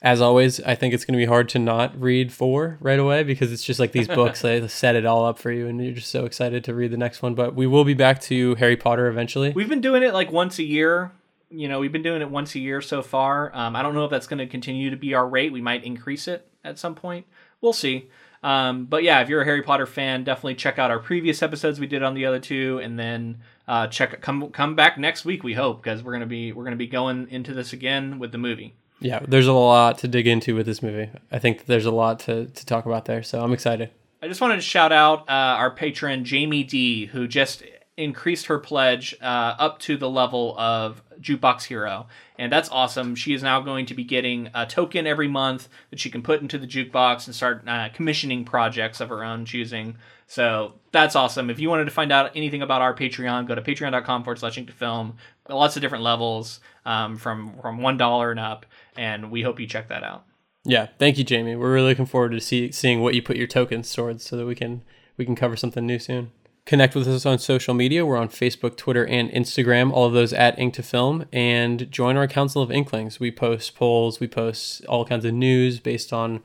As 0.00 0.20
always, 0.20 0.58
I 0.60 0.74
think 0.74 0.94
it's 0.94 1.04
going 1.04 1.12
to 1.12 1.22
be 1.22 1.26
hard 1.26 1.50
to 1.50 1.60
not 1.60 2.00
read 2.00 2.32
four 2.32 2.78
right 2.80 2.98
away 2.98 3.22
because 3.22 3.52
it's 3.52 3.62
just 3.62 3.78
like 3.78 3.92
these 3.92 4.08
books 4.20 4.40
they 4.40 4.66
set 4.66 4.96
it 4.96 5.04
all 5.04 5.26
up 5.26 5.38
for 5.38 5.52
you, 5.52 5.68
and 5.68 5.84
you're 5.84 5.94
just 5.94 6.10
so 6.10 6.24
excited 6.24 6.64
to 6.64 6.74
read 6.74 6.90
the 6.90 6.96
next 6.96 7.20
one. 7.20 7.34
But 7.34 7.54
we 7.54 7.66
will 7.66 7.84
be 7.84 7.94
back 7.94 8.20
to 8.22 8.54
Harry 8.54 8.76
Potter 8.76 9.06
eventually. 9.06 9.52
We've 9.52 9.68
been 9.68 9.82
doing 9.82 10.02
it 10.02 10.14
like 10.14 10.32
once 10.32 10.58
a 10.58 10.64
year. 10.64 11.12
You 11.50 11.68
know, 11.68 11.78
we've 11.78 11.92
been 11.92 12.02
doing 12.02 12.22
it 12.22 12.30
once 12.30 12.54
a 12.54 12.58
year 12.58 12.80
so 12.80 13.02
far. 13.02 13.54
Um, 13.54 13.76
I 13.76 13.82
don't 13.82 13.94
know 13.94 14.06
if 14.06 14.10
that's 14.10 14.26
going 14.26 14.38
to 14.38 14.46
continue 14.46 14.88
to 14.88 14.96
be 14.96 15.12
our 15.12 15.28
rate. 15.28 15.52
We 15.52 15.60
might 15.60 15.84
increase 15.84 16.26
it 16.26 16.48
at 16.64 16.78
some 16.78 16.94
point. 16.94 17.26
We'll 17.60 17.74
see. 17.74 18.08
Um, 18.42 18.86
but 18.86 19.02
yeah, 19.02 19.20
if 19.20 19.28
you're 19.28 19.42
a 19.42 19.44
Harry 19.44 19.62
Potter 19.62 19.86
fan, 19.86 20.24
definitely 20.24 20.56
check 20.56 20.78
out 20.78 20.90
our 20.90 20.98
previous 20.98 21.42
episodes 21.42 21.78
we 21.78 21.86
did 21.86 22.02
on 22.02 22.14
the 22.14 22.26
other 22.26 22.40
two, 22.40 22.80
and 22.82 22.98
then 22.98 23.38
uh, 23.68 23.86
check 23.86 24.20
come 24.20 24.50
come 24.50 24.74
back 24.74 24.98
next 24.98 25.24
week. 25.24 25.44
We 25.44 25.54
hope 25.54 25.82
because 25.82 26.02
we're 26.02 26.12
gonna 26.12 26.26
be 26.26 26.52
we're 26.52 26.64
gonna 26.64 26.76
be 26.76 26.88
going 26.88 27.28
into 27.30 27.54
this 27.54 27.72
again 27.72 28.18
with 28.18 28.32
the 28.32 28.38
movie. 28.38 28.74
Yeah, 29.00 29.20
there's 29.26 29.46
a 29.48 29.52
lot 29.52 29.98
to 29.98 30.08
dig 30.08 30.26
into 30.26 30.54
with 30.54 30.66
this 30.66 30.82
movie. 30.82 31.10
I 31.30 31.38
think 31.38 31.66
there's 31.66 31.86
a 31.86 31.90
lot 31.90 32.20
to, 32.20 32.46
to 32.46 32.66
talk 32.66 32.86
about 32.86 33.04
there, 33.04 33.22
so 33.22 33.42
I'm 33.42 33.52
excited. 33.52 33.90
I 34.22 34.28
just 34.28 34.40
wanted 34.40 34.56
to 34.56 34.62
shout 34.62 34.92
out 34.92 35.28
uh, 35.28 35.32
our 35.32 35.72
patron 35.72 36.24
Jamie 36.24 36.62
D, 36.62 37.06
who 37.06 37.26
just 37.26 37.64
increased 37.96 38.46
her 38.46 38.58
pledge 38.58 39.14
uh, 39.20 39.54
up 39.58 39.80
to 39.80 39.96
the 39.96 40.08
level 40.08 40.56
of 40.58 41.02
Jukebox 41.20 41.64
Hero, 41.64 42.06
and 42.42 42.50
that's 42.50 42.68
awesome. 42.70 43.14
She 43.14 43.34
is 43.34 43.42
now 43.42 43.60
going 43.60 43.86
to 43.86 43.94
be 43.94 44.02
getting 44.02 44.50
a 44.52 44.66
token 44.66 45.06
every 45.06 45.28
month 45.28 45.68
that 45.90 46.00
she 46.00 46.10
can 46.10 46.22
put 46.22 46.42
into 46.42 46.58
the 46.58 46.66
jukebox 46.66 47.26
and 47.26 47.36
start 47.36 47.62
uh, 47.68 47.88
commissioning 47.94 48.44
projects 48.44 49.00
of 49.00 49.10
her 49.10 49.22
own 49.22 49.44
choosing. 49.44 49.96
So 50.26 50.72
that's 50.90 51.14
awesome. 51.14 51.50
If 51.50 51.60
you 51.60 51.68
wanted 51.68 51.84
to 51.84 51.92
find 51.92 52.10
out 52.10 52.32
anything 52.34 52.60
about 52.60 52.82
our 52.82 52.96
Patreon, 52.96 53.46
go 53.46 53.54
to 53.54 53.62
patreon.com 53.62 54.24
forward 54.24 54.40
slash 54.40 54.58
film. 54.76 55.18
Lots 55.48 55.76
of 55.76 55.82
different 55.82 56.02
levels 56.02 56.58
um, 56.84 57.16
from 57.16 57.60
from 57.62 57.78
one 57.78 57.96
dollar 57.96 58.32
and 58.32 58.40
up, 58.40 58.66
and 58.96 59.30
we 59.30 59.42
hope 59.42 59.60
you 59.60 59.68
check 59.68 59.88
that 59.90 60.02
out. 60.02 60.24
Yeah, 60.64 60.88
thank 60.98 61.18
you, 61.18 61.24
Jamie. 61.24 61.54
We're 61.54 61.72
really 61.72 61.90
looking 61.90 62.06
forward 62.06 62.32
to 62.32 62.40
see, 62.40 62.72
seeing 62.72 63.02
what 63.02 63.14
you 63.14 63.22
put 63.22 63.36
your 63.36 63.46
tokens 63.46 63.92
towards, 63.92 64.24
so 64.24 64.36
that 64.36 64.46
we 64.46 64.56
can 64.56 64.82
we 65.16 65.24
can 65.24 65.36
cover 65.36 65.54
something 65.54 65.86
new 65.86 66.00
soon. 66.00 66.32
Connect 66.64 66.94
with 66.94 67.08
us 67.08 67.26
on 67.26 67.38
social 67.40 67.74
media. 67.74 68.06
We're 68.06 68.16
on 68.16 68.28
Facebook, 68.28 68.76
Twitter, 68.76 69.04
and 69.04 69.30
Instagram. 69.30 69.92
All 69.92 70.06
of 70.06 70.12
those 70.12 70.32
at 70.32 70.56
Ink 70.58 70.74
to 70.74 70.82
Film, 70.82 71.24
and 71.32 71.90
join 71.90 72.16
our 72.16 72.28
Council 72.28 72.62
of 72.62 72.70
Inklings. 72.70 73.18
We 73.18 73.32
post 73.32 73.74
polls, 73.74 74.20
we 74.20 74.28
post 74.28 74.84
all 74.86 75.04
kinds 75.04 75.24
of 75.24 75.34
news 75.34 75.80
based 75.80 76.12
on 76.12 76.40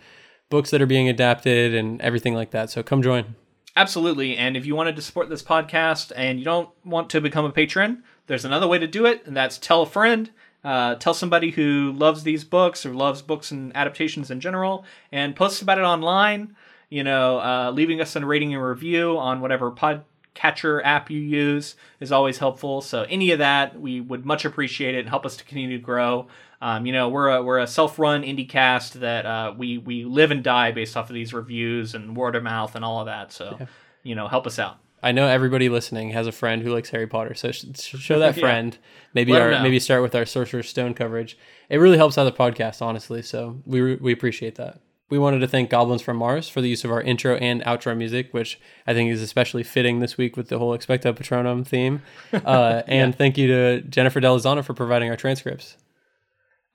books 0.50 0.72
that 0.72 0.82
are 0.82 0.88
being 0.88 1.08
adapted 1.08 1.76
and 1.76 2.02
everything 2.02 2.34
like 2.34 2.52
that. 2.52 2.72
So 2.72 2.82
come 2.82 3.04
join. 3.04 3.36
Absolutely. 3.76 4.36
And 4.36 4.58
if 4.58 4.66
you 4.66 4.76
wanted 4.76 4.96
to 4.96 5.04
support 5.04 5.30
this 5.30 5.44
podcast 5.44 6.12
and 6.16 6.40
you 6.40 6.46
don't 6.46 6.70
want 6.84 7.12
to 7.12 7.22
become 7.22 7.46
a 7.46 7.52
patron, 7.52 8.02
there's 8.26 8.44
another 8.44 8.68
way 8.68 8.80
to 8.80 8.88
do 8.88 9.06
it, 9.06 9.26
and 9.28 9.38
that's 9.38 9.60
tell 9.60 9.84
a 9.84 9.86
friend. 9.86 10.32
Uh, 10.64 10.96
tell 10.96 11.14
somebody 11.14 11.52
who 11.52 11.94
loves 11.96 12.24
these 12.24 12.44
books 12.44 12.86
or 12.88 12.94
loves 12.94 13.22
books 13.22 13.52
and 13.52 13.74
adaptations 13.78 14.32
in 14.32 14.40
general, 14.40 14.84
and 15.12 15.36
post 15.36 15.62
about 15.62 15.78
it 15.78 15.84
online. 15.84 16.56
You 16.90 17.04
know, 17.04 17.40
uh, 17.40 17.72
leaving 17.74 18.00
us 18.02 18.16
a 18.16 18.26
rating 18.26 18.54
and 18.54 18.64
review 18.64 19.18
on 19.18 19.42
whatever 19.42 19.72
podcatcher 19.72 20.82
app 20.86 21.10
you 21.10 21.20
use 21.20 21.76
is 22.00 22.12
always 22.12 22.38
helpful. 22.38 22.82
So 22.82 23.04
any 23.10 23.32
of 23.32 23.40
that, 23.40 23.80
we 23.80 24.00
would 24.02 24.26
much 24.26 24.46
appreciate 24.46 24.96
it 24.96 25.00
and 25.00 25.10
help 25.10 25.26
us 25.26 25.36
to 25.38 25.44
continue 25.44 25.78
to 25.78 25.84
grow. 25.84 26.28
Um, 26.62 26.86
you 26.86 26.94
know, 26.94 27.10
we're 27.10 27.30
a, 27.30 27.44
we're 27.44 27.60
a 27.60 27.68
self-run 27.68 28.24
indie 28.24 28.48
cast 28.48 29.00
that 29.02 29.26
uh, 29.26 29.54
we 29.58 29.78
we 29.78 30.06
live 30.06 30.32
and 30.32 30.44
die 30.44 30.72
based 30.72 30.96
off 30.98 31.10
of 31.10 31.14
these 31.14 31.34
reviews 31.34 31.94
and 31.94 32.16
word 32.16 32.36
of 32.36 32.44
mouth 32.44 32.76
and 32.76 32.84
all 32.86 33.00
of 33.02 33.06
that. 33.08 33.32
So, 33.32 33.60
you 34.04 34.16
know, 34.16 34.28
help 34.28 34.48
us 34.48 34.58
out. 34.58 34.78
I 35.04 35.12
know 35.12 35.28
everybody 35.28 35.70
listening 35.70 36.10
has 36.12 36.26
a 36.26 36.32
friend 36.32 36.64
who 36.64 36.74
likes 36.74 36.90
Harry 36.90 37.06
Potter, 37.06 37.36
so 37.36 37.52
sh- 37.52 37.66
sh- 37.76 37.98
show 38.00 38.18
that 38.26 38.36
Yeah. 38.36 38.42
friend. 38.42 38.78
Maybe 39.14 39.32
Let 39.34 39.42
'em 39.44 39.54
our 39.56 39.62
maybe 39.62 39.80
start 39.80 40.02
with 40.02 40.16
our 40.16 40.26
Sorcerer's 40.26 40.68
Stone 40.70 40.96
coverage. 40.96 41.38
It 41.70 41.78
really 41.78 41.98
helps 41.98 42.18
out 42.18 42.24
the 42.24 42.32
podcast, 42.32 42.82
honestly. 42.82 43.22
So 43.22 43.62
we 43.66 43.82
re- 43.82 43.98
we 44.02 44.12
appreciate 44.14 44.56
that. 44.56 44.80
We 45.10 45.18
wanted 45.18 45.40
to 45.40 45.48
thank 45.48 45.70
Goblins 45.70 46.02
from 46.02 46.18
Mars 46.18 46.50
for 46.50 46.62
the 46.62 46.68
use 46.68 46.84
of 46.84 46.92
our 46.92 47.02
intro 47.02 47.36
and 47.36 47.62
outro 47.64 47.96
music, 47.96 48.34
which 48.34 48.60
I 48.86 48.94
think 48.94 49.10
is 49.10 49.22
especially 49.22 49.64
fitting 49.64 50.00
this 50.00 50.18
week 50.18 50.36
with 50.36 50.50
the 50.50 50.60
whole 50.60 50.78
Expecto 50.78 51.14
Patronum 51.14 51.66
theme. 51.66 52.02
Uh, 52.34 52.84
and 52.88 53.16
thank 53.16 53.38
you 53.38 53.48
to 53.48 53.82
Jennifer 53.82 54.22
Delazana 54.22 54.64
for 54.64 54.74
providing 54.74 55.10
our 55.10 55.16
transcripts. 55.16 55.76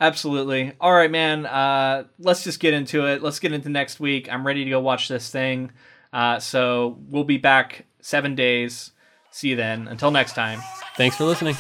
Absolutely. 0.01 0.73
All 0.81 0.93
right, 0.93 1.11
man. 1.11 1.47
Uh, 1.47 2.05
let's 2.19 2.43
just 2.43 2.59
get 2.59 2.75
into 2.75 3.07
it. 3.07 3.23
Let's 3.23 3.39
get 3.39 3.53
into 3.53 3.69
next 3.69 4.01
week. 4.01 4.29
I'm 4.31 4.47
ready 4.47 4.65
to 4.65 4.71
go 4.71 4.81
watch 4.81 5.09
this 5.09 5.31
thing. 5.31 5.71
Uh, 6.13 6.41
so 6.41 6.99
we'll 7.09 7.25
be 7.25 7.39
back 7.39 7.87
seven 8.01 8.35
days. 8.35 8.91
See 9.31 9.51
you 9.51 9.57
then. 9.57 9.89
Until 9.89 10.11
next 10.11 10.35
time. 10.35 10.61
Thanks 10.97 11.17
for 11.17 11.25
listening. 11.25 11.57